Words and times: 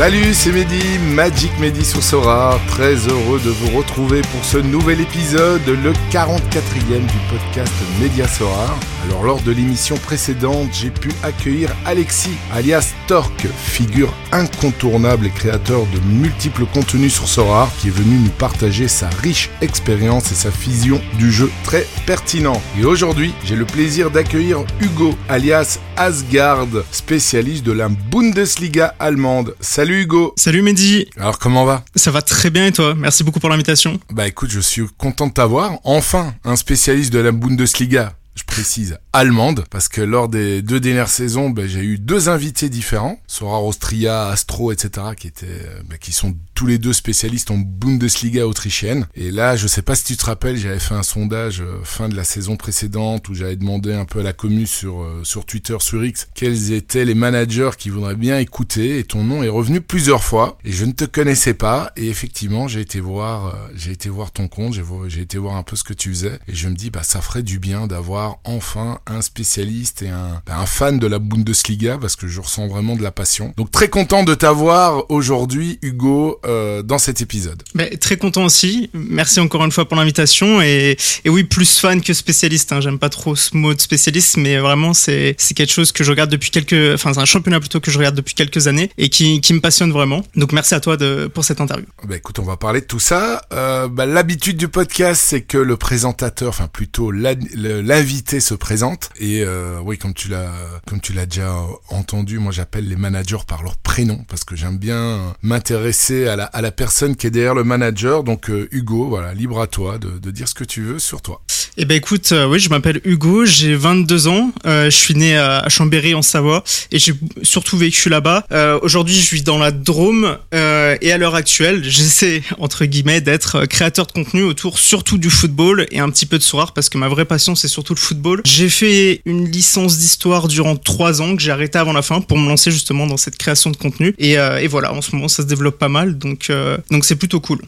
Salut, 0.00 0.32
c'est 0.32 0.50
Mehdi, 0.50 0.98
Magic 1.14 1.50
Mehdi 1.60 1.84
sur 1.84 2.02
Sora. 2.02 2.58
Très 2.68 2.94
heureux 2.94 3.38
de 3.38 3.50
vous 3.50 3.76
retrouver 3.76 4.22
pour 4.22 4.42
ce 4.42 4.56
nouvel 4.56 4.98
épisode, 5.02 5.60
le 5.66 5.92
44e 6.10 7.04
du 7.04 7.18
podcast 7.28 7.74
Média 8.00 8.26
Sora. 8.26 8.74
Alors, 9.04 9.24
lors 9.24 9.42
de 9.42 9.52
l'émission 9.52 9.98
précédente, 9.98 10.70
j'ai 10.72 10.88
pu 10.88 11.10
accueillir 11.22 11.68
Alexis, 11.84 12.36
alias 12.50 12.94
Torque, 13.08 13.46
figure 13.58 14.10
incontournable 14.32 15.26
et 15.26 15.30
créateur 15.30 15.82
de 15.92 16.00
multiples 16.14 16.64
contenus 16.64 17.12
sur 17.12 17.28
Sora, 17.28 17.70
qui 17.78 17.88
est 17.88 17.90
venu 17.90 18.16
nous 18.16 18.30
partager 18.30 18.88
sa 18.88 19.10
riche 19.22 19.50
expérience 19.60 20.32
et 20.32 20.34
sa 20.34 20.48
vision 20.48 20.98
du 21.18 21.30
jeu 21.30 21.50
très 21.62 21.86
pertinent. 22.06 22.62
Et 22.80 22.86
aujourd'hui, 22.86 23.34
j'ai 23.44 23.56
le 23.56 23.66
plaisir 23.66 24.10
d'accueillir 24.10 24.64
Hugo, 24.80 25.14
alias 25.28 25.78
Asgard, 25.98 26.68
spécialiste 26.90 27.66
de 27.66 27.72
la 27.72 27.90
Bundesliga 27.90 28.94
allemande. 28.98 29.54
Salut 29.60 29.89
Salut 29.90 30.02
Hugo. 30.02 30.34
Salut 30.36 30.62
Mehdi. 30.62 31.08
Alors 31.16 31.40
comment 31.40 31.64
va? 31.64 31.84
Ça 31.96 32.12
va 32.12 32.22
très 32.22 32.48
bien 32.48 32.66
et 32.66 32.70
toi? 32.70 32.94
Merci 32.94 33.24
beaucoup 33.24 33.40
pour 33.40 33.50
l'invitation. 33.50 33.98
Bah 34.08 34.28
écoute, 34.28 34.48
je 34.48 34.60
suis 34.60 34.84
content 34.96 35.26
de 35.26 35.32
t'avoir. 35.32 35.80
Enfin, 35.82 36.32
un 36.44 36.54
spécialiste 36.54 37.12
de 37.12 37.18
la 37.18 37.32
Bundesliga 37.32 38.12
je 38.36 38.44
précise 38.44 38.98
allemande, 39.12 39.64
parce 39.70 39.88
que 39.88 40.00
lors 40.00 40.28
des 40.28 40.62
deux 40.62 40.80
dernières 40.80 41.08
saisons, 41.08 41.50
ben, 41.50 41.66
j'ai 41.66 41.80
eu 41.80 41.98
deux 41.98 42.28
invités 42.28 42.68
différents, 42.68 43.20
Sora 43.26 43.60
Austria, 43.62 44.28
Astro, 44.28 44.72
etc., 44.72 45.08
qui 45.16 45.26
étaient, 45.26 45.66
ben, 45.88 45.98
qui 45.98 46.12
sont 46.12 46.36
tous 46.54 46.66
les 46.66 46.78
deux 46.78 46.92
spécialistes 46.92 47.50
en 47.50 47.56
Bundesliga 47.56 48.46
autrichienne. 48.46 49.08
Et 49.14 49.30
là, 49.30 49.56
je 49.56 49.66
sais 49.66 49.82
pas 49.82 49.94
si 49.94 50.04
tu 50.04 50.16
te 50.16 50.26
rappelles, 50.26 50.56
j'avais 50.56 50.78
fait 50.78 50.94
un 50.94 51.02
sondage 51.02 51.60
euh, 51.60 51.80
fin 51.82 52.08
de 52.08 52.14
la 52.14 52.24
saison 52.24 52.56
précédente 52.56 53.28
où 53.28 53.34
j'avais 53.34 53.56
demandé 53.56 53.92
un 53.92 54.04
peu 54.04 54.20
à 54.20 54.22
la 54.22 54.32
commune 54.32 54.66
sur 54.66 55.02
euh, 55.02 55.22
sur 55.24 55.44
Twitter, 55.44 55.76
sur 55.80 56.04
X, 56.04 56.28
quels 56.34 56.72
étaient 56.72 57.04
les 57.04 57.14
managers 57.14 57.70
qui 57.78 57.90
voudraient 57.90 58.14
bien 58.14 58.38
écouter. 58.38 58.98
Et 58.98 59.04
ton 59.04 59.24
nom 59.24 59.42
est 59.42 59.48
revenu 59.48 59.80
plusieurs 59.80 60.22
fois. 60.22 60.58
Et 60.64 60.72
je 60.72 60.84
ne 60.84 60.92
te 60.92 61.04
connaissais 61.04 61.54
pas. 61.54 61.92
Et 61.96 62.08
effectivement, 62.08 62.68
j'ai 62.68 62.80
été 62.80 63.00
voir, 63.00 63.56
j'ai 63.74 63.92
été 63.92 64.08
voir 64.08 64.30
ton 64.30 64.46
compte, 64.46 64.74
j'ai 65.08 65.20
été 65.20 65.38
voir 65.38 65.56
un 65.56 65.62
peu 65.62 65.76
ce 65.76 65.84
que 65.84 65.94
tu 65.94 66.10
faisais. 66.10 66.38
Et 66.46 66.54
je 66.54 66.68
me 66.68 66.74
dis, 66.74 66.90
bah 66.90 67.02
ça 67.02 67.20
ferait 67.20 67.42
du 67.42 67.58
bien 67.58 67.86
d'avoir 67.86 68.38
enfin 68.44 68.99
un 69.06 69.22
spécialiste 69.22 70.02
et 70.02 70.08
un, 70.08 70.40
un, 70.46 70.66
fan 70.66 70.98
de 70.98 71.06
la 71.06 71.18
Bundesliga 71.18 71.98
parce 71.98 72.16
que 72.16 72.28
je 72.28 72.40
ressens 72.40 72.68
vraiment 72.68 72.96
de 72.96 73.02
la 73.02 73.10
passion. 73.10 73.54
Donc 73.56 73.70
très 73.70 73.88
content 73.88 74.24
de 74.24 74.34
t'avoir 74.34 75.10
aujourd'hui, 75.10 75.78
Hugo, 75.82 76.40
euh, 76.44 76.82
dans 76.82 76.98
cet 76.98 77.20
épisode. 77.20 77.62
Bah, 77.74 77.84
très 78.00 78.16
content 78.16 78.44
aussi. 78.44 78.90
Merci 78.92 79.40
encore 79.40 79.64
une 79.64 79.72
fois 79.72 79.86
pour 79.86 79.96
l'invitation 79.96 80.60
et, 80.62 80.96
et, 81.24 81.30
oui, 81.30 81.44
plus 81.44 81.78
fan 81.78 82.00
que 82.00 82.12
spécialiste. 82.12 82.72
Hein. 82.72 82.80
J'aime 82.80 82.98
pas 82.98 83.08
trop 83.08 83.36
ce 83.36 83.56
mot 83.56 83.74
de 83.74 83.80
spécialiste, 83.80 84.36
mais 84.36 84.58
vraiment 84.58 84.94
c'est 84.94 85.36
quelque 85.54 85.72
chose 85.72 85.92
que 85.92 86.04
je 86.04 86.10
regarde 86.10 86.30
depuis 86.30 86.50
quelques, 86.50 86.94
enfin 86.94 87.12
c'est 87.14 87.20
un 87.20 87.24
championnat 87.24 87.60
plutôt 87.60 87.80
que 87.80 87.90
je 87.90 87.98
regarde 87.98 88.14
depuis 88.14 88.34
quelques 88.34 88.66
années 88.66 88.90
et 88.98 89.08
qui, 89.08 89.40
qui 89.40 89.52
me 89.54 89.60
passionne 89.60 89.92
vraiment. 89.92 90.22
Donc 90.36 90.52
merci 90.52 90.74
à 90.74 90.80
toi 90.80 90.96
de 90.96 91.30
pour 91.32 91.44
cette 91.44 91.60
interview. 91.60 91.86
Bah 92.06 92.16
écoute, 92.16 92.38
on 92.38 92.44
va 92.44 92.56
parler 92.56 92.80
de 92.80 92.86
tout 92.86 93.00
ça. 93.00 93.42
Euh, 93.52 93.88
bah, 93.88 94.06
L'habitude 94.06 94.56
du 94.56 94.68
podcast, 94.68 95.22
c'est 95.24 95.42
que 95.42 95.58
le 95.58 95.76
présentateur, 95.76 96.48
enfin 96.48 96.68
plutôt 96.68 97.10
l'invité 97.10 98.40
se 98.40 98.54
présente 98.54 98.89
et 99.18 99.42
euh, 99.44 99.80
oui 99.84 99.98
comme 99.98 100.14
tu 100.14 100.28
l'as 100.28 100.50
comme 100.86 101.00
tu 101.00 101.12
l'as 101.12 101.26
déjà 101.26 101.54
entendu 101.88 102.38
moi 102.38 102.52
j'appelle 102.52 102.88
les 102.88 102.96
managers 102.96 103.44
par 103.46 103.62
leur 103.62 103.76
prénom 103.76 104.24
parce 104.28 104.44
que 104.44 104.56
j'aime 104.56 104.78
bien 104.78 105.34
m'intéresser 105.42 106.28
à 106.28 106.36
la, 106.36 106.72
personne 106.72 107.16
qui 107.16 107.26
est 107.26 107.30
derrière 107.30 107.54
le 107.54 107.64
manager. 107.64 108.24
Donc 108.24 108.50
euh, 108.50 108.68
Hugo 108.70 109.08
voilà 109.08 109.34
libre 109.34 109.60
à 109.60 109.66
toi 109.66 109.98
de, 109.98 110.30
dire 110.30 110.48
ce 110.48 110.54
que 110.54 110.64
tu 110.64 110.82
veux 110.82 110.98
sur 110.98 111.22
toi 111.22 111.42
eh 111.76 111.84
ben 111.84 111.96
écoute 111.96 112.32
euh, 112.32 112.46
oui 112.46 112.58
je 112.58 112.68
m'appelle 112.68 113.00
Hugo 113.04 113.44
j'ai 113.44 113.74
22 113.74 114.28
ans 114.28 114.52
je 114.64 114.90
suis 114.90 115.14
né 115.14 115.36
à, 115.36 115.68
Chambéry 115.68 116.14
en 116.14 116.22
Savoie 116.22 116.64
et 116.90 116.98
j'ai 116.98 117.14
surtout 117.42 117.76
vécu 117.76 118.08
là-bas 118.08 118.46
aujourd'hui 118.82 119.14
je 119.14 119.34
vis 119.34 119.42
dans 119.42 119.58
la 119.58 119.70
Drôme 119.70 120.38
et 120.52 121.12
à 121.12 121.18
l'heure 121.18 121.34
actuelle 121.34 121.82
j'essaie 121.88 122.42
entre 122.58 122.84
guillemets 122.84 123.20
d'être 123.20 123.66
créateur 123.66 124.06
de 124.06 124.12
contenu 124.12 124.42
autour 124.42 124.78
surtout 124.78 125.18
du 125.18 125.30
football 125.30 125.86
et 125.90 126.00
un 126.00 126.10
petit 126.10 126.26
peu 126.26 126.38
de 126.38 126.42
soir 126.42 126.72
parce 126.72 126.88
que 126.88 126.98
ma 126.98 127.08
vraie 127.08 127.24
passion 127.24 127.54
c'est 127.54 127.68
surtout 127.68 127.94
le 127.94 128.00
football. 128.00 128.42
J'ai 128.44 128.68
fait 128.68 129.22
une 129.24 129.50
licence 129.50 129.98
d'histoire 129.98 130.48
durant 130.48 130.76
trois 130.76 131.22
ans 131.22 131.36
que 131.36 131.42
j'ai 131.42 131.50
arrêté 131.50 131.78
avant 131.78 131.92
la 131.92 132.02
fin 132.02 132.20
pour 132.20 132.38
me 132.38 132.48
lancer 132.48 132.70
justement 132.70 133.06
dans 133.06 133.16
cette 133.16 133.36
création 133.36 133.70
de 133.70 133.76
contenu. 133.76 134.14
Et, 134.18 134.38
euh, 134.38 134.58
et 134.58 134.66
voilà, 134.66 134.92
en 134.92 135.02
ce 135.02 135.14
moment, 135.14 135.28
ça 135.28 135.42
se 135.42 135.48
développe 135.48 135.78
pas 135.78 135.88
mal, 135.88 136.18
donc 136.18 136.50
euh, 136.50 136.78
donc 136.90 137.04
c'est 137.04 137.16
plutôt 137.16 137.40
cool. 137.40 137.60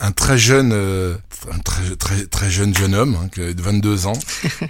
Un, 0.00 0.12
très 0.12 0.38
jeune, 0.38 0.72
euh, 0.72 1.16
un 1.52 1.58
très, 1.58 1.96
très 1.96 2.26
très 2.26 2.50
jeune 2.50 2.74
jeune 2.74 2.94
homme, 2.94 3.16
hein, 3.20 3.49
22 3.58 4.06
ans. 4.06 4.12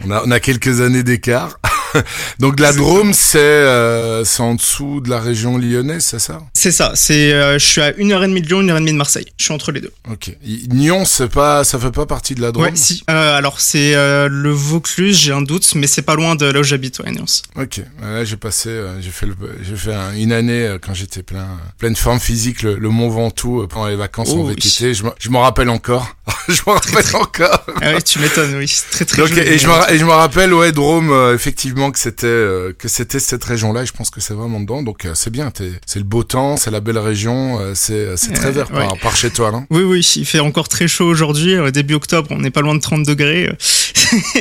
on 0.07 0.11
a 0.11 0.23
on 0.25 0.31
a 0.31 0.41
quelques 0.41 0.81
années 0.81 1.03
d'écart. 1.03 1.59
Donc 2.39 2.61
la 2.61 2.73
Drôme, 2.73 3.13
c'est 3.13 3.39
euh, 3.39 4.25
en 4.39 4.55
dessous 4.55 5.01
de 5.01 5.11
la 5.11 5.21
région 5.21 5.59
lyonnaise, 5.59 6.05
c'est 6.05 6.19
ça? 6.19 6.41
C'est 6.55 6.73
ça. 6.73 6.93
C'est 6.95 7.33
euh, 7.33 7.59
je 7.59 7.67
suis 7.67 7.81
à 7.81 7.95
une 7.97 8.13
heure 8.13 8.25
et 8.25 8.29
demie 8.29 8.43
de 8.43 8.47
Lyon, 8.47 8.61
une 8.61 8.71
heure 8.71 8.77
et 8.77 8.81
demie 8.81 8.93
de 8.93 8.97
Marseille. 8.97 9.27
Je 9.37 9.45
suis 9.45 9.53
entre 9.53 9.73
les 9.73 9.81
deux. 9.81 9.93
Ok. 10.11 10.33
Nyon, 10.71 11.05
c'est 11.05 11.29
pas, 11.29 11.65
ça 11.65 11.79
fait 11.79 11.91
pas 11.91 12.07
partie 12.07 12.35
de 12.35 12.41
la 12.41 12.53
Drôme? 12.53 12.67
Ouais, 12.67 12.73
si. 12.75 13.03
Euh, 13.11 13.37
alors 13.37 13.61
c'est 13.61 13.95
euh, 13.95 14.29
le 14.31 14.51
Vaucluse, 14.51 15.19
j'ai 15.19 15.33
un 15.33 15.43
doute, 15.43 15.75
mais 15.75 15.87
c'est 15.87 16.03
pas 16.03 16.15
loin 16.15 16.35
de 16.37 16.47
là 16.47 16.61
où 16.61 16.63
j'habite, 16.63 16.99
ouais, 17.01 17.11
Nyons. 17.11 17.25
Ok. 17.57 17.81
Là, 18.03 18.25
j'ai 18.25 18.37
passé, 18.37 18.71
j'ai 19.01 19.11
fait, 19.11 19.27
j'ai 19.63 19.77
fait 19.77 19.95
une 20.17 20.33
année 20.33 20.77
quand 20.83 20.95
j'étais 20.95 21.23
plein, 21.23 21.49
pleine 21.79 21.97
forme 21.97 22.21
physique, 22.21 22.63
le, 22.63 22.91
Mont 22.91 23.09
Ventoux 23.09 23.67
pendant 23.69 23.87
les 23.87 23.95
vacances 23.97 24.31
en 24.31 24.39
oh, 24.39 24.47
VTT. 24.47 24.93
Oui. 25.03 25.11
Je 25.21 25.31
m'en 25.31 25.43
rappelle 25.43 25.69
encore. 25.69 26.17
je 26.49 26.61
m'en 26.67 26.75
rappelle 26.75 27.17
encore. 27.17 27.65
ah 27.81 27.93
oui, 27.95 28.03
tu 28.03 28.19
m'étonnes, 28.19 28.57
oui. 28.57 28.73
Très 28.91 29.05
très. 29.05 29.23
Donc, 29.23 29.37
et, 29.37 29.55
et 29.55 29.59
je 29.59 30.05
me 30.05 30.13
rappelle, 30.13 30.53
ouais, 30.53 30.73
Drôme, 30.73 31.33
effectivement 31.35 31.80
que 31.91 31.99
c'était 31.99 32.27
euh, 32.27 32.75
que 32.77 32.89
c'était 32.89 33.19
cette 33.19 33.43
région-là. 33.43 33.83
Et 33.83 33.87
je 33.87 33.93
pense 33.93 34.11
que 34.11 34.21
c'est 34.21 34.35
vraiment 34.35 34.61
dedans. 34.61 34.83
Donc 34.83 35.07
euh, 35.07 35.13
c'est 35.15 35.31
bien. 35.31 35.51
C'est 35.87 35.99
le 35.99 36.05
beau 36.05 36.23
temps, 36.23 36.59
c'est 36.59 36.71
la 36.71 36.81
belle 36.81 36.99
région. 36.99 37.59
Euh, 37.59 37.73
c'est 37.75 38.17
c'est 38.17 38.33
très 38.33 38.53
vert 38.53 38.69
par, 39.01 39.17
chez 39.17 39.31
toi, 39.31 39.51
non 39.51 39.67
Oui, 39.71 39.83
oui. 39.83 40.07
Il 40.17 40.27
fait 40.27 40.41
encore 40.41 40.69
très 40.69 40.89
chaud 40.89 41.07
aujourd'hui. 41.07 41.57
début 41.73 41.95
octobre, 41.95 42.29
on 42.31 42.39
n'est 42.39 42.51
pas 42.51 42.61
loin 42.61 42.75
de 42.75 42.81
30 42.81 43.07
degrés. 43.07 43.51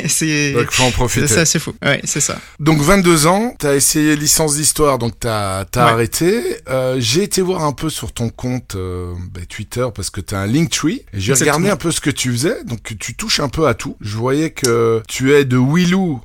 c'est 0.08 0.54
faut 0.70 0.82
en 0.82 0.90
profiter. 0.90 1.26
C'est 1.26 1.40
assez 1.40 1.58
fou. 1.58 1.72
Ouais, 1.82 2.00
c'est 2.04 2.20
ça. 2.20 2.38
Donc 2.58 2.80
22 2.82 3.26
ans, 3.26 3.54
t'as 3.58 3.74
essayé 3.74 4.16
licence 4.16 4.56
d'histoire, 4.56 4.98
donc 4.98 5.14
t'as 5.18 5.60
as 5.60 5.80
arrêté. 5.80 6.42
J'ai 6.98 7.22
été 7.22 7.40
voir 7.40 7.64
un 7.64 7.72
peu 7.72 7.88
sur 7.88 8.12
ton 8.12 8.28
compte 8.28 8.76
bah, 8.76 9.40
Twitter 9.48 9.86
parce 9.94 10.10
que 10.10 10.20
t'as 10.20 10.40
un 10.40 10.46
Linktree. 10.46 11.04
Et 11.14 11.20
j'ai 11.20 11.32
regardé 11.32 11.70
un 11.70 11.76
peu 11.76 11.90
ce 11.90 12.00
que 12.00 12.10
tu 12.10 12.30
faisais. 12.32 12.64
Donc 12.64 12.80
tu 12.98 13.14
touches 13.14 13.40
un 13.40 13.48
peu 13.48 13.66
à 13.66 13.74
tout. 13.74 13.96
Je 14.00 14.16
voyais 14.16 14.50
que 14.50 15.02
tu 15.08 15.32
es 15.32 15.44
de 15.44 15.56
Willou, 15.56 16.20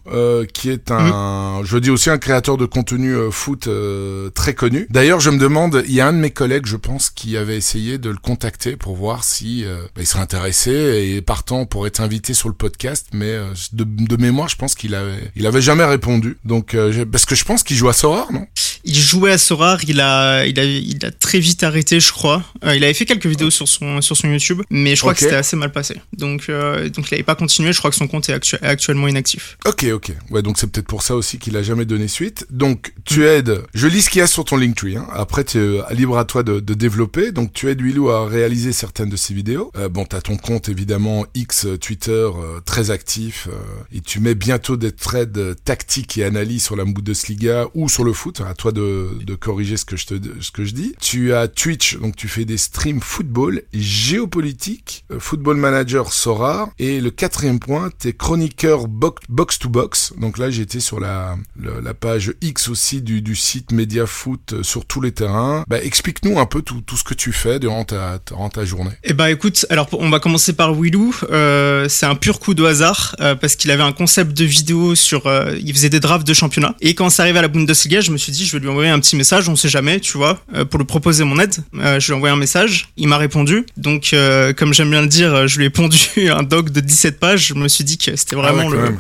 qui 0.54 0.70
est 0.70 0.92
un 0.92 1.05
Mhm. 1.08 1.66
je 1.66 1.78
dis 1.78 1.90
aussi 1.90 2.10
un 2.10 2.18
créateur 2.18 2.58
de 2.58 2.66
contenu 2.66 3.14
euh, 3.14 3.32
foot 3.32 3.68
euh, 3.68 4.30
très 4.30 4.54
connu. 4.54 4.88
D'ailleurs, 4.90 5.20
je 5.20 5.30
me 5.30 5.38
demande, 5.38 5.84
il 5.88 5.94
y 5.94 6.02
a 6.02 6.08
un 6.08 6.14
de 6.14 6.18
mes 6.18 6.32
collègues, 6.32 6.66
je 6.66 6.78
pense, 6.78 7.10
qui 7.10 7.38
avait 7.38 7.58
essayé 7.58 7.98
de 7.98 8.10
le 8.10 8.18
contacter 8.18 8.76
pour 8.76 8.96
voir 8.96 9.24
si 9.24 9.64
euh, 9.66 9.82
bah, 9.96 10.02
il 10.02 10.08
serait 10.08 10.22
intéressé 10.22 10.72
et 10.72 11.22
partant 11.22 11.66
pour 11.66 11.88
être 11.88 12.00
invité 12.00 12.34
sur 12.34 12.50
le 12.50 12.56
podcast, 12.56 13.08
mais 13.14 13.38
de, 13.74 14.18
mémoire, 14.18 14.48
je 14.48 14.56
pense 14.56 14.76
qu'il 14.76 14.96
avait, 14.96 15.32
il 15.36 15.46
avait 15.46 15.62
jamais 15.62 15.86
répondu. 15.86 16.38
Donc, 16.46 16.76
parce 17.12 17.26
que 17.26 17.36
je 17.36 17.44
pense 17.44 17.64
qu'il 17.64 17.76
joue 17.78 17.90
à 17.90 17.94
Sorare, 17.94 18.32
non? 18.32 18.48
Il 18.86 18.96
jouait 18.96 19.32
à 19.32 19.38
Sorare, 19.38 19.84
il 19.88 20.00
a, 20.00 20.46
il 20.46 20.60
a, 20.60 20.64
il 20.64 21.04
a 21.06 21.12
très 21.12 21.40
vite 21.40 21.64
arrêté, 21.64 22.00
je 22.00 22.12
crois. 22.12 22.44
Euh, 22.64 22.76
il 22.76 22.84
avait 22.84 22.94
fait 22.94 23.06
quelques 23.06 23.26
vidéos 23.26 23.50
sur 23.50 23.68
son, 23.68 24.00
sur 24.02 24.16
son 24.16 24.30
YouTube, 24.30 24.62
mais 24.70 24.96
je 24.96 25.02
crois 25.02 25.14
que 25.14 25.20
c'était 25.20 25.36
assez 25.36 25.56
mal 25.56 25.72
passé. 25.72 26.00
Donc, 26.14 26.46
euh, 26.50 26.88
donc 26.90 27.10
il 27.10 27.16
n'avait 27.16 27.24
pas 27.24 27.36
continué. 27.36 27.74
Je 27.74 27.80
crois 27.80 27.90
que 27.90 27.98
son 27.98 28.08
compte 28.08 28.30
est, 28.30 28.56
actuellement 28.62 29.08
inactif. 29.08 29.58
Ok, 29.66 29.86
ok. 29.92 30.12
Ouais, 30.30 30.44
donc 30.44 30.60
c'est 30.60 30.68
peut-être 30.68 30.88
pour 30.88 31.02
ça 31.02 31.16
aussi 31.16 31.40
qu'il 31.40 31.58
a 31.58 31.64
jamais 31.64 31.86
donné 31.86 32.08
suite. 32.08 32.46
Donc, 32.52 32.94
tu 33.06 33.26
aides. 33.26 33.64
Je 33.74 33.88
lis 33.88 34.04
ce 34.04 34.10
qu'il 34.10 34.20
y 34.20 34.22
a 34.22 34.28
sur 34.28 34.46
ton 34.46 34.58
Linktree. 34.58 34.98
Hein. 34.98 35.08
Après, 35.14 35.44
tu 35.44 35.58
es 35.58 35.62
euh, 35.62 35.82
libre 35.92 36.18
à 36.18 36.26
toi 36.26 36.44
de, 36.44 36.60
de, 36.60 36.74
développer. 36.76 37.32
Donc, 37.32 37.54
tu 37.54 37.70
aides 37.70 37.82
Willou 37.82 38.10
à 38.10 38.28
réaliser 38.28 38.72
certaines 38.72 39.10
de 39.10 39.18
ses 39.18 39.34
vidéos. 39.34 39.72
Euh, 39.78 39.90
bon, 39.90 40.06
t'as 40.06 40.22
ton 40.22 40.38
compte 40.38 40.70
évidemment 40.70 41.26
X 41.34 41.68
Twitter 41.82 42.30
très 42.66 42.92
actif 42.92 43.48
et 43.92 44.02
tu 44.02 44.20
mets 44.20 44.36
bientôt 44.36 44.78
des 44.78 44.92
threads 44.92 45.56
tactiques 45.64 46.18
et 46.18 46.24
analyses 46.24 46.64
sur 46.64 46.76
la 46.76 46.86
Bundesliga 46.86 47.66
ou 47.74 47.90
sur 47.90 48.04
le 48.04 48.14
foot. 48.14 48.42
À 48.48 48.54
toi 48.54 48.72
de, 48.76 49.36
corriger 49.36 49.78
ce 49.78 49.86
que 49.86 49.98
je 49.98 50.06
te 50.06 50.16
ce 50.40 50.52
que 50.52 50.64
je 50.64 50.74
dis. 50.74 50.96
Tu 51.02 51.34
as 51.34 51.48
Twitch, 51.48 51.98
donc 51.98 52.16
tu 52.16 52.28
fais 52.28 52.46
des 52.46 52.58
streams 52.58 53.02
football, 53.02 53.64
géopolitique, 53.74 55.06
euh, 55.12 55.20
football 55.20 55.58
manager 55.58 56.14
Sora, 56.14 56.70
et 56.80 57.02
le 57.02 57.12
quatrième 57.12 57.60
point, 57.60 57.90
t'es 57.98 58.14
chroniqueur 58.14 58.88
box, 58.88 59.60
to 59.60 59.70
box. 59.70 60.14
Donc 60.20 60.38
là, 60.38 60.50
j'étais 60.50 60.80
sur 60.80 61.00
la, 61.00 61.38
la, 61.58 61.94
page 61.94 62.34
X 62.42 62.68
aussi 62.68 63.02
du, 63.02 63.22
du 63.22 63.36
site 63.36 63.72
Media 63.72 64.06
Foot 64.06 64.54
euh, 64.54 64.64
sur 64.64 64.86
tous 64.86 65.02
les 65.02 65.12
terrains. 65.12 65.64
Bah, 65.68 65.82
explique-nous 65.82 66.40
un 66.40 66.46
peu 66.46 66.62
tout, 66.62 66.82
tout 66.82 66.98
ce 66.98 67.04
que 67.04 67.14
tu 67.14 67.32
fais 67.32 67.60
durant 67.60 67.86
ta, 67.86 68.20
durant 68.26 68.50
ta 68.50 68.66
journée. 68.66 68.92
Eh 69.04 69.14
bah 69.14 69.32
écoute, 69.32 69.66
alors 69.70 69.88
on 69.94 70.10
va 70.10 70.20
commencer 70.20 70.54
par 70.54 70.74
Willou. 70.74 71.16
Euh, 71.32 71.88
c'est 71.90 72.06
un 72.06 72.16
pur 72.16 72.40
coup 72.40 72.54
de 72.54 72.64
hasard 72.64 73.16
parce 73.42 73.56
qu'il 73.56 73.72
avait 73.72 73.84
un 73.84 73.94
concept 73.94 74.34
de 74.34 74.46
vidéo 74.46 74.96
sur, 74.96 75.32
il 75.60 75.74
faisait 75.74 75.90
des 75.90 76.00
drafts 76.00 76.28
de 76.28 76.34
championnat. 76.34 76.76
Et 76.82 76.96
quand 76.96 77.10
ça 77.10 77.24
arrive 77.24 77.38
à 77.38 77.42
la 77.42 77.48
Bundesliga, 77.48 78.02
je 78.02 78.12
me 78.12 78.18
suis 78.18 78.32
dit, 78.32 78.46
je 78.46 78.52
vais 78.52 78.65
ai 78.68 78.72
envoyé 78.72 78.90
un 78.90 79.00
petit 79.00 79.16
message, 79.16 79.50
on 79.50 79.56
sait 79.56 79.70
jamais, 79.70 80.00
tu 80.00 80.18
vois, 80.18 80.40
euh, 80.56 80.66
pour 80.66 80.80
lui 80.80 80.86
proposer 80.86 81.24
mon 81.24 81.40
aide. 81.40 81.56
Euh, 81.76 82.00
je 82.00 82.08
lui 82.08 82.14
ai 82.14 82.16
envoyé 82.16 82.34
un 82.34 82.38
message, 82.38 82.90
il 82.98 83.08
m'a 83.08 83.18
répondu. 83.18 83.66
Donc, 83.78 84.12
euh, 84.14 84.54
comme 84.54 84.74
j'aime 84.74 84.90
bien 84.90 85.02
le 85.02 85.08
dire, 85.08 85.48
je 85.48 85.58
lui 85.58 85.66
ai 85.66 85.70
pondu 85.70 85.98
un 86.30 86.44
doc 86.44 86.70
de 86.70 86.80
17 86.80 87.20
pages. 87.20 87.48
Je 87.48 87.54
me 87.54 87.68
suis 87.68 87.84
dit 87.84 87.98
que 87.98 88.16
c'était 88.16 88.36
vraiment 88.36 88.64
Ah 88.64 88.70
ouais, 88.70 88.90
le. 88.90 88.98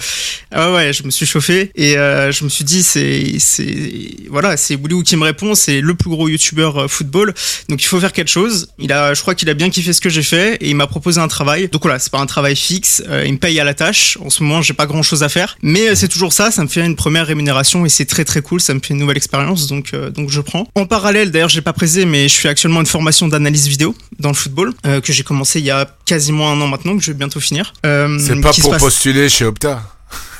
Ah 0.51 0.73
ouais, 0.73 0.93
je 0.93 1.03
me 1.03 1.09
suis 1.09 1.25
chauffé 1.25 1.71
et 1.75 1.97
euh, 1.97 2.31
je 2.31 2.43
me 2.43 2.49
suis 2.49 2.63
dit 2.63 2.83
c'est 2.83 3.33
voilà 4.29 4.57
c'est 4.57 4.75
Willy 4.75 5.03
qui 5.03 5.15
me 5.15 5.23
répond, 5.23 5.55
c'est 5.55 5.81
le 5.81 5.93
plus 5.95 6.09
gros 6.09 6.27
youtubeur 6.29 6.89
football, 6.89 7.33
donc 7.69 7.81
il 7.81 7.85
faut 7.85 7.99
faire 7.99 8.13
quelque 8.13 8.31
chose. 8.31 8.67
Il 8.79 8.91
a, 8.91 9.13
je 9.13 9.21
crois 9.21 9.35
qu'il 9.35 9.49
a 9.49 9.53
bien 9.53 9.69
kiffé 9.69 9.93
ce 9.93 10.01
que 10.01 10.09
j'ai 10.09 10.23
fait 10.23 10.55
et 10.55 10.69
il 10.69 10.75
m'a 10.75 10.87
proposé 10.87 11.19
un 11.19 11.27
travail. 11.27 11.67
Donc 11.69 11.81
voilà, 11.83 11.99
c'est 11.99 12.11
pas 12.11 12.19
un 12.19 12.25
travail 12.25 12.55
fixe, 12.55 13.03
il 13.25 13.33
me 13.33 13.37
paye 13.37 13.59
à 13.59 13.63
la 13.63 13.73
tâche. 13.73 14.17
En 14.21 14.29
ce 14.29 14.43
moment, 14.43 14.61
j'ai 14.61 14.73
pas 14.73 14.85
grand 14.85 15.03
chose 15.03 15.23
à 15.23 15.29
faire, 15.29 15.57
mais 15.61 15.95
c'est 15.95 16.07
toujours 16.07 16.33
ça, 16.33 16.51
ça 16.51 16.63
me 16.63 16.67
fait 16.67 16.85
une 16.85 16.95
première 16.95 17.27
rémunération 17.27 17.85
et 17.85 17.89
c'est 17.89 18.05
très 18.05 18.25
très 18.25 18.41
cool, 18.41 18.61
ça 18.61 18.73
me 18.73 18.79
fait 18.79 18.93
une 18.93 18.99
nouvelle 18.99 19.17
expérience, 19.17 19.44
donc 19.53 19.91
euh, 19.93 20.09
donc 20.09 20.29
je 20.29 20.41
prends. 20.41 20.67
En 20.75 20.85
parallèle, 20.85 21.31
d'ailleurs, 21.31 21.49
j'ai 21.49 21.61
pas 21.61 21.73
précisé, 21.73 22.05
mais 22.05 22.23
je 22.27 22.33
suis 22.33 22.47
actuellement 22.47 22.79
une 22.81 22.85
formation 22.85 23.27
d'analyse 23.27 23.67
vidéo 23.67 23.95
dans 24.19 24.29
le 24.29 24.35
football 24.35 24.73
euh, 24.85 25.01
que 25.01 25.13
j'ai 25.13 25.23
commencé 25.23 25.59
il 25.59 25.65
y 25.65 25.71
a 25.71 25.87
quasiment 26.05 26.51
un 26.51 26.59
an 26.61 26.67
maintenant, 26.67 26.97
que 26.97 27.03
je 27.03 27.11
vais 27.11 27.17
bientôt 27.17 27.39
finir. 27.39 27.73
Euh, 27.85 28.17
C'est 28.19 28.39
pas 28.41 28.51
pour 28.53 28.71
passe- 28.71 28.81
postuler 28.81 29.29
chez 29.29 29.45
Opta. 29.45 29.81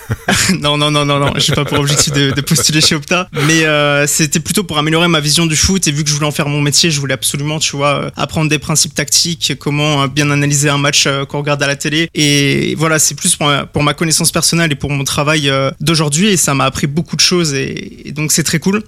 non, 0.60 0.78
non, 0.78 0.92
non, 0.92 1.06
non, 1.06 1.20
non, 1.20 1.34
j'ai 1.38 1.54
pas 1.54 1.66
pour 1.66 1.80
objectif 1.80 2.14
de, 2.14 2.32
de 2.32 2.42
postuler 2.42 2.82
chez 2.82 2.96
Opta, 2.96 3.28
mais 3.48 3.66
euh, 3.66 4.08
c'était 4.08 4.40
plutôt 4.40 4.64
pour 4.64 4.78
améliorer 4.78 5.08
ma 5.08 5.20
vision 5.20 5.46
du 5.46 5.56
foot 5.56 5.88
et 5.88 5.92
vu 5.92 6.04
que 6.04 6.10
je 6.10 6.16
voulais 6.16 6.28
en 6.28 6.32
faire 6.32 6.48
mon 6.48 6.62
métier, 6.62 6.92
je 6.92 7.00
voulais 7.00 7.14
absolument, 7.14 7.60
tu 7.60 7.76
vois, 7.76 8.06
euh, 8.06 8.10
apprendre 8.16 8.50
des 8.50 8.60
principes 8.60 8.94
tactiques, 8.94 9.54
comment 9.60 10.04
euh, 10.04 10.08
bien 10.08 10.30
analyser 10.32 10.70
un 10.70 10.78
match 10.78 11.08
qu'on 11.30 11.40
regarde 11.40 11.62
à 11.64 11.68
la 11.68 11.76
télé 11.76 12.10
et 12.14 12.76
voilà, 12.76 13.00
c'est 13.00 13.16
plus 13.16 13.36
pour 13.36 13.48
ma, 13.48 13.66
pour 13.66 13.84
ma 13.84 13.94
connaissance 13.94 14.32
personnelle 14.32 14.72
et 14.72 14.76
pour 14.76 14.92
mon 14.92 15.04
travail 15.04 15.52
d'aujourd'hui 15.80 16.28
et 16.28 16.38
ça 16.38 16.54
m'a 16.54 16.66
appris 16.66 16.88
beaucoup 16.88 17.16
de 17.16 17.22
choses 17.22 17.54
et, 17.54 18.08
et 18.08 18.12
donc 18.12 18.32
c'est 18.32 18.44
très 18.44 18.60
cool. 18.60 18.84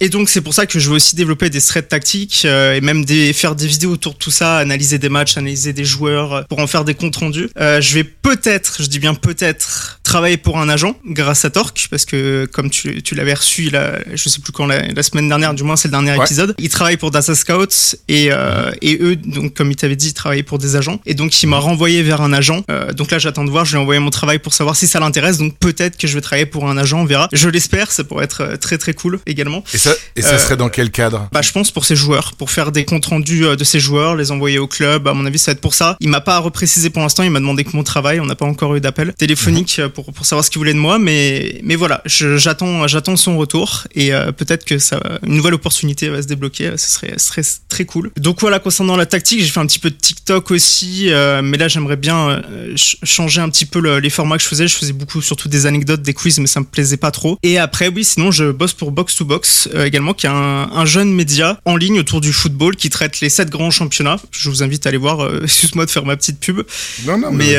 Et 0.00 0.08
donc 0.08 0.28
c'est 0.28 0.40
pour 0.40 0.54
ça 0.54 0.66
que 0.66 0.78
je 0.78 0.88
veux 0.88 0.96
aussi 0.96 1.16
développer 1.16 1.50
des 1.50 1.60
threads 1.60 1.88
tactiques 1.88 2.44
et 2.44 2.80
même 2.80 3.04
des, 3.04 3.32
faire 3.32 3.54
des 3.54 3.66
vidéos 3.66 3.92
autour 3.92 4.14
de 4.14 4.18
tout 4.18 4.30
ça, 4.30 4.58
analyser 4.58 4.98
des 4.98 5.08
matchs, 5.08 5.36
analyser 5.36 5.72
des 5.72 5.84
joueurs 5.84 6.46
pour 6.48 6.58
en 6.58 6.66
faire 6.66 6.84
des 6.84 6.94
comptes 6.94 7.16
rendus. 7.16 7.48
Euh, 7.58 7.80
je 7.80 7.94
vais 7.94 8.04
peut-être, 8.04 8.82
je 8.82 8.86
dis 8.86 8.98
bien 8.98 9.14
peut-être, 9.14 10.00
travailler 10.02 10.36
pour 10.36 10.58
un 10.58 10.61
agent 10.68 10.96
grâce 11.06 11.44
à 11.44 11.50
Torque 11.50 11.88
parce 11.90 12.04
que 12.04 12.46
comme 12.52 12.70
tu, 12.70 13.02
tu 13.02 13.14
l'avais 13.14 13.34
reçu 13.34 13.70
là, 13.70 13.98
je 14.12 14.28
sais 14.28 14.40
plus 14.40 14.52
quand 14.52 14.66
la, 14.66 14.82
la 14.88 15.02
semaine 15.02 15.28
dernière, 15.28 15.54
du 15.54 15.62
moins 15.62 15.76
c'est 15.76 15.88
le 15.88 15.92
dernier 15.92 16.12
Ouais. 16.12 16.24
épisode. 16.24 16.54
Il 16.58 16.68
travaille 16.68 16.96
pour 16.96 17.10
Data 17.10 17.34
Scouts 17.34 17.96
et 18.08 18.28
euh, 18.32 18.70
et 18.82 18.98
eux 19.00 19.16
donc 19.16 19.54
comme 19.54 19.70
il 19.70 19.76
t'avait 19.76 19.96
dit, 19.96 20.08
ils 20.08 20.14
travaillaient 20.14 20.42
pour 20.42 20.58
des 20.58 20.76
agents 20.76 21.00
et 21.06 21.14
donc 21.14 21.42
il 21.42 21.46
m'a 21.46 21.58
renvoyé 21.58 22.02
vers 22.02 22.20
un 22.20 22.32
agent. 22.32 22.64
Euh, 22.70 22.92
donc 22.92 23.10
là 23.10 23.18
j'attends 23.18 23.44
de 23.44 23.50
voir, 23.50 23.64
je 23.64 23.72
lui 23.72 23.78
ai 23.78 23.82
envoyé 23.82 24.00
mon 24.00 24.10
travail 24.10 24.38
pour 24.38 24.52
savoir 24.54 24.76
si 24.76 24.86
ça 24.86 25.00
l'intéresse. 25.00 25.38
Donc 25.38 25.56
peut-être 25.58 25.96
que 25.96 26.06
je 26.06 26.14
vais 26.14 26.20
travailler 26.20 26.46
pour 26.46 26.68
un 26.68 26.76
agent, 26.76 27.00
on 27.00 27.04
verra. 27.04 27.28
Je 27.32 27.48
l'espère, 27.48 27.90
ça 27.92 28.04
pourrait 28.04 28.24
être 28.24 28.42
euh, 28.42 28.56
très 28.56 28.78
très 28.78 28.92
cool 28.94 29.20
également. 29.26 29.64
Et 29.72 29.78
ça, 29.78 29.92
et 30.16 30.22
ça 30.22 30.38
serait 30.38 30.56
dans 30.56 30.68
quel 30.68 30.90
cadre? 30.90 31.28
Bah, 31.32 31.42
je 31.42 31.52
pense 31.52 31.70
pour 31.70 31.84
ses 31.84 31.96
joueurs, 31.96 32.32
pour 32.34 32.50
faire 32.50 32.72
des 32.72 32.84
comptes 32.84 33.06
rendus 33.06 33.42
de 33.56 33.64
ses 33.64 33.80
joueurs, 33.80 34.16
les 34.16 34.30
envoyer 34.30 34.58
au 34.58 34.66
club. 34.66 35.08
À 35.08 35.14
mon 35.14 35.24
avis, 35.26 35.38
ça 35.38 35.50
va 35.50 35.52
être 35.54 35.60
pour 35.60 35.74
ça. 35.74 35.96
Il 36.00 36.08
m'a 36.08 36.20
pas 36.20 36.38
reprécisé 36.38 36.90
pour 36.90 37.02
l'instant. 37.02 37.22
Il 37.22 37.30
m'a 37.30 37.40
demandé 37.40 37.64
que 37.64 37.74
mon 37.76 37.82
travail. 37.82 38.20
On 38.20 38.26
n'a 38.26 38.34
pas 38.34 38.44
encore 38.46 38.74
eu 38.76 38.80
d'appel 38.80 39.12
téléphonique 39.14 39.76
euh, 39.78 39.88
pour 39.88 40.12
pour 40.12 40.26
savoir 40.26 40.44
ce 40.44 40.50
qu'il 40.52 40.58
voulait 40.60 40.74
de 40.74 40.78
moi. 40.78 40.98
Mais 40.98 41.60
mais 41.64 41.74
voilà, 41.76 42.02
j'attends 42.06 42.86
j'attends 42.86 43.16
son 43.16 43.36
retour 43.36 43.84
et 43.94 44.12
euh, 44.12 44.32
peut-être 44.32 44.64
que 44.64 44.78
ça 44.78 45.00
une 45.26 45.34
nouvelle 45.34 45.54
opportunité 45.54 46.08
va 46.08 46.22
se 46.22 46.26
débloquer. 46.28 46.72
Ce 46.76 46.90
serait 46.92 47.14
ce 47.16 47.26
serait 47.26 47.42
très 47.68 47.84
cool. 47.84 48.10
Donc 48.16 48.40
voilà, 48.40 48.58
concernant 48.58 48.96
la 48.96 49.06
tactique, 49.06 49.40
j'ai 49.40 49.48
fait 49.48 49.60
un 49.60 49.66
petit 49.66 49.78
peu 49.78 49.90
de 49.90 49.96
TikTok 49.96 50.50
aussi, 50.50 51.06
euh, 51.10 51.42
mais 51.42 51.56
là 51.58 51.68
j'aimerais 51.68 51.96
bien 51.96 52.28
euh, 52.30 52.66
ch- 52.76 52.96
changer 53.02 53.40
un 53.40 53.48
petit 53.48 53.66
peu 53.66 53.80
le- 53.80 53.98
les 53.98 54.10
formats 54.10 54.36
que 54.36 54.42
je 54.42 54.48
faisais. 54.48 54.68
Je 54.68 54.76
faisais 54.76 54.92
beaucoup 54.92 55.20
surtout 55.22 55.48
des 55.48 55.66
anecdotes, 55.66 56.02
des 56.02 56.14
quiz, 56.14 56.38
mais 56.38 56.46
ça 56.46 56.60
me 56.60 56.64
plaisait 56.66 56.96
pas 56.96 57.10
trop. 57.10 57.38
Et 57.42 57.58
après, 57.58 57.88
oui, 57.88 58.04
sinon 58.04 58.30
je 58.30 58.50
bosse 58.50 58.74
pour 58.74 58.92
Box 58.92 59.16
to 59.16 59.24
Box 59.24 59.68
euh, 59.74 59.84
également, 59.86 60.14
qui 60.14 60.26
est 60.26 60.30
un, 60.30 60.70
un 60.72 60.84
jeune 60.84 61.12
média 61.12 61.58
en 61.64 61.76
ligne 61.76 61.98
autour 61.98 62.20
du 62.20 62.32
football 62.32 62.76
qui 62.76 62.90
traite 62.90 63.20
les 63.20 63.28
sept 63.30 63.50
grands 63.50 63.70
championnats. 63.70 64.18
Je 64.30 64.50
vous 64.50 64.62
invite 64.62 64.86
à 64.86 64.90
aller 64.90 64.98
voir. 64.98 65.28
Excuse-moi 65.42 65.86
de 65.86 65.90
faire 65.90 66.04
ma 66.04 66.16
petite 66.16 66.38
pub, 66.40 66.60
Non, 67.06 67.16
non, 67.18 67.32
mais 67.32 67.56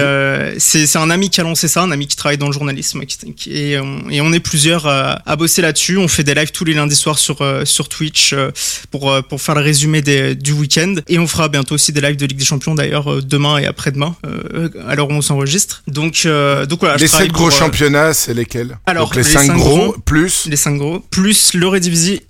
c'est 0.60 0.86
c'est 0.88 0.98
un 1.00 1.10
ami 1.10 1.30
qui 1.30 1.42
a 1.42 1.44
lancé 1.44 1.68
ça, 1.68 1.82
un 1.82 1.92
ami 1.92 2.08
qui 2.08 2.16
travaille 2.16 2.38
dans 2.38 2.48
le 2.48 2.54
journalisme, 2.54 2.74
qui, 2.84 3.34
qui- 3.34 3.52
et, 3.58 3.80
on, 3.80 4.10
et 4.10 4.22
on 4.22 4.32
est 4.34 4.40
plusieurs 4.40 4.86
à, 4.88 5.22
à 5.26 5.36
bosser 5.36 5.62
là-dessus. 5.62 5.98
On 5.98 6.08
fait 6.08 6.24
des 6.24 6.34
lives 6.36 6.52
tous 6.52 6.66
les 6.66 6.74
lundis 6.74 6.96
soirs 6.96 7.18
sur 7.20 7.42
euh, 7.42 7.66
sur 7.66 7.90
Twitch 7.90 8.34
euh, 8.34 8.52
pour 8.92 9.12
euh, 9.12 9.22
pour 9.22 9.42
faire 9.42 9.56
le 9.56 9.62
résumé 9.62 10.02
des, 10.02 10.36
du 10.36 10.52
week-end. 10.52 10.96
Et 11.08 11.20
on 11.20 11.28
fera 11.28 11.50
bientôt 11.50 11.76
aussi 11.76 11.92
des 11.92 12.02
lives 12.02 12.18
de 12.18 12.26
Ligue 12.26 12.38
des 12.38 12.46
Champions 12.46 12.76
d'ailleurs 12.76 13.12
euh, 13.12 13.22
demain 13.22 13.58
et 13.58 13.66
après-demain, 13.66 14.16
euh, 14.26 14.70
à 14.88 14.96
l'heure 14.96 15.10
où 15.10 15.14
on 15.14 15.22
s'enregistre. 15.22 15.84
Donc 15.88 16.24
euh, 16.26 16.66
donc 16.66 16.80
voilà. 16.82 16.98
les 16.98 17.08
travaille 17.08 17.28
sept 17.28 17.34
gros 17.34 17.48
pour, 17.50 17.56
euh, 17.56 17.60
championnats, 17.60 18.14
c'est 18.14 18.34
lesquels? 18.34 18.78
Alors, 18.86 19.06
Donc 19.08 19.16
les, 19.16 19.24
les 19.24 19.30
cinq, 19.30 19.48
cinq 19.48 19.58
gros, 19.58 19.78
grands. 19.92 20.00
plus. 20.06 20.46
les 20.48 20.56
cinq 20.56 20.78
gros, 20.78 21.00
plus 21.00 21.54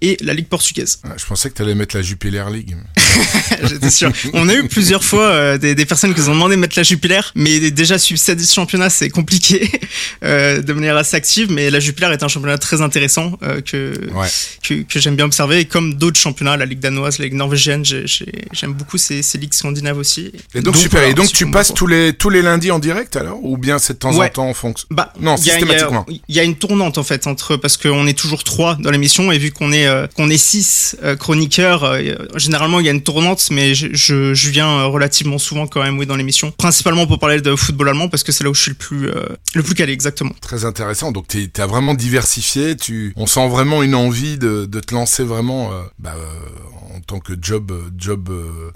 et 0.01 0.17
la 0.21 0.33
Ligue 0.33 0.47
portugaise. 0.47 0.99
Ah, 1.03 1.09
je 1.17 1.25
pensais 1.25 1.49
que 1.49 1.55
t'allais 1.55 1.75
mettre 1.75 1.95
la 1.95 2.01
Jupiler 2.01 2.43
League. 2.51 2.75
J'étais 3.69 3.89
sûr. 3.89 4.11
On 4.33 4.49
a 4.49 4.53
eu 4.55 4.67
plusieurs 4.67 5.03
fois 5.03 5.25
euh, 5.27 5.57
des, 5.57 5.75
des 5.75 5.85
personnes 5.85 6.13
qui 6.13 6.19
nous 6.21 6.29
ont 6.29 6.33
demandé 6.33 6.55
de 6.55 6.59
mettre 6.61 6.77
la 6.77 6.83
Jupiler, 6.83 7.21
mais 7.35 7.71
déjà 7.71 7.97
suivre 7.97 8.19
7 8.19 8.51
championnats 8.51 8.89
c'est 8.89 9.09
compliqué 9.09 9.69
euh, 10.23 10.61
de 10.61 10.73
manière 10.73 10.97
assez 10.97 11.15
active, 11.15 11.51
mais 11.51 11.69
la 11.69 11.79
Jupiler 11.79 12.07
est 12.11 12.23
un 12.23 12.27
championnat 12.27 12.57
très 12.57 12.81
intéressant 12.81 13.37
euh, 13.43 13.61
que, 13.61 13.93
Ouais. 14.13 14.27
que, 14.63 14.73
que 14.83 14.99
j'aime 14.99 15.15
bien 15.15 15.25
observer, 15.25 15.59
et 15.59 15.65
comme 15.65 15.93
d'autres 15.95 16.19
championnats, 16.19 16.57
la 16.57 16.65
Ligue 16.65 16.79
danoise, 16.79 17.19
la 17.19 17.25
Ligue 17.25 17.33
norvégienne, 17.35 17.85
j'ai- 17.85 18.07
j'ai- 18.07 18.45
j'aime 18.51 18.73
beaucoup 18.73 18.97
ces, 18.97 19.21
ces 19.21 19.37
ligues 19.37 19.53
scandinaves 19.53 19.97
aussi. 19.97 20.31
Et 20.55 20.61
donc, 20.61 20.75
super. 20.75 21.03
et 21.03 21.13
donc 21.13 21.31
tu 21.31 21.49
passes 21.49 21.73
tous 21.73 21.87
les 21.87 22.13
tous 22.13 22.29
les 22.29 22.41
lundis 22.41 22.71
en 22.71 22.79
direct 22.79 23.15
alors? 23.15 23.39
Ou 23.43 23.57
bien 23.57 23.77
c'est 23.79 23.93
de 23.93 23.99
temps 23.99 24.17
en 24.19 24.27
temps 24.29 24.49
en 24.49 24.53
fonction? 24.53 24.87
Bah, 24.91 25.13
Non, 25.19 25.35
il 25.35 25.41
y 25.41 25.49
systématiquement. 25.49 26.05
Il 26.27 26.35
y, 26.35 26.39
a 26.39 26.43
une 26.43 26.55
tournante 26.55 26.97
en 26.97 27.03
fait 27.03 27.27
entre 27.27 27.55
parce 27.57 27.77
qu'on 27.77 28.07
est 28.07 28.17
toujours 28.17 28.43
trois 28.43 28.75
dans 28.79 28.91
l'émission 28.91 29.31
et 29.31 29.37
vu 29.37 29.51
qu'on 29.51 29.71
est 29.71 29.87
qu'on 30.15 30.29
est 30.29 30.37
six 30.37 30.95
chroniqueurs, 31.19 31.95
généralement 32.35 32.79
il 32.79 32.85
y 32.85 32.89
a 32.89 32.91
une 32.91 33.02
tournante, 33.03 33.47
mais 33.51 33.75
je, 33.75 33.87
je, 33.93 34.33
je 34.33 34.49
viens 34.49 34.69
euh, 34.79 34.85
relativement 34.87 35.37
souvent 35.37 35.67
quand 35.67 35.83
même 35.83 35.97
oui 35.99 36.05
dans 36.05 36.15
l'émission, 36.15 36.51
principalement 36.51 37.05
pour 37.07 37.19
parler 37.19 37.41
de 37.41 37.55
football 37.55 37.89
allemand 37.89 38.09
parce 38.09 38.23
que 38.23 38.31
c'est 38.31 38.43
là 38.43 38.49
où 38.49 38.53
je 38.53 38.61
suis 38.61 38.71
le 38.71 38.77
plus 38.77 39.09
euh, 39.09 39.25
le 39.55 39.63
plus 39.63 39.75
calé 39.75 39.93
exactement. 39.93 40.31
Très 40.41 40.65
intéressant. 40.65 41.11
Donc 41.11 41.27
t'es 41.27 41.49
t'as 41.51 41.67
vraiment 41.67 41.93
diversifié. 41.93 42.75
Tu, 42.75 43.13
on 43.15 43.25
sent 43.27 43.47
vraiment 43.49 43.83
une 43.83 43.95
envie 43.95 44.37
de, 44.37 44.65
de 44.65 44.79
te 44.79 44.93
lancer 44.93 45.23
vraiment 45.23 45.71
euh, 45.71 45.81
bah, 45.99 46.15
euh, 46.17 46.95
en 46.95 46.99
tant 47.01 47.19
que 47.19 47.33
job 47.39 47.71
job. 47.97 48.29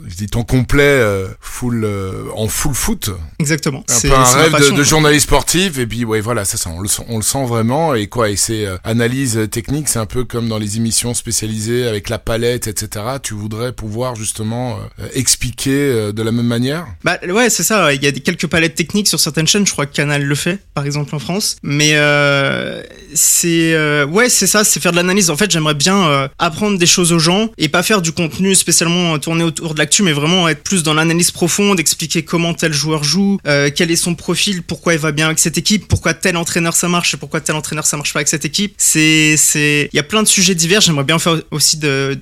je 0.08 0.16
dis 0.16 0.28
temps 0.28 0.44
complet, 0.44 1.02
full 1.40 1.88
en 2.36 2.48
full 2.48 2.74
foot. 2.74 3.12
Exactement. 3.40 3.84
Un 3.90 3.94
C'est 3.94 4.10
peu 4.10 4.16
un 4.16 4.24
rêve 4.24 4.48
de, 4.48 4.52
passion, 4.52 4.72
de 4.72 4.76
quoi. 4.76 4.84
journaliste 4.84 5.26
sportif. 5.28 5.78
Et 5.78 5.86
puis 5.88 6.04
ouais 6.04 6.20
voilà, 6.20 6.44
c'est 6.44 6.58
ça. 6.58 6.70
On 6.72 6.80
le 6.82 6.88
sent, 6.88 7.04
on 7.10 7.18
le 7.18 7.24
sent 7.24 7.46
vraiment. 7.46 7.94
Et 7.96 8.08
quoi 8.08 8.30
Et 8.30 8.36
c'est 8.36 8.66
analyse 8.84 9.40
technique. 9.52 9.88
C'est 9.88 10.00
un 10.00 10.06
peu 10.08 10.24
comme 10.26 10.50
dans 10.50 10.58
les 10.58 10.78
émissions 10.78 11.14
spécialisées 11.14 11.88
avec 11.88 12.10
la 12.10 12.18
palette, 12.20 12.68
etc. 12.68 13.06
Tu 13.22 13.34
voudrais 13.34 13.72
pouvoir 13.72 14.16
justement 14.18 14.80
euh, 15.00 15.08
expliquer 15.14 15.72
euh, 15.72 16.12
de 16.12 16.22
la 16.24 16.32
même 16.32 16.46
manière. 16.46 16.88
Bah 17.04 17.18
ouais, 17.30 17.50
c'est 17.50 17.64
ça. 17.64 17.94
Il 17.94 18.04
y 18.04 18.08
a 18.08 18.12
quelques 18.12 18.48
palettes 18.48 18.76
techniques 18.76 19.08
sur 19.08 19.20
certaines 19.20 19.48
chaînes. 19.48 19.66
Je 19.66 19.72
crois 19.72 19.86
que 19.86 19.94
Canal 19.94 20.24
le 20.24 20.36
fait, 20.36 20.60
par 20.74 20.86
exemple 20.86 21.16
en 21.16 21.20
France. 21.20 21.58
Mais 21.64 21.92
euh, 21.94 22.82
c'est 23.14 24.04
ouais, 24.04 24.30
c'est 24.30 24.48
ça. 24.48 24.64
C'est 24.64 24.80
faire 24.80 24.92
de 24.92 24.98
l'analyse. 24.98 25.30
En 25.30 25.38
fait, 25.38 25.52
j'aimerais 25.52 25.74
bien 25.74 26.30
apprendre 26.40 26.78
des 26.78 26.86
choses 26.86 27.12
aux 27.12 27.20
gens 27.20 27.50
et 27.58 27.70
pas 27.70 27.84
faire 27.84 28.02
du 28.02 28.12
contenu 28.12 28.56
spécialement 28.56 29.18
tourné 29.20 29.44
autour 29.44 29.74
de 29.74 29.80
l'actu, 29.80 30.04
mais 30.04 30.14
vraiment 30.14 30.48
être 30.50 30.64
plus 30.64 30.84
dans 30.84 30.94
l'analyse 30.94 31.32
profonde, 31.32 31.80
expliquer 31.80 32.24
comment 32.24 32.54
tel 32.54 32.74
joueur 32.74 33.04
joue, 33.04 33.40
quel 33.44 33.92
est 33.92 33.96
son 33.96 34.16
profil, 34.16 34.64
pourquoi 34.64 34.94
il 34.94 35.00
va 35.00 35.12
bien 35.12 35.28
avec 35.28 35.40
cette 35.40 35.58
équipe, 35.58 35.88
pourquoi 35.88 36.14
tel 36.14 36.38
entraîneur 36.38 36.76
ça 36.76 36.88
marche 36.88 37.14
et 37.14 37.18
pourquoi 37.18 37.42
tel 37.42 37.56
entraîneur 37.56 37.86
ça 37.86 37.98
marche 37.98 38.14
pas 38.14 38.20
avec 38.20 38.28
cette 38.28 38.46
équipe. 38.46 38.74
C'est 38.78 39.36
c'est 39.38 39.90
il 39.92 39.96
y 39.96 40.00
a 40.00 40.04
plein 40.04 40.24
de 40.24 40.28
sujets 40.28 40.56
divers. 40.56 40.82
J'aimerais 40.82 41.04
bien 41.04 41.20
faire 41.20 41.42
aussi 41.52 41.78
de 41.78 42.18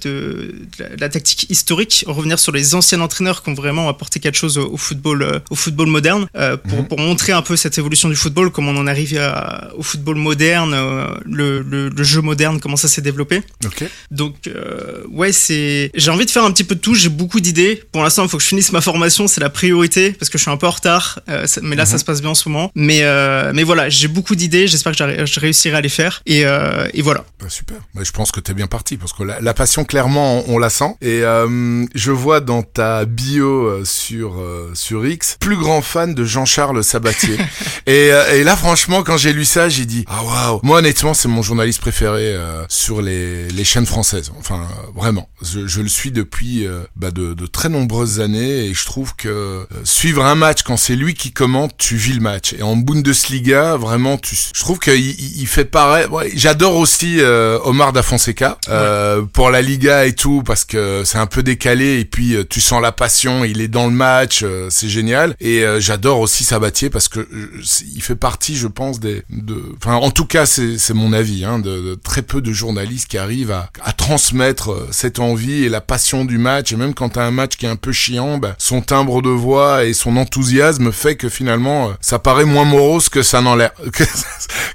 la 1.00 1.10
tactique 1.10 1.48
historique, 1.50 1.85
revenir 2.08 2.40
sur 2.40 2.52
les 2.52 2.76
anciens 2.76 3.02
entraîneurs 3.02 3.44
qui 3.44 3.50
ont 3.50 3.54
vraiment 3.54 3.90
apporté 3.90 4.20
quelque 4.20 4.38
chose 4.38 4.58
au, 4.58 4.78
football 4.78 5.22
euh, 5.24 5.40
au 5.50 5.56
football 5.56 5.88
moderne 5.88 6.28
euh, 6.36 6.58
pour, 6.58 6.80
Mhm. 6.80 6.88
pour 6.88 7.00
montrer 7.00 7.32
un 7.32 7.42
peu 7.42 7.56
cette 7.56 7.78
évolution 7.78 8.10
du 8.10 8.16
football, 8.16 8.52
comment 8.52 8.72
on 8.72 8.78
en 8.78 8.88
arrive 8.88 9.18
à, 9.18 9.70
au 9.78 9.84
football 9.84 10.16
moderne, 10.18 10.74
euh, 10.74 11.08
le, 11.26 11.62
le, 11.62 11.90
le 11.90 12.04
jeu 12.04 12.22
moderne, 12.22 12.60
comment 12.60 12.76
ça 12.78 12.88
s'est 12.88 13.02
développé. 13.02 13.42
Donc 14.12 14.36
euh, 14.48 15.04
ouais, 15.10 15.32
c'est 15.32 15.92
j'ai 15.96 16.12
envie 16.12 16.26
de 16.26 16.32
faire 16.32 16.44
un 16.44 16.52
petit 16.52 16.64
peu 16.64 16.76
de 16.76 16.80
tout, 16.80 16.96
j'ai 16.96 17.10
beaucoup 17.10 17.40
d'idées. 17.40 17.84
Pour 17.92 18.04
l'instant, 18.04 18.24
il 18.24 18.30
faut 18.30 18.38
que 18.38 18.44
je 18.44 18.48
finisse 18.50 18.72
ma 18.72 18.82
formation, 18.82 19.28
c'est 19.28 19.42
la 19.42 19.50
priorité 19.50 20.12
parce 20.12 20.30
que 20.30 20.38
je 20.38 20.44
suis 20.44 20.52
un 20.52 20.58
peu 20.58 20.68
en 20.68 20.72
retard, 20.72 21.20
euh, 21.30 21.46
mais 21.62 21.76
là 21.76 21.86
ça 21.86 21.94
Mhm. 21.94 22.00
se 22.00 22.06
passe 22.06 22.22
bien 22.22 22.32
en 22.32 22.36
ce 22.36 22.50
moment. 22.50 22.72
Mais 22.76 23.00
euh, 23.04 23.52
mais 23.54 23.64
voilà, 23.64 23.90
j'ai 23.90 24.08
beaucoup 24.08 24.36
d'idées, 24.36 24.68
j'espère 24.68 24.94
que 24.96 25.26
je 25.26 25.40
réussirai 25.40 25.76
à 25.78 25.82
les 25.82 25.90
faire 25.90 26.22
et 26.26 26.42
et 26.94 27.02
voilà. 27.02 27.26
Bah, 27.40 27.48
super. 27.50 27.78
Bah, 27.94 28.02
je 28.04 28.12
pense 28.12 28.32
que 28.32 28.40
t'es 28.40 28.54
bien 28.54 28.68
parti 28.68 28.98
parce 28.98 29.14
que 29.14 29.24
la, 29.24 29.40
la 29.42 29.54
passion 29.54 29.84
clairement 29.86 30.44
on, 30.48 30.56
on 30.56 30.58
la 30.58 30.70
sent 30.70 30.96
et 31.02 31.22
euh, 31.24 31.48
je 31.94 32.12
vois 32.12 32.40
dans 32.40 32.64
ta 32.64 33.06
bio 33.06 33.66
euh, 33.66 33.86
sur 33.86 34.40
euh, 34.40 34.72
sur 34.74 35.06
X 35.06 35.38
plus 35.40 35.58
grand 35.58 35.82
fan 35.82 36.14
de 36.14 36.24
Jean-Charles 36.24 36.84
Sabatier 36.84 37.38
et, 37.86 38.12
euh, 38.12 38.34
et 38.36 38.44
là, 38.44 38.56
franchement, 38.56 39.04
quand 39.04 39.18
j'ai 39.18 39.34
lu 39.34 39.46
ça, 39.46 39.70
j'ai 39.70 39.86
dit, 39.86 40.06
ah 40.08 40.24
waouh. 40.24 40.60
Moi, 40.64 40.80
honnêtement, 40.80 41.14
c'est 41.14 41.28
mon 41.28 41.42
journaliste 41.42 41.82
préféré 41.82 42.34
euh, 42.34 42.66
sur 42.70 43.02
les, 43.02 43.48
les 43.50 43.64
chaînes 43.64 43.86
françaises. 43.86 44.32
Enfin, 44.40 44.62
euh, 44.62 44.92
vraiment. 44.96 45.30
Je, 45.42 45.68
je, 45.68 45.82
le 45.82 45.88
suis 45.88 46.12
depuis 46.12 46.66
euh, 46.66 46.82
bah, 46.96 47.12
de, 47.12 47.34
de, 47.34 47.46
très 47.46 47.70
nombreuses 47.70 48.20
années 48.20 48.66
et 48.66 48.74
je 48.74 48.86
trouve 48.86 49.16
que 49.16 49.68
suivre 49.84 50.24
un 50.26 50.36
match 50.36 50.64
quand 50.64 50.78
c'est 50.78 50.96
lui 50.96 51.14
qui 51.14 51.32
commente, 51.32 51.74
tu 51.78 51.96
vis 51.96 52.14
le 52.14 52.22
match. 52.22 52.54
Et 52.54 52.64
en 52.64 52.76
Bundesliga, 52.76 53.76
vraiment, 53.78 54.18
tu, 54.18 54.36
je 54.36 54.60
trouve 54.60 54.80
qu'il 54.80 54.96
il 54.96 55.48
fait 55.48 55.66
pareil. 55.66 56.08
Ouais, 56.08 56.32
J'adore 56.36 56.76
aussi 56.76 57.20
Omar 57.64 57.94
da 57.94 58.02
Fonseca 58.02 58.58
pour 59.34 59.50
la 59.50 59.62
Liga 59.62 60.06
et 60.06 60.14
tout 60.14 60.44
parce 60.46 60.66
que 60.66 61.04
c'est 61.06 61.18
un 61.18 61.28
peu 61.28 61.44
décalé 61.56 62.00
et 62.00 62.06
puis 62.06 62.36
tu 62.50 62.62
sens 62.62 62.82
la 62.82 62.92
passion. 62.92 63.46
Il 63.46 63.62
est 63.62 63.68
dans 63.68 63.86
le 63.88 63.94
match, 63.94 64.44
c'est 64.70 64.90
génial. 64.90 65.36
Et 65.40 65.64
j'adore 65.80 66.20
aussi 66.20 66.44
Sabatier 66.44 66.90
parce 66.90 67.08
que 67.08 67.28
il 67.96 68.02
fait 68.02 68.16
partie, 68.16 68.56
je 68.56 68.68
pense, 68.68 69.00
des, 69.00 69.24
de, 69.30 69.62
enfin, 69.78 69.96
en 69.96 70.12
tout 70.12 70.26
cas, 70.26 70.46
c'est 70.46 70.94
mon 70.94 71.14
avis, 71.14 71.46
hein, 71.46 71.60
de, 71.60 71.82
de, 71.82 71.96
très 71.96 72.22
peu 72.22 72.42
de 72.42 72.52
journalistes 72.52 73.08
qui 73.08 73.18
arrivent 73.18 73.52
à, 73.52 73.70
à, 73.84 73.94
transmettre 73.94 74.72
euh, 74.72 74.88
cette 74.92 75.20
envie 75.20 75.64
et 75.64 75.70
la 75.70 75.82
passion 75.82 76.26
du 76.26 76.38
match. 76.38 76.72
Et 76.72 76.76
même 76.76 76.94
quand 76.94 77.10
t'as 77.10 77.26
un 77.26 77.32
match 77.32 77.56
qui 77.58 77.66
est 77.66 77.70
un 77.70 77.76
peu 77.76 77.92
chiant, 77.92 78.38
bah, 78.38 78.56
son 78.58 78.82
timbre 78.82 79.22
de 79.22 79.30
voix 79.30 79.86
et 79.86 79.94
son 79.94 80.18
enthousiasme 80.18 80.92
fait 80.92 81.16
que 81.16 81.30
finalement, 81.30 81.90
euh, 81.90 81.94
ça 82.02 82.20
paraît 82.20 82.46
moins 82.46 82.66
morose 82.66 83.10
que 83.10 83.24
ça 83.24 83.42
n'en 83.42 83.56
l'air, 83.56 83.72
que, 83.94 84.04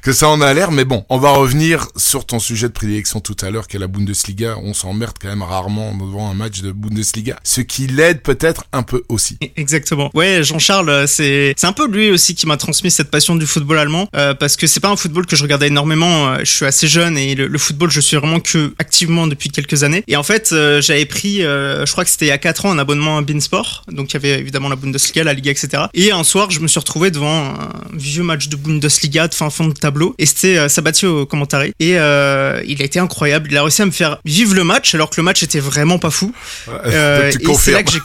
que 0.03 0.13
ça 0.13 0.29
en 0.29 0.41
a 0.41 0.53
l'air. 0.55 0.71
Mais 0.71 0.85
bon, 0.85 1.05
on 1.09 1.19
va 1.19 1.31
revenir 1.31 1.89
sur 1.97 2.27
ton 2.27 2.39
sujet 2.39 2.69
de 2.69 2.73
prédilection 2.73 3.21
tout 3.21 3.37
à 3.41 3.51
l'heure, 3.51 3.67
qui 3.67 3.77
est 3.77 3.81
la 3.81 3.89
Bundesliga. 3.89 4.57
On 4.63 4.75
s'emmerde 4.75 5.17
quand 5.21 5.29
même 5.29 5.43
rarement 5.43 5.95
devant 5.95 6.31
un 6.31 6.35
match 6.35 6.61
de 6.63 6.70
Bundesliga, 6.73 7.37
ce 7.45 7.61
qui 7.61 7.87
l'aide 7.87 8.23
peut-être 8.23 8.65
un 8.73 8.83
peu 8.83 9.03
aussi. 9.09 9.39
Exactement. 9.57 10.11
Ouais, 10.15 10.43
Jean-Charles, 10.43 11.07
c'est 11.09 11.55
c'est 11.57 11.67
un 11.67 11.73
peu 11.73 11.87
lui 11.87 12.11
aussi 12.11 12.35
qui 12.35 12.47
m'a 12.47 12.57
transmis 12.57 12.91
cette 12.91 13.11
passion 13.11 13.37
du 13.37 13.47
football 13.47 13.79
allemand 13.79 14.09
euh, 14.17 14.35
parce 14.35 14.57
que 14.57 14.67
c'est 14.67 14.81
pas 14.81 14.89
un 14.89 14.97
football 14.97 15.27
que 15.27 15.37
je 15.37 15.43
regardais 15.43 15.69
énormément. 15.69 16.29
Euh, 16.29 16.39
je 16.41 16.51
suis 16.51 16.67
assez 16.67 16.89
jeune 16.89 17.19
et 17.19 17.35
le, 17.35 17.59
football, 17.59 17.91
je 17.91 18.01
suis 18.01 18.17
vraiment 18.17 18.41
que 18.41 18.73
activement 18.79 19.27
depuis 19.27 19.51
quelques 19.51 19.83
années. 19.83 20.05
Et 20.09 20.17
en 20.17 20.23
fait, 20.23 20.51
euh, 20.53 20.81
j'avais 20.81 21.05
pris, 21.07 21.41
je 21.41 21.91
crois 21.91 22.05
que 22.05 22.11
c'était 22.11 22.27
il 22.27 22.29
y 22.29 22.33
a 22.33 22.39
4 22.39 22.67
ans, 22.67 22.73
un 22.73 22.79
abonnement 22.79 23.19
à 23.19 23.23
Beansport. 23.23 23.85
Donc 23.91 24.11
il 24.11 24.15
y 24.15 24.17
avait 24.17 24.39
évidemment 24.39 24.69
la 24.69 24.77
Bundesliga, 24.77 25.25
la 25.25 25.35
Liga, 25.35 25.51
etc. 25.51 25.85
Et 25.95 26.13
un 26.13 26.25
soir, 26.25 26.51
je 26.51 26.61
me 26.61 26.69
suis 26.69 26.79
retrouvé 26.79 27.11
devant 27.11 27.55
un 27.55 27.57
vieux 27.93 28.23
match 28.23 28.49
de 28.49 28.57
Bundesliga 28.57 29.29
de 29.29 29.35
fin 29.35 29.51
fond 29.51 29.69
de 29.69 29.75
tableau. 29.75 30.15
Et 30.19 30.27
c'était 30.27 30.69
Sabatier 30.69 31.09
au 31.09 31.27
commentaire. 31.27 31.63
Et 31.63 31.91
il 31.91 31.97
a 31.97 32.63
été 32.65 32.99
incroyable. 32.99 33.49
Il 33.51 33.57
a 33.57 33.63
réussi 33.63 33.83
à 33.83 33.87
me 33.87 33.91
faire 33.91 34.19
vivre 34.25 34.55
le 34.55 34.65
match 34.65 34.95
alors 34.95 35.11
que 35.11 35.17
le 35.19 35.25
match 35.25 35.43
était 35.43 35.61
vraiment 35.61 35.99
pas 35.99 36.11
fou. 36.11 36.33
Et 36.69 37.55
c'est 37.55 37.73
là 37.73 37.83
que 37.83 37.91
j'ai 37.91 38.01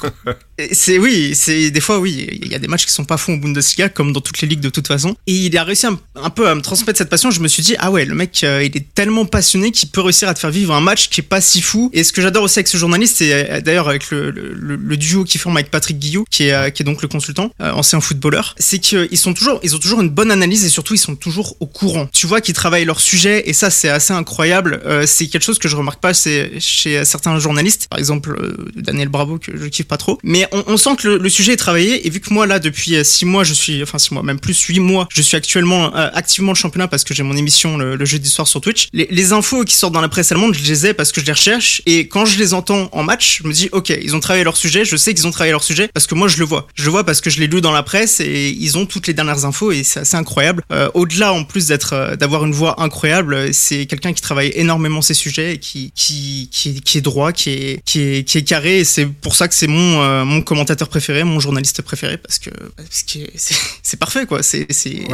c'est 0.71 0.97
oui, 0.97 1.33
c'est 1.35 1.69
des 1.69 1.81
fois 1.81 1.99
oui, 1.99 2.27
il 2.41 2.47
y 2.47 2.55
a 2.55 2.59
des 2.59 2.67
matchs 2.67 2.85
qui 2.85 2.91
sont 2.91 3.03
pas 3.03 3.17
fous 3.17 3.33
au 3.33 3.37
Bundesliga 3.37 3.89
comme 3.89 4.13
dans 4.13 4.21
toutes 4.21 4.39
les 4.41 4.47
ligues 4.47 4.61
de 4.61 4.69
toute 4.69 4.87
façon. 4.87 5.15
Et 5.27 5.33
il 5.33 5.57
a 5.57 5.63
réussi 5.63 5.85
un, 5.85 6.29
peu 6.29 6.47
à 6.47 6.55
me 6.55 6.61
transmettre 6.61 6.97
cette 6.97 7.09
passion. 7.09 7.29
Je 7.29 7.41
me 7.41 7.47
suis 7.47 7.61
dit 7.61 7.75
ah 7.79 7.91
ouais, 7.91 8.05
le 8.05 8.15
mec 8.15 8.41
euh, 8.43 8.63
il 8.63 8.75
est 8.75 8.93
tellement 8.93 9.25
passionné 9.25 9.71
qu'il 9.71 9.89
peut 9.89 10.01
réussir 10.01 10.29
à 10.29 10.33
te 10.33 10.39
faire 10.39 10.51
vivre 10.51 10.73
un 10.73 10.81
match 10.81 11.09
qui 11.09 11.21
est 11.21 11.23
pas 11.23 11.41
si 11.41 11.61
fou. 11.61 11.89
Et 11.93 12.03
ce 12.03 12.13
que 12.13 12.21
j'adore 12.21 12.43
aussi 12.43 12.59
avec 12.59 12.69
ce 12.69 12.77
journaliste, 12.77 13.17
c'est 13.17 13.33
euh, 13.33 13.61
d'ailleurs 13.61 13.89
avec 13.89 14.09
le, 14.11 14.95
duo 14.95 15.25
qui 15.25 15.37
forme 15.37 15.57
avec 15.57 15.71
Patrick 15.71 15.99
Guillou, 15.99 16.25
qui 16.31 16.43
est 16.43 16.53
euh, 16.53 16.69
donc 16.85 17.01
le 17.01 17.07
consultant, 17.07 17.51
ancien 17.59 17.99
footballeur, 17.99 18.55
c'est 18.59 18.79
qu'ils 18.79 19.17
sont 19.17 19.33
toujours 19.33 19.59
ils 19.63 19.75
ont 19.75 19.79
toujours 19.79 20.01
une 20.01 20.09
bonne 20.09 20.31
analyse 20.31 20.63
et 20.63 20.69
surtout 20.69 20.93
ils 20.93 20.99
sont 20.99 21.15
toujours 21.15 21.57
au 21.59 21.65
courant. 21.65 22.07
Tu 22.13 22.27
vois 22.27 22.39
qu'ils 22.39 22.53
travaillent 22.53 22.85
leur 22.85 22.99
sujet 23.01 23.49
et 23.49 23.53
ça 23.53 23.69
c'est 23.69 23.89
assez 23.89 24.13
incroyable. 24.13 24.81
c'est 25.05 25.27
quelque 25.27 25.43
chose 25.43 25.59
que 25.59 25.67
je 25.67 25.75
remarque 25.75 25.99
pas 25.99 26.13
c'est 26.13 26.59
chez 26.59 27.03
certains 27.03 27.39
journalistes, 27.39 27.87
par 27.89 27.99
exemple 27.99 28.55
Daniel 28.75 29.09
Bravo 29.09 29.37
que 29.37 29.57
je 29.57 29.65
kiffe 29.65 29.87
pas 29.87 29.97
trop, 29.97 30.19
mais 30.23 30.44
on, 30.51 30.77
sent 30.77 30.95
que 30.97 31.07
le, 31.07 31.29
sujet 31.29 31.53
est 31.53 31.57
travaillé 31.57 32.05
et 32.05 32.09
vu 32.09 32.19
que 32.19 32.33
moi 32.33 32.47
là 32.47 32.59
depuis 32.59 33.03
6 33.03 33.25
euh, 33.25 33.27
mois 33.27 33.43
je 33.43 33.53
suis 33.53 33.83
enfin 33.83 33.97
6 33.97 34.13
mois 34.13 34.23
même 34.23 34.39
plus 34.39 34.59
8 34.59 34.79
mois 34.79 35.07
je 35.11 35.21
suis 35.21 35.35
actuellement 35.35 35.95
euh, 35.95 36.09
activement 36.13 36.51
le 36.51 36.57
championnat 36.57 36.87
parce 36.87 37.03
que 37.03 37.13
j'ai 37.13 37.23
mon 37.23 37.35
émission 37.35 37.77
le, 37.77 37.95
le, 37.95 38.05
jeudi 38.05 38.29
soir 38.29 38.47
sur 38.47 38.61
Twitch 38.61 38.87
les, 38.93 39.33
infos 39.33 39.63
qui 39.63 39.75
sortent 39.75 39.93
dans 39.93 40.01
la 40.01 40.09
presse 40.09 40.31
allemande 40.31 40.55
je 40.55 40.63
les 40.63 40.87
ai 40.87 40.93
parce 40.93 41.11
que 41.11 41.19
je 41.19 41.25
les 41.25 41.31
recherche 41.31 41.81
et 41.85 42.07
quand 42.07 42.25
je 42.25 42.37
les 42.37 42.53
entends 42.53 42.89
en 42.91 43.03
match 43.03 43.39
je 43.41 43.47
me 43.47 43.53
dis 43.53 43.69
ok 43.71 43.93
ils 44.01 44.15
ont 44.15 44.19
travaillé 44.19 44.43
leur 44.43 44.57
sujet 44.57 44.85
je 44.85 44.95
sais 44.95 45.13
qu'ils 45.13 45.27
ont 45.27 45.31
travaillé 45.31 45.51
leur 45.51 45.63
sujet 45.63 45.89
parce 45.93 46.07
que 46.07 46.15
moi 46.15 46.27
je 46.27 46.37
le 46.37 46.45
vois. 46.45 46.67
Je 46.75 46.85
le 46.85 46.91
vois 46.91 47.03
parce 47.03 47.21
que 47.21 47.29
je 47.29 47.39
l'ai 47.39 47.47
lu 47.47 47.61
dans 47.61 47.71
la 47.71 47.83
presse 47.83 48.19
et 48.19 48.49
ils 48.49 48.77
ont 48.77 48.85
toutes 48.85 49.07
les 49.07 49.13
dernières 49.13 49.45
infos 49.45 49.71
et 49.71 49.83
c'est 49.83 50.15
incroyable. 50.15 50.63
Euh, 50.71 50.89
au-delà 50.93 51.33
en 51.33 51.43
plus 51.43 51.67
d'être 51.67 52.15
d'avoir 52.17 52.45
une 52.45 52.53
voix 52.53 52.81
incroyable 52.81 53.53
c'est 53.53 53.85
quelqu'un 53.85 54.13
qui 54.13 54.21
travaille 54.21 54.51
énormément 54.55 55.01
ses 55.01 55.13
sujets 55.13 55.53
et 55.53 55.57
qui 55.57 55.91
qui 55.95 56.49
qui, 56.51 56.81
qui 56.81 56.97
est 56.97 57.01
droit 57.01 57.31
qui 57.31 57.49
est 57.49 57.81
qui 57.85 58.01
est 58.01 58.23
qui 58.23 58.37
est 58.37 58.43
carré 58.43 58.79
et 58.79 58.83
c'est 58.85 59.05
pour 59.05 59.35
ça 59.35 59.47
que 59.47 59.55
c'est 59.55 59.67
mon 59.67 60.25
mon 60.25 60.34
commentateur 60.41 60.89
préféré, 60.89 61.23
mon 61.23 61.39
journaliste 61.39 61.81
préféré, 61.81 62.17
parce 62.17 62.39
que 62.39 62.49
c'est 63.83 63.99
parfait, 63.99 64.25
quoi. 64.25 64.43
C'est 64.43 64.67
c'est 64.69 65.07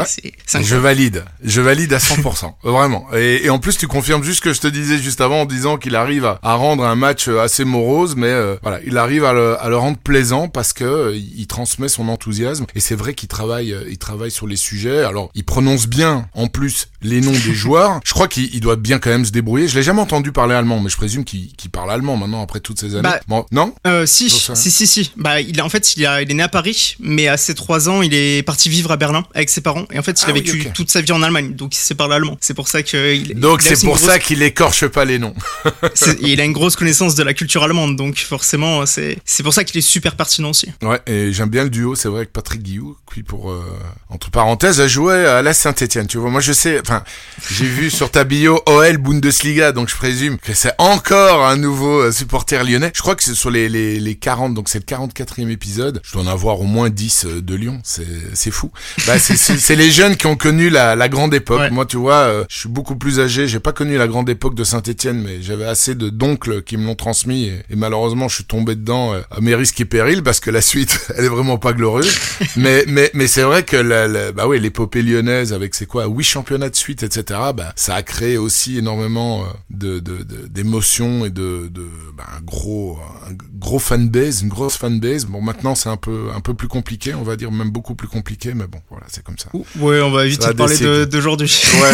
Je 0.61 0.75
valide, 0.75 1.25
je 1.43 1.61
valide 1.61 1.93
à 1.93 1.97
100%, 1.97 2.53
vraiment. 2.63 3.07
Et, 3.13 3.49
en 3.49 3.59
plus, 3.59 3.77
tu 3.77 3.87
confirmes 3.87 4.23
juste 4.23 4.37
ce 4.37 4.41
que 4.41 4.53
je 4.53 4.61
te 4.61 4.67
disais 4.67 4.97
juste 4.97 5.21
avant 5.21 5.41
en 5.41 5.45
disant 5.45 5.77
qu'il 5.77 5.95
arrive 5.95 6.25
à, 6.25 6.55
rendre 6.55 6.83
un 6.83 6.95
match 6.95 7.27
assez 7.27 7.65
morose, 7.65 8.15
mais 8.15 8.27
euh, 8.27 8.55
voilà, 8.61 8.79
il 8.85 8.97
arrive 8.97 9.25
à 9.25 9.33
le, 9.33 9.61
à 9.61 9.69
le, 9.69 9.77
rendre 9.77 9.97
plaisant 9.97 10.47
parce 10.47 10.73
que 10.73 10.83
euh, 10.83 11.15
il 11.15 11.47
transmet 11.47 11.87
son 11.87 12.07
enthousiasme. 12.07 12.65
Et 12.75 12.79
c'est 12.79 12.95
vrai 12.95 13.13
qu'il 13.13 13.29
travaille, 13.29 13.73
euh, 13.73 13.83
il 13.89 13.97
travaille 13.97 14.31
sur 14.31 14.47
les 14.47 14.55
sujets. 14.55 15.03
Alors, 15.03 15.31
il 15.33 15.43
prononce 15.43 15.87
bien, 15.87 16.27
en 16.33 16.47
plus, 16.47 16.87
les 17.01 17.21
noms 17.21 17.31
des 17.31 17.39
joueurs. 17.53 17.99
Je 18.03 18.13
crois 18.13 18.27
qu'il 18.27 18.59
doit 18.59 18.75
bien 18.75 18.99
quand 18.99 19.09
même 19.09 19.25
se 19.25 19.31
débrouiller. 19.31 19.67
Je 19.67 19.75
l'ai 19.75 19.83
jamais 19.83 20.01
entendu 20.01 20.31
parler 20.31 20.55
allemand, 20.55 20.79
mais 20.79 20.89
je 20.89 20.97
présume 20.97 21.23
qu'il 21.23 21.69
parle 21.71 21.91
allemand 21.91 22.17
maintenant 22.17 22.41
après 22.41 22.59
toutes 22.59 22.79
ces 22.79 22.95
années. 22.95 23.03
Bah, 23.03 23.19
bon, 23.27 23.45
non? 23.51 23.73
euh, 23.87 24.05
si, 24.05 24.29
si, 24.29 24.71
si, 24.71 24.87
si. 24.87 25.10
Bah, 25.17 25.41
il 25.41 25.61
en 25.61 25.69
fait, 25.69 25.95
il, 25.95 26.05
a, 26.05 26.21
il 26.21 26.31
est 26.31 26.33
né 26.33 26.43
à 26.43 26.49
Paris, 26.49 26.95
mais 26.99 27.27
à 27.27 27.37
ses 27.37 27.55
trois 27.55 27.89
ans, 27.89 28.01
il 28.01 28.13
est 28.13 28.43
parti 28.43 28.69
vivre 28.69 28.91
à 28.91 28.97
Berlin 28.97 29.25
avec 29.33 29.49
ses 29.49 29.61
parents. 29.61 29.85
Et 29.91 29.99
en 29.99 30.03
fait, 30.03 30.21
il 30.21 30.25
a 30.25 30.29
ah 30.29 30.33
vécu 30.33 30.71
toute 30.73 30.89
sa 30.89 31.01
vie 31.01 31.11
en 31.11 31.21
Allemagne, 31.21 31.53
donc 31.53 31.75
il 31.75 31.79
sait 31.79 31.95
parler 31.95 32.15
allemand. 32.15 32.37
C'est 32.41 32.53
pour 32.53 32.67
ça 32.67 32.83
que. 32.83 33.33
donc 33.33 33.61
c'est 33.61 33.81
pour 33.83 33.99
ça 33.99 34.19
qu'il 34.19 34.41
écorche 34.43 34.87
pas 34.87 35.05
les 35.05 35.19
noms. 35.19 35.35
il 36.21 36.39
a 36.41 36.45
une 36.45 36.53
grosse 36.53 36.75
connaissance 36.75 37.15
de 37.15 37.23
la 37.23 37.33
culture 37.33 37.63
allemande, 37.63 37.95
donc 37.95 38.17
forcément, 38.17 38.85
c'est 38.85 39.43
pour 39.43 39.53
ça 39.53 39.63
qu'il 39.63 39.77
est 39.77 39.81
super 39.81 40.15
pertinent 40.15 40.49
aussi. 40.49 40.69
Ouais, 40.81 40.99
et 41.07 41.31
j'aime 41.33 41.49
bien 41.49 41.63
le 41.63 41.69
duo, 41.69 41.95
c'est 41.95 42.07
vrai, 42.07 42.19
avec 42.19 42.33
Patrick 42.33 42.61
Guillou, 42.61 42.97
qui 43.13 43.23
pour 43.23 43.51
euh, 43.51 43.63
entre 44.09 44.31
parenthèses 44.31 44.79
a 44.79 44.87
joué 44.87 45.13
à 45.25 45.41
la 45.41 45.53
Saint-Étienne. 45.53 46.07
Tu 46.07 46.17
vois, 46.17 46.29
moi 46.29 46.41
je 46.41 46.53
sais, 46.53 46.79
enfin, 46.79 47.03
j'ai 47.49 47.65
vu 47.65 47.89
sur 47.89 48.11
ta 48.11 48.23
bio 48.23 48.61
OL 48.65 48.97
Bundesliga, 48.97 49.71
donc 49.71 49.89
je 49.89 49.95
présume 49.95 50.37
que 50.37 50.53
c'est 50.53 50.73
encore 50.77 51.45
un 51.45 51.57
nouveau 51.57 52.01
euh, 52.01 52.11
supporter 52.11 52.63
lyonnais. 52.63 52.91
Je 52.95 53.01
crois 53.01 53.15
que 53.15 53.23
c'est 53.23 53.33
sur 53.33 53.49
les, 53.49 53.69
les, 53.69 53.99
les 53.99 54.15
40, 54.15 54.53
donc 54.53 54.69
c'est 54.69 54.79
le 54.79 54.85
44e 55.07 55.49
épisode. 55.49 56.01
Je 56.03 56.13
dois 56.13 56.23
en 56.23 56.27
avoir 56.27 56.59
au 56.61 56.65
moins 56.65 56.89
10 56.89 57.25
euh, 57.25 57.41
de 57.41 57.55
Lyon. 57.55 57.79
C'est, 57.83 58.05
c'est 58.33 58.51
fou. 58.51 58.71
Bah, 59.07 59.19
c'est, 59.19 59.75
les 59.75 59.91
jeunes 59.91 60.15
qui 60.15 60.27
ont 60.27 60.35
connu 60.35 60.69
la, 60.69 60.95
la 60.95 61.09
grande 61.09 61.33
époque. 61.33 61.71
Moi, 61.71 61.85
tu 61.85 61.97
vois, 61.97 62.15
euh, 62.15 62.43
je 62.49 62.59
suis 62.59 62.69
beaucoup 62.69 62.95
plus 62.95 63.19
âgé. 63.19 63.47
J'ai 63.47 63.59
pas 63.59 63.73
connu 63.73 63.97
la 63.97 64.07
grande 64.07 64.29
époque 64.29 64.55
de 64.55 64.63
Saint-Etienne, 64.63 65.21
mais 65.21 65.41
j'avais 65.41 65.65
assez 65.65 65.95
de 65.95 66.09
d'oncles 66.09 66.61
qui 66.63 66.77
me 66.77 66.85
l'ont 66.85 66.95
transmis. 66.95 67.51
Et, 67.69 67.75
malheureusement, 67.75 68.27
je 68.27 68.35
suis 68.35 68.45
tombé 68.45 68.75
dedans 68.75 69.13
à 69.13 69.41
mes 69.41 69.55
risques 69.55 69.79
et 69.81 69.85
périls 69.85 70.23
parce 70.23 70.39
que 70.39 70.51
la 70.51 70.61
suite, 70.61 71.11
elle 71.17 71.25
est 71.25 71.29
vraiment 71.29 71.57
pas 71.57 71.73
glorieuse. 71.73 72.13
mais, 72.55 72.85
mais, 72.87 73.11
mais 73.13 73.27
c'est 73.27 73.43
vrai 73.43 73.63
que 73.63 73.77
la, 73.77 74.31
bah 74.31 74.47
oui, 74.47 74.59
l'épopée 74.59 75.01
lyonnaise 75.01 75.53
avec 75.53 75.75
c'est 75.75 75.85
quoi, 75.85 76.05
huit 76.07 76.23
championnats 76.23 76.69
de 76.69 76.75
suite, 76.75 77.03
etc. 77.03 77.39
Bah, 77.55 77.73
ça 77.75 77.95
a 77.95 78.03
créé 78.03 78.37
aussi 78.37 78.77
énormément 78.77 79.43
euh, 79.43 79.45
de, 79.69 79.99
d'émotions 80.47 81.25
et 81.25 81.29
de, 81.29 81.69
de 81.71 81.87
bah, 82.15 82.25
un 82.37 82.41
gros, 82.41 82.99
un 83.27 83.33
gros 83.57 83.79
fanbase, 83.79 84.41
une 84.41 84.49
grosse 84.49 84.77
fanbase. 84.77 84.90
Bon, 84.99 85.41
maintenant 85.41 85.75
c'est 85.75 85.89
un 85.89 85.97
peu, 85.97 86.29
un 86.35 86.41
peu 86.41 86.53
plus 86.53 86.67
compliqué, 86.67 87.13
on 87.13 87.23
va 87.23 87.35
dire 87.35 87.51
même 87.51 87.71
beaucoup 87.71 87.95
plus 87.95 88.07
compliqué, 88.07 88.53
mais 88.53 88.67
bon, 88.67 88.79
voilà, 88.89 89.05
c'est 89.09 89.23
comme 89.23 89.37
ça. 89.37 89.49
Ouais, 89.79 90.01
on 90.01 90.11
va 90.11 90.25
éviter 90.25 90.47
de 90.47 90.53
parler 90.53 91.05
d'aujourd'hui. 91.05 91.51
Ouais, 91.81 91.89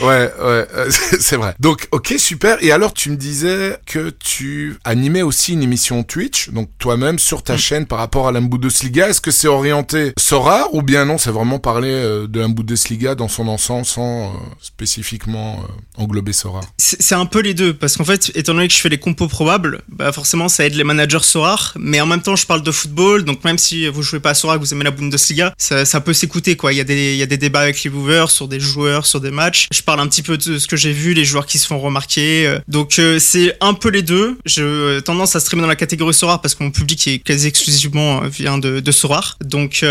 ouais, 0.02 0.06
ouais, 0.06 0.66
euh, 0.74 0.90
c'est 1.20 1.36
vrai. 1.36 1.54
Donc, 1.58 1.88
ok, 1.92 2.14
super. 2.18 2.62
Et 2.62 2.72
alors, 2.72 2.92
tu 2.92 3.10
me 3.10 3.16
disais 3.16 3.78
que 3.86 4.10
tu 4.10 4.76
animais 4.84 5.22
aussi 5.22 5.54
une 5.54 5.62
émission 5.62 6.02
Twitch, 6.02 6.50
donc 6.50 6.68
toi-même 6.78 7.18
sur 7.18 7.42
ta 7.42 7.54
mm. 7.54 7.58
chaîne 7.58 7.86
par 7.86 7.98
rapport 7.98 8.28
à 8.28 8.32
la 8.32 8.40
Bundesliga. 8.40 9.08
Est-ce 9.08 9.20
que 9.20 9.30
c'est 9.30 9.48
orienté 9.48 10.12
Sora 10.18 10.68
ou 10.72 10.82
bien 10.82 11.04
non, 11.04 11.18
c'est 11.18 11.30
vraiment 11.30 11.58
parler 11.58 11.90
euh, 11.90 12.26
de 12.26 12.40
la 12.40 12.48
Bundesliga 12.48 13.14
dans 13.14 13.28
son 13.28 13.48
ensemble 13.48 13.86
sans 13.86 14.32
spécifiquement 14.60 15.64
englober 15.96 16.32
Sora? 16.32 16.60
C'est 16.76 17.14
un 17.14 17.26
peu 17.26 17.40
les 17.40 17.54
deux, 17.54 17.74
parce 17.74 17.96
qu'en 17.96 18.04
fait, 18.04 18.30
étant 18.34 18.54
donné 18.54 18.68
que 18.68 18.74
je 18.74 18.78
fais 18.78 18.88
les 18.88 18.98
compos 18.98 19.28
probables, 19.28 19.82
bah 19.88 20.12
forcément 20.12 20.48
ça 20.48 20.66
aide 20.66 20.74
les 20.74 20.84
managers 20.84 21.22
Sora, 21.22 21.58
mais 21.76 22.00
en 22.00 22.06
même 22.06 22.17
temps 22.22 22.36
je 22.36 22.46
parle 22.46 22.62
de 22.62 22.70
football, 22.70 23.24
donc 23.24 23.44
même 23.44 23.58
si 23.58 23.86
vous 23.88 24.02
jouez 24.02 24.20
pas 24.20 24.30
à 24.30 24.34
Sora, 24.34 24.56
que 24.56 24.60
vous 24.60 24.72
aimez 24.72 24.84
la 24.84 24.90
Bundesliga, 24.90 25.54
ça, 25.58 26.00
peut 26.00 26.12
s'écouter 26.12 26.56
quoi. 26.56 26.72
Il 26.72 26.76
y, 26.76 26.80
a 26.80 26.84
des, 26.84 27.16
y 27.16 27.22
a 27.22 27.26
des 27.26 27.36
débats 27.36 27.60
avec 27.60 27.82
les 27.82 27.90
viewers 27.90 28.28
sur 28.28 28.48
des 28.48 28.60
joueurs, 28.60 29.06
sur 29.06 29.20
des 29.20 29.30
matchs. 29.30 29.66
Je 29.72 29.82
parle 29.82 30.00
un 30.00 30.06
petit 30.06 30.22
peu 30.22 30.36
de 30.36 30.58
ce 30.58 30.66
que 30.66 30.76
j'ai 30.76 30.92
vu, 30.92 31.14
les 31.14 31.24
joueurs 31.24 31.46
qui 31.46 31.58
se 31.58 31.66
font 31.66 31.78
remarquer. 31.78 32.46
Euh. 32.46 32.58
Donc 32.68 32.98
euh, 32.98 33.18
c'est 33.18 33.56
un 33.60 33.74
peu 33.74 33.88
les 33.88 34.02
deux. 34.02 34.38
J'ai 34.46 34.62
euh, 34.62 35.00
tendance 35.00 35.36
à 35.36 35.40
streamer 35.40 35.62
dans 35.62 35.68
la 35.68 35.76
catégorie 35.76 36.14
Sora 36.14 36.40
parce 36.40 36.54
que 36.54 36.62
mon 36.62 36.70
public 36.70 37.06
est 37.08 37.18
quasi 37.18 37.46
exclusivement 37.48 38.20
vient 38.20 38.58
de, 38.58 38.80
de 38.80 38.92
Sora. 38.92 39.24
Donc 39.40 39.84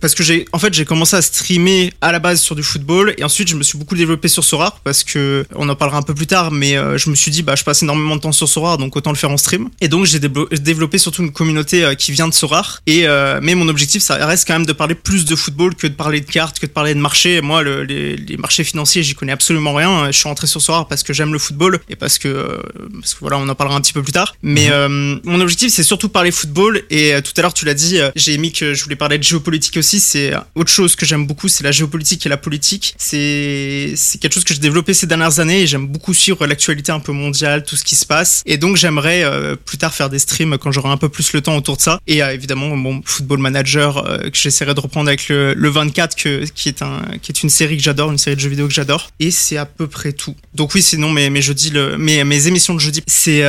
parce 0.00 0.14
que 0.14 0.22
j'ai 0.22 0.46
en 0.52 0.58
fait 0.58 0.72
j'ai 0.74 0.84
commencé 0.84 1.16
à 1.16 1.22
streamer 1.22 1.92
à 2.00 2.12
la 2.12 2.18
base 2.18 2.40
sur 2.40 2.54
du 2.54 2.62
football 2.62 3.14
et 3.18 3.24
ensuite 3.24 3.48
je 3.48 3.56
me 3.56 3.62
suis 3.62 3.78
beaucoup 3.78 3.94
développé 3.94 4.28
sur 4.28 4.44
Sora 4.44 4.78
parce 4.84 5.04
que 5.04 5.46
on 5.54 5.68
en 5.68 5.76
parlera 5.76 5.98
un 5.98 6.02
peu 6.02 6.14
plus 6.14 6.26
tard, 6.26 6.50
mais 6.50 6.74
je 6.96 7.10
me 7.10 7.14
suis 7.14 7.30
dit 7.30 7.42
bah 7.42 7.54
je 7.56 7.64
passe 7.64 7.82
énormément 7.82 8.16
de 8.16 8.20
temps 8.20 8.32
sur 8.32 8.48
Sora 8.48 8.76
donc 8.76 8.96
autant 8.96 9.10
le 9.10 9.16
faire 9.16 9.30
en 9.30 9.36
stream. 9.36 9.68
Et 9.80 9.88
donc 9.88 10.06
j'ai 10.06 10.18
développé 10.18 10.98
surtout 10.98 11.22
une 11.22 11.32
communauté 11.36 11.84
euh, 11.84 11.94
qui 11.94 12.10
vient 12.12 12.28
de 12.28 12.34
Sorar. 12.34 12.80
Et 12.86 13.06
euh, 13.06 13.38
mais 13.42 13.54
mon 13.54 13.68
objectif, 13.68 14.02
ça 14.02 14.24
reste 14.26 14.46
quand 14.46 14.54
même 14.54 14.66
de 14.66 14.72
parler 14.72 14.94
plus 14.94 15.24
de 15.24 15.36
football 15.36 15.74
que 15.74 15.86
de 15.86 15.92
parler 15.92 16.20
de 16.20 16.30
cartes, 16.30 16.58
que 16.58 16.66
de 16.66 16.70
parler 16.72 16.94
de 16.94 17.00
marché. 17.00 17.40
Moi, 17.40 17.62
le, 17.62 17.84
les, 17.84 18.16
les, 18.16 18.36
marchés 18.36 18.64
financiers, 18.64 19.02
j'y 19.02 19.14
connais 19.14 19.32
absolument 19.32 19.74
rien. 19.74 20.06
Je 20.06 20.16
suis 20.16 20.28
rentré 20.28 20.46
sur 20.46 20.60
Sorar 20.60 20.88
parce 20.88 21.02
que 21.02 21.12
j'aime 21.12 21.32
le 21.32 21.38
football 21.38 21.78
et 21.88 21.96
parce 21.96 22.18
que, 22.18 22.28
euh, 22.28 22.62
parce 23.00 23.14
que 23.14 23.20
voilà, 23.20 23.38
on 23.38 23.48
en 23.48 23.54
parlera 23.54 23.76
un 23.76 23.80
petit 23.80 23.92
peu 23.92 24.02
plus 24.02 24.12
tard. 24.12 24.34
Mais 24.42 24.68
mmh. 24.68 25.20
mon 25.24 25.40
objectif, 25.40 25.72
c'est 25.72 25.82
surtout 25.82 26.08
parler 26.08 26.30
football. 26.30 26.82
Et 26.90 27.12
tout 27.22 27.32
à 27.36 27.42
l'heure, 27.42 27.54
tu 27.54 27.64
l'as 27.64 27.74
dit, 27.74 27.98
j'ai 28.16 28.38
mis 28.38 28.52
que 28.52 28.74
je 28.74 28.82
voulais 28.82 28.96
parler 28.96 29.18
de 29.18 29.22
géopolitique 29.22 29.76
aussi. 29.76 30.00
C'est 30.00 30.32
autre 30.54 30.70
chose 30.70 30.96
que 30.96 31.04
j'aime 31.04 31.26
beaucoup, 31.26 31.48
c'est 31.48 31.64
la 31.64 31.72
géopolitique 31.72 32.24
et 32.24 32.28
la 32.28 32.36
politique. 32.36 32.94
C'est 32.98 33.92
c'est 33.96 34.18
quelque 34.20 34.34
chose 34.34 34.44
que 34.44 34.54
j'ai 34.54 34.60
développé 34.60 34.94
ces 34.94 35.06
dernières 35.06 35.40
années 35.40 35.62
et 35.62 35.66
j'aime 35.66 35.86
beaucoup 35.86 36.14
suivre 36.14 36.46
l'actualité 36.46 36.92
un 36.92 37.00
peu 37.00 37.12
mondiale, 37.12 37.64
tout 37.64 37.76
ce 37.76 37.84
qui 37.84 37.96
se 37.96 38.06
passe. 38.06 38.42
Et 38.46 38.56
donc 38.56 38.76
j'aimerais 38.76 39.24
euh, 39.24 39.56
plus 39.56 39.78
tard 39.78 39.94
faire 39.94 40.08
des 40.08 40.18
streams 40.18 40.56
quand 40.58 40.70
j'aurai 40.70 40.90
un 40.90 40.96
peu 40.96 41.08
plus 41.08 41.15
le 41.32 41.40
temps 41.40 41.56
autour 41.56 41.76
de 41.76 41.82
ça. 41.82 42.00
Et 42.06 42.22
euh, 42.22 42.32
évidemment 42.32 42.74
mon 42.76 43.02
Football 43.04 43.38
Manager 43.38 43.98
euh, 43.98 44.18
que 44.18 44.36
j'essaierai 44.36 44.74
de 44.74 44.80
reprendre 44.80 45.08
avec 45.08 45.28
le, 45.28 45.54
le 45.54 45.68
24 45.68 46.16
que, 46.16 46.44
qui 46.44 46.68
est 46.68 47.42
une 47.42 47.50
série 47.50 47.76
que 47.76 47.82
j'adore, 47.82 48.10
une 48.10 48.18
série 48.18 48.36
de 48.36 48.40
jeux 48.40 48.50
vidéo 48.50 48.68
que 48.68 48.74
j'adore. 48.74 49.10
Et 49.20 49.30
c'est 49.30 49.56
à 49.56 49.66
peu 49.66 49.86
près 49.86 50.12
tout. 50.12 50.34
Donc 50.54 50.74
oui 50.74 50.82
sinon 50.82 51.10
mes 51.10 51.30
mes 51.30 51.42
jeudis 51.42 51.70
le 51.70 51.98
mes 51.98 52.24
mes 52.24 52.46
émissions 52.46 52.74
de 52.74 52.80
jeudi 52.80 53.02
c'est 53.06 53.42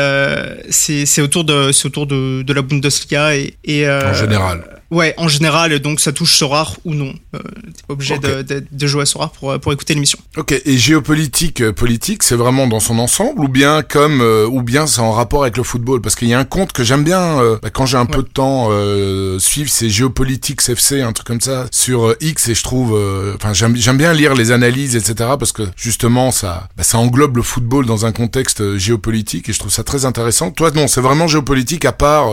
c'est 0.70 1.06
c'est 1.06 1.22
autour 1.22 1.44
de 1.44 1.72
autour 1.86 2.08
de 2.08 2.54
la 2.54 2.62
Bundesliga 2.62 3.36
et 3.36 3.90
en 3.90 4.14
général. 4.14 4.77
Ouais, 4.89 5.13
en 5.17 5.27
général, 5.27 5.77
donc 5.79 6.00
ça 6.00 6.12
touche 6.12 6.36
Sorar 6.36 6.77
ou 6.86 6.94
non. 6.94 7.13
Euh, 7.36 7.39
T'es 7.39 7.84
pas 7.88 7.94
obligé 7.94 8.15
okay. 8.15 8.27
de, 8.27 8.41
de, 8.41 8.65
de, 8.72 8.88
jouer 8.88 9.01
à 9.01 9.06
Sorar 9.06 9.32
pour, 9.32 9.60
pour 9.60 9.74
écouter 9.74 9.94
l'émission. 9.94 10.20
Ok, 10.38 10.53
et 10.53 10.77
géopolitique, 10.77 11.62
euh, 11.62 11.74
politique, 11.74 12.24
c'est 12.24 12.36
vraiment 12.36 12.67
dans 12.67 12.79
son 12.79 12.98
ensemble 13.00 13.44
ou 13.44 13.48
bien 13.48 13.84
comme 13.84 14.22
euh, 14.22 14.48
ou 14.48 14.62
bien 14.62 14.88
c'est 14.88 15.01
en 15.01 15.12
rapport 15.12 15.44
avec 15.44 15.58
le 15.58 15.63
football? 15.63 16.01
Parce 16.01 16.15
qu'il 16.15 16.27
y 16.27 16.34
a 16.34 16.39
un 16.39 16.46
compte 16.46 16.72
que 16.72 16.84
j'aime 16.84 17.03
bien 17.03 17.41
euh, 17.41 17.58
bah, 17.62 17.70
quand 17.70 17.86
j'ai 17.86 17.98
un 17.98 18.01
ouais. 18.01 18.08
peu 18.08 18.24
de 18.24 18.27
temps 18.27 18.67
euh, 18.72 19.39
suivre, 19.39 19.70
c'est 19.70 19.89
géopolitique 19.89 20.67
FC, 20.67 21.01
un 21.01 21.12
truc 21.13 21.27
comme 21.27 21.41
ça 21.41 21.67
sur 21.72 22.15
X 22.22 22.50
et 22.50 22.56
je 22.56 22.63
trouve, 22.63 22.98
enfin 23.36 23.53
j'aime 23.53 23.75
j'aime 23.75 23.98
bien 23.98 24.13
lire 24.13 24.36
les 24.36 24.51
analyses, 24.51 24.96
etc. 24.96 25.32
Parce 25.38 25.51
que 25.51 25.63
justement 25.75 26.32
ça 26.32 26.70
bah, 26.77 26.84
ça 26.84 26.98
englobe 26.98 27.38
le 27.38 27.44
football 27.44 27.86
dans 27.86 28.06
un 28.06 28.12
contexte 28.12 28.77
géopolitique 28.77 29.50
et 29.50 29.53
je 29.53 29.60
trouve 29.60 29.72
ça 29.72 29.84
très 29.84 30.06
intéressant. 30.06 30.51
Toi 30.51 30.72
non, 30.72 30.88
c'est 30.88 31.01
vraiment 31.01 31.27
géopolitique 31.27 31.86
à 31.86 31.91
part 31.91 32.29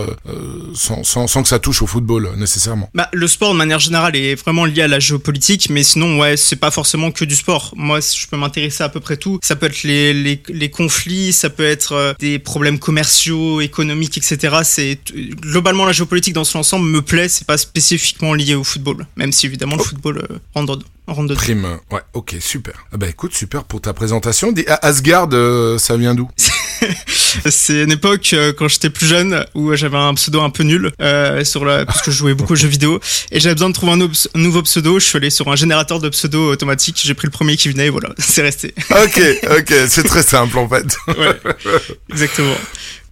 sans, 0.75 1.03
sans, 1.03 1.27
sans 1.27 1.43
que 1.43 1.49
ça 1.49 1.59
touche 1.59 1.83
au 1.83 1.87
football 1.87 2.31
nécessairement. 2.45 2.91
Bah, 2.95 3.09
le 3.13 3.27
sport 3.27 3.53
de 3.53 3.59
manière 3.59 3.79
générale 3.79 4.17
est 4.17 4.35
vraiment 4.35 4.65
lié 4.65 4.83
à 4.83 4.89
la 4.89 5.01
géopolitique, 5.01 5.71
mais 5.71 5.83
sinon 5.83 6.21
ouais, 6.21 6.37
c'est 6.37 6.57
pas 6.57 6.71
forcément 6.71 7.11
que 7.11 7.25
du 7.25 7.35
sport. 7.35 7.73
Moi, 7.77 8.01
je 8.01 8.27
peux 8.27 8.37
m'intéresser 8.37 8.83
à 8.85 8.89
peu 8.89 9.01
près 9.01 9.17
tout. 9.17 9.39
Ça 9.43 9.57
peut 9.57 9.67
être 9.67 9.83
les, 9.83 10.13
les, 10.15 10.43
les 10.49 10.71
conflits, 10.71 11.33
ça 11.33 11.51
peut 11.51 11.65
être 11.65 11.93
euh, 11.93 12.13
des 12.19 12.39
problèmes 12.39 12.79
commerciaux, 12.79 13.61
économiques, 13.61 14.19
etc. 14.19 14.59
C'est 14.65 14.99
globalement 15.15 15.87
la 15.87 15.93
géopolitique 15.93 16.35
dans 16.35 16.45
son 16.45 16.59
ensemble 16.61 16.87
me 16.87 17.03
plaît. 17.03 17.29
C'est 17.29 17.47
pas 17.47 17.59
spécifiquement 17.59 18.35
lié 18.35 18.55
au 18.55 18.65
football, 18.65 19.07
même 19.17 19.33
si 19.33 19.47
évidemment 19.47 19.77
oh. 19.77 19.83
le 19.83 19.85
football 19.85 20.19
euh, 20.19 20.39
rentre 20.55 20.77
dedans. 20.77 20.89
Prime, 21.35 21.79
ouais, 21.91 22.01
ok, 22.15 22.37
super. 22.41 22.87
Ah 22.91 22.97
bah 22.97 23.09
écoute, 23.09 23.35
super 23.35 23.65
pour 23.65 23.83
ta 23.83 23.93
présentation. 23.93 24.55
Asgard, 24.81 25.29
euh, 25.35 25.77
ça 25.77 25.99
vient 25.99 26.15
d'où? 26.15 26.31
C'est 27.51 27.83
une 27.83 27.93
époque 27.93 28.31
euh, 28.33 28.53
quand 28.53 28.69
j'étais 28.69 28.91
plus 28.91 29.07
jeune 29.07 29.45
où 29.55 29.75
j'avais 29.75 29.97
un 29.97 30.15
pseudo 30.15 30.41
un 30.41 30.51
peu 30.51 30.63
nul 30.63 30.93
euh, 31.01 31.45
sur 31.45 31.65
la 31.65 31.85
parce 31.85 32.03
que 32.03 32.11
je 32.11 32.17
jouais 32.17 32.35
beaucoup 32.35 32.53
aux 32.53 32.57
jeux 32.57 32.69
vidéo 32.69 33.01
et 33.31 33.41
j'avais 33.41 33.55
besoin 33.55 33.71
de 33.71 33.75
trouver 33.75 33.93
un, 33.93 34.01
un, 34.01 34.39
nouveau 34.39 34.63
pseudo. 34.63 34.99
Je 34.99 35.05
suis 35.05 35.17
allé 35.17 35.31
sur 35.31 35.51
un 35.51 35.57
générateur 35.57 36.01
de 36.01 36.09
pseudo 36.09 36.51
automatique. 36.51 37.01
J'ai 37.05 37.15
pris 37.15 37.27
le 37.27 37.33
premier 37.33 37.57
qui 37.57 37.69
venait. 37.69 37.87
Et 37.87 37.91
voilà, 37.91 38.11
c'est 38.19 38.43
resté. 38.43 38.75
Ok, 38.91 39.21
ok, 39.51 39.75
c'est 39.89 40.05
très 40.05 40.23
simple 40.23 40.59
en 40.59 40.69
fait. 40.69 40.97
ouais, 41.09 41.41
exactement. 42.11 42.57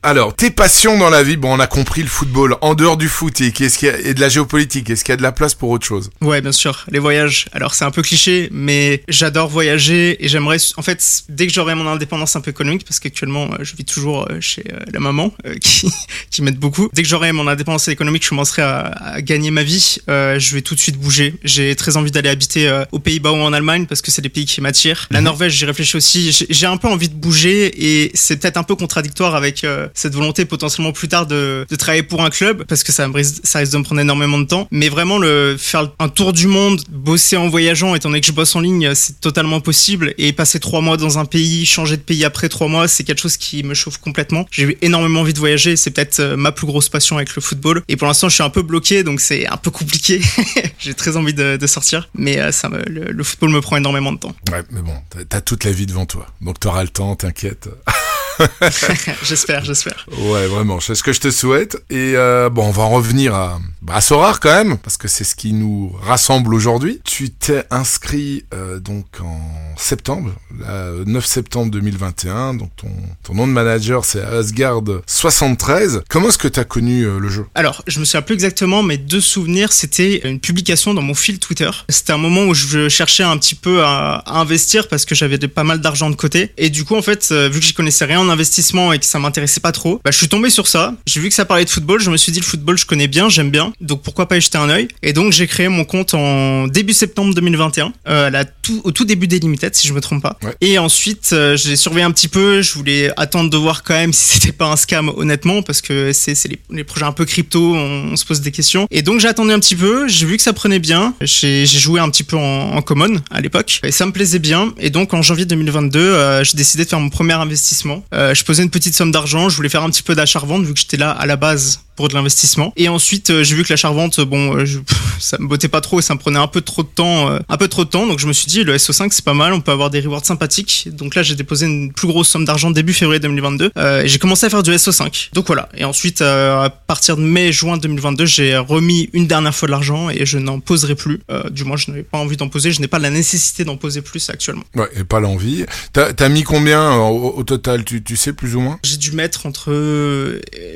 Alors, 0.05 0.35
tes 0.35 0.51
passions 0.51 0.99
dans 0.99 1.11
la 1.11 1.23
vie, 1.23 1.37
bon, 1.37 1.55
on 1.55 1.61
a 1.61 1.69
compris 1.69 2.03
le 2.03 2.09
football. 2.09 2.57
En 2.61 2.75
dehors 2.75 2.97
du 2.97 3.09
foot, 3.09 3.41
et, 3.41 3.53
qu'est-ce 3.53 3.79
qu'il 3.79 3.87
y 3.87 3.91
a, 3.93 4.01
et 4.01 4.15
de 4.15 4.21
la 4.21 4.29
géopolitique, 4.29 4.91
est-ce 4.91 5.05
qu'il 5.05 5.13
y 5.13 5.15
a 5.15 5.17
de 5.17 5.23
la 5.23 5.31
place 5.31 5.55
pour 5.55 5.71
autre 5.71 5.87
chose? 5.87 6.11
Ouais, 6.21 6.41
bien 6.41 6.51
sûr. 6.51 6.85
Les 6.91 6.99
voyages. 6.99 7.47
Alors, 7.53 7.75
c'est 7.75 7.85
un 7.85 7.93
peu 7.93 8.03
cliché, 8.03 8.49
mais 8.51 9.05
j'adore 9.07 9.49
voyager 9.49 10.17
et 10.25 10.27
j'aimerais, 10.27 10.57
en 10.77 10.83
fait, 10.83 11.23
dès 11.29 11.47
que 11.47 11.53
j'aurai 11.53 11.77
mon 11.77 11.87
indépendance 11.87 12.35
un 12.35 12.41
peu 12.41 12.51
économique, 12.51 12.85
parce 12.85 12.99
qu'actuellement, 12.99 13.51
je 13.61 13.77
vis 13.77 13.85
toujours 13.85 14.27
chez 14.41 14.65
la 14.93 14.99
maman, 14.99 15.33
euh, 15.47 15.55
qui, 15.61 15.89
qui 16.31 16.43
m'aide 16.43 16.59
beaucoup. 16.59 16.91
Dès 16.93 17.05
que 17.05 17.09
j'aurai 17.09 17.31
mon 17.31 17.47
indépendance 17.47 17.87
économique, 17.87 18.25
je 18.25 18.31
commencerai 18.31 18.63
à, 18.63 18.81
à, 18.81 19.23
gagner 19.23 19.53
ma 19.53 19.63
vie. 19.63 19.99
Euh, 20.11 20.37
je 20.41 20.53
vais 20.57 20.63
tout 20.63 20.75
de 20.75 20.81
suite 20.81 20.99
bouger. 20.99 21.37
J'ai 21.45 21.77
très 21.77 21.97
envie 21.97 22.11
d'aller 22.11 22.29
habiter 22.29 22.67
euh, 22.67 22.85
aux 22.91 22.99
Pays-Bas 22.99 23.31
ou 23.31 23.37
en 23.37 23.53
Allemagne 23.53 23.87
parce 23.87 24.03
que 24.03 24.11
c'est 24.11 24.23
des 24.23 24.31
pays 24.31 24.47
qui 24.47 24.61
m'attirent. 24.63 25.07
La 25.13 25.21
Norvège, 25.21 25.53
j'y 25.53 25.65
réfléchis 25.65 25.97
aussi. 25.97 26.47
J'ai 26.51 26.67
un 26.67 26.77
peu 26.77 26.89
envie 26.89 27.09
de 27.09 27.15
bouger 27.15 27.71
et 27.77 28.11
c'est 28.15 28.39
peut-être 28.39 28.57
un 28.57 28.65
peu 28.65 28.75
contradictoire 28.75 29.37
avec 29.37 29.65
cette 29.95 30.15
volonté 30.15 30.45
potentiellement 30.45 30.93
plus 30.93 31.09
tard 31.09 31.27
de, 31.27 31.67
de, 31.69 31.77
travailler 31.77 32.03
pour 32.03 32.23
un 32.23 32.31
club 32.31 32.65
parce 32.65 32.83
que 32.83 32.93
ça, 32.93 33.09
ça 33.43 33.59
risque 33.59 33.73
de 33.73 33.79
me 33.79 33.83
prendre 33.83 34.01
énormément 34.01 34.39
de 34.39 34.45
temps. 34.45 34.69
Mais 34.71 34.89
vraiment, 34.89 35.19
le 35.19 35.57
faire 35.59 35.91
un 35.99 36.09
tour 36.09 36.33
du 36.33 36.47
monde, 36.47 36.81
bosser 36.89 37.37
en 37.37 37.49
voyageant, 37.49 37.95
étant 37.95 38.09
donné 38.09 38.21
que 38.21 38.27
je 38.27 38.33
bosse 38.33 38.55
en 38.57 38.61
ligne, 38.61 38.95
c'est 38.95 39.21
totalement 39.21 39.61
possible. 39.61 40.15
Et 40.19 40.33
passer 40.33 40.61
trois 40.61 40.81
mois 40.81 40.97
dans 40.97 41.19
un 41.19 41.25
pays, 41.25 41.67
changer 41.67 41.97
de 41.97 42.03
pays 42.03 42.25
après 42.25 42.49
trois 42.49 42.69
mois, 42.69 42.89
c'est 42.89 43.05
quelque 43.05 43.21
chose 43.21 43.37
qui 43.37 43.63
me 43.63 43.75
chauffe 43.75 43.99
complètement. 43.99 44.47
J'ai 44.51 44.65
eu 44.65 44.79
énormément 44.83 45.21
envie 45.21 45.33
de 45.33 45.39
voyager. 45.39 45.77
C'est 45.77 45.91
peut-être 45.91 46.21
ma 46.37 46.53
plus 46.53 46.67
grosse 46.67 46.89
passion 46.89 47.17
avec 47.17 47.35
le 47.35 47.43
football. 47.43 47.83
Et 47.89 47.97
pour 47.97 48.07
l'instant, 48.07 48.29
je 48.29 48.35
suis 48.35 48.43
un 48.43 48.51
peu 48.51 48.63
bloqué, 48.63 49.03
donc 49.03 49.21
c'est 49.21 49.47
un 49.47 49.57
peu 49.57 49.71
compliqué. 49.71 50.21
J'ai 50.79 50.95
très 50.95 51.17
envie 51.17 51.35
de, 51.35 51.57
de, 51.57 51.67
sortir, 51.67 52.09
mais 52.15 52.53
ça 52.53 52.69
me, 52.69 52.83
le, 52.89 53.13
le, 53.13 53.25
football 53.25 53.51
me 53.51 53.61
prend 53.61 53.77
énormément 53.77 54.13
de 54.13 54.19
temps. 54.19 54.35
Ouais, 54.51 54.63
mais 54.71 54.83
bon, 54.83 54.95
t'as 55.29 55.41
toute 55.41 55.65
la 55.65 55.73
vie 55.73 55.87
devant 55.87 56.07
toi, 56.07 56.27
donc 56.41 56.59
t'auras 56.61 56.83
le 56.83 56.89
temps, 56.89 57.15
t'inquiète. 57.17 57.69
j'espère, 59.23 59.65
j'espère. 59.65 60.07
Ouais, 60.19 60.47
vraiment, 60.47 60.81
c'est 60.81 60.95
ce 60.95 61.03
que 61.03 61.13
je 61.13 61.21
te 61.21 61.31
souhaite. 61.31 61.77
Et 61.91 62.15
euh, 62.17 62.49
bon, 62.51 62.67
on 62.67 62.71
va 62.71 62.85
en 62.85 62.91
revenir 62.91 63.35
à, 63.35 63.61
bah, 63.83 63.95
à 63.97 64.01
Sorar 64.01 64.41
quand 64.41 64.53
même, 64.53 64.79
parce 64.79 64.97
que 64.97 65.09
c'est 65.09 65.25
ce 65.25 65.35
qui 65.35 65.53
nous 65.53 65.95
rassemble 66.03 66.55
aujourd'hui. 66.55 67.01
Tu 67.05 67.31
t'es 67.31 67.65
inscrit 67.71 68.45
euh, 68.55 68.79
donc 68.79 69.07
en 69.23 69.41
septembre, 69.77 70.33
le 70.51 71.05
9 71.05 71.25
septembre 71.25 71.71
2021. 71.71 72.55
Donc 72.55 72.71
ton, 72.77 72.91
ton 73.23 73.35
nom 73.35 73.47
de 73.47 73.53
manager 73.53 74.05
c'est 74.05 74.23
Asgard 74.23 74.83
73. 75.07 76.03
Comment 76.09 76.29
est-ce 76.29 76.39
que 76.39 76.49
tu 76.49 76.61
as 76.61 76.65
connu 76.65 77.03
euh, 77.03 77.19
le 77.19 77.29
jeu? 77.29 77.47
Alors, 77.55 77.83
je 77.87 78.01
me 78.01 78.05
souviens 78.05 78.23
plus 78.23 78.35
exactement, 78.35 78.83
mais 78.83 78.97
deux 78.97 79.21
souvenirs, 79.21 79.73
c'était 79.73 80.29
une 80.29 80.41
publication 80.41 80.95
dans 80.95 81.03
mon 81.03 81.15
fil 81.15 81.39
Twitter. 81.39 81.71
C'était 81.89 82.13
un 82.13 82.19
moment 82.19 82.45
où 82.45 82.55
je 82.55 82.89
cherchais 82.89 83.23
un 83.23 83.37
petit 83.37 83.55
peu 83.55 83.85
à, 83.85 84.23
à 84.27 84.39
investir 84.41 84.89
parce 84.89 85.05
que 85.05 85.15
j'avais 85.15 85.39
pas 85.49 85.65
mal 85.65 85.81
d'argent 85.81 86.11
de 86.11 86.17
côté. 86.17 86.53
Et 86.57 86.71
du 86.71 86.85
coup, 86.85 86.97
en 86.97 87.03
fait, 87.03 87.33
vu 87.33 87.59
que 87.59 87.67
j'y 87.67 87.75
connaissais 87.75 88.05
rien 88.05 88.22
en 88.23 88.29
investissement 88.29 88.93
et 88.93 88.99
que 88.99 89.05
ça 89.05 89.19
m'intéressait 89.19 89.61
pas 89.61 89.73
trop, 89.73 90.01
bah, 90.05 90.11
je 90.11 90.17
suis 90.17 90.29
tombé 90.29 90.51
sur 90.51 90.67
ça. 90.67 90.95
J'ai 91.07 91.21
vu 91.21 91.29
que 91.29 91.35
ça 91.35 91.45
parlait 91.45 91.65
de 91.65 91.71
football. 91.71 92.01
Je 92.01 92.11
me 92.11 92.17
suis 92.17 92.33
dit, 92.33 92.41
le 92.41 92.45
football, 92.45 92.79
je 92.79 92.87
connais 92.87 93.09
bien, 93.09 93.29
j'aime 93.29 93.51
bien. 93.51 93.73
Donc 93.81 94.03
pourquoi 94.03 94.27
pas 94.27 94.37
y 94.37 94.41
jeter 94.41 94.59
un 94.59 94.69
œil? 94.69 94.89
Et 95.03 95.13
donc 95.13 95.33
j'ai 95.33 95.47
créé 95.47 95.69
mon 95.69 95.85
compte 95.85 96.15
en 96.15 96.67
début 96.69 96.93
septembre 96.93 97.35
2021, 97.35 97.93
euh, 98.09 98.27
à 98.27 98.31
la 98.31 98.45
tout, 98.45 98.81
au 98.85 98.93
tout 98.93 99.05
début 99.05 99.27
des 99.27 99.39
Limited, 99.39 99.75
si 99.75 99.89
je 99.89 99.93
me 99.93 100.01
trompe 100.01 100.23
pas. 100.23 100.39
Ouais. 100.43 100.55
Et 100.61 100.79
ensuite, 100.79 101.31
euh, 101.33 101.57
j'ai 101.57 101.77
surveillé 101.77 102.05
un 102.05 102.13
petit 102.13 102.29
peu. 102.29 102.63
Je 102.63 102.75
voulais 102.75 103.11
attendre 103.17 103.51
de 103.51 103.57
voir 103.57 103.83
quand 103.83 103.95
même 103.95 104.13
si 104.13 104.35
c'était 104.35 104.53
pas 104.53 104.67
un 104.67 104.77
scam, 104.77 105.11
honnêtement, 105.17 105.63
parce 105.63 105.81
que 105.81 106.13
c'est 106.13 106.33
les, 106.49 106.59
les, 106.71 106.85
projets 106.85 107.07
un 107.07 107.13
peu 107.13 107.25
crypto, 107.25 107.75
on, 107.75 108.13
on, 108.13 108.17
se 108.17 108.25
pose 108.25 108.41
des 108.41 108.53
questions. 108.53 108.87
Et 108.91 109.03
donc 109.03 109.21
j'ai 109.21 109.29
attendu 109.29 109.53
un 109.53 109.61
petit 109.61 109.77
peu. 109.77 110.09
J'ai 110.09 110.27
vu 110.27 110.37
que 110.37 110.43
ça 110.43 110.53
prenait 110.53 110.79
bien. 110.79 111.15
J'ai 111.21 111.67
joué 111.67 112.01
un 112.01 112.11
petit 112.11 112.25
peu 112.25 112.37
en, 112.37 112.77
en 112.77 112.83
common 112.83 113.21
à 113.31 113.41
l'époque 113.41 113.81
et 113.83 113.91
ça 113.91 114.07
me 114.07 114.13
plaisait 114.13 114.39
bien. 114.39 114.73
Et 114.79 114.91
donc 114.91 115.15
en 115.15 115.23
janvier 115.23 115.45
2022, 115.45 115.99
euh, 115.99 116.45
j'ai 116.45 116.57
décidé 116.57 116.85
de 116.85 116.89
faire 116.89 117.01
mon 117.01 117.11
premier 117.11 117.35
investissement. 117.35 118.05
Euh, 118.13 118.35
je 118.35 118.45
posais 118.45 118.63
une 118.63 118.71
petite 118.71 118.95
somme 118.95 119.11
d'argent. 119.11 119.49
Je 119.49 119.57
voulais 119.57 119.69
faire 119.69 119.83
un 119.83 119.91
petit 119.91 120.03
peu 120.03 120.15
d'achat-revente 120.15 120.65
vu 120.65 120.75
que 120.75 120.81
j'étais 120.81 120.97
là 120.97 121.11
à 121.11 121.27
la 121.27 121.37
base 121.37 121.81
pour 121.97 122.09
de 122.09 122.15
l'investissement. 122.15 122.73
Et 122.77 122.89
ensuite, 122.89 123.31
euh, 123.31 123.45
j'ai 123.45 123.55
vu 123.55 123.65
que 123.65 123.73
l'achat-revente, 123.73 124.21
bon, 124.21 124.57
euh, 124.57 124.65
je, 124.65 124.79
ça 125.19 125.37
me 125.39 125.47
bottait 125.47 125.69
pas 125.69 125.81
trop 125.81 125.99
et 125.99 126.03
ça 126.03 126.15
me 126.15 126.19
prenait 126.19 126.39
un 126.39 126.47
peu 126.47 126.61
trop 126.61 126.83
de 126.83 126.89
temps, 126.89 127.31
euh, 127.31 127.39
un 127.49 127.57
peu 127.57 127.69
trop 127.69 127.85
de 127.85 127.91
temps. 127.91 128.07
Donc 128.07 128.19
je 128.19 128.27
me 128.27 128.33
suis 128.33 128.47
dit, 128.47 128.65
le 128.65 128.77
SO5 128.77 129.09
c'est 129.11 129.25
pas 129.25 129.35
mal, 129.35 129.53
on 129.53 129.61
peut 129.61 129.73
avoir 129.73 129.91
des 129.91 130.01
rewards 130.01 130.25
sympathiques. 130.25 130.89
Donc 130.93 131.15
là, 131.15 131.23
j'ai 131.23 131.35
déposé 131.35 131.67
une 131.67 131.93
plus 131.93 132.09
grosse 132.09 132.29
somme 132.29 132.45
d'argent 132.45 132.71
début 132.71 132.93
février 132.93 133.21
2022 133.21 133.73
et 133.77 134.09
j'ai 134.09 134.19
commencé 134.19 134.47
à 134.47 134.51
faire 134.51 134.63
du 134.63 134.71
SO5. 134.71 135.31
Donc 135.33 135.47
voilà. 135.47 135.69
Et 135.77 135.85
ensuite, 135.85 136.23
à 136.23 136.71
partir 136.87 137.17
de 137.17 137.23
mai-juin 137.23 137.77
2022, 137.77 138.27
j'ai 138.27 138.57
remis 138.57 139.11
une 139.13 139.27
dernière 139.27 139.55
fois 139.55 139.67
de 139.67 139.73
l'argent 139.73 140.11
et 140.11 140.25
je 140.27 140.39
n'en 140.39 140.61
poserai 140.61 140.95
plus. 140.95 141.21
du 141.51 141.65
moins, 141.65 141.77
je 141.77 141.91
n'avais 141.91 142.03
pas 142.03 142.19
envie 142.19 142.37
d'en 142.37 142.49
poser. 142.49 142.73
Je 142.73 142.81
n'ai 142.81 142.89
pas 142.89 142.99
la 142.99 143.11
nécessité 143.11 143.65
d'en 143.65 143.77
poser 143.77 144.03
plus 144.03 144.31
actuellement. 144.31 144.65
Ouais, 144.75 144.89
et 144.97 145.05
pas 145.05 145.21
l'envie. 145.21 145.65
T'as 145.93 146.13
as 146.19 146.29
mis 146.29 146.43
combien 146.43 146.95
au, 146.97 147.35
au, 147.37 147.45
total? 147.45 147.85
Tu, 147.85 148.02
tu 148.05 148.17
sais 148.17 148.33
plus 148.33 148.55
ou 148.55 148.61
moins 148.61 148.79
J'ai 148.83 148.97
dû 148.97 149.13
mettre 149.13 149.47
entre 149.47 149.73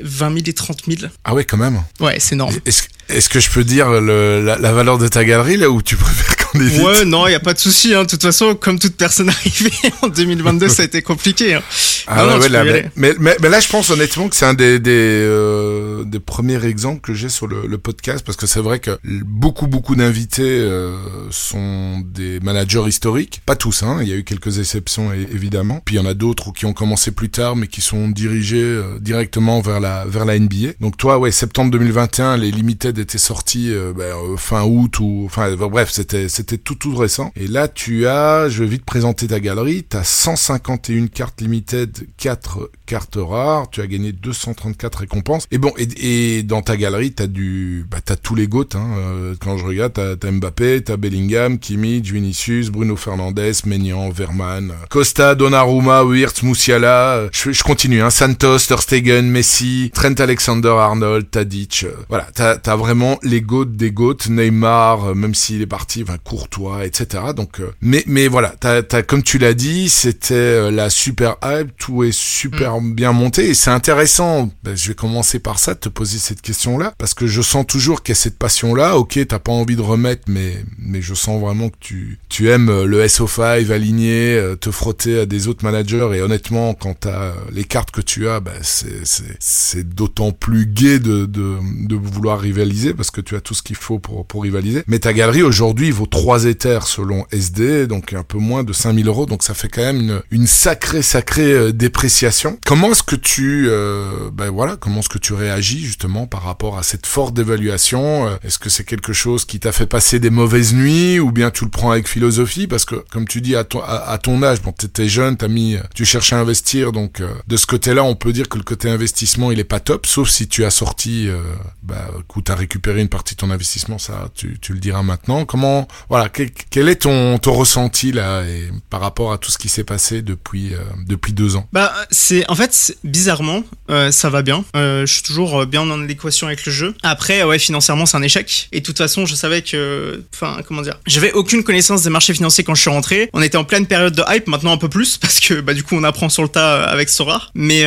20 0.03 0.33
000 0.33 0.39
et 0.45 0.53
30 0.53 0.83
000. 0.87 1.11
Ah 1.23 1.33
ouais, 1.33 1.45
quand 1.45 1.57
même. 1.57 1.83
Ouais, 1.99 2.19
c'est 2.19 2.35
énorme. 2.35 2.55
Est-ce 2.65 2.83
est 3.09 3.27
que 3.29 3.39
je 3.39 3.49
peux 3.49 3.63
dire 3.63 3.89
le, 3.89 4.41
la, 4.43 4.57
la, 4.57 4.71
valeur 4.71 4.97
de 4.97 5.07
ta 5.07 5.23
galerie 5.25 5.57
là 5.57 5.69
ou 5.69 5.81
tu 5.81 5.95
préfères 5.95 6.35
qu'on 6.51 6.59
on 6.59 6.61
évite. 6.61 6.81
Ouais, 6.81 7.05
non, 7.05 7.27
il 7.27 7.31
y 7.31 7.35
a 7.35 7.39
pas 7.39 7.53
de 7.53 7.59
souci. 7.59 7.93
Hein. 7.93 8.03
De 8.03 8.09
toute 8.09 8.21
façon, 8.21 8.55
comme 8.55 8.79
toute 8.79 8.95
personne 8.95 9.29
arrivée 9.45 9.71
en 10.01 10.07
2022, 10.07 10.67
ça 10.69 10.81
a 10.83 10.85
été 10.85 11.01
compliqué. 11.01 11.53
Hein. 11.55 11.61
Ah 12.07 12.23
Non, 12.23 12.31
non, 12.35 12.39
ouais, 12.39 12.49
là, 12.49 12.63
mais, 12.63 12.89
mais, 12.95 13.13
mais- 13.19 13.35
mais 13.41 13.49
là, 13.49 13.59
je 13.59 13.67
pense 13.67 13.89
honnêtement 13.89 14.29
que 14.29 14.35
c'est 14.35 14.45
un 14.45 14.53
des, 14.53 14.79
des, 14.79 14.91
euh, 14.93 16.03
des 16.05 16.19
premiers 16.19 16.63
exemples 16.65 17.01
que 17.01 17.13
j'ai 17.13 17.29
sur 17.29 17.47
le, 17.47 17.67
le 17.67 17.77
podcast 17.77 18.23
parce 18.25 18.37
que 18.37 18.47
c'est 18.47 18.61
vrai 18.61 18.79
que 18.79 18.97
beaucoup, 19.25 19.67
beaucoup 19.67 19.95
d'invités 19.95 20.43
euh, 20.43 20.95
sont 21.31 21.99
des 22.05 22.39
managers 22.39 22.83
historiques. 22.87 23.41
Pas 23.45 23.55
tous, 23.55 23.83
hein. 23.83 23.99
Il 24.01 24.07
y 24.07 24.13
a 24.13 24.15
eu 24.15 24.23
quelques 24.23 24.59
exceptions 24.59 25.11
évidemment. 25.13 25.81
Puis 25.85 25.95
il 25.95 25.97
y 25.97 26.01
en 26.01 26.05
a 26.05 26.13
d'autres 26.13 26.51
qui 26.53 26.65
ont 26.65 26.73
commencé 26.73 27.11
plus 27.11 27.29
tard 27.29 27.55
mais 27.55 27.67
qui 27.67 27.81
sont 27.81 28.07
dirigés 28.09 28.61
euh, 28.61 28.99
directement 28.99 29.59
vers 29.61 29.79
la, 29.79 30.05
vers 30.05 30.25
la 30.25 30.39
NBA. 30.39 30.73
Donc 30.79 30.97
toi, 30.97 31.17
ouais, 31.19 31.31
septembre 31.31 31.71
2021, 31.71 32.37
les 32.37 32.51
Limited 32.51 32.96
étaient 32.99 33.17
sortis 33.17 33.71
euh, 33.71 33.93
ben, 33.95 34.03
euh, 34.15 34.37
fin 34.37 34.63
août 34.63 34.99
ou, 34.99 35.23
enfin, 35.25 35.55
bref, 35.55 35.89
c'était, 35.91 36.29
c'était 36.29 36.57
tout, 36.57 36.75
tout 36.75 36.95
récent. 36.95 37.31
Et 37.35 37.47
là, 37.47 37.67
tu 37.67 38.07
as, 38.07 38.49
je 38.49 38.63
vais 38.63 38.69
vite 38.69 38.85
présenter 38.85 39.27
ta 39.27 39.39
galerie. 39.39 39.83
T'as 39.83 40.03
151 40.03 41.07
cartes 41.07 41.41
limited, 41.41 42.07
4 42.17 42.71
cartes 42.85 43.17
rares. 43.19 43.69
Tu 43.69 43.81
as 43.81 43.87
gagné 43.87 44.11
234 44.11 44.99
récompenses. 44.99 45.47
Et 45.51 45.57
bon, 45.57 45.73
et, 45.77 46.37
et 46.37 46.43
dans 46.43 46.61
ta 46.61 46.77
galerie, 46.77 47.11
t'as 47.11 47.27
du, 47.27 47.85
bah, 47.89 47.97
t'as 48.03 48.15
tous 48.15 48.35
les 48.35 48.47
goats, 48.47 48.65
hein. 48.75 48.87
Euh, 48.97 49.35
Quand 49.39 49.57
je 49.57 49.65
regarde, 49.65 49.93
t'as, 49.93 50.15
t'as 50.15 50.31
Mbappé, 50.31 50.81
t'as 50.83 50.97
Bellingham, 50.97 51.59
Kimmich, 51.59 52.11
Vinicius, 52.11 52.69
Bruno 52.69 52.95
Fernandes, 52.95 53.39
Maignan, 53.65 54.09
Verman, 54.09 54.73
Costa, 54.89 55.35
Donnarumma, 55.35 56.03
Wirtz, 56.03 56.43
Musiala. 56.43 57.27
Je, 57.31 57.51
je 57.51 57.63
continue, 57.63 58.01
hein. 58.01 58.09
Santos, 58.09 58.59
Ter 58.87 59.21
Messi, 59.23 59.91
Trent 59.93 60.15
Alexander-Arnold, 60.17 61.29
Tadic. 61.29 61.85
voilà, 62.09 62.27
t'as, 62.33 62.57
t'as 62.57 62.75
vraiment 62.75 62.86
les 63.23 63.41
goats 63.41 63.65
des 63.65 63.91
goats. 63.91 64.15
Neymar, 64.29 65.05
euh, 65.05 65.13
même 65.13 65.35
s'il 65.35 65.61
est 65.61 65.67
parti, 65.67 66.03
enfin, 66.03 66.17
Courtois, 66.23 66.85
etc. 66.85 67.23
Donc, 67.35 67.59
euh, 67.59 67.71
mais, 67.81 68.03
mais 68.07 68.27
voilà, 68.27 68.53
t'as, 68.59 68.83
t'as, 68.83 69.01
comme 69.01 69.23
tu 69.23 69.37
l'as 69.37 69.53
dit, 69.53 69.89
c'était 69.89 70.33
euh, 70.33 70.71
la 70.71 70.89
super 70.89 71.37
hype, 71.43 71.75
tout 71.77 72.03
est 72.03 72.13
super 72.13 72.79
bien 72.81 73.11
monté 73.11 73.49
et 73.49 73.53
c'est 73.53 73.69
intéressant. 73.69 74.49
Ben, 74.63 74.75
je 74.75 74.89
vais 74.89 74.95
commencer 74.95 75.39
par 75.39 75.59
ça, 75.59 75.75
te 75.75 75.89
poser 75.89 76.17
cette 76.17 76.41
question-là, 76.41 76.93
parce 76.97 77.13
que 77.13 77.27
je 77.27 77.41
sens 77.41 77.65
toujours 77.65 78.03
qu'il 78.03 78.13
y 78.13 78.17
a 78.17 78.19
cette 78.19 78.37
passion-là. 78.37 78.97
Ok, 78.97 79.19
t'as 79.27 79.39
pas 79.39 79.51
envie 79.51 79.75
de 79.75 79.81
remettre, 79.81 80.23
mais, 80.27 80.63
mais 80.77 81.01
je 81.01 81.13
sens 81.13 81.41
vraiment 81.41 81.69
que 81.69 81.77
tu, 81.79 82.19
tu 82.29 82.49
aimes 82.49 82.83
le 82.83 83.05
SO5, 83.05 83.71
aligner, 83.71 84.35
euh, 84.35 84.55
te 84.55 84.71
frotter 84.71 85.19
à 85.19 85.25
des 85.25 85.47
autres 85.47 85.63
managers 85.63 86.09
et 86.13 86.21
honnêtement, 86.21 86.73
quand 86.73 86.95
t'as 87.01 87.33
les 87.51 87.63
cartes 87.63 87.91
que 87.91 88.01
tu 88.01 88.27
as, 88.27 88.39
ben, 88.39 88.53
c'est, 88.61 89.05
c'est, 89.05 89.37
c'est 89.39 89.87
d'autant 89.87 90.31
plus 90.31 90.65
gai 90.65 90.99
de, 90.99 91.25
de, 91.25 91.57
de 91.87 91.95
vouloir 91.95 92.39
rivaliser 92.39 92.76
parce 92.93 93.11
que 93.11 93.21
tu 93.21 93.35
as 93.35 93.41
tout 93.41 93.53
ce 93.53 93.61
qu'il 93.63 93.75
faut 93.75 93.99
pour, 93.99 94.25
pour 94.25 94.43
rivaliser. 94.43 94.83
Mais 94.87 94.99
ta 94.99 95.13
galerie 95.13 95.41
aujourd'hui 95.43 95.91
vaut 95.91 96.05
3 96.05 96.45
éthers 96.45 96.87
selon 96.87 97.25
SD, 97.31 97.87
donc 97.87 98.13
un 98.13 98.23
peu 98.23 98.37
moins 98.37 98.63
de 98.63 98.73
5000 98.73 99.07
euros, 99.07 99.25
donc 99.25 99.43
ça 99.43 99.53
fait 99.53 99.67
quand 99.67 99.81
même 99.81 99.99
une, 100.01 100.21
une 100.31 100.47
sacrée, 100.47 101.01
sacrée 101.01 101.51
euh, 101.51 101.71
dépréciation. 101.71 102.57
Comment 102.65 102.91
est-ce 102.91 103.03
que 103.03 103.15
tu, 103.15 103.67
euh, 103.69 104.29
ben 104.31 104.49
voilà, 104.49 104.75
comment 104.75 104.99
est-ce 104.99 105.09
que 105.09 105.17
tu 105.17 105.33
réagis 105.33 105.79
justement 105.79 106.27
par 106.27 106.43
rapport 106.43 106.77
à 106.77 106.83
cette 106.83 107.05
forte 107.05 107.33
dévaluation? 107.33 108.27
Euh, 108.27 108.35
Est-ce 108.43 108.59
que 108.59 108.69
c'est 108.69 108.83
quelque 108.83 109.13
chose 109.13 109.45
qui 109.45 109.59
t'a 109.59 109.71
fait 109.71 109.85
passer 109.87 110.19
des 110.19 110.29
mauvaises 110.29 110.73
nuits 110.73 111.19
ou 111.19 111.31
bien 111.31 111.51
tu 111.51 111.63
le 111.65 111.71
prends 111.71 111.91
avec 111.91 112.07
philosophie? 112.07 112.67
Parce 112.67 112.85
que 112.85 112.95
comme 113.11 113.27
tu 113.27 113.41
dis 113.41 113.55
à 113.55 113.63
ton, 113.63 113.81
à, 113.81 114.09
à 114.11 114.17
ton 114.17 114.41
âge, 114.43 114.61
bon, 114.61 114.71
t'étais 114.71 115.07
jeune, 115.07 115.37
t'as 115.37 115.47
mis, 115.47 115.77
tu 115.95 116.05
cherchais 116.05 116.35
à 116.35 116.39
investir, 116.39 116.91
donc 116.91 117.21
euh, 117.21 117.27
de 117.47 117.57
ce 117.57 117.65
côté-là, 117.65 118.03
on 118.03 118.15
peut 118.15 118.33
dire 118.33 118.49
que 118.49 118.57
le 118.57 118.63
côté 118.63 118.89
investissement, 118.89 119.51
il 119.51 119.59
est 119.59 119.63
pas 119.63 119.79
top, 119.79 120.05
sauf 120.05 120.29
si 120.29 120.47
tu 120.47 120.65
as 120.65 120.69
sorti, 120.69 121.27
euh, 121.27 121.41
bah, 121.83 122.09
ou 122.35 122.41
t'as 122.41 122.55
récupéré 122.67 122.99
une 122.99 123.07
partie 123.07 123.33
de 123.33 123.39
ton 123.39 123.49
investissement, 123.49 123.97
ça, 123.97 124.29
tu, 124.35 124.57
le 124.69 124.79
diras 124.79 125.01
maintenant. 125.01 125.45
Comment, 125.45 125.87
voilà, 126.09 126.27
quel, 126.27 126.89
est 126.89 127.03
ton, 127.03 127.37
ton 127.37 127.53
ressenti 127.53 128.11
là, 128.11 128.43
et 128.43 128.67
par 128.89 128.99
rapport 128.99 129.31
à 129.31 129.37
tout 129.37 129.51
ce 129.51 129.57
qui 129.57 129.69
s'est 129.69 129.85
passé 129.85 130.21
depuis, 130.21 130.73
euh, 130.73 130.79
depuis 131.07 131.31
deux 131.31 131.55
ans? 131.55 131.65
Bah, 131.71 131.93
c'est 132.11 132.45
en 132.49 132.55
fait 132.55 132.97
bizarrement, 133.05 133.63
euh, 133.89 134.11
ça 134.11 134.29
va 134.29 134.41
bien. 134.41 134.65
Euh, 134.75 135.05
je 135.05 135.13
suis 135.13 135.23
toujours 135.23 135.65
bien 135.65 135.85
dans 135.85 135.95
l'équation 135.95 136.47
avec 136.47 136.65
le 136.65 136.73
jeu. 136.73 136.93
Après, 137.03 137.41
ouais, 137.43 137.57
financièrement, 137.57 138.05
c'est 138.05 138.17
un 138.17 138.21
échec. 138.21 138.67
Et 138.73 138.81
de 138.81 138.85
toute 138.85 138.97
façon, 138.97 139.25
je 139.25 139.35
savais 139.35 139.61
que, 139.61 140.21
enfin, 140.33 140.57
comment 140.67 140.81
dire, 140.81 140.99
j'avais 141.05 141.31
aucune 141.31 141.63
connaissance 141.63 142.03
des 142.03 142.09
marchés 142.09 142.33
financiers 142.33 142.65
quand 142.65 142.75
je 142.75 142.81
suis 142.81 142.89
rentré. 142.89 143.29
On 143.31 143.41
était 143.41 143.57
en 143.57 143.63
pleine 143.63 143.87
période 143.87 144.13
de 144.13 144.23
hype, 144.27 144.47
maintenant 144.47 144.73
un 144.73 144.77
peu 144.77 144.89
plus 144.89 145.15
parce 145.21 145.39
que 145.39 145.61
bah 145.61 145.73
du 145.73 145.83
coup 145.83 145.95
on 145.95 146.03
apprend 146.03 146.27
sur 146.27 146.43
le 146.43 146.49
tas 146.49 146.83
avec 146.83 147.07
Sora. 147.07 147.43
Mais 147.55 147.83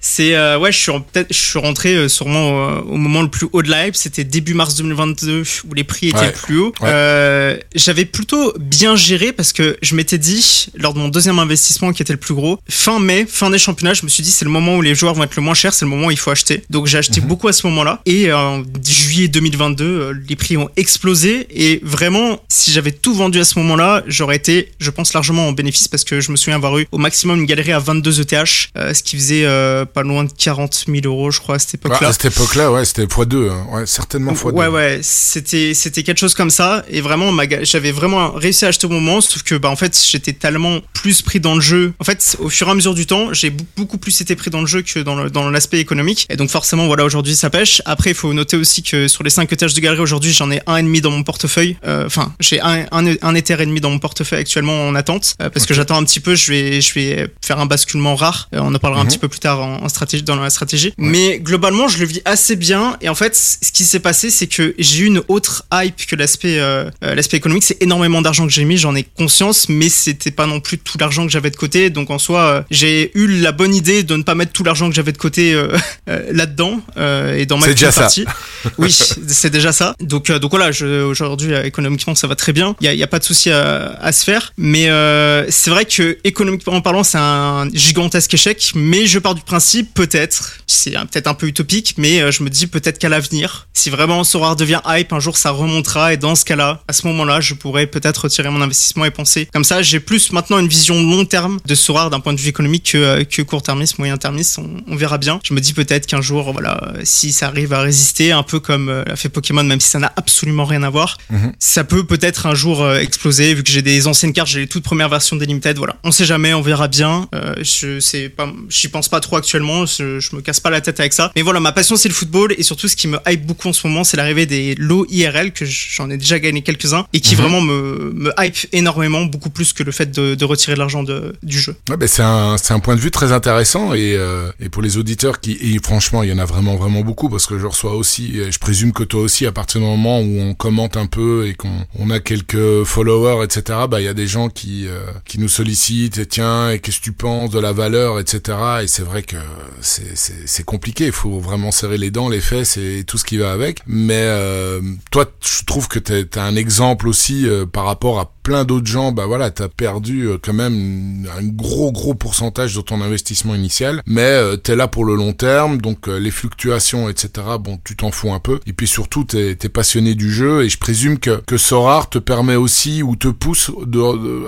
c'est 0.00 0.56
ouais, 0.56 0.72
je 0.72 0.78
suis 0.78 0.92
peut-être, 1.12 1.32
je 1.32 1.38
suis 1.38 1.58
rentré 1.60 2.08
sûrement 2.08 2.80
au 2.80 2.96
moment 2.96 3.22
le 3.22 3.30
plus 3.30 3.46
haut 3.52 3.62
de 3.62 3.70
la 3.70 3.86
hype. 3.86 3.94
C'était 4.08 4.24
début 4.24 4.54
mars 4.54 4.74
2022 4.76 5.42
où 5.68 5.74
les 5.74 5.84
prix 5.84 6.08
étaient 6.08 6.18
Ouais. 6.18 6.32
plus 6.32 6.58
haut. 6.58 6.72
Ouais. 6.80 6.88
Euh, 6.90 7.58
j'avais 7.74 8.06
plutôt 8.06 8.54
bien 8.58 8.96
géré 8.96 9.32
parce 9.32 9.52
que 9.52 9.76
je 9.82 9.94
m'étais 9.94 10.16
dit 10.16 10.68
lors 10.74 10.94
de 10.94 10.98
mon 10.98 11.08
deuxième 11.08 11.38
investissement 11.38 11.92
qui 11.92 12.00
était 12.00 12.14
le 12.14 12.18
plus 12.18 12.32
gros, 12.32 12.58
fin 12.70 13.00
mai, 13.00 13.26
fin 13.28 13.50
des 13.50 13.58
championnats, 13.58 13.92
je 13.92 14.04
me 14.04 14.08
suis 14.08 14.22
dit 14.22 14.30
c'est 14.30 14.46
le 14.46 14.50
moment 14.50 14.76
où 14.76 14.80
les 14.82 14.94
joueurs 14.94 15.12
vont 15.12 15.24
être 15.24 15.36
le 15.36 15.42
moins 15.42 15.52
chers, 15.52 15.74
c'est 15.74 15.84
le 15.84 15.90
moment 15.90 16.06
où 16.06 16.10
il 16.10 16.18
faut 16.18 16.30
acheter. 16.30 16.62
Donc 16.70 16.86
j'ai 16.86 16.96
acheté 16.96 17.20
beaucoup 17.20 17.48
à 17.48 17.52
ce 17.52 17.66
moment-là 17.66 18.00
et 18.06 18.30
euh, 18.30 18.38
en 18.38 18.62
juillet 18.86 19.28
2022, 19.28 19.84
euh, 19.84 20.14
les 20.26 20.36
prix 20.36 20.56
ont 20.56 20.70
explosé 20.76 21.46
et 21.50 21.80
vraiment 21.82 22.40
si 22.48 22.72
j'avais 22.72 22.92
tout 22.92 23.12
vendu 23.14 23.38
à 23.40 23.44
ce 23.44 23.58
moment-là, 23.58 24.02
j'aurais 24.06 24.36
été, 24.36 24.72
je 24.80 24.90
pense 24.90 25.12
largement 25.12 25.48
en 25.48 25.52
bénéfice 25.52 25.86
parce 25.86 26.04
que 26.04 26.22
je 26.22 26.30
me 26.32 26.36
souviens 26.36 26.56
avoir 26.56 26.78
eu 26.78 26.86
au 26.92 26.98
maximum 26.98 27.40
une 27.40 27.46
galerie 27.46 27.72
à 27.72 27.78
22 27.78 28.20
ETH, 28.22 28.32
euh, 28.78 28.94
ce 28.94 29.02
qui 29.02 29.16
faisait 29.16 29.44
euh, 29.44 29.84
pas 29.84 30.02
loin 30.02 30.24
de 30.24 30.30
40 30.32 30.84
000 30.88 31.00
euros 31.04 31.30
je 31.30 31.40
crois 31.40 31.56
à 31.56 31.58
cette 31.58 31.74
époque-là. 31.74 32.08
À 32.08 32.12
cette 32.12 32.26
époque-là, 32.26 32.72
ouais, 32.72 32.84
c'était 32.84 33.04
x2, 33.04 33.50
hein. 33.50 33.66
ouais, 33.72 33.86
certainement 33.88 34.32
x2. 34.32 34.52
Ouais, 34.52 34.66
ouais, 34.68 35.00
c'était 35.02 35.74
c'était 35.74 36.02
quelque 36.02 36.18
chose 36.18 36.34
comme 36.34 36.50
ça 36.50 36.84
et 36.90 37.00
vraiment 37.00 37.32
j'avais 37.62 37.92
vraiment 37.92 38.32
réussi 38.32 38.64
à 38.64 38.68
acheter 38.68 38.86
au 38.86 38.90
moment 38.90 39.20
sauf 39.20 39.42
que 39.42 39.54
bah 39.54 39.70
en 39.70 39.76
fait 39.76 39.98
j'étais 40.10 40.32
tellement 40.32 40.78
plus 40.92 41.22
pris 41.22 41.40
dans 41.40 41.54
le 41.54 41.60
jeu. 41.60 41.92
En 41.98 42.04
fait, 42.04 42.36
au 42.40 42.48
fur 42.48 42.68
et 42.68 42.70
à 42.70 42.74
mesure 42.74 42.94
du 42.94 43.06
temps, 43.06 43.32
j'ai 43.32 43.50
beaucoup 43.76 43.98
plus 43.98 44.20
été 44.20 44.36
pris 44.36 44.50
dans 44.50 44.60
le 44.60 44.66
jeu 44.66 44.82
que 44.82 45.00
dans 45.00 45.50
l'aspect 45.50 45.78
économique 45.80 46.26
et 46.30 46.36
donc 46.36 46.50
forcément 46.50 46.86
voilà, 46.86 47.04
aujourd'hui 47.04 47.34
ça 47.34 47.50
pêche. 47.50 47.82
Après, 47.86 48.10
il 48.10 48.16
faut 48.16 48.32
noter 48.32 48.56
aussi 48.56 48.82
que 48.82 49.08
sur 49.08 49.22
les 49.24 49.30
5 49.30 49.52
étages 49.52 49.74
de 49.74 49.80
galerie 49.80 50.00
aujourd'hui, 50.00 50.32
j'en 50.32 50.50
ai 50.50 50.60
un 50.66 50.76
et 50.76 50.82
demi 50.82 51.00
dans 51.00 51.10
mon 51.10 51.22
portefeuille. 51.22 51.76
Euh, 51.86 52.06
Enfin, 52.06 52.32
j'ai 52.40 52.60
un, 52.60 52.86
un 52.92 53.06
un 53.22 53.34
et 53.34 53.42
demi 53.42 53.80
dans 53.80 53.90
mon 53.90 53.98
portefeuille 53.98 54.40
actuellement 54.40 54.86
en 54.88 54.94
attente 54.94 55.34
euh, 55.42 55.50
parce 55.50 55.66
que 55.66 55.74
j'attends 55.74 55.96
un 55.96 56.04
petit 56.04 56.20
peu, 56.20 56.34
je 56.34 56.52
vais 56.52 56.80
je 56.80 56.94
vais 56.94 57.28
faire 57.44 57.58
un 57.58 57.66
basculement 57.66 58.14
rare. 58.16 58.48
Euh, 58.54 58.60
on 58.62 58.74
en 58.74 58.78
parlera 58.78 59.00
un 59.00 59.04
Mhm. 59.04 59.10
petit 59.10 59.18
peu 59.18 59.28
plus 59.28 59.40
tard 59.40 59.60
en, 59.60 59.82
en 59.82 59.88
stratégie 59.88 60.22
dans 60.22 60.36
la 60.36 60.50
stratégie. 60.50 60.92
Mais 60.98 61.38
globalement, 61.38 61.88
je 61.88 61.98
le 61.98 62.06
vis 62.06 62.20
assez 62.24 62.56
bien. 62.56 62.96
Et 63.00 63.08
en 63.08 63.14
fait, 63.14 63.34
ce 63.36 63.70
qui 63.78 63.84
s'est 63.84 64.00
passé, 64.00 64.28
c'est 64.30 64.48
que 64.48 64.74
j'ai 64.78 65.04
eu 65.04 65.06
une 65.06 65.22
autre 65.28 65.64
hype 65.72 66.04
que 66.06 66.16
l'aspect 66.16 66.58
euh, 66.58 66.90
euh, 67.04 67.14
l'aspect 67.14 67.36
économique. 67.36 67.62
C'est 67.62 67.80
énormément 67.80 68.20
d'argent 68.22 68.44
que 68.44 68.52
j'ai 68.52 68.64
mis, 68.64 68.76
j'en 68.76 68.94
ai 68.96 69.04
conscience, 69.04 69.68
mais 69.68 69.88
c'était 69.88 70.32
pas 70.32 70.46
non 70.46 70.58
plus 70.60 70.78
tout 70.78 70.98
l'argent 70.98 71.24
que 71.24 71.30
j'avais 71.32 71.50
de 71.50 71.56
côté. 71.56 71.88
Donc 71.88 72.10
en 72.10 72.18
soi, 72.18 72.40
euh, 72.40 72.62
j'ai 72.72 73.12
eu 73.16 73.28
la 73.40 73.52
bonne 73.52 73.72
idée 73.74 74.02
de 74.02 74.16
ne 74.16 74.24
pas 74.24 74.34
mettre 74.34 74.50
tout 74.52 74.64
l'argent 74.64 74.88
que 74.88 74.94
j'avais 74.96 75.12
de 75.12 75.16
côté 75.18 75.52
euh, 75.54 75.68
euh, 76.10 76.26
là-dedans 76.32 76.80
euh, 76.96 77.36
et 77.36 77.46
dans 77.46 77.56
ma 77.58 77.66
C'est 77.66 77.74
déjà 77.74 77.92
ça. 77.92 78.08
Oui, 78.78 78.90
c'est 79.28 79.50
déjà 79.50 79.70
ça. 79.72 79.94
Donc 80.00 80.28
euh, 80.30 80.40
donc 80.40 80.50
voilà, 80.50 80.72
je- 80.72 81.02
aujourd'hui 81.04 81.54
économiquement 81.64 82.16
ça 82.16 82.26
va 82.26 82.34
très 82.34 82.52
bien. 82.52 82.74
Il 82.80 82.86
y 82.86 82.88
a, 82.88 82.94
y 82.94 83.02
a 83.04 83.06
pas 83.06 83.20
de 83.20 83.24
souci 83.24 83.50
à, 83.50 83.92
à 84.00 84.10
se 84.10 84.24
faire. 84.24 84.52
Mais 84.58 84.88
euh, 84.90 85.46
c'est 85.50 85.70
vrai 85.70 85.84
que 85.84 86.18
économiquement 86.24 86.80
parlant, 86.80 87.04
c'est 87.04 87.18
un 87.18 87.68
gigantesque 87.72 88.34
échec. 88.34 88.72
Mais 88.74 89.06
je 89.06 89.20
pars 89.20 89.36
du 89.36 89.42
principe 89.42 89.94
peut-être, 89.94 90.54
c'est 90.66 90.90
peut-être 90.90 91.28
un 91.28 91.34
peu 91.34 91.46
utopique, 91.46 91.94
mais 91.96 92.32
je 92.32 92.42
me 92.42 92.50
dis 92.50 92.66
peut-être 92.66 92.98
qu'à 92.98 93.08
l'avenir, 93.08 93.67
si 93.78 93.90
vraiment 93.90 94.24
Sorare 94.24 94.56
devient 94.56 94.80
hype, 94.86 95.12
un 95.12 95.20
jour 95.20 95.36
ça 95.36 95.50
remontera 95.50 96.12
et 96.12 96.16
dans 96.16 96.34
ce 96.34 96.44
cas-là, 96.44 96.82
à 96.88 96.92
ce 96.92 97.06
moment-là, 97.06 97.40
je 97.40 97.54
pourrais 97.54 97.86
peut-être 97.86 98.18
retirer 98.24 98.50
mon 98.50 98.60
investissement 98.60 99.04
et 99.04 99.10
penser 99.10 99.48
comme 99.52 99.64
ça. 99.64 99.82
J'ai 99.82 100.00
plus 100.00 100.32
maintenant 100.32 100.58
une 100.58 100.68
vision 100.68 101.00
long 101.02 101.24
terme 101.24 101.58
de 101.64 101.74
Sorare 101.74 102.10
d'un 102.10 102.20
point 102.20 102.32
de 102.34 102.40
vue 102.40 102.48
économique 102.48 102.90
que, 102.92 102.98
euh, 102.98 103.24
que 103.24 103.42
court-termiste, 103.42 103.98
moyen-termiste. 103.98 104.58
On, 104.58 104.68
on 104.86 104.96
verra 104.96 105.18
bien. 105.18 105.38
Je 105.44 105.54
me 105.54 105.60
dis 105.60 105.72
peut-être 105.74 106.06
qu'un 106.06 106.20
jour, 106.20 106.52
voilà, 106.52 106.92
si 107.04 107.32
ça 107.32 107.46
arrive 107.46 107.72
à 107.72 107.80
résister, 107.82 108.32
un 108.32 108.42
peu 108.42 108.58
comme 108.60 108.88
euh, 108.88 109.04
l'a 109.06 109.16
fait 109.16 109.28
Pokémon, 109.28 109.62
même 109.62 109.80
si 109.80 109.88
ça 109.90 109.98
n'a 110.00 110.12
absolument 110.16 110.64
rien 110.64 110.82
à 110.82 110.90
voir, 110.90 111.16
Mhm. 111.30 111.52
ça 111.58 111.84
peut 111.84 112.04
peut-être 112.04 112.46
un 112.46 112.54
jour 112.54 112.82
euh, 112.82 112.98
exploser. 112.98 113.54
Vu 113.54 113.62
que 113.62 113.70
j'ai 113.70 113.82
des 113.82 114.06
anciennes 114.06 114.32
cartes, 114.32 114.48
j'ai 114.48 114.60
les 114.60 114.66
toutes 114.66 114.84
premières 114.84 115.08
versions 115.08 115.36
des 115.36 115.46
Limited. 115.46 115.76
Voilà, 115.78 115.96
on 116.04 116.10
sait 116.10 116.24
jamais, 116.24 116.52
on 116.54 116.62
verra 116.62 116.88
bien. 116.88 117.28
Euh, 117.34 117.54
je 117.62 118.00
sais 118.00 118.28
pas, 118.28 118.48
j'y 118.68 118.88
pense 118.88 119.08
pas 119.08 119.20
trop 119.20 119.36
actuellement. 119.36 119.86
Je, 119.86 120.18
je 120.20 120.34
me 120.34 120.40
casse 120.40 120.58
pas 120.60 120.70
la 120.70 120.80
tête 120.80 120.98
avec 121.00 121.12
ça. 121.12 121.30
Mais 121.36 121.42
voilà, 121.42 121.60
ma 121.60 121.72
passion 121.72 121.96
c'est 121.96 122.08
le 122.08 122.14
football 122.14 122.54
et 122.58 122.62
surtout 122.62 122.88
ce 122.88 122.96
qui 122.96 123.06
me 123.08 123.18
hype 123.28 123.46
beaucoup 123.46 123.67
en 123.68 123.72
ce 123.72 123.86
moment, 123.86 124.04
c'est 124.04 124.16
l'arrivée 124.16 124.46
des 124.46 124.74
lots 124.76 125.06
IRL 125.10 125.52
que 125.52 125.64
j'en 125.64 126.10
ai 126.10 126.16
déjà 126.16 126.38
gagné 126.38 126.62
quelques-uns 126.62 127.06
et 127.12 127.20
qui 127.20 127.34
Mhm. 127.34 127.40
vraiment 127.40 127.60
me, 127.60 128.12
me 128.14 128.32
hype 128.38 128.56
énormément, 128.72 129.24
beaucoup 129.24 129.50
plus 129.50 129.72
que 129.72 129.82
le 129.82 129.92
fait 129.92 130.10
de, 130.10 130.34
de 130.34 130.44
retirer 130.44 130.74
de 130.74 130.78
l'argent 130.78 131.04
du 131.42 131.58
jeu. 131.58 131.76
Ouais, 131.88 131.96
ben 131.96 132.08
c'est 132.08 132.22
un, 132.22 132.56
point 132.80 132.96
de 132.96 133.00
vue 133.00 133.10
très 133.10 133.32
intéressant 133.32 133.92
et, 133.94 134.14
euh, 134.16 134.50
et 134.60 134.68
pour 134.68 134.82
les 134.82 134.96
auditeurs 134.96 135.40
qui, 135.40 135.52
et 135.60 135.78
franchement, 135.82 136.22
il 136.22 136.30
y 136.30 136.32
en 136.32 136.38
a 136.38 136.44
vraiment, 136.44 136.76
vraiment 136.76 137.00
beaucoup 137.02 137.28
parce 137.28 137.46
que 137.46 137.58
je 137.58 137.66
reçois 137.66 137.94
aussi, 137.94 138.38
et 138.38 138.50
je 138.52 138.58
présume 138.58 138.92
que 138.92 139.02
toi 139.04 139.20
aussi, 139.20 139.46
à 139.46 139.52
partir 139.52 139.80
du 139.80 139.86
moment 139.86 140.20
où 140.20 140.40
on 140.40 140.54
commente 140.54 140.96
un 140.96 141.06
peu 141.06 141.46
et 141.46 141.54
qu'on 141.54 141.86
on 141.98 142.10
a 142.10 142.20
quelques 142.20 142.84
followers, 142.84 143.44
etc., 143.44 143.80
bah, 143.88 144.00
il 144.00 144.04
y 144.04 144.08
a 144.08 144.14
des 144.14 144.26
gens 144.26 144.48
qui, 144.48 144.86
euh, 144.86 145.00
qui 145.24 145.38
nous 145.38 145.48
sollicitent 145.48 146.18
et 146.18 146.26
tiens, 146.26 146.70
et 146.70 146.78
qu'est-ce 146.78 146.98
que 146.98 147.04
tu 147.04 147.12
penses 147.12 147.50
de 147.50 147.58
la 147.58 147.72
valeur, 147.72 148.18
etc. 148.20 148.58
Et 148.82 148.86
c'est 148.86 149.02
vrai 149.02 149.22
que 149.22 149.36
c'est 149.80 150.64
compliqué. 150.64 151.06
Il 151.06 151.12
faut 151.12 151.38
vraiment 151.38 151.70
serrer 151.70 151.98
les 151.98 152.10
dents, 152.10 152.28
les 152.28 152.40
fesses 152.40 152.76
et 152.76 153.04
tout 153.06 153.18
ce 153.18 153.24
qui 153.24 153.36
va 153.36 153.52
Mais, 153.86 154.22
euh, 154.24 154.80
toi, 155.10 155.26
je 155.40 155.64
trouve 155.64 155.88
que 155.88 155.98
t'es, 155.98 156.24
t'as 156.24 156.44
un 156.44 156.56
exemple 156.56 156.78
exemple 156.78 157.08
aussi 157.08 157.48
euh, 157.48 157.66
par 157.66 157.84
rapport 157.84 158.20
à 158.20 158.32
plein 158.48 158.64
d'autres 158.64 158.86
gens, 158.86 159.12
bah 159.12 159.26
voilà, 159.26 159.50
t'as 159.50 159.68
perdu 159.68 160.22
euh, 160.22 160.38
quand 160.40 160.54
même 160.54 161.28
un 161.38 161.44
gros 161.44 161.92
gros 161.92 162.14
pourcentage 162.14 162.74
de 162.74 162.80
ton 162.80 163.02
investissement 163.02 163.54
initial, 163.54 164.02
mais 164.06 164.22
euh, 164.22 164.56
t'es 164.56 164.74
là 164.74 164.88
pour 164.88 165.04
le 165.04 165.14
long 165.16 165.34
terme, 165.34 165.82
donc 165.82 166.08
euh, 166.08 166.18
les 166.18 166.30
fluctuations, 166.30 167.10
etc. 167.10 167.46
Bon, 167.60 167.78
tu 167.84 167.94
t'en 167.94 168.10
fous 168.10 168.32
un 168.32 168.40
peu. 168.40 168.58
Et 168.66 168.72
puis 168.72 168.86
surtout, 168.86 169.24
t'es 169.24 169.50
es 169.50 169.68
passionné 169.68 170.14
du 170.14 170.32
jeu, 170.32 170.64
et 170.64 170.70
je 170.70 170.78
présume 170.78 171.18
que 171.18 171.42
que 171.46 171.58
Sorar 171.58 172.08
te 172.08 172.16
permet 172.16 172.54
aussi 172.54 173.02
ou 173.02 173.16
te 173.16 173.28
pousse 173.28 173.70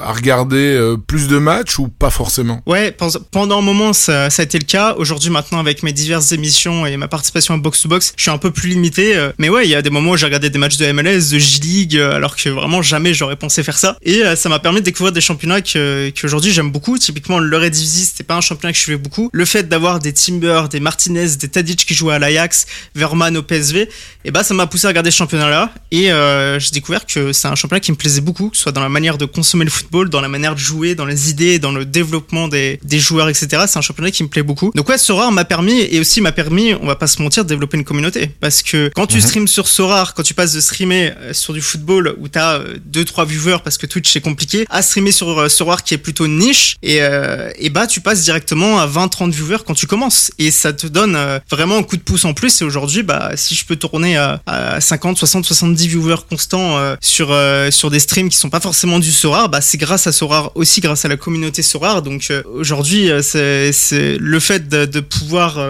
à 0.02 0.12
regarder 0.14 0.94
plus 1.06 1.28
de 1.28 1.36
matchs 1.36 1.78
ou 1.78 1.88
pas 1.88 2.08
forcément? 2.08 2.62
Ouais, 2.64 2.96
pendant 3.30 3.58
un 3.58 3.62
moment 3.62 3.92
ça, 3.92 4.30
ça 4.30 4.40
a 4.40 4.44
été 4.46 4.58
le 4.58 4.64
cas. 4.64 4.94
Aujourd'hui, 4.96 5.28
maintenant 5.28 5.58
avec 5.58 5.82
mes 5.82 5.92
diverses 5.92 6.32
émissions 6.32 6.86
et 6.86 6.96
ma 6.96 7.06
participation 7.06 7.52
à 7.52 7.58
box 7.58 7.82
to 7.82 7.90
box, 7.90 8.14
je 8.16 8.22
suis 8.22 8.30
un 8.30 8.38
peu 8.38 8.50
plus 8.50 8.70
limité. 8.70 9.28
mais 9.36 9.50
ouais, 9.50 9.66
il 9.66 9.70
y 9.70 9.74
a 9.74 9.82
des 9.82 9.90
moments 9.90 10.12
où 10.12 10.16
j'ai 10.16 10.24
regardé 10.24 10.48
des 10.48 10.58
matchs 10.58 10.78
de 10.78 10.90
MLS, 10.90 11.32
de 11.32 11.38
J 11.38 11.60
League, 11.60 11.96
alors 11.98 12.34
que 12.34 12.48
vraiment 12.48 12.80
jamais 12.80 13.12
j'aurais 13.12 13.36
pensé 13.36 13.62
faire 13.62 13.76
ça. 13.76 13.89
Et 14.02 14.22
euh, 14.22 14.36
ça 14.36 14.48
m'a 14.48 14.58
permis 14.58 14.80
de 14.80 14.84
découvrir 14.84 15.12
des 15.12 15.20
championnats 15.20 15.60
que 15.60 16.10
qu'aujourd'hui 16.10 16.52
j'aime 16.52 16.70
beaucoup. 16.70 16.98
Typiquement, 16.98 17.38
le 17.38 17.56
Eredivisie, 17.56 18.06
c'était 18.06 18.24
pas 18.24 18.36
un 18.36 18.40
championnat 18.40 18.72
que 18.72 18.78
je 18.78 18.82
suivais 18.82 18.98
beaucoup. 18.98 19.30
Le 19.32 19.44
fait 19.44 19.68
d'avoir 19.68 19.98
des 19.98 20.12
Timber, 20.12 20.64
des 20.70 20.80
Martinez, 20.80 21.36
des 21.36 21.48
Tadic 21.48 21.84
qui 21.86 21.94
jouaient 21.94 22.14
à 22.14 22.18
l'Ajax, 22.18 22.66
Verman 22.94 23.36
au 23.36 23.42
PSV, 23.42 23.82
et 23.82 23.88
eh 24.26 24.30
bah 24.30 24.40
ben, 24.40 24.44
ça 24.44 24.54
m'a 24.54 24.66
poussé 24.66 24.86
à 24.86 24.88
regarder 24.88 25.10
ce 25.10 25.16
championnat-là. 25.16 25.72
Et 25.90 26.12
euh, 26.12 26.58
j'ai 26.58 26.70
découvert 26.70 27.06
que 27.06 27.32
c'est 27.32 27.48
un 27.48 27.54
championnat 27.54 27.80
qui 27.80 27.92
me 27.92 27.96
plaisait 27.96 28.20
beaucoup, 28.20 28.50
que 28.50 28.56
ce 28.56 28.64
soit 28.64 28.72
dans 28.72 28.82
la 28.82 28.88
manière 28.88 29.18
de 29.18 29.24
consommer 29.24 29.64
le 29.64 29.70
football, 29.70 30.10
dans 30.10 30.20
la 30.20 30.28
manière 30.28 30.54
de 30.54 30.60
jouer, 30.60 30.94
dans 30.94 31.06
les 31.06 31.30
idées, 31.30 31.58
dans 31.58 31.72
le 31.72 31.84
développement 31.84 32.48
des, 32.48 32.78
des 32.82 32.98
joueurs, 32.98 33.28
etc. 33.28 33.64
C'est 33.66 33.78
un 33.78 33.82
championnat 33.82 34.10
qui 34.10 34.22
me 34.22 34.28
plaît 34.28 34.42
beaucoup. 34.42 34.72
Donc 34.74 34.88
ouais, 34.88 34.98
Sorar 34.98 35.32
m'a 35.32 35.44
permis 35.44 35.80
et 35.80 36.00
aussi 36.00 36.20
m'a 36.20 36.32
permis, 36.32 36.74
on 36.74 36.86
va 36.86 36.96
pas 36.96 37.06
se 37.06 37.22
mentir, 37.22 37.44
de 37.44 37.48
développer 37.48 37.78
une 37.78 37.84
communauté. 37.84 38.30
Parce 38.40 38.62
que 38.62 38.90
quand 38.94 39.06
tu 39.06 39.16
mhm. 39.16 39.22
streams 39.22 39.48
sur 39.48 39.68
Sorar, 39.68 40.14
quand 40.14 40.22
tu 40.22 40.34
passes 40.34 40.52
de 40.52 40.60
streamer 40.60 41.12
euh, 41.16 41.32
sur 41.32 41.52
du 41.54 41.60
football 41.60 42.14
où 42.18 42.28
t'as 42.28 42.60
2-3 42.92 43.26
viewers 43.26 43.58
parce 43.64 43.78
que 43.78 43.79
Twitch 43.86 44.12
c'est 44.12 44.20
compliqué, 44.20 44.66
à 44.70 44.82
streamer 44.82 45.12
sur 45.12 45.38
euh, 45.38 45.48
War 45.60 45.82
qui 45.82 45.94
est 45.94 45.98
plutôt 45.98 46.26
niche. 46.26 46.76
Et, 46.82 46.98
euh, 47.00 47.50
et 47.56 47.70
bah 47.70 47.86
tu 47.86 48.00
passes 48.00 48.22
directement 48.22 48.78
à 48.78 48.86
20-30 48.86 49.30
viewers 49.30 49.58
quand 49.66 49.74
tu 49.74 49.86
commences. 49.86 50.30
Et 50.38 50.50
ça 50.50 50.72
te 50.72 50.86
donne 50.86 51.16
euh, 51.16 51.38
vraiment 51.50 51.78
un 51.78 51.82
coup 51.82 51.96
de 51.96 52.02
pouce 52.02 52.24
en 52.24 52.34
plus. 52.34 52.60
Et 52.62 52.64
aujourd'hui 52.64 53.02
bah 53.02 53.32
si 53.36 53.54
je 53.54 53.64
peux 53.64 53.76
tourner 53.76 54.16
à, 54.16 54.40
50, 54.80 55.18
60, 55.18 55.44
70 55.44 55.88
viewers 55.88 56.16
constants 56.28 56.78
sur 57.00 57.36
sur 57.70 57.90
des 57.90 58.00
streams 58.00 58.28
qui 58.28 58.36
sont 58.36 58.50
pas 58.50 58.60
forcément 58.60 58.98
du 58.98 59.12
Sorar, 59.12 59.48
bah 59.48 59.60
c'est 59.60 59.78
grâce 59.78 60.06
à 60.06 60.12
Sorar 60.12 60.52
aussi 60.54 60.80
grâce 60.80 61.04
à 61.04 61.08
la 61.08 61.16
communauté 61.16 61.62
Sorar. 61.62 62.02
Donc 62.02 62.32
aujourd'hui 62.46 63.10
c'est 63.22 64.16
le 64.18 64.40
fait 64.40 64.68
de, 64.68 65.00
pouvoir 65.00 65.60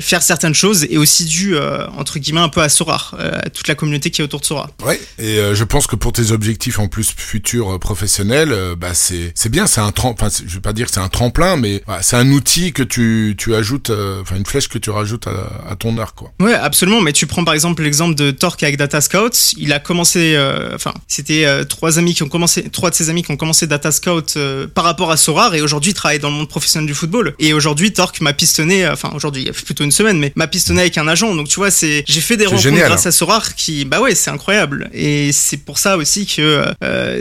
faire 0.00 0.22
certaines 0.22 0.54
choses 0.54 0.86
et 0.88 0.98
aussi 0.98 1.24
dû 1.24 1.56
entre 1.96 2.18
guillemets 2.18 2.40
un 2.40 2.48
peu 2.48 2.60
à 2.60 2.68
Sorar, 2.68 3.14
à 3.18 3.50
toute 3.50 3.68
la 3.68 3.74
communauté 3.74 4.10
qui 4.10 4.20
est 4.20 4.24
autour 4.24 4.40
de 4.40 4.46
Sorar. 4.46 4.70
Ouais, 4.84 5.00
et 5.18 5.36
je 5.54 5.64
pense 5.64 5.86
que 5.86 5.96
pour 5.96 6.12
tes 6.12 6.30
objectifs 6.30 6.78
en 6.78 6.88
plus 6.88 7.12
futurs 7.26 7.78
professionnels, 7.78 8.54
bah 8.78 8.94
c'est 8.94 9.32
c'est 9.34 9.48
bien, 9.48 9.66
c'est 9.66 9.80
un 9.80 9.92
enfin 9.96 10.28
je 10.46 10.54
vais 10.54 10.60
pas 10.60 10.72
dire 10.72 10.86
que 10.86 10.92
c'est 10.92 11.00
un 11.00 11.08
tremplin, 11.08 11.56
mais 11.56 11.82
c'est 12.00 12.16
un 12.16 12.30
outil 12.30 12.72
que 12.72 12.82
tu 12.82 13.34
tu 13.36 13.54
ajoutes, 13.54 13.90
enfin 14.20 14.36
une 14.36 14.46
flèche 14.46 14.68
que 14.68 14.78
tu 14.78 14.90
rajoutes 14.90 15.26
à, 15.26 15.70
à, 15.70 15.76
ton 15.76 15.96
art 15.98 16.14
quoi. 16.14 16.32
Ouais, 16.40 16.54
absolument. 16.54 17.00
Mais 17.00 17.12
tu 17.12 17.26
prends 17.26 17.44
par 17.44 17.54
exemple 17.54 17.82
l'exemple 17.82 18.14
de 18.14 18.30
Torque 18.30 18.62
avec 18.62 18.76
Data 18.76 19.00
Scout, 19.00 19.54
il 19.56 19.72
a 19.72 19.78
commencé, 19.78 20.36
enfin 20.74 20.94
c'était 21.08 21.64
trois 21.66 21.98
amis 21.98 22.14
qui 22.14 22.22
ont 22.22 22.28
commencé, 22.28 22.68
trois 22.70 22.90
de 22.90 22.94
ses 22.94 23.10
amis 23.10 23.22
qui 23.22 23.30
ont 23.32 23.36
commencé 23.36 23.66
Data 23.66 23.90
Scout 23.90 24.38
par 24.74 24.84
rapport 24.84 25.10
à 25.10 25.16
Sorar 25.16 25.54
et 25.54 25.60
aujourd'hui 25.60 25.90
il 25.90 25.94
travaille 25.94 26.18
dans 26.18 26.30
le 26.30 26.36
monde 26.36 26.48
professionnel 26.48 26.86
du 26.86 26.94
football. 26.94 27.34
Et 27.38 27.52
aujourd'hui 27.52 27.92
Torque 27.92 28.20
m'a 28.20 28.32
pistonné, 28.32 28.86
enfin 28.88 29.10
aujourd'hui 29.14 29.42
il 29.42 29.46
y 29.46 29.50
a 29.50 29.52
plutôt 29.52 29.84
une 29.84 29.92
semaine, 29.92 30.18
mais 30.18 30.32
m'a 30.36 30.46
pistonné 30.46 30.82
avec 30.82 30.98
un 30.98 31.08
agent. 31.08 31.34
Donc 31.34 31.48
tu 31.48 31.56
vois, 31.56 31.70
c'est 31.70 32.04
j'ai 32.06 32.20
fait 32.20 32.36
des 32.36 32.46
rencontres 32.46 32.70
grâce 32.70 33.06
à 33.06 33.12
Sorar 33.12 33.54
qui, 33.54 33.84
bah 33.84 34.00
ouais, 34.00 34.14
c'est 34.14 34.30
incroyable. 34.30 34.90
Et 34.92 35.32
c'est 35.32 35.56
pour 35.56 35.78
ça 35.78 35.96
aussi 35.96 36.26
que 36.26 36.64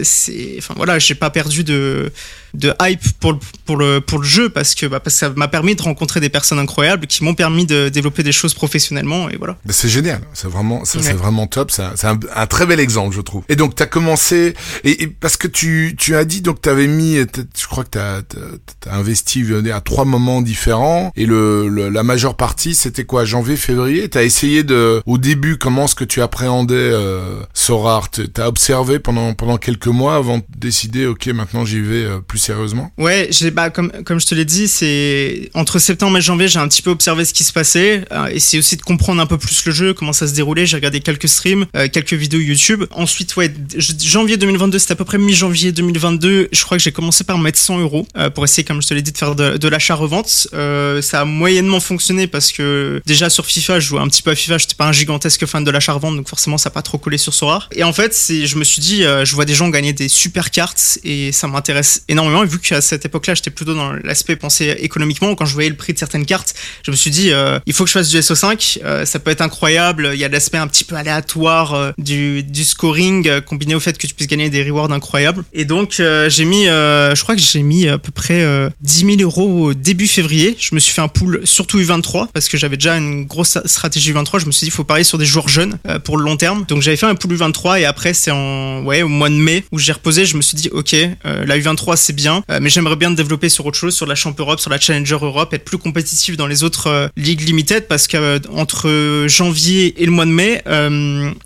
c'est, 0.03 0.55
enfin 0.57 0.73
voilà, 0.77 0.99
j'ai 0.99 1.15
pas 1.15 1.29
perdu 1.29 1.63
de 1.63 2.11
de 2.55 2.73
hype 2.81 3.01
pour 3.19 3.33
le, 3.33 3.39
pour 3.65 3.77
le, 3.77 4.01
pour 4.01 4.19
le 4.19 4.25
jeu 4.25 4.49
parce 4.49 4.75
que, 4.75 4.85
bah, 4.85 4.99
parce 4.99 5.15
que 5.15 5.19
ça 5.19 5.29
m'a 5.35 5.47
permis 5.47 5.75
de 5.75 5.81
rencontrer 5.81 6.19
des 6.19 6.29
personnes 6.29 6.59
incroyables 6.59 7.07
qui 7.07 7.23
m'ont 7.23 7.33
permis 7.33 7.65
de 7.65 7.89
développer 7.89 8.23
des 8.23 8.31
choses 8.31 8.53
professionnellement 8.53 9.29
et 9.29 9.37
voilà. 9.37 9.57
c'est 9.69 9.89
génial, 9.89 10.21
c'est 10.33 10.47
vraiment, 10.47 10.85
ça, 10.85 10.99
c'est 11.01 11.13
vraiment 11.13 11.47
top, 11.47 11.71
c'est 11.71 11.83
un, 11.83 12.19
un, 12.35 12.47
très 12.47 12.65
bel 12.65 12.79
exemple 12.79 13.15
je 13.15 13.21
trouve. 13.21 13.43
Et 13.49 13.55
donc 13.55 13.75
tu 13.75 13.83
as 13.83 13.87
commencé, 13.87 14.53
et, 14.83 15.07
parce 15.07 15.37
que 15.37 15.47
tu, 15.47 15.95
tu 15.97 16.15
as 16.15 16.25
dit 16.25 16.41
donc 16.41 16.61
tu 16.61 16.69
avais 16.69 16.87
mis, 16.87 17.15
je 17.15 17.67
crois 17.67 17.83
que 17.83 17.91
tu 17.91 17.99
as, 17.99 18.21
as, 18.89 18.95
investi 18.95 19.45
à 19.73 19.81
trois 19.81 20.05
moments 20.05 20.41
différents. 20.41 21.11
Et 21.15 21.25
le, 21.25 21.67
la 21.89 22.03
majeure 22.03 22.35
partie 22.35 22.75
c'était 22.75 23.05
quoi, 23.05 23.25
janvier, 23.25 23.57
février, 23.57 24.09
tu 24.09 24.17
as 24.17 24.23
essayé 24.23 24.63
de, 24.63 25.01
au 25.05 25.17
début 25.17 25.57
comment 25.57 25.85
est-ce 25.85 25.95
que 25.95 26.03
tu 26.03 26.21
appréhendais 26.21 26.75
euh, 26.75 27.41
Sorar, 27.53 28.09
tu 28.11 28.29
as 28.37 28.47
observé 28.47 28.99
pendant, 28.99 29.33
pendant 29.33 29.57
quelques 29.57 29.87
mois 29.87 30.15
avant 30.15 30.37
de 30.37 30.43
décider 30.57 31.05
ok 31.05 31.27
maintenant 31.27 31.65
j'y 31.65 31.81
vais 31.81 32.05
euh, 32.05 32.19
plus 32.19 32.44
sérieusement? 32.45 32.91
Ouais, 32.97 33.27
j'ai 33.31 33.51
bah 33.51 33.69
comme 33.69 33.91
comme 34.03 34.19
je 34.19 34.25
te 34.25 34.35
l'ai 34.35 34.45
dit, 34.45 34.67
c'est 34.67 35.49
entre 35.53 35.79
septembre 35.79 36.17
et 36.17 36.21
janvier, 36.21 36.47
j'ai 36.47 36.59
un 36.59 36.67
petit 36.67 36.81
peu 36.81 36.91
observé 36.91 37.25
ce 37.25 37.33
qui 37.33 37.43
se 37.43 37.51
passait 37.51 38.05
euh, 38.11 38.27
et 38.27 38.57
aussi 38.57 38.77
de 38.77 38.81
comprendre 38.81 39.21
un 39.21 39.25
peu 39.25 39.37
plus 39.37 39.65
le 39.65 39.71
jeu, 39.71 39.93
comment 39.93 40.13
ça 40.13 40.27
se 40.27 40.33
déroulait. 40.33 40.65
J'ai 40.65 40.77
regardé 40.77 40.99
quelques 41.01 41.27
streams, 41.27 41.65
euh, 41.75 41.87
quelques 41.91 42.13
vidéos 42.13 42.39
YouTube. 42.39 42.85
Ensuite, 42.91 43.35
ouais, 43.35 43.53
janvier 43.77 44.37
2022, 44.37 44.79
c'était 44.79 44.93
à 44.93 44.95
peu 44.95 45.05
près 45.05 45.17
mi-janvier 45.17 45.71
2022. 45.71 46.49
Je 46.51 46.63
crois 46.63 46.77
que 46.77 46.83
j'ai 46.83 46.91
commencé 46.91 47.23
par 47.23 47.37
mettre 47.37 47.59
100 47.59 47.79
euros 47.79 48.07
euh, 48.17 48.29
pour 48.29 48.43
essayer, 48.45 48.63
comme 48.63 48.81
je 48.81 48.87
te 48.87 48.93
l'ai 48.93 49.01
dit, 49.01 49.11
de 49.11 49.17
faire 49.17 49.35
de, 49.35 49.67
l'achat-revente. 49.67 50.47
ça 51.01 51.21
a 51.21 51.25
moyennement 51.25 51.79
fonctionné 51.79 52.27
parce 52.27 52.51
que 52.51 53.01
déjà 53.05 53.29
sur 53.31 53.45
FIFA, 53.45 53.79
je 53.79 53.87
jouais 53.87 53.99
un 53.99 54.07
petit 54.07 54.21
peu 54.21 54.31
à 54.31 54.35
FIFA. 54.35 54.57
J'étais 54.59 54.75
pas 54.75 54.85
un 54.85 54.91
gigantesque 54.91 55.45
fan 55.45 55.63
de 55.63 55.71
l'achat-revente, 55.71 56.15
donc 56.15 56.29
forcément 56.29 56.57
ça 56.57 56.69
n'a 56.69 56.73
pas 56.73 56.83
trop 56.83 56.99
collé 56.99 57.17
sur 57.17 57.33
Sora. 57.33 57.67
Et 57.71 57.83
en 57.83 57.93
fait, 57.93 58.15
je 58.29 58.55
me 58.57 58.63
suis 58.63 58.81
dit, 58.81 59.01
je 59.01 59.35
vois 59.35 59.45
des 59.45 59.55
gens 59.55 59.69
gagner 59.69 59.93
des 59.93 60.07
super 60.07 60.51
cartes 60.51 60.99
et 61.03 61.31
ça 61.31 61.47
m'intéresse 61.47 62.03
énormément 62.07 62.34
et 62.43 62.47
vu 62.47 62.59
qu'à 62.59 62.81
cette 62.81 63.05
époque-là, 63.05 63.35
j'étais 63.35 63.49
plutôt 63.49 63.73
dans 63.73 63.93
l'aspect 63.93 64.35
pensé 64.35 64.75
économiquement, 64.79 65.35
quand 65.35 65.45
je 65.45 65.53
voyais 65.53 65.69
le 65.69 65.75
prix 65.75 65.93
de 65.93 65.99
certaines 65.99 66.25
cartes, 66.25 66.55
je 66.83 66.91
me 66.91 66.95
suis 66.95 67.11
dit, 67.11 67.31
euh, 67.31 67.59
il 67.65 67.73
faut 67.73 67.83
que 67.83 67.89
je 67.89 67.93
fasse 67.93 68.09
du 68.09 68.17
SO5, 68.17 68.79
euh, 68.83 69.05
ça 69.05 69.19
peut 69.19 69.31
être 69.31 69.41
incroyable, 69.41 70.11
il 70.13 70.19
y 70.19 70.25
a 70.25 70.29
l'aspect 70.29 70.57
un 70.57 70.67
petit 70.67 70.83
peu 70.83 70.95
aléatoire 70.95 71.73
euh, 71.73 71.91
du, 71.97 72.43
scoring 72.63 73.41
combiné 73.41 73.75
au 73.75 73.79
fait 73.79 73.97
que 73.97 74.07
tu 74.07 74.13
puisses 74.15 74.27
gagner 74.27 74.49
des 74.49 74.63
rewards 74.63 74.91
incroyables. 74.91 75.43
Et 75.53 75.65
donc, 75.65 76.01
j'ai 76.27 76.45
mis, 76.45 76.65
je 76.65 77.21
crois 77.21 77.35
que 77.35 77.41
j'ai 77.41 77.61
mis 77.61 77.87
à 77.87 77.99
peu 77.99 78.11
près 78.11 78.43
10 78.81 79.17
000 79.17 79.21
euros 79.21 79.67
au 79.67 79.73
début 79.75 80.07
février. 80.07 80.55
Je 80.59 80.73
me 80.73 80.79
suis 80.79 80.93
fait 80.93 81.01
un 81.01 81.07
pool 81.07 81.41
surtout 81.43 81.79
U23 81.79 82.29
parce 82.33 82.49
que 82.49 82.57
j'avais 82.57 82.77
déjà 82.77 82.97
une 82.97 83.25
grosse 83.25 83.59
stratégie 83.65 84.13
U23. 84.13 84.39
Je 84.39 84.47
me 84.47 84.51
suis 84.51 84.65
dit, 84.65 84.69
il 84.69 84.71
faut 84.71 84.83
parier 84.83 85.03
sur 85.03 85.19
des 85.19 85.25
joueurs 85.25 85.47
jeunes 85.47 85.77
pour 86.03 86.17
le 86.17 86.23
long 86.23 86.37
terme. 86.37 86.65
Donc, 86.67 86.81
j'avais 86.81 86.97
fait 86.97 87.05
un 87.05 87.13
pool 87.13 87.35
U23 87.35 87.81
et 87.81 87.85
après, 87.85 88.15
c'est 88.15 88.31
au 88.31 88.81
mois 88.81 89.29
de 89.29 89.35
mai 89.35 89.63
où 89.71 89.77
j'ai 89.77 89.91
reposé. 89.91 90.25
Je 90.25 90.37
me 90.37 90.41
suis 90.41 90.57
dit, 90.57 90.69
ok, 90.71 90.95
la 91.23 91.59
U23 91.59 91.95
c'est 91.95 92.13
bien 92.13 92.24
euh, 92.27 92.59
mais 92.61 92.69
j'aimerais 92.69 92.95
bien 92.95 93.11
développer 93.11 93.49
sur 93.49 93.65
autre 93.65 93.77
chose, 93.77 93.95
sur 93.95 94.05
la 94.05 94.15
Champ 94.15 94.33
Europe, 94.37 94.59
sur 94.59 94.69
la 94.69 94.79
Challenger 94.79 95.17
Europe, 95.21 95.53
être 95.53 95.65
plus 95.65 95.77
compétitif 95.77 96.37
dans 96.37 96.47
les 96.47 96.63
autres 96.63 96.87
euh, 96.87 97.07
ligues 97.17 97.41
limited 97.41 97.87
parce 97.87 98.07
que 98.07 98.17
euh, 98.17 98.39
entre 98.53 99.25
janvier 99.27 100.01
et 100.01 100.05
le 100.05 100.11
mois 100.11 100.25
de 100.25 100.31
mai, 100.31 100.61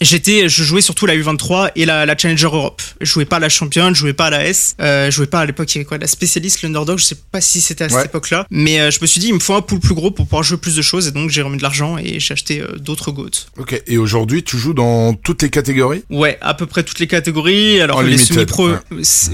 j'étais, 0.01 0.49
je 0.49 0.63
jouais 0.63 0.81
surtout 0.81 1.05
la 1.05 1.15
U23 1.15 1.71
et 1.75 1.85
la, 1.85 2.17
Challenger 2.17 2.45
Europe. 2.45 2.81
Je 3.01 3.05
jouais 3.11 3.25
pas 3.25 3.37
à 3.37 3.39
la 3.39 3.49
championne, 3.49 3.93
je 3.93 3.99
jouais 3.99 4.13
pas 4.13 4.27
à 4.27 4.29
la 4.29 4.45
S, 4.45 4.75
je 4.79 5.09
jouais 5.11 5.27
pas 5.27 5.41
à 5.41 5.45
l'époque, 5.45 5.73
il 5.73 5.77
y 5.77 5.79
avait 5.79 5.85
quoi, 5.85 5.97
la 5.97 6.07
spécialiste, 6.07 6.61
l'underdog, 6.61 6.99
je 6.99 7.05
sais 7.05 7.17
pas 7.31 7.41
si 7.41 7.61
c'était 7.61 7.85
à 7.85 7.89
cette 7.89 8.05
époque-là, 8.05 8.45
mais 8.49 8.91
je 8.91 8.99
me 9.01 9.07
suis 9.07 9.19
dit, 9.19 9.27
il 9.27 9.33
me 9.33 9.39
faut 9.39 9.55
un 9.55 9.61
pool 9.61 9.79
plus 9.79 9.95
gros 9.95 10.11
pour 10.11 10.25
pouvoir 10.25 10.43
jouer 10.43 10.57
plus 10.57 10.75
de 10.75 10.81
choses 10.81 11.07
et 11.07 11.11
donc 11.11 11.29
j'ai 11.29 11.41
remis 11.41 11.57
de 11.57 11.63
l'argent 11.63 11.97
et 11.97 12.19
j'ai 12.19 12.33
acheté 12.33 12.63
d'autres 12.79 13.11
goats. 13.11 13.29
Ok, 13.57 13.81
et 13.87 13.97
aujourd'hui, 13.97 14.43
tu 14.43 14.57
joues 14.57 14.73
dans 14.73 15.13
toutes 15.13 15.41
les 15.41 15.49
catégories? 15.49 16.03
Ouais, 16.09 16.37
à 16.41 16.53
peu 16.53 16.65
près 16.65 16.83
toutes 16.83 16.99
les 16.99 17.07
catégories. 17.07 17.81
Alors 17.81 17.97
en 17.97 18.01
les 18.01 18.17
semi-pro, 18.17 18.69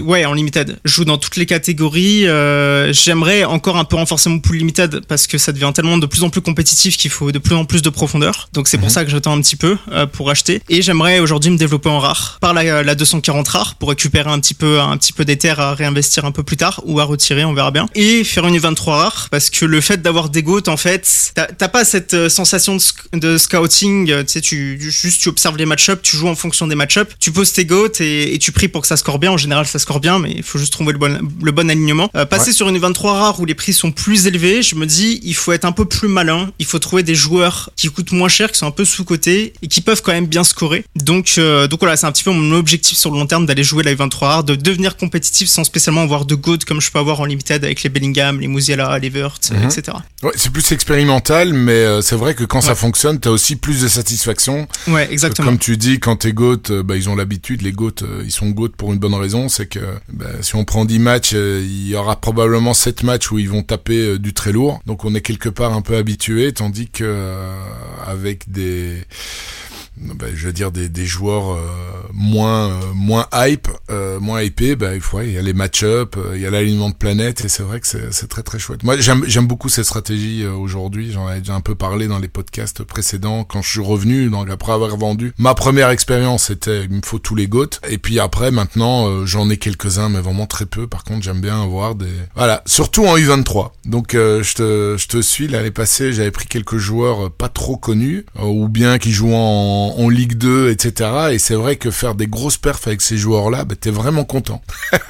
ouais. 0.03 0.25
en 0.25 0.33
limited. 0.33 0.77
Je 0.85 0.91
joue 0.91 1.05
dans 1.05 1.17
toutes 1.25 1.37
les 1.37 1.45
catégories. 1.45 2.27
Euh, 2.27 2.93
j'aimerais 2.93 3.43
encore 3.43 3.77
un 3.77 3.83
peu 3.83 3.95
renforcer 3.95 4.29
mon 4.29 4.39
pool 4.39 4.57
limited 4.57 5.01
parce 5.07 5.27
que 5.27 5.37
ça 5.37 5.51
devient 5.51 5.71
tellement 5.73 5.97
de 5.97 6.05
plus 6.05 6.23
en 6.23 6.29
plus 6.29 6.41
compétitif 6.41 6.97
qu'il 6.97 7.11
faut 7.11 7.31
de 7.31 7.39
plus 7.39 7.55
en 7.55 7.65
plus 7.65 7.81
de 7.81 7.89
profondeur. 7.89 8.47
Donc 8.53 8.67
c'est 8.67 8.77
pour 8.77 8.87
mhm. 8.87 8.93
ça 8.93 9.05
que 9.05 9.11
j'attends 9.11 9.35
un 9.35 9.41
petit 9.41 9.55
peu 9.55 9.77
euh, 9.91 10.05
pour 10.05 10.29
acheter. 10.29 10.61
Et 10.69 10.81
j'aimerais 10.81 11.19
aujourd'hui 11.19 11.49
me 11.49 11.57
développer 11.57 11.89
en 11.89 11.99
rare 11.99 12.37
par 12.41 12.53
la, 12.53 12.83
la 12.83 12.95
240 12.95 13.47
rare 13.47 13.75
pour 13.75 13.89
récupérer 13.89 14.29
un 14.29 14.39
petit 14.39 14.53
peu 14.53 14.79
un 14.79 14.95
petit 14.97 15.13
peu 15.13 15.25
des 15.25 15.37
terres 15.37 15.59
à 15.59 15.73
réinvestir 15.73 16.25
un 16.25 16.31
peu 16.31 16.43
plus 16.43 16.57
tard 16.57 16.81
ou 16.85 16.99
à 16.99 17.03
retirer, 17.03 17.43
on 17.43 17.53
verra 17.53 17.71
bien. 17.71 17.87
Et 17.95 18.23
faire 18.23 18.45
une 18.47 18.57
23 18.57 18.95
rare 18.95 19.27
parce 19.31 19.49
que 19.49 19.65
le 19.65 19.81
fait 19.81 20.01
d'avoir 20.01 20.29
des 20.29 20.43
goats 20.43 20.67
en 20.67 20.77
fait, 20.77 21.33
t'as 21.33 21.67
pas 21.67 21.83
cette 21.85 22.13
euh, 22.13 22.29
sensation 22.29 22.77
de, 23.13 23.37
scouting. 23.37 24.07
Tu 24.07 24.23
sais, 24.27 24.41
tu 24.41 24.79
juste 24.79 25.21
tu 25.21 25.29
observes 25.29 25.57
les 25.57 25.65
match-ups, 25.65 26.01
tu 26.03 26.17
joues 26.17 26.27
en 26.27 26.35
fonction 26.35 26.67
des 26.67 26.75
match-ups, 26.75 27.11
tu 27.19 27.31
poses 27.31 27.51
tes 27.53 27.65
goats 27.65 27.99
et, 27.99 28.35
et 28.35 28.39
tu 28.39 28.51
pries 28.51 28.67
pour 28.67 28.81
que 28.81 28.87
ça 28.87 28.97
score 28.97 29.19
bien. 29.19 29.31
En 29.31 29.37
général, 29.37 29.65
ça 29.65 29.79
score 29.79 29.99
bien, 29.99 30.19
mais 30.19 30.31
il 30.31 30.43
faut 30.43 30.59
juste 30.59 30.73
trouver 30.73 30.93
le 30.93 30.99
bon 30.99 31.14
le 31.41 31.51
bon 31.51 31.69
alignement. 31.69 32.09
Euh, 32.15 32.25
passer 32.25 32.51
sur 32.51 32.69
une 32.69 32.77
23 32.77 33.13
rare 33.13 33.39
où 33.39 33.45
les 33.45 33.55
prix 33.55 33.73
sont 33.73 33.91
plus 33.91 34.27
élevés, 34.27 34.61
je 34.61 34.75
me 34.75 34.85
dis, 34.85 35.19
il 35.23 35.35
faut 35.35 35.51
être 35.53 35.65
un 35.65 35.71
peu 35.71 35.85
plus 35.85 36.07
malin. 36.07 36.51
Il 36.59 36.65
faut 36.65 36.79
trouver 36.79 37.03
des 37.03 37.15
joueurs 37.15 37.69
qui 37.75 37.87
coûtent 37.89 38.11
moins 38.11 38.29
cher, 38.29 38.51
qui 38.51 38.59
sont 38.59 38.67
un 38.67 38.71
peu 38.71 38.85
sous-cotés 38.85 39.53
et 39.61 39.67
qui 39.67 39.81
peuvent 39.81 40.01
quand 40.01 40.11
même 40.13 40.27
bien 40.27 40.43
scorer. 40.43 40.83
Donc, 40.95 41.33
euh, 41.37 41.67
donc 41.67 41.79
voilà, 41.79 41.97
c'est 41.97 42.05
un 42.05 42.11
petit 42.11 42.23
peu 42.23 42.31
mon 42.31 42.55
objectif 42.55 42.97
sur 42.97 43.11
le 43.11 43.17
long 43.17 43.25
terme 43.27 43.45
d'aller 43.45 43.63
jouer 43.63 43.83
la 43.83 43.93
23 43.95 44.27
rare, 44.27 44.43
de 44.43 44.55
devenir 44.55 44.97
compétitif 44.97 45.47
sans 45.49 45.63
spécialement 45.63 46.01
avoir 46.01 46.25
de 46.25 46.35
GOAT 46.35 46.59
comme 46.67 46.81
je 46.81 46.91
peux 46.91 46.99
avoir 46.99 47.19
en 47.19 47.25
limited 47.25 47.63
avec 47.63 47.83
les 47.83 47.89
Bellingham, 47.89 48.39
les 48.39 48.47
Musiala, 48.47 48.97
les 48.99 49.09
Wurt, 49.09 49.51
Mhm. 49.51 49.65
etc. 49.65 49.97
Ouais, 50.23 50.31
c'est 50.35 50.51
plus 50.51 50.71
expérimental, 50.71 51.53
mais 51.53 51.71
euh, 51.73 52.01
c'est 52.01 52.15
vrai 52.15 52.35
que 52.35 52.43
quand 52.43 52.61
ça 52.61 52.75
fonctionne, 52.75 53.19
t'as 53.19 53.29
aussi 53.29 53.55
plus 53.55 53.81
de 53.81 53.87
satisfaction. 53.87 54.67
Ouais, 54.87 55.07
exactement. 55.11 55.47
Comme 55.47 55.59
tu 55.59 55.77
dis, 55.77 55.99
quand 55.99 56.15
t'es 56.17 56.31
GOAT, 56.33 56.83
bah, 56.83 56.95
ils 56.95 57.09
ont 57.09 57.15
l'habitude, 57.15 57.61
les 57.61 57.71
GOAT, 57.71 58.01
euh, 58.03 58.23
ils 58.25 58.31
sont 58.31 58.49
GOAT 58.49 58.69
pour 58.77 58.93
une 58.93 58.99
bonne 58.99 59.13
raison, 59.13 59.49
c'est 59.49 59.67
que 59.67 59.79
bah, 60.11 60.25
si 60.41 60.55
on 60.55 60.63
prend 60.65 60.85
10 60.85 60.99
matchs, 61.05 61.33
euh, 61.35 61.61
il 61.63 61.87
y 61.87 61.95
aura 61.95 62.15
probablement 62.15 62.73
7 62.73 63.03
matchs 63.03 63.31
où 63.31 63.37
ils 63.37 63.47
vont 63.47 63.61
taper 63.61 64.07
euh, 64.07 64.19
du 64.19 64.33
très 64.33 64.51
lourd. 64.51 64.79
Donc 64.87 65.05
on 65.05 65.13
est 65.13 65.21
quelque 65.21 65.49
part 65.49 65.73
un 65.73 65.81
peu 65.81 65.95
habitué, 65.95 66.51
tandis 66.51 66.89
que 66.89 67.03
euh, 67.05 67.53
avec 68.05 68.51
des 68.51 69.03
bah, 69.97 70.27
je 70.33 70.47
veux 70.47 70.53
dire 70.53 70.71
des, 70.71 70.89
des 70.89 71.05
joueurs 71.05 71.53
euh, 71.53 71.59
moins 72.13 72.69
euh, 72.69 72.93
moins 72.93 73.27
hype, 73.33 73.67
moins 74.19 74.41
hypés, 74.41 74.75
bah, 74.75 74.95
il 74.95 75.01
faut 75.01 75.21
il 75.21 75.31
y 75.31 75.37
a 75.37 75.41
les 75.41 75.53
match-up, 75.53 76.15
il 76.33 76.41
y 76.41 76.45
a 76.45 76.49
l'alignement 76.49 76.89
de 76.89 76.95
planète 76.95 77.45
et 77.45 77.49
c'est 77.49 77.63
vrai 77.63 77.79
que 77.79 77.87
c'est 77.87 78.27
très 78.27 78.43
très 78.43 78.59
chouette. 78.59 78.83
Moi 78.83 78.97
j'aime 78.97 79.23
j'aime 79.27 79.47
beaucoup 79.47 79.69
cette 79.69 79.85
stratégie 79.85 80.45
aujourd'hui, 80.45 81.11
j'en 81.11 81.31
ai 81.31 81.39
déjà 81.39 81.55
un 81.55 81.61
peu 81.61 81.75
parlé 81.75 82.07
dans 82.07 82.19
les 82.19 82.27
podcasts 82.27 82.83
précédents 82.83 83.43
quand 83.43 83.61
je 83.61 83.69
suis 83.69 83.81
revenu 83.81 84.29
donc 84.29 84.49
après 84.49 84.73
avoir 84.73 84.95
vendu. 84.97 85.33
Ma 85.37 85.53
première 85.53 85.89
expérience 85.89 86.45
c'était 86.45 86.85
il 86.85 86.91
me 86.91 87.01
faut 87.03 87.19
tous 87.19 87.35
les 87.35 87.47
goats 87.47 87.79
et 87.89 87.97
puis 87.97 88.19
après 88.19 88.51
maintenant 88.51 89.25
j'en 89.25 89.49
ai 89.49 89.57
quelques-uns 89.57 90.09
mais 90.09 90.19
vraiment 90.19 90.45
très 90.45 90.65
peu. 90.65 90.87
Par 90.87 91.03
contre, 91.03 91.23
j'aime 91.23 91.41
bien 91.41 91.61
avoir 91.61 91.95
des 91.95 92.11
voilà, 92.35 92.61
surtout 92.65 93.05
en 93.05 93.17
U23. 93.17 93.71
Donc 93.85 94.15
euh, 94.15 94.43
je 94.43 94.55
te 94.55 94.95
je 94.97 95.07
te 95.07 95.21
suis 95.21 95.47
l'année 95.47 95.71
passée, 95.71 96.13
j'avais 96.13 96.31
pris 96.31 96.47
quelques 96.47 96.77
joueurs 96.77 97.31
pas 97.31 97.49
trop 97.49 97.77
connus 97.77 98.25
ou 98.41 98.67
bien 98.67 98.97
qui 98.97 99.11
jouent 99.11 99.33
en, 99.33 99.84
en 99.97 100.09
Ligue 100.09 100.35
2 100.35 100.69
etc. 100.71 101.09
et 101.31 101.39
c'est 101.39 101.55
vrai 101.55 101.75
que 101.75 101.91
faire 101.91 102.15
des 102.15 102.27
grosses 102.27 102.57
perfs 102.57 102.87
avec 102.87 103.01
ces 103.01 103.17
joueurs-là, 103.17 103.65
bah, 103.65 103.75
t'es 103.79 103.91
vraiment 103.91 104.23
content. 104.25 104.61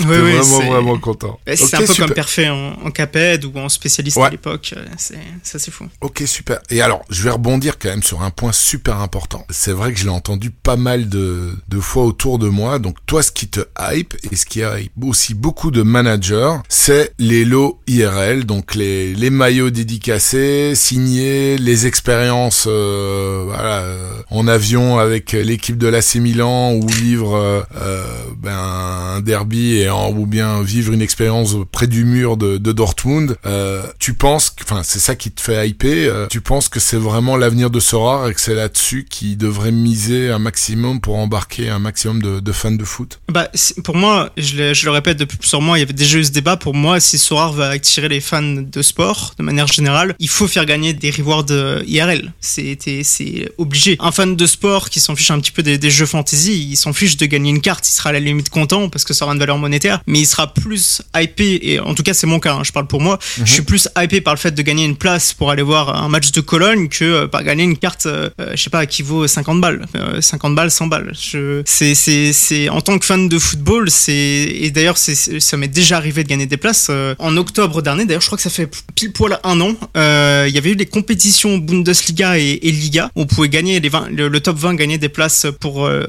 Oui, 0.00 0.06
T'es 0.08 0.20
oui, 0.20 0.32
vraiment 0.32 0.42
c'est- 0.60 0.66
vraiment 0.70 0.98
content. 0.98 1.38
C'est 1.46 1.62
Ok, 1.64 1.74
un 1.74 1.78
peu 1.80 1.86
super. 1.86 2.06
comme 2.06 2.14
Perfait 2.14 2.48
en, 2.48 2.72
en 2.82 2.90
Caped 2.90 3.44
ou 3.44 3.52
en 3.58 3.68
spécialiste 3.68 4.16
Ouais. 4.16 4.24
à 4.24 4.30
l'époque. 4.30 4.72
euh, 4.76 4.84
C'est 4.96 5.18
ça, 5.42 5.58
c'est 5.58 5.70
fou. 5.70 5.86
Ok, 6.00 6.22
super. 6.26 6.60
Et 6.70 6.80
alors, 6.80 7.04
je 7.10 7.22
vais 7.22 7.30
rebondir 7.30 7.78
quand 7.78 7.90
même 7.90 8.02
sur 8.02 8.22
un 8.22 8.30
point 8.30 8.52
super 8.52 9.00
important. 9.00 9.44
C'est 9.50 9.70
vrai 9.72 9.92
que 9.92 9.98
je 9.98 10.04
l'ai 10.04 10.10
entendu 10.10 10.50
pas 10.50 10.76
mal 10.76 11.08
de, 11.10 11.50
de 11.68 11.80
fois 11.80 12.04
autour 12.04 12.38
de 12.38 12.48
moi. 12.48 12.78
Donc, 12.78 12.96
toi, 13.06 13.22
ce 13.22 13.30
qui 13.32 13.48
te 13.48 13.60
hype 13.78 14.14
et 14.32 14.34
ce 14.34 14.46
qui 14.46 14.60
hype 14.60 14.92
aussi 15.04 15.34
beaucoup 15.34 15.70
de 15.70 15.82
managers, 15.82 16.54
c'est 16.70 17.12
les 17.18 17.44
lots 17.44 17.78
IRL, 17.86 18.44
donc 18.44 18.74
les, 18.74 19.14
les 19.14 19.30
maillots 19.30 19.70
dédicacés, 19.70 20.72
signés, 20.74 21.58
les 21.58 21.86
expériences 21.86 22.64
euh, 22.66 23.42
voilà, 23.46 23.82
en 24.30 24.46
avion 24.48 24.98
avec 24.98 25.32
l'équipe 25.32 25.78
de 25.78 25.86
l'AC 25.88 26.16
Milan 26.16 26.72
ou 26.74 26.86
vivre 26.88 27.34
euh, 27.36 27.60
euh, 27.76 28.04
ben, 28.36 28.56
un 28.56 29.20
derby 29.20 29.74
et 29.76 29.88
en, 29.90 30.10
ou 30.12 30.26
bien 30.26 30.62
vivre 30.62 30.92
une 30.92 31.02
expérience 31.02 31.54
près 31.70 31.86
du 31.86 32.04
mur 32.04 32.36
de, 32.36 32.58
de 32.58 32.72
Dortmund. 32.72 33.36
Euh, 33.46 33.82
tu 33.98 34.14
penses, 34.14 34.54
enfin 34.62 34.82
c'est 34.82 34.98
ça 34.98 35.14
qui 35.14 35.30
te 35.30 35.40
fait 35.40 35.68
hyper. 35.68 36.12
euh, 36.14 36.26
tu 36.28 36.40
penses 36.40 36.68
que 36.68 36.80
c'est 36.80 36.96
vraiment 36.96 37.36
l'avenir 37.36 37.70
de 37.70 37.80
Sora 37.80 38.30
et 38.30 38.34
que 38.34 38.40
c'est 38.40 38.54
là-dessus 38.54 39.06
qu'il 39.08 39.36
devrait 39.36 39.72
miser 39.72 40.30
un 40.30 40.38
maximum 40.38 41.00
pour 41.00 41.16
embarquer 41.16 41.68
un 41.68 41.78
maximum 41.78 42.22
de, 42.22 42.40
de 42.40 42.52
fans 42.52 42.70
de 42.72 42.84
foot? 42.84 43.20
Bah, 43.30 43.48
pour 43.84 43.96
moi, 43.96 44.30
je 44.36 44.56
le, 44.56 44.74
je 44.74 44.84
le 44.86 44.90
répète 44.92 45.18
depuis 45.18 45.36
plusieurs 45.38 45.62
mois, 45.62 45.78
il 45.78 45.80
y 45.80 45.84
avait 45.84 45.92
déjà 45.92 46.18
eu 46.18 46.24
ce 46.24 46.30
débat. 46.30 46.56
Pour 46.56 46.74
moi, 46.74 47.00
si 47.00 47.18
Sorar 47.18 47.52
va 47.52 47.68
attirer 47.70 48.08
les 48.08 48.20
fans 48.20 48.42
de 48.42 48.82
sport, 48.82 49.34
de 49.38 49.42
manière 49.42 49.66
générale, 49.66 50.14
il 50.18 50.28
faut 50.28 50.46
faire 50.48 50.64
gagner 50.66 50.92
des 50.94 51.10
rewards 51.10 51.46
euh, 51.50 51.82
IRL. 51.86 52.32
C'est 52.40 52.76
c'est- 53.02 53.50
Un 54.00 54.12
fan 54.12 54.36
de 54.36 54.46
sport 54.46 54.90
qui 54.90 55.00
s'en 55.00 55.16
fiche 55.16 55.30
un 55.30 55.40
petit 55.40 55.50
peu 55.50 55.62
des, 55.62 55.78
des 55.78 55.90
jeux 55.90 56.06
fantasy, 56.06 56.68
il 56.70 56.76
s'en 56.76 56.92
fiche 56.92 57.16
de 57.16 57.26
gagner 57.26 57.50
une 57.50 57.60
carte, 57.60 57.88
il 57.88 57.92
sera 57.92 58.10
à 58.10 58.12
la 58.12 58.20
limite 58.20 58.48
content 58.48 58.88
parce 58.88 59.04
que 59.04 59.14
ça 59.14 59.24
aura 59.24 59.34
une 59.34 59.40
valeur 59.40 59.58
monétaire, 59.58 60.00
mais 60.06 60.20
il 60.20 60.26
sera 60.26 60.52
plus 60.52 61.02
hypé, 61.16 61.58
et 61.62 61.80
en 61.80 61.94
tout 61.94 62.02
cas 62.02 62.14
c'est 62.14 62.26
mon 62.26 62.38
cas, 62.40 62.54
hein, 62.54 62.62
je 62.64 62.72
parle 62.72 62.86
pour 62.86 63.00
moi, 63.00 63.18
je 63.44 63.52
suis 63.52 63.62
plus 63.62 63.88
hypé 63.98 64.20
par 64.20 64.34
le 64.34 64.38
fait 64.38 64.52
de 64.52 64.62
gagner 64.62 64.84
une 64.84 64.96
place 64.96 65.32
pour 65.32 65.50
aller 65.50 65.62
voir 65.62 66.02
un 66.02 66.08
match 66.08 66.32
de 66.32 66.40
Cologne 66.40 66.88
que 66.88 67.04
euh, 67.04 67.26
par 67.26 67.42
gagner 67.44 67.64
une 67.64 67.76
carte, 67.76 68.06
euh, 68.06 68.30
euh, 68.40 68.52
je 68.54 68.62
sais 68.62 68.70
pas, 68.70 68.86
qui 68.86 69.02
vaut 69.02 69.26
50 69.26 69.60
balles. 69.60 69.86
Euh, 69.96 70.20
50 70.20 70.54
balles, 70.54 70.70
100 70.70 70.86
balles. 70.86 71.12
Je, 71.20 71.62
c'est, 71.64 71.94
c'est, 71.94 72.32
c'est, 72.32 72.68
en 72.68 72.80
tant 72.80 72.98
que 72.98 73.04
fan 73.06 73.28
de 73.28 73.38
football, 73.38 73.90
c'est, 73.90 74.12
et 74.14 74.70
d'ailleurs, 74.70 74.98
c'est, 74.98 75.14
ça 75.40 75.56
m'est 75.56 75.68
déjà 75.68 75.96
arrivé 75.96 76.22
de 76.24 76.28
gagner 76.28 76.46
des 76.46 76.56
places. 76.56 76.88
euh, 76.90 77.14
en 77.18 77.36
octobre 77.36 77.82
dernier, 77.82 78.04
d'ailleurs, 78.04 78.20
je 78.20 78.26
crois 78.26 78.36
que 78.36 78.42
ça 78.42 78.50
fait 78.50 78.68
pile 78.94 79.12
poil 79.12 79.38
un 79.44 79.60
an, 79.60 79.74
euh, 79.96 80.46
il 80.48 80.54
y 80.54 80.58
avait 80.58 80.70
eu 80.70 80.74
les 80.74 80.86
compétitions 80.86 81.58
Bundesliga 81.58 82.38
et, 82.38 82.58
et 82.62 82.72
Liga. 82.72 83.10
On 83.16 83.26
pouvait 83.26 83.48
gagner 83.48 83.80
les 83.82 83.88
20, 83.88 84.08
le, 84.10 84.28
le 84.28 84.40
top 84.40 84.56
20 84.56 84.74
gagner 84.74 84.96
des 84.98 85.08
places 85.08 85.46
pour 85.60 85.86
euh, 85.86 86.04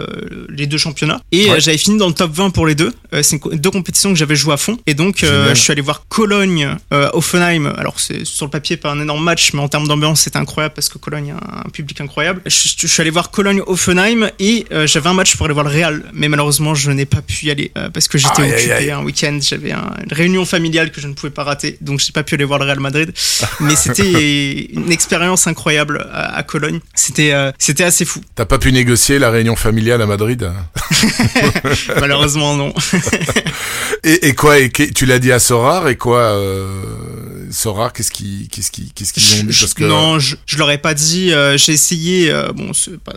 les 0.49 0.67
deux 0.67 0.77
championnats. 0.77 1.21
Et 1.31 1.45
Ouais. 1.45 1.57
euh, 1.57 1.59
j'avais 1.59 1.77
fini 1.77 1.97
dans 1.97 2.07
le 2.07 2.13
top 2.13 2.31
20 2.31 2.51
pour 2.51 2.65
les 2.65 2.75
deux. 2.75 2.93
Euh, 3.13 3.21
c'est 3.23 3.39
deux 3.53 3.71
compétitions 3.71 4.11
que 4.11 4.15
j'avais 4.17 4.35
joué 4.35 4.53
à 4.53 4.57
fond. 4.57 4.77
Et 4.87 4.93
donc, 4.93 5.17
je 5.21 5.53
suis 5.55 5.71
allé 5.71 5.81
voir 5.81 6.05
Cologne, 6.07 6.77
Offenheim. 7.13 7.65
Alors, 7.77 7.99
c'est 7.99 8.25
sur 8.25 8.45
le 8.45 8.51
papier 8.51 8.77
pas 8.77 8.91
un 8.91 9.01
énorme 9.01 9.23
match, 9.23 9.51
mais 9.53 9.59
en 9.61 9.67
termes 9.67 9.87
d'ambiance, 9.87 10.21
c'était 10.21 10.37
incroyable 10.37 10.73
parce 10.75 10.89
que 10.89 10.97
Cologne 10.97 11.31
a 11.33 11.65
un 11.65 11.69
public 11.69 11.99
incroyable. 12.01 12.41
Je, 12.45 12.69
je 12.77 12.87
suis 12.87 13.01
allé 13.01 13.09
voir 13.09 13.31
Cologne, 13.31 13.61
Offenheim 13.67 14.29
et 14.39 14.65
j'avais 14.85 15.09
un 15.09 15.13
match 15.13 15.35
pour 15.35 15.45
aller 15.45 15.53
voir 15.53 15.65
le 15.65 15.71
Real. 15.71 16.03
Mais 16.13 16.29
malheureusement, 16.29 16.75
je 16.75 16.91
n'ai 16.91 17.05
pas 17.05 17.21
pu 17.21 17.47
y 17.47 17.51
aller 17.51 17.71
parce 17.93 18.07
que 18.07 18.17
j'étais 18.17 18.41
occupé 18.43 18.91
un 18.91 19.03
week-end. 19.03 19.37
J'avais 19.41 19.71
un- 19.71 19.93
une 20.03 20.13
réunion 20.13 20.45
familiale 20.45 20.91
que 20.91 21.01
je 21.01 21.07
ne 21.07 21.13
pouvais 21.13 21.31
pas 21.31 21.43
rater. 21.43 21.77
Donc, 21.81 21.99
j'ai 21.99 22.11
pas 22.11 22.23
pu 22.23 22.35
aller 22.35 22.43
voir 22.45 22.59
le 22.59 22.65
Real 22.65 22.79
Madrid. 22.79 23.11
mais 23.59 23.75
c'était 23.75 24.67
une 24.73 24.91
expérience 24.91 25.47
incroyable 25.47 26.07
à, 26.11 26.35
à 26.37 26.43
Cologne. 26.43 26.79
C'était 26.95 27.31
euh, 27.33 27.51
c'était 27.63 27.83
assez 27.83 28.05
fou. 28.05 28.19
T'as 28.35 28.45
pas 28.45 28.57
pu 28.59 28.71
négocier 28.71 29.19
la 29.19 29.29
réunion 29.31 29.55
familiale 29.55 30.01
à 30.01 30.05
Madrid? 30.05 30.49
Malheureusement, 31.99 32.55
non. 32.55 32.73
et, 34.03 34.27
et 34.27 34.33
quoi 34.35 34.59
et 34.59 34.69
Tu 34.71 35.05
l'as 35.05 35.19
dit 35.19 35.31
à 35.31 35.39
Sorar 35.39 35.87
et 35.89 35.95
quoi 35.95 36.19
euh, 36.19 36.67
Sorar, 37.51 37.93
qu'est-ce 37.93 38.11
qui, 38.11 38.49
qu'est-ce 38.51 38.71
qui, 38.71 38.91
qu'est-ce 38.93 39.13
qu'ils 39.13 39.23
ont 39.41 39.43
dit? 39.45 39.51
Je- 39.53 39.61
Parce 39.61 39.73
que 39.73 39.83
Non, 39.83 40.19
je, 40.19 40.35
je 40.45 40.57
leur 40.57 40.71
ai 40.71 40.77
pas 40.77 40.93
dit. 40.93 41.31
euh, 41.33 41.57
j'ai 41.57 41.73
essayé. 41.73 42.29
euh, 42.31 42.51
bon, 42.53 42.73
c'est 42.73 42.97
pas- 42.99 43.13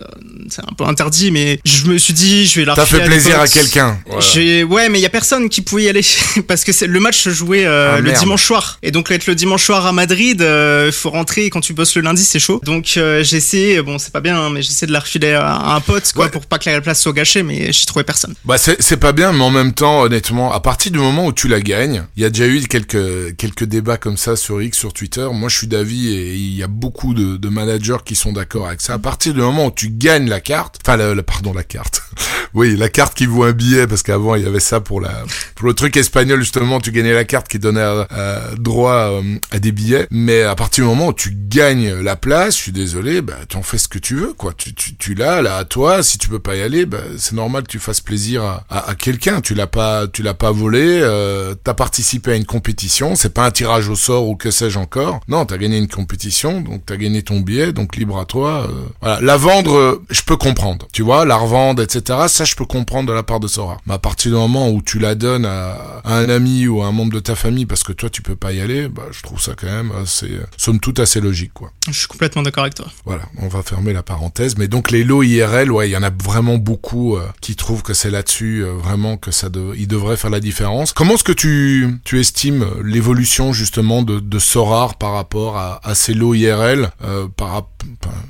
c'est 0.48 0.62
un 0.62 0.74
peu 0.76 0.84
interdit, 0.84 1.30
mais 1.30 1.58
je 1.64 1.86
me 1.86 1.98
suis 1.98 2.12
dit, 2.14 2.46
je 2.46 2.60
vais 2.60 2.64
leur 2.66 2.76
t'as 2.76 2.86
fait 2.86 3.04
plaisir 3.04 3.40
à 3.40 3.48
quelqu'un. 3.48 3.98
Voilà. 4.06 4.20
J'ai 4.20 4.62
ouais, 4.64 4.88
mais 4.88 4.98
il 4.98 5.02
y 5.02 5.06
a 5.06 5.10
personne 5.10 5.48
qui 5.48 5.62
pouvait 5.62 5.84
y 5.84 5.88
aller 5.88 6.04
parce 6.48 6.64
que 6.64 6.72
c'est- 6.72 6.86
le 6.86 7.00
match 7.00 7.18
se 7.18 7.30
jouait 7.30 7.64
euh, 7.66 7.94
Ah, 7.94 8.00
le 8.00 8.02
merde. 8.10 8.18
dimanche 8.22 8.44
soir. 8.44 8.78
Et 8.82 8.90
donc 8.90 9.10
être 9.10 9.26
le 9.26 9.34
dimanche 9.34 9.64
soir 9.64 9.86
à 9.86 9.92
Madrid, 9.92 10.40
il 10.40 10.92
faut 10.92 11.10
rentrer 11.10 11.50
quand 11.50 11.60
tu 11.60 11.72
bosses 11.72 11.94
le 11.96 12.02
lundi, 12.02 12.24
c'est 12.24 12.38
chaud. 12.38 12.60
Donc 12.64 12.84
j'ai 12.86 13.36
essayé, 13.36 13.82
bon 13.82 13.98
c'est 13.98 14.12
pas 14.12 14.20
bien, 14.26 14.40
hein, 14.40 14.50
mais 14.50 14.62
j'ai 14.62 14.70
essayé 14.70 14.86
de 14.86 14.92
la 14.92 15.00
refiler 15.00 15.32
à, 15.32 15.74
un 15.74 15.80
pote 15.80 16.12
quoi 16.14 16.24
Ouais. 16.26 16.30
pour 16.30 16.46
pas 16.46 16.58
que 16.58 16.68
la 16.68 16.80
place 16.80 17.00
soit 17.00 17.12
gâchée, 17.12 17.42
mais 17.42 17.72
j'ai 17.72 17.84
trouvé 17.86 18.04
personne. 18.04 18.34
Bah 18.44 18.56
c'est 18.58 18.96
pas 18.96 19.12
bien, 19.12 19.32
mais 19.32 19.42
en 19.44 19.50
même 19.50 19.72
temps, 19.72 20.02
honnêtement, 20.02 20.52
à 20.52 20.60
partir 20.60 20.92
du 20.92 20.98
moment 20.98 21.26
où 21.26 21.32
tu 21.32 21.48
la 21.48 21.60
gagnes, 21.60 22.02
il 22.16 22.22
y 22.22 22.26
a 22.26 22.30
déjà 22.30 22.46
eu 22.46 22.60
quelques 22.66 23.36
quelques 23.36 23.64
débats 23.64 23.96
comme 23.96 24.16
ça 24.16 24.36
sur 24.36 24.60
X, 24.62 24.76
sur 24.78 24.92
Twitter. 24.92 25.26
Moi, 25.32 25.48
je 25.48 25.56
suis 25.58 25.66
d'avis 25.66 26.08
et 26.14 26.34
il 26.34 26.56
y 26.56 26.62
a 26.62 26.66
beaucoup 26.66 27.14
de, 27.14 27.36
de 27.36 27.48
managers 27.48 27.98
qui 28.04 28.14
sont 28.16 28.32
d'accord 28.32 28.66
avec 28.66 28.80
ça. 28.80 28.94
À 28.94 28.98
partir 28.98 29.32
du 29.34 29.40
moment 29.40 29.66
où 29.66 29.70
tu 29.70 29.88
gagnes 29.90 30.28
la 30.28 30.40
carte, 30.40 30.78
enfin, 30.84 30.96
la, 30.96 31.14
la- 31.14 31.22
pardon, 31.22 31.52
la 31.52 31.62
carte. 31.64 32.02
oui, 32.54 32.76
la 32.76 32.88
carte 32.88 33.14
qui 33.14 33.26
vaut 33.26 33.44
un 33.44 33.52
billet, 33.52 33.86
parce 33.86 34.02
qu'avant 34.02 34.34
il 34.34 34.42
y 34.42 34.46
avait 34.46 34.60
ça 34.60 34.80
pour 34.80 35.00
la 35.00 35.24
pour 35.54 35.66
le 35.68 35.74
truc 35.74 35.96
espagnol 35.96 36.40
justement, 36.40 36.80
tu 36.80 36.90
gagnais 36.90 37.14
la 37.14 37.24
carte 37.24 37.48
qui 37.48 37.58
donnait 37.58 37.80
euh, 37.80 38.40
droit 38.58 38.92
euh, 39.12 39.22
à 39.52 39.58
des 39.58 39.72
billets. 39.72 40.06
Mais 40.10 40.42
à 40.42 40.54
partir 40.54 40.84
du 40.84 40.90
moment 40.90 41.08
où 41.08 41.12
tu 41.12 41.30
gagnes 41.32 41.94
la 42.00 42.16
place, 42.16 42.56
je 42.56 42.62
suis 42.62 42.72
désolé, 42.72 43.20
bah 43.22 43.36
tu 43.48 43.56
en 43.56 43.62
fais 43.62 43.78
ce 43.78 43.88
que 43.88 43.98
tu 43.98 44.14
veux, 44.15 44.15
quoi. 44.36 44.52
Tu 44.56 44.74
tu 44.74 44.96
tu 44.96 45.14
l'as 45.14 45.42
là 45.42 45.56
à 45.56 45.64
toi. 45.64 46.02
Si 46.02 46.18
tu 46.18 46.28
peux 46.28 46.38
pas 46.38 46.56
y 46.56 46.62
aller, 46.62 46.86
bah 46.86 46.98
c'est 47.18 47.34
normal 47.34 47.62
que 47.64 47.68
tu 47.68 47.78
fasses 47.78 48.00
plaisir 48.00 48.42
à, 48.42 48.64
à, 48.70 48.90
à 48.90 48.94
quelqu'un. 48.94 49.40
Tu 49.40 49.54
l'as 49.54 49.66
pas 49.66 50.06
tu 50.06 50.22
l'as 50.22 50.34
pas 50.34 50.50
volé. 50.50 51.00
Euh, 51.02 51.54
t'as 51.62 51.74
participé 51.74 52.32
à 52.32 52.36
une 52.36 52.44
compétition. 52.46 53.14
C'est 53.16 53.32
pas 53.34 53.46
un 53.46 53.50
tirage 53.50 53.88
au 53.88 53.96
sort 53.96 54.28
ou 54.28 54.36
que 54.36 54.50
sais-je 54.50 54.78
encore. 54.78 55.20
Non, 55.28 55.44
t'as 55.46 55.58
gagné 55.58 55.78
une 55.78 55.88
compétition, 55.88 56.60
donc 56.60 56.84
t'as 56.86 56.96
gagné 56.96 57.22
ton 57.22 57.40
billet, 57.40 57.72
donc 57.72 57.96
libre 57.96 58.18
à 58.18 58.24
toi. 58.24 58.68
euh, 58.70 58.84
voilà, 59.00 59.20
la 59.20 59.36
vendre, 59.36 59.74
euh, 59.76 60.02
je 60.10 60.22
peux 60.22 60.36
comprendre. 60.36 60.86
Tu 60.92 61.02
vois, 61.02 61.24
la 61.24 61.36
revendre, 61.36 61.82
etc. 61.82 62.20
Ça, 62.28 62.44
je 62.44 62.54
peux 62.54 62.64
comprendre 62.66 63.08
de 63.08 63.12
la 63.12 63.22
part 63.22 63.40
de 63.40 63.48
Sora. 63.48 63.78
Mais 63.86 63.94
à 63.94 63.98
partir 63.98 64.30
du 64.32 64.36
moment 64.36 64.70
où 64.70 64.82
tu 64.82 64.98
la 64.98 65.14
donnes 65.14 65.44
à, 65.46 66.00
à 66.04 66.14
un 66.16 66.28
ami 66.28 66.66
ou 66.66 66.82
à 66.82 66.86
un 66.86 66.92
membre 66.92 67.12
de 67.12 67.20
ta 67.20 67.34
famille 67.34 67.66
parce 67.66 67.82
que 67.82 67.92
toi 67.92 68.08
tu 68.10 68.22
peux 68.22 68.36
pas 68.36 68.52
y 68.52 68.60
aller, 68.60 68.88
bah 68.88 69.02
je 69.10 69.22
trouve 69.22 69.40
ça 69.40 69.52
quand 69.58 69.66
même 69.66 69.92
assez, 70.02 70.26
euh, 70.30 70.46
somme 70.56 70.80
toute 70.80 71.00
assez 71.00 71.20
logique, 71.20 71.52
quoi. 71.52 71.70
Je 71.88 71.92
suis 71.92 72.08
complètement 72.08 72.42
d'accord 72.42 72.64
avec 72.64 72.74
toi. 72.74 72.86
Voilà, 73.04 73.22
on 73.38 73.48
va 73.48 73.62
fermer 73.62 73.92
la 73.92 74.02
parenthèse. 74.06 74.56
Mais 74.56 74.68
donc 74.68 74.90
les 74.90 75.04
lots 75.04 75.22
IRL, 75.22 75.70
ouais, 75.70 75.88
il 75.88 75.92
y 75.92 75.96
en 75.96 76.02
a 76.02 76.10
vraiment 76.10 76.56
beaucoup 76.56 77.16
euh, 77.16 77.26
qui 77.42 77.56
trouvent 77.56 77.82
que 77.82 77.92
c'est 77.92 78.10
là-dessus 78.10 78.64
euh, 78.64 78.72
vraiment 78.72 79.18
que 79.18 79.30
ça 79.30 79.50
de, 79.50 79.72
il 79.76 79.88
devrait 79.88 80.16
faire 80.16 80.30
la 80.30 80.40
différence. 80.40 80.92
Comment 80.94 81.14
est-ce 81.14 81.24
que 81.24 81.32
tu, 81.32 81.98
tu 82.04 82.18
estimes 82.20 82.64
l'évolution 82.84 83.52
justement 83.52 84.02
de, 84.02 84.20
de 84.20 84.38
Sorar 84.38 84.96
par 84.96 85.12
rapport 85.12 85.58
à, 85.58 85.80
à 85.84 85.94
ces 85.94 86.14
lots 86.14 86.34
IRL 86.34 86.90
euh, 87.04 87.26
par, 87.36 87.66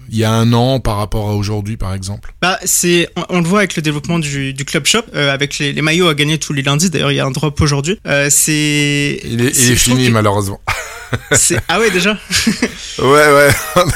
il 0.08 0.18
y 0.18 0.24
a 0.24 0.32
un 0.32 0.52
an 0.52 0.80
par 0.80 0.96
rapport 0.96 1.28
à 1.28 1.34
aujourd'hui 1.34 1.76
par 1.76 1.94
exemple? 1.94 2.34
Bah 2.42 2.58
c'est, 2.64 3.08
on, 3.16 3.24
on 3.28 3.40
le 3.40 3.46
voit 3.46 3.60
avec 3.60 3.76
le 3.76 3.82
développement 3.82 4.18
du, 4.18 4.52
du 4.54 4.64
club 4.64 4.86
shop, 4.86 5.02
euh, 5.14 5.32
avec 5.32 5.58
les, 5.58 5.72
les 5.72 5.82
maillots 5.82 6.08
à 6.08 6.14
gagner 6.14 6.38
tous 6.38 6.52
les 6.52 6.62
lundis. 6.62 6.90
D'ailleurs, 6.90 7.12
il 7.12 7.16
y 7.16 7.20
a 7.20 7.26
un 7.26 7.30
drop 7.30 7.60
aujourd'hui. 7.60 7.98
Euh, 8.06 8.28
c'est, 8.30 9.20
Il 9.24 9.40
est, 9.42 9.56
il 9.56 9.72
est 9.72 9.76
fini 9.76 10.06
que 10.08 10.12
malheureusement. 10.12 10.60
Ah 11.68 11.78
ouais 11.80 11.90
déjà. 11.90 12.16
Ouais, 12.98 13.04
ouais. 13.04 13.50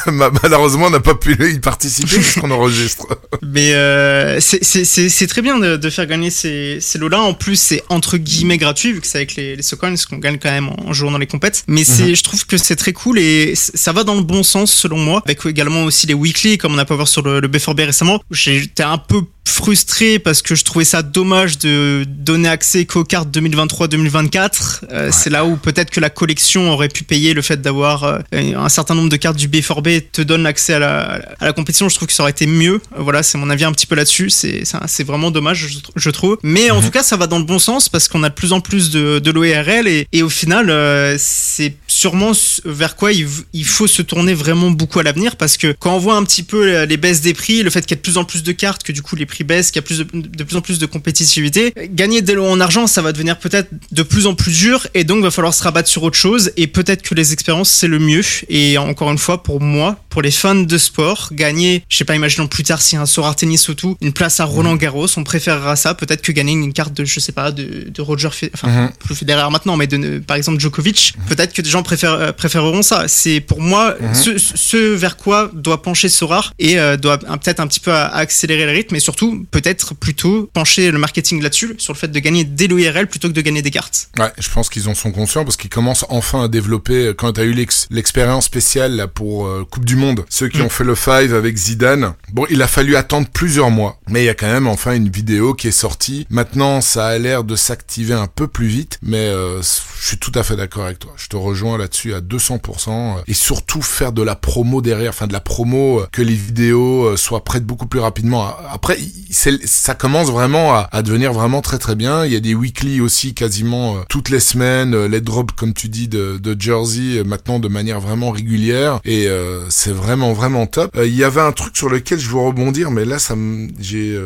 Ma- 0.12 0.30
Malheureusement, 0.42 0.86
on 0.86 0.90
n'a 0.90 1.00
pas 1.00 1.14
pu 1.14 1.34
y 1.50 1.58
participer 1.58 2.16
puisqu'on 2.18 2.50
enregistre. 2.50 3.06
Mais 3.42 3.72
euh, 3.72 4.38
c'est- 4.40 5.26
très 5.26 5.40
bien 5.40 5.58
de, 5.58 5.76
de 5.78 5.90
faire 5.90 6.04
gagner 6.06 6.28
ces, 6.30 6.78
ces 6.82 6.98
lots-là. 6.98 7.20
En 7.20 7.32
plus, 7.32 7.56
c'est 7.58 7.82
entre 7.88 8.18
guillemets 8.18 8.58
gratuit 8.58 8.92
vu 8.92 9.00
que 9.00 9.06
c'est 9.06 9.16
avec 9.16 9.36
les, 9.36 9.56
les 9.56 9.62
Socoins 9.62 9.94
qu'on 10.08 10.18
gagne 10.18 10.38
quand 10.38 10.50
même 10.50 10.68
en, 10.68 10.88
en 10.88 10.92
jouant 10.92 11.10
dans 11.10 11.18
les 11.18 11.26
compètes. 11.26 11.64
Mais 11.66 11.82
c'est, 11.84 12.14
je 12.14 12.22
trouve 12.22 12.44
que 12.44 12.58
c'est 12.58 12.76
très 12.76 12.92
cool 12.92 13.18
et 13.18 13.54
ça 13.56 13.92
va 13.92 14.04
dans 14.04 14.16
le 14.16 14.22
bon 14.22 14.42
sens 14.42 14.70
selon 14.70 14.98
moi. 14.98 15.22
Avec 15.24 15.46
également 15.46 15.84
aussi 15.84 16.06
les 16.06 16.14
weekly 16.14 16.58
comme 16.58 16.74
on 16.74 16.78
a 16.78 16.84
pu 16.84 16.92
voir 16.92 17.08
sur 17.08 17.22
le, 17.22 17.40
le 17.40 17.48
B4B 17.48 17.86
récemment. 17.86 18.20
J'étais 18.30 18.82
un 18.82 18.98
peu 18.98 19.22
frustré 19.50 20.18
parce 20.18 20.42
que 20.42 20.54
je 20.54 20.64
trouvais 20.64 20.84
ça 20.84 21.02
dommage 21.02 21.58
de 21.58 22.04
donner 22.08 22.48
accès 22.48 22.84
qu'aux 22.86 23.04
cartes 23.04 23.28
2023-2024. 23.36 24.80
Euh, 24.92 25.10
C'est 25.12 25.30
là 25.30 25.44
où 25.44 25.56
peut-être 25.56 25.90
que 25.90 26.00
la 26.00 26.10
collection 26.10 26.70
aurait 26.72 26.88
pu 26.88 27.04
payer 27.04 27.34
le 27.34 27.42
fait 27.42 27.60
d'avoir 27.60 28.04
euh, 28.04 28.18
un 28.32 28.68
certain 28.68 28.94
nombre 28.94 29.08
de 29.08 29.16
cartes 29.16 29.36
du 29.36 29.48
B4B 29.48 30.04
te 30.12 30.22
donne 30.22 30.46
accès 30.46 30.74
à 30.74 30.78
la, 30.78 31.20
à 31.40 31.46
la 31.46 31.52
compétition. 31.52 31.88
Je 31.88 31.94
trouve 31.96 32.08
que 32.08 32.14
ça 32.14 32.22
aurait 32.22 32.30
été 32.32 32.46
mieux. 32.46 32.80
Voilà, 32.96 33.22
c'est 33.22 33.38
mon 33.38 33.50
avis 33.50 33.64
un 33.64 33.72
petit 33.72 33.86
peu 33.86 33.94
là-dessus. 33.94 34.30
C'est 34.30 34.62
c'est- 34.86 35.04
vraiment 35.04 35.30
dommage, 35.30 35.66
je, 35.68 35.78
tr- 35.78 35.90
je 35.96 36.10
trouve. 36.10 36.36
Mais 36.42 36.70
en 36.70 36.80
tout 36.82 36.90
cas, 36.90 37.02
ça 37.02 37.16
va 37.16 37.26
dans 37.26 37.38
le 37.38 37.44
bon 37.44 37.58
sens 37.58 37.88
parce 37.88 38.06
qu'on 38.06 38.22
a 38.22 38.28
de 38.28 38.34
plus 38.34 38.52
en 38.52 38.60
plus 38.60 38.90
de, 38.90 39.18
de 39.18 39.30
l'OERL 39.30 39.88
et, 39.88 40.06
et 40.12 40.22
au 40.22 40.28
final, 40.28 40.68
euh, 40.70 41.16
c'est 41.18 41.74
sûrement 42.00 42.32
vers 42.64 42.96
quoi 42.96 43.12
il, 43.12 43.64
faut 43.64 43.86
se 43.86 44.00
tourner 44.00 44.32
vraiment 44.32 44.70
beaucoup 44.70 44.98
à 45.00 45.02
l'avenir 45.02 45.36
parce 45.36 45.56
que 45.58 45.74
quand 45.78 45.94
on 45.94 45.98
voit 45.98 46.16
un 46.16 46.24
petit 46.24 46.42
peu 46.42 46.62
euh, 46.62 46.86
les 46.86 46.96
baisses 46.96 47.20
des 47.20 47.34
prix, 47.34 47.62
le 47.62 47.68
fait 47.70 47.82
qu'il 47.82 47.90
y 47.90 47.94
ait 47.94 47.96
de 47.96 48.02
plus 48.02 48.16
en 48.16 48.24
plus 48.24 48.42
de 48.42 48.52
cartes, 48.52 48.82
que 48.82 48.92
du 48.92 49.02
coup 49.02 49.16
les 49.16 49.26
prix 49.26 49.44
baissent, 49.44 49.70
qu'il 49.70 49.80
y 49.82 49.84
a 49.84 49.86
plus 49.86 49.98
de, 49.98 50.06
de 50.14 50.44
plus 50.44 50.56
en 50.56 50.62
plus 50.62 50.78
de 50.78 50.86
compétitivité, 50.86 51.74
euh, 51.76 51.86
gagner 51.90 52.22
des 52.22 52.34
lots 52.34 52.46
en 52.46 52.58
argent, 52.58 52.86
ça 52.86 53.02
va 53.02 53.12
devenir 53.12 53.38
peut-être 53.38 53.68
de 53.92 54.02
plus 54.02 54.26
en 54.26 54.34
plus 54.34 54.56
dur 54.56 54.86
et 54.94 55.04
donc 55.04 55.22
va 55.22 55.30
falloir 55.30 55.52
se 55.52 55.62
rabattre 55.62 55.88
sur 55.88 56.02
autre 56.02 56.16
chose 56.16 56.52
et 56.56 56.66
peut-être 56.66 57.02
que 57.02 57.14
les 57.14 57.34
expériences 57.34 57.70
c'est 57.70 57.88
le 57.88 57.98
mieux. 57.98 58.24
Et 58.48 58.78
encore 58.78 59.10
une 59.10 59.18
fois 59.18 59.42
pour 59.42 59.60
moi, 59.60 60.02
pour 60.08 60.22
les 60.22 60.30
fans 60.30 60.54
de 60.54 60.78
sport, 60.78 61.28
gagner, 61.32 61.84
je 61.88 61.98
sais 61.98 62.04
pas, 62.04 62.16
imaginons 62.16 62.46
plus 62.46 62.64
tard 62.64 62.80
si 62.80 62.96
un 62.96 63.06
Sorar 63.06 63.36
Tennis 63.36 63.68
ou 63.68 63.74
tout, 63.74 63.96
une 64.00 64.12
place 64.12 64.40
à 64.40 64.44
Roland 64.44 64.76
Garros, 64.76 65.06
on 65.18 65.24
préférera 65.24 65.76
ça 65.76 65.94
peut-être 65.94 66.22
que 66.22 66.32
gagner 66.32 66.52
une 66.52 66.72
carte 66.72 66.94
de, 66.94 67.04
je 67.04 67.20
sais 67.20 67.32
pas, 67.32 67.52
de, 67.52 67.90
de 67.90 68.02
Roger, 68.02 68.28
enfin 68.54 68.70
Mhm. 68.70 68.90
plus 68.98 69.14
Federer 69.14 69.50
maintenant, 69.50 69.76
mais 69.76 69.86
de, 69.86 70.18
par 70.18 70.36
exemple 70.36 70.60
Djokovic, 70.60 71.14
peut-être 71.28 71.52
que 71.52 71.62
des 71.62 71.70
gens 71.70 71.82
euh, 72.04 72.32
préféreront 72.32 72.82
ça. 72.82 73.04
C'est 73.08 73.40
pour 73.40 73.60
moi 73.60 73.94
Mhm. 74.00 74.14
ce, 74.14 74.38
ce 74.38 74.76
vers 74.94 75.16
quoi 75.16 75.50
doit 75.54 75.82
pencher 75.82 76.08
Sorar 76.08 76.52
et 76.58 76.78
euh, 76.78 76.96
doit 76.96 77.18
peut-être 77.18 77.60
un 77.60 77.66
petit 77.66 77.80
peu 77.80 77.92
accélérer 77.92 78.66
le 78.66 78.72
rythme 78.72 78.94
et 78.96 79.00
surtout 79.00 79.46
peut-être 79.50 79.94
plutôt 79.94 80.48
pencher 80.52 80.90
le 80.90 80.98
marketing 80.98 81.42
là-dessus, 81.42 81.74
sur 81.78 81.92
le 81.92 81.98
fait 81.98 82.08
de 82.08 82.18
gagner 82.18 82.44
des 82.44 82.68
l'OIRL 82.68 83.06
plutôt 83.06 83.28
que 83.28 83.32
de 83.32 83.40
gagner 83.40 83.62
des 83.62 83.70
cartes. 83.70 84.08
Ouais, 84.18 84.32
je 84.38 84.48
pense 84.50 84.68
qu'ils 84.68 84.88
en 84.88 84.94
sont 84.94 85.12
conscients 85.12 85.44
parce 85.44 85.56
qu'ils 85.56 85.70
commencent 85.70 86.04
enfin 86.08 86.44
à 86.44 86.48
développer. 86.48 87.12
Quand 87.16 87.32
t'as 87.32 87.44
eu 87.44 87.52
l'ex- 87.52 87.86
l'expérience 87.90 88.44
spéciale 88.46 88.96
là 88.96 89.06
pour 89.06 89.46
euh, 89.46 89.64
Coupe 89.70 89.84
du 89.84 89.96
Monde, 89.96 90.24
ceux 90.28 90.48
qui 90.48 90.58
Mm. 90.58 90.62
ont 90.66 90.68
fait 90.68 90.84
le 90.84 90.94
five 90.94 91.34
avec 91.34 91.56
Zidane. 91.56 92.14
Bon, 92.32 92.46
il 92.50 92.60
a 92.62 92.66
fallu 92.66 92.96
attendre 92.96 93.28
plusieurs 93.32 93.70
mois, 93.70 93.98
mais 94.08 94.22
il 94.22 94.26
y 94.26 94.28
a 94.28 94.34
quand 94.34 94.50
même 94.50 94.66
enfin 94.66 94.92
une 94.94 95.08
vidéo 95.08 95.54
qui 95.54 95.68
est 95.68 95.72
sortie. 95.72 96.26
Maintenant, 96.30 96.80
ça 96.80 97.06
a 97.06 97.18
l'air 97.18 97.44
de 97.44 97.56
s'activer 97.56 98.14
un 98.14 98.26
peu 98.26 98.46
plus 98.48 98.66
vite, 98.66 98.98
mais 99.02 99.18
euh, 99.18 99.62
je 99.62 100.06
suis 100.08 100.18
tout 100.18 100.32
à 100.34 100.42
fait 100.42 100.56
d'accord 100.56 100.84
avec 100.84 100.98
toi. 100.98 101.12
Je 101.16 101.28
te 101.28 101.36
rejoins 101.36 101.78
là-dessus 101.80 102.14
à 102.14 102.20
200%. 102.20 102.90
euh, 102.90 103.22
Et 103.26 103.34
surtout 103.34 103.82
faire 103.82 104.12
de 104.12 104.22
la 104.22 104.36
promo 104.36 104.80
derrière, 104.80 105.10
enfin 105.10 105.26
de 105.26 105.32
la 105.32 105.40
promo, 105.40 106.00
euh, 106.00 106.06
que 106.12 106.22
les 106.22 106.34
vidéos 106.34 107.04
euh, 107.04 107.16
soient 107.16 107.44
prêtes 107.44 107.64
beaucoup 107.64 107.86
plus 107.86 108.00
rapidement. 108.00 108.54
Après, 108.70 108.98
ça 109.30 109.94
commence 109.94 110.30
vraiment 110.30 110.74
à, 110.74 111.02
devenir 111.02 111.32
vraiment 111.32 111.62
très 111.62 111.78
très 111.78 111.94
bien. 111.94 112.24
Il 112.24 112.32
y 112.32 112.36
a 112.36 112.40
des 112.40 112.54
weekly 112.54 113.00
aussi 113.00 113.34
quasiment 113.34 113.96
toutes 114.08 114.28
les 114.28 114.40
semaines, 114.40 115.06
les 115.06 115.20
drops 115.20 115.54
comme 115.56 115.72
tu 115.72 115.88
dis 115.88 116.08
de, 116.08 116.56
Jersey 116.58 117.22
maintenant 117.24 117.58
de 117.58 117.68
manière 117.68 118.00
vraiment 118.00 118.30
régulière 118.30 119.00
et 119.04 119.28
c'est 119.70 119.92
vraiment 119.92 120.32
vraiment 120.32 120.66
top. 120.66 120.96
Il 121.02 121.14
y 121.14 121.24
avait 121.24 121.40
un 121.40 121.52
truc 121.52 121.76
sur 121.76 121.88
lequel 121.88 122.18
je 122.18 122.28
veux 122.28 122.38
rebondir, 122.38 122.90
mais 122.90 123.04
là 123.04 123.18
ça 123.18 123.34
j'ai, 123.78 124.18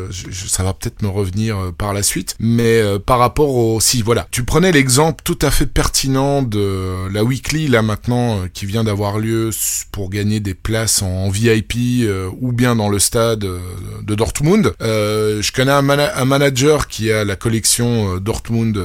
ça 0.47 0.63
va 0.63 0.73
peut-être 0.73 1.01
me 1.01 1.07
revenir 1.07 1.71
par 1.77 1.93
la 1.93 2.03
suite. 2.03 2.35
Mais 2.39 2.81
par 3.05 3.19
rapport 3.19 3.55
au, 3.55 3.79
si 3.79 4.01
voilà, 4.01 4.27
tu 4.31 4.43
prenais 4.43 4.71
l'exemple 4.71 5.21
tout 5.23 5.39
à 5.41 5.51
fait 5.51 5.67
pertinent 5.67 6.41
de 6.41 7.07
la 7.11 7.23
weekly 7.23 7.44
là 7.53 7.81
maintenant 7.81 8.39
euh, 8.39 8.47
qui 8.51 8.65
vient 8.65 8.83
d'avoir 8.83 9.19
lieu 9.19 9.49
pour 9.91 10.09
gagner 10.09 10.39
des 10.39 10.53
places 10.53 11.01
en 11.01 11.29
VIP 11.29 11.75
euh, 12.01 12.29
ou 12.41 12.51
bien 12.51 12.75
dans 12.75 12.89
le 12.89 12.99
stade 12.99 13.45
euh, 13.45 13.59
de 14.03 14.15
Dortmund. 14.15 14.73
Euh, 14.81 15.41
je 15.41 15.51
connais 15.51 15.71
un, 15.71 15.87
un 15.89 16.25
manager 16.25 16.87
qui 16.87 17.11
a 17.11 17.23
la 17.23 17.35
collection 17.35 18.15
euh, 18.15 18.19
Dortmund 18.19 18.83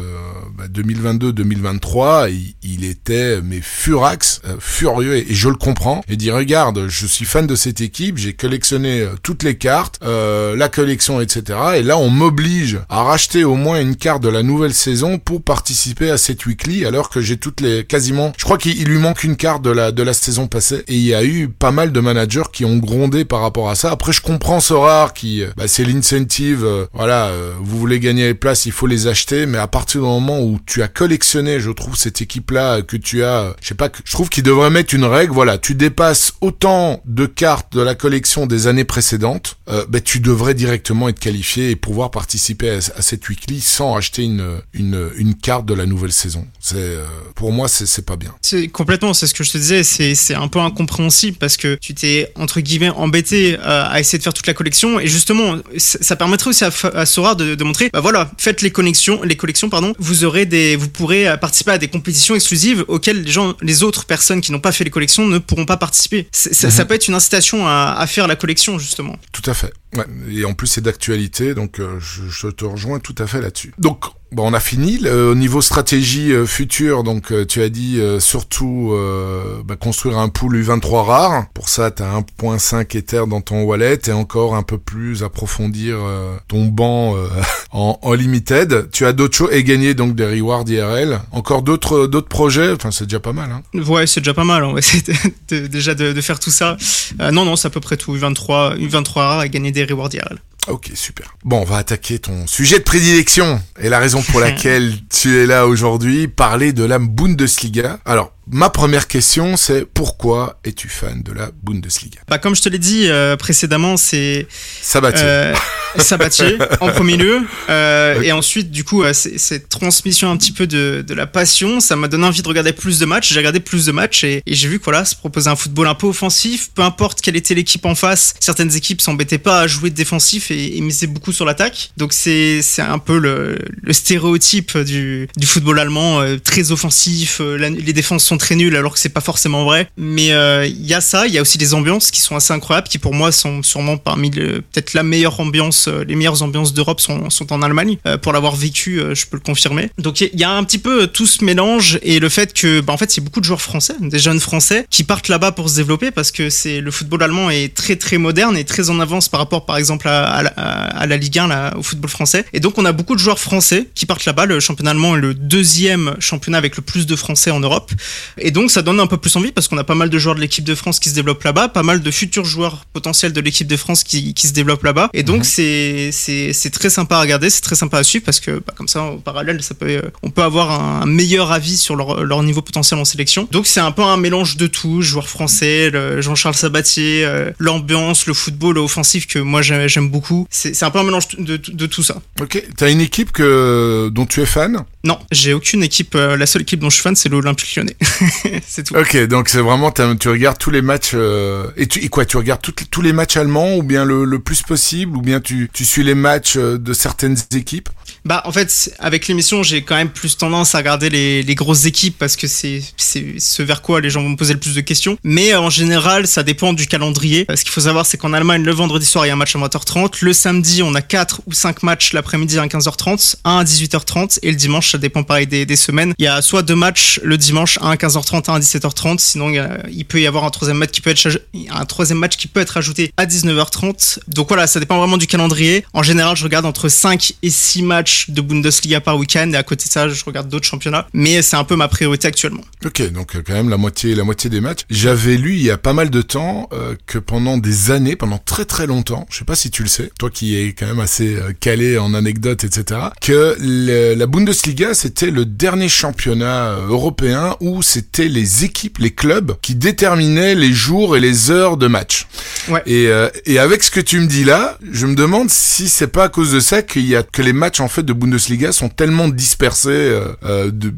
bah, 0.56 0.64
2022-2023. 0.68 2.30
Il, 2.30 2.54
il 2.62 2.84
était 2.84 3.40
mais 3.42 3.60
furax, 3.60 4.42
furieux 4.58 5.16
et, 5.16 5.30
et 5.30 5.34
je 5.34 5.48
le 5.48 5.56
comprends. 5.56 6.02
Il 6.08 6.16
dit 6.16 6.30
regarde, 6.30 6.86
je 6.88 7.06
suis 7.06 7.24
fan 7.24 7.46
de 7.46 7.54
cette 7.54 7.80
équipe, 7.80 8.18
j'ai 8.18 8.34
collectionné 8.34 9.06
toutes 9.22 9.42
les 9.42 9.56
cartes, 9.56 9.98
la 10.02 10.68
collection, 10.68 11.20
etc. 11.20 11.58
Et 11.76 11.82
là, 11.82 11.98
on 11.98 12.10
m'oblige 12.10 12.78
à 12.88 13.02
racheter 13.02 13.44
au 13.44 13.54
moins 13.54 13.80
une 13.80 13.96
carte 13.96 14.22
de 14.22 14.28
la 14.28 14.42
nouvelle 14.42 14.74
saison 14.74 15.18
pour 15.18 15.42
participer 15.42 16.10
à 16.10 16.18
cette 16.18 16.46
weekly, 16.46 16.84
alors 16.84 17.10
que 17.10 17.20
j'ai 17.20 17.36
toutes 17.36 17.60
les 17.60 17.84
quasiment. 17.84 18.32
Je 18.36 18.44
crois 18.50 18.58
qu'il 18.58 18.80
il 18.80 18.88
lui 18.88 18.98
manque 18.98 19.22
une 19.22 19.36
carte 19.36 19.62
de 19.62 19.70
la 19.70 19.92
de 19.92 20.02
la 20.02 20.12
saison 20.12 20.48
passée. 20.48 20.82
Et 20.88 20.96
il 20.96 21.04
y 21.04 21.14
a 21.14 21.22
eu 21.22 21.48
pas 21.48 21.70
mal 21.70 21.92
de 21.92 22.00
managers 22.00 22.50
qui 22.52 22.64
ont 22.64 22.78
grondé 22.78 23.24
par 23.24 23.42
rapport 23.42 23.70
à 23.70 23.76
ça. 23.76 23.92
Après, 23.92 24.12
je 24.12 24.20
comprends 24.20 24.58
ce 24.58 24.74
rare 24.74 25.12
qui, 25.12 25.44
euh, 25.44 25.50
bah, 25.56 25.68
c'est 25.68 25.84
l'incentive. 25.84 26.64
euh, 26.64 26.86
voilà, 26.92 27.26
euh, 27.28 27.52
vous 27.60 27.78
voulez 27.78 28.00
gagner 28.00 28.26
les 28.26 28.34
places, 28.34 28.66
il 28.66 28.72
faut 28.72 28.88
les 28.88 29.06
acheter. 29.06 29.46
Mais 29.46 29.58
à 29.58 29.68
partir 29.68 30.00
du 30.00 30.06
moment 30.08 30.40
où 30.40 30.58
tu 30.66 30.82
as 30.82 30.88
collectionné, 30.88 31.60
je 31.60 31.70
trouve 31.70 31.94
cette 31.96 32.22
équipe-là 32.22 32.78
euh, 32.78 32.82
que 32.82 32.96
tu 32.96 33.22
as, 33.22 33.54
je 33.62 33.68
sais 33.68 33.76
pas, 33.76 33.88
je 34.04 34.10
trouve 34.10 34.28
qu'il 34.28 34.42
devrait 34.42 34.70
mettre 34.70 34.96
une 34.96 35.04
règle. 35.04 35.32
Voilà, 35.32 35.56
tu 35.56 35.76
dépasses 35.76 36.32
autant 36.40 37.02
de 37.04 37.26
cartes 37.26 37.72
de 37.72 37.82
la 37.82 37.94
collection 37.94 38.46
des 38.46 38.66
années 38.66 38.84
précédentes, 38.84 39.58
euh, 39.68 39.86
bah, 39.88 40.00
tu 40.00 40.18
devrais 40.18 40.54
directement 40.54 41.08
être 41.08 41.20
qualifié 41.20 41.70
et 41.70 41.76
pouvoir 41.76 42.10
participer 42.10 42.70
à, 42.70 42.80
cette 42.80 43.28
weekly 43.28 43.60
sans 43.60 43.94
acheter 43.94 44.24
une 44.24 44.60
une 44.72 45.08
une 45.14 45.36
carte 45.36 45.66
de 45.66 45.74
la 45.74 45.86
nouvelle 45.86 46.10
saison. 46.10 46.48
C'est 46.58 46.96
pour 47.36 47.52
moi, 47.52 47.68
c'est 47.68 48.04
pas 48.04 48.16
bien. 48.16 48.29
C'est 48.42 48.68
complètement, 48.68 49.14
c'est 49.14 49.26
ce 49.26 49.34
que 49.34 49.44
je 49.44 49.50
te 49.52 49.58
disais, 49.58 49.82
c'est 49.82 50.34
un 50.34 50.48
peu 50.48 50.58
incompréhensible 50.58 51.36
parce 51.38 51.56
que 51.56 51.76
tu 51.76 51.94
t'es 51.94 52.32
entre 52.36 52.60
guillemets 52.60 52.90
embêté 52.90 53.56
euh, 53.58 53.84
à 53.88 54.00
essayer 54.00 54.18
de 54.18 54.22
faire 54.22 54.34
toute 54.34 54.46
la 54.46 54.54
collection 54.54 55.00
et 55.00 55.06
justement 55.06 55.56
ça 55.76 56.16
permettrait 56.16 56.50
aussi 56.50 56.64
à, 56.64 57.06
Sora 57.06 57.34
de, 57.34 57.54
de 57.54 57.64
montrer 57.64 57.90
bah 57.92 58.00
voilà, 58.00 58.30
faites 58.38 58.62
les 58.62 58.70
connexions, 58.70 59.22
les 59.22 59.36
collections 59.36 59.68
pardon, 59.68 59.92
vous 59.98 60.24
aurez 60.24 60.46
des 60.46 60.76
vous 60.76 60.88
pourrez 60.88 61.28
euh, 61.28 61.36
participer 61.36 61.72
à 61.72 61.78
des 61.78 61.88
compétitions 61.88 62.34
exclusives 62.34 62.84
auxquelles 62.88 63.22
les 63.22 63.30
gens 63.30 63.54
les 63.60 63.82
autres 63.82 64.06
personnes 64.06 64.40
qui 64.40 64.52
n'ont 64.52 64.60
pas 64.60 64.72
fait 64.72 64.84
les 64.84 64.90
collections 64.90 65.26
ne 65.26 65.38
pourront 65.38 65.66
pas 65.66 65.76
participer. 65.76 66.28
Ça, 66.32 66.70
ça 66.70 66.84
peut 66.84 66.94
être 66.94 67.08
une 67.08 67.14
incitation 67.14 67.66
à, 67.66 67.94
à 67.98 68.06
faire 68.06 68.26
la 68.26 68.36
collection 68.36 68.78
justement. 68.78 69.16
Tout 69.32 69.48
à 69.50 69.54
fait. 69.54 69.72
Ouais. 69.96 70.06
Et 70.30 70.44
en 70.44 70.54
plus, 70.54 70.66
c'est 70.68 70.80
d'actualité, 70.80 71.54
donc 71.54 71.80
euh, 71.80 71.98
je, 72.00 72.22
je 72.28 72.48
te 72.48 72.64
rejoins 72.64 73.00
tout 73.00 73.14
à 73.18 73.26
fait 73.26 73.40
là-dessus. 73.40 73.72
Donc, 73.78 74.04
bon, 74.32 74.50
on 74.50 74.54
a 74.54 74.60
fini. 74.60 75.06
Au 75.08 75.34
niveau 75.34 75.60
stratégie 75.60 76.32
euh, 76.32 76.46
future, 76.46 77.02
donc 77.02 77.32
euh, 77.32 77.44
tu 77.46 77.62
as 77.62 77.68
dit 77.68 77.98
euh, 78.00 78.20
surtout 78.20 78.90
euh, 78.92 79.62
bah, 79.64 79.76
construire 79.76 80.18
un 80.18 80.28
pool 80.28 80.56
U23 80.62 81.04
rare. 81.04 81.44
Pour 81.54 81.68
ça, 81.68 81.90
tu 81.90 82.02
as 82.02 82.12
1.5 82.42 82.96
Ether 82.96 83.22
dans 83.28 83.40
ton 83.40 83.62
wallet 83.62 83.98
et 84.06 84.12
encore 84.12 84.54
un 84.54 84.62
peu 84.62 84.78
plus 84.78 85.22
approfondir 85.22 85.96
euh, 86.00 86.36
ton 86.48 86.66
banc 86.66 87.16
euh, 87.16 87.26
en, 87.72 87.98
en 88.02 88.12
limited. 88.14 88.88
Tu 88.92 89.06
as 89.06 89.12
d'autres 89.12 89.36
choses 89.36 89.50
et 89.52 89.64
gagner 89.64 89.94
donc 89.94 90.14
des 90.14 90.26
rewards 90.26 90.64
IRL. 90.68 91.20
Encore 91.32 91.62
d'autres 91.62 92.06
d'autres 92.06 92.28
projets? 92.28 92.72
Enfin, 92.72 92.90
c'est 92.90 93.04
déjà 93.04 93.20
pas 93.20 93.32
mal. 93.32 93.50
Hein. 93.50 93.80
Ouais, 93.86 94.06
c'est 94.06 94.20
déjà 94.20 94.34
pas 94.34 94.44
mal. 94.44 94.64
On 94.64 94.72
va 94.72 94.78
essayer 94.80 95.02
de- 95.02 95.56
de- 95.60 95.66
déjà 95.66 95.94
de, 95.94 96.12
de 96.12 96.20
faire 96.20 96.38
tout 96.40 96.50
ça. 96.50 96.76
Non, 97.18 97.44
non, 97.44 97.56
c'est 97.56 97.66
à 97.68 97.70
peu 97.70 97.80
près 97.80 97.96
tout. 97.96 98.16
U23, 98.16 98.76
U23 98.78 99.12
rare 99.14 99.42
et 99.44 99.50
gagner 99.50 99.72
des 99.72 99.84
rewards 99.84 100.10
IRL. 100.12 100.38
Ok, 100.68 100.90
super. 100.94 101.34
Bon, 101.44 101.60
on 101.60 101.64
va 101.64 101.78
attaquer 101.78 102.18
ton 102.18 102.46
sujet 102.46 102.78
de 102.78 102.84
prédilection 102.84 103.60
et 103.80 103.88
la 103.88 103.98
raison 103.98 104.22
pour 104.22 104.40
laquelle 104.40 104.92
tu 105.08 105.38
es 105.38 105.46
là 105.46 105.66
aujourd'hui, 105.66 106.28
parler 106.28 106.72
de 106.72 106.84
la 106.84 106.98
Bundesliga. 106.98 107.98
Alors, 108.04 108.32
ma 108.50 108.70
première 108.70 109.06
question, 109.08 109.56
c'est 109.56 109.84
pourquoi 109.84 110.58
es-tu 110.64 110.88
fan 110.88 111.22
de 111.22 111.32
la 111.32 111.50
Bundesliga? 111.62 112.20
Bah 112.28 112.38
comme 112.38 112.54
je 112.56 112.62
te 112.62 112.68
l'ai 112.68 112.78
dit 112.78 113.04
euh, 113.08 113.36
précédemment, 113.36 113.96
c'est 113.96 114.46
Sabatier. 114.82 115.22
Euh, 115.24 115.54
Sabatier 115.98 116.56
en 116.80 116.88
premier 116.92 117.16
lieu, 117.16 117.40
euh, 117.68 118.20
et 118.22 118.30
ensuite 118.32 118.70
du 118.70 118.84
coup 118.84 119.02
cette 119.12 119.68
transmission 119.68 120.30
un 120.30 120.36
petit 120.36 120.52
peu 120.52 120.66
de, 120.66 121.04
de 121.06 121.14
la 121.14 121.26
passion, 121.26 121.80
ça 121.80 121.96
m'a 121.96 122.06
donné 122.08 122.24
envie 122.26 122.42
de 122.42 122.48
regarder 122.48 122.72
plus 122.72 122.98
de 122.98 123.06
matchs. 123.06 123.32
J'ai 123.32 123.38
regardé 123.38 123.60
plus 123.60 123.86
de 123.86 123.92
matchs 123.92 124.22
et, 124.24 124.42
et 124.46 124.54
j'ai 124.54 124.68
vu 124.68 124.78
que 124.78 124.84
voilà, 124.84 125.04
se 125.04 125.16
proposait 125.16 125.50
un 125.50 125.56
football 125.56 125.88
un 125.88 125.94
peu 125.94 126.06
offensif, 126.06 126.70
peu 126.74 126.82
importe 126.82 127.20
quelle 127.20 127.36
était 127.36 127.54
l'équipe 127.54 127.84
en 127.86 127.94
face. 127.94 128.34
Certaines 128.40 128.74
équipes 128.76 129.00
s'embêtaient 129.00 129.38
pas 129.38 129.60
à 129.60 129.66
jouer 129.66 129.90
de 129.90 129.94
défensif 129.96 130.50
et, 130.50 130.76
et 130.76 130.80
misaient 130.80 131.06
beaucoup 131.08 131.32
sur 131.32 131.44
l'attaque. 131.44 131.90
Donc 131.96 132.12
c'est 132.12 132.62
c'est 132.62 132.82
un 132.82 132.98
peu 132.98 133.18
le, 133.18 133.58
le 133.82 133.92
stéréotype 133.92 134.78
du, 134.78 135.28
du 135.36 135.46
football 135.46 135.78
allemand, 135.80 136.20
euh, 136.20 136.38
très 136.38 136.70
offensif. 136.70 137.40
euh, 137.40 137.56
la- 137.56 137.70
les 137.70 137.92
défenses 137.92 138.24
sont 138.24 138.38
très 138.40 138.56
nulles 138.56 138.74
alors 138.74 138.92
que 138.94 138.98
c'est 138.98 139.08
pas 139.10 139.20
forcément 139.20 139.64
vrai. 139.64 139.88
Mais 139.96 140.32
euh, 140.32 140.66
il 140.66 140.84
y 140.86 140.94
a 140.94 141.00
ça, 141.00 141.26
il 141.28 141.32
y 141.34 141.38
a 141.38 141.42
aussi 141.42 141.58
des 141.58 141.74
ambiances 141.74 142.10
qui 142.10 142.20
sont 142.20 142.34
assez 142.34 142.52
incroyables, 142.52 142.88
qui 142.88 142.98
pour 142.98 143.14
moi 143.14 143.30
sont 143.30 143.62
sûrement 143.62 143.96
parmi 143.98 144.30
peut-être 144.30 144.94
la 144.94 145.02
meilleure 145.04 145.38
ambiance, 145.40 145.86
euh, 145.88 146.04
les 146.08 146.16
meilleures 146.16 146.42
ambiances 146.42 146.74
d'Europe 146.74 147.00
sont, 147.00 147.30
sont 147.30 147.52
en 147.52 147.62
Allemagne. 147.62 147.98
Euh, 148.06 148.16
pour 148.18 148.32
l'avoir 148.32 148.56
vécu, 148.56 148.98
euh, 149.00 149.14
je 149.14 149.26
peux 149.26 149.36
le 149.36 149.42
confirmer. 149.42 149.90
Donc 149.98 150.20
il 150.20 150.30
y, 150.34 150.42
a- 150.44 150.50
un 150.50 150.64
petit 150.64 150.78
peu 150.78 151.02
euh, 151.02 151.06
tout 151.06 151.26
ce 151.26 151.44
mélange 151.44 151.98
et 152.02 152.18
le 152.18 152.28
fait 152.28 152.52
que, 152.52 152.80
bah, 152.80 152.92
en 152.92 152.96
fait, 152.96 153.12
a 153.16 153.20
beaucoup 153.20 153.40
de 153.40 153.44
joueurs 153.44 153.60
français, 153.62 153.94
des 154.00 154.18
jeunes 154.18 154.40
français 154.40 154.86
qui 154.90 155.04
partent 155.04 155.28
là-bas 155.28 155.52
pour 155.52 155.68
se 155.68 155.76
développer 155.76 156.10
parce 156.10 156.32
que 156.32 156.50
c'est 156.50 156.80
le 156.80 156.90
football 156.90 157.22
allemand 157.22 157.50
est 157.50 157.74
très 157.74 157.96
très 157.96 158.18
moderne 158.18 158.56
et 158.56 158.64
très 158.64 158.90
en 158.90 158.98
avance 159.00 159.28
par 159.28 159.38
rapport, 159.40 159.66
par 159.66 159.76
exemple, 159.76 160.08
à, 160.08 160.38
à 160.38 161.06
la 161.06 161.16
Ligue 161.16 161.38
1, 161.38 161.46
là, 161.48 161.74
au 161.76 161.82
football 161.82 162.10
français. 162.10 162.44
Et 162.52 162.60
donc 162.60 162.78
on 162.78 162.84
a 162.84 162.92
beaucoup 162.92 163.14
de 163.14 163.20
joueurs 163.20 163.38
français 163.38 163.88
qui 163.94 164.06
partent 164.06 164.24
là-bas. 164.24 164.46
Le 164.46 164.58
championnat 164.60 164.90
allemand 164.92 165.16
est 165.16 165.20
le 165.20 165.34
deuxième 165.34 166.14
championnat 166.20 166.58
avec 166.58 166.76
le 166.76 166.82
plus 166.82 167.06
de 167.06 167.14
Français 167.16 167.50
en 167.50 167.60
Europe. 167.60 167.92
Et 168.38 168.50
donc 168.50 168.70
ça 168.70 168.82
donne 168.82 169.00
un 169.00 169.06
peu 169.06 169.16
plus 169.16 169.34
envie 169.36 169.52
parce 169.52 169.68
qu'on 169.68 169.78
a 169.78 169.84
pas 169.84 169.94
mal 169.94 170.10
de 170.10 170.18
joueurs 170.18 170.34
de 170.34 170.40
l'équipe 170.40 170.64
de 170.64 170.74
France 170.74 170.98
qui 170.98 171.08
se 171.10 171.14
développent 171.14 171.42
là-bas, 171.44 171.68
pas 171.68 171.82
mal 171.82 172.00
de 172.02 172.10
futurs 172.10 172.44
joueurs 172.44 172.84
potentiels 172.92 173.32
de 173.32 173.40
l'équipe 173.40 173.66
de 173.66 173.76
France 173.76 174.04
qui, 174.04 174.34
qui 174.34 174.46
se 174.46 174.52
développent 174.52 174.84
là-bas. 174.84 175.10
Et 175.12 175.22
donc 175.22 175.44
c'est 175.44 176.10
c'est 176.12 176.52
c'est 176.52 176.70
très 176.70 176.90
sympa 176.90 177.16
à 177.16 177.20
regarder, 177.20 177.50
c'est 177.50 177.60
très 177.60 177.76
sympa 177.76 177.98
à 177.98 178.02
suivre 178.04 178.24
parce 178.24 178.40
que 178.40 178.52
bah, 178.66 178.74
comme 178.76 178.88
ça 178.88 179.04
au 179.04 179.16
parallèle 179.18 179.62
ça 179.62 179.74
peut 179.74 179.86
euh, 179.88 180.02
on 180.22 180.30
peut 180.30 180.42
avoir 180.42 180.70
un, 181.02 181.06
meilleur 181.06 181.52
avis 181.52 181.76
sur 181.76 181.96
leur, 181.96 182.22
leur 182.24 182.42
niveau 182.42 182.62
potentiel 182.62 182.98
en 183.00 183.04
sélection. 183.04 183.48
Donc 183.50 183.66
c'est 183.66 183.80
un 183.80 183.92
peu 183.92 184.02
un 184.02 184.16
mélange 184.16 184.56
de 184.56 184.66
tout, 184.66 185.02
joueurs 185.02 185.28
français, 185.28 185.90
le 185.90 186.20
Jean-Charles 186.20 186.54
Sabatier, 186.54 187.24
euh, 187.24 187.50
l'ambiance, 187.58 188.26
le 188.26 188.34
football 188.34 188.78
offensif 188.78 189.26
que 189.26 189.38
moi 189.38 189.62
j'ai- 189.62 189.88
j'aime 189.88 190.08
beaucoup. 190.08 190.46
C'est 190.50 190.74
c'est 190.74 190.84
un 190.84 190.90
peu 190.90 190.98
un 190.98 191.04
mélange 191.04 191.28
de, 191.38 191.56
de, 191.56 191.70
de 191.72 191.86
tout 191.86 192.02
ça. 192.02 192.20
Ok, 192.40 192.62
t'as 192.76 192.90
une 192.90 193.00
équipe 193.00 193.32
que 193.32 194.08
dont 194.12 194.26
tu 194.26 194.40
es 194.42 194.46
fan? 194.46 194.84
Non, 195.04 195.18
j'ai 195.32 195.52
aucune 195.54 195.82
équipe. 195.82 196.14
euh, 196.14 196.36
la 196.36 196.46
seule 196.46 196.62
équipe 196.62 196.80
dont 196.80 196.90
je 196.90 196.94
suis 196.94 197.02
fan, 197.02 197.16
c'est 197.16 197.28
l'Olympique 197.28 197.74
Lyonnais. 197.76 197.96
c'est. 198.66 198.92
Ok, 198.96 199.16
donc 199.26 199.48
c'est 199.48 199.60
vraiment 199.60 199.90
tu 200.18 200.28
regardes 200.28 200.58
tous 200.58 200.70
les 200.70 200.82
matchs 200.82 201.12
euh, 201.14 201.70
et 201.76 201.86
tu 201.86 202.08
quoi 202.08 202.24
Tu 202.24 202.36
regardes 202.36 202.60
tous 202.62 203.02
les 203.02 203.12
matchs 203.12 203.36
allemands 203.36 203.76
ou 203.76 203.82
bien 203.82 204.04
le, 204.04 204.24
le 204.24 204.38
plus 204.38 204.62
possible 204.62 205.16
ou 205.16 205.22
bien 205.22 205.40
tu 205.40 205.70
tu 205.72 205.84
suis 205.84 206.02
les 206.02 206.14
matchs 206.14 206.56
euh, 206.56 206.78
de 206.78 206.92
certaines 206.92 207.36
équipes? 207.54 207.88
Bah, 208.24 208.42
en 208.44 208.52
fait, 208.52 208.94
avec 208.98 209.28
l'émission, 209.28 209.62
j'ai 209.62 209.82
quand 209.82 209.96
même 209.96 210.10
plus 210.10 210.36
tendance 210.36 210.74
à 210.74 210.78
regarder 210.78 211.10
les, 211.10 211.54
grosses 211.54 211.84
équipes 211.84 212.16
parce 212.16 212.36
que 212.36 212.46
c'est 212.46 212.82
ce 212.96 213.62
vers 213.62 213.82
quoi 213.82 214.00
les 214.00 214.08
gens 214.08 214.22
vont 214.22 214.30
me 214.30 214.36
poser 214.36 214.54
le 214.54 214.60
plus 214.60 214.74
de 214.74 214.80
questions. 214.80 215.18
Mais 215.24 215.52
euh, 215.52 215.60
en 215.60 215.70
général, 215.70 216.26
ça 216.26 216.42
dépend 216.42 216.72
du 216.72 216.86
calendrier. 216.86 217.44
Euh, 217.50 217.56
Ce 217.56 217.64
qu'il 217.64 217.72
faut 217.72 217.80
savoir, 217.80 218.06
c'est 218.06 218.16
qu'en 218.16 218.32
Allemagne, 218.32 218.62
le 218.62 218.72
vendredi 218.72 219.04
soir, 219.04 219.26
il 219.26 219.28
y 219.28 219.30
a 219.30 219.34
un 219.34 219.36
match 219.36 219.56
à 219.56 219.58
20h30. 219.58 220.18
Le 220.22 220.32
samedi, 220.32 220.82
on 220.82 220.94
a 220.94 221.02
4 221.02 221.42
ou 221.46 221.52
5 221.52 221.82
matchs 221.82 222.12
l'après-midi 222.12 222.58
à 222.58 222.66
15h30, 222.66 223.36
un 223.44 223.58
à 223.58 223.64
18h30. 223.64 224.38
Et 224.42 224.50
le 224.50 224.56
dimanche, 224.56 224.92
ça 224.92 224.98
dépend 224.98 225.22
pareil 225.22 225.46
des, 225.46 225.76
semaines. 225.76 226.14
Il 226.18 226.24
y 226.24 226.28
a 226.28 226.42
soit 226.42 226.62
deux 226.62 226.74
matchs 226.74 227.20
le 227.22 227.36
dimanche, 227.38 227.78
un 227.80 227.90
à 227.90 227.96
15h30, 227.96 228.50
un 228.50 228.54
à 228.54 228.60
17h30. 228.60 229.18
Sinon, 229.18 229.50
il, 229.90 230.04
peut 230.04 230.20
y 230.20 230.26
avoir 230.26 230.44
un 230.44 230.50
troisième 230.50 230.78
match 230.78 230.90
qui 230.90 231.00
peut 231.00 231.10
être 231.10 231.28
un 231.70 231.84
troisième 231.84 232.18
match 232.18 232.36
qui 232.36 232.46
peut 232.46 232.60
être 232.60 232.76
ajouté 232.76 233.12
à 233.16 233.26
19h30. 233.26 234.18
Donc 234.28 234.48
voilà, 234.48 234.66
ça 234.66 234.80
dépend 234.80 234.98
vraiment 234.98 235.16
du 235.16 235.26
calendrier. 235.26 235.84
En 235.92 236.02
général, 236.02 236.36
je 236.36 236.44
regarde 236.44 236.66
entre 236.66 236.88
5 236.88 237.32
et 237.42 237.50
6 237.50 237.82
matchs 237.82 238.09
de 238.28 238.40
Bundesliga 238.40 239.00
par 239.00 239.16
week-end 239.18 239.50
et 239.52 239.56
à 239.56 239.62
côté 239.62 239.86
de 239.86 239.90
ça, 239.90 240.08
je 240.08 240.24
regarde 240.24 240.48
d'autres 240.48 240.66
championnats. 240.66 241.06
Mais 241.12 241.42
c'est 241.42 241.56
un 241.56 241.64
peu 241.64 241.76
ma 241.76 241.88
priorité 241.88 242.28
actuellement. 242.28 242.62
Ok, 242.84 243.02
donc 243.12 243.36
euh, 243.36 243.42
quand 243.46 243.54
même 243.54 243.68
la 243.68 243.76
moitié, 243.76 244.14
la 244.14 244.24
moitié 244.24 244.50
des 244.50 244.60
matchs. 244.60 244.80
J'avais 244.90 245.36
lu 245.36 245.54
il 245.54 245.62
y 245.62 245.70
a 245.70 245.78
pas 245.78 245.92
mal 245.92 246.10
de 246.10 246.22
temps 246.22 246.68
euh, 246.72 246.94
que 247.06 247.18
pendant 247.18 247.58
des 247.58 247.90
années, 247.90 248.16
pendant 248.16 248.38
très 248.38 248.64
très 248.64 248.86
longtemps, 248.86 249.26
je 249.30 249.38
sais 249.38 249.44
pas 249.44 249.56
si 249.56 249.70
tu 249.70 249.82
le 249.82 249.88
sais, 249.88 250.10
toi 250.18 250.30
qui 250.30 250.56
es 250.56 250.72
quand 250.72 250.86
même 250.86 251.00
assez 251.00 251.36
euh, 251.36 251.52
calé 251.58 251.98
en 251.98 252.14
anecdotes, 252.14 252.64
etc., 252.64 253.00
que 253.20 253.56
le- 253.60 254.14
la 254.14 254.26
Bundesliga 254.26 254.94
c'était 254.94 255.30
le 255.30 255.44
dernier 255.44 255.88
championnat 255.88 256.76
européen 256.88 257.56
où 257.60 257.82
c'était 257.82 258.28
les 258.28 258.64
équipes, 258.64 258.98
les 258.98 259.10
clubs 259.12 259.56
qui 259.62 259.74
déterminaient 259.74 260.54
les 260.54 260.72
jours 260.72 261.16
et 261.16 261.20
les 261.20 261.50
heures 261.50 261.76
de 261.76 261.86
match. 261.86 262.26
Ouais. 262.68 262.82
Et, 262.86 263.06
euh, 263.08 263.28
et 263.46 263.58
avec 263.58 263.82
ce 263.82 263.90
que 263.90 264.00
tu 264.00 264.20
me 264.20 264.26
dis 264.26 264.44
là, 264.44 264.78
je 264.92 265.06
me 265.06 265.14
demande 265.14 265.50
si 265.50 265.88
c'est 265.88 266.08
pas 266.08 266.24
à 266.24 266.28
cause 266.28 266.52
de 266.52 266.60
ça 266.60 266.82
qu'il 266.82 267.06
y 267.06 267.16
a 267.16 267.22
que 267.22 267.42
les 267.42 267.52
matchs 267.52 267.80
en 267.80 267.88
fait 267.88 267.99
de 268.02 268.12
Bundesliga 268.12 268.72
sont 268.72 268.88
tellement 268.88 269.28
dispersés 269.28 269.88
euh, 269.90 270.26
euh, 270.44 270.70
de, 270.72 270.92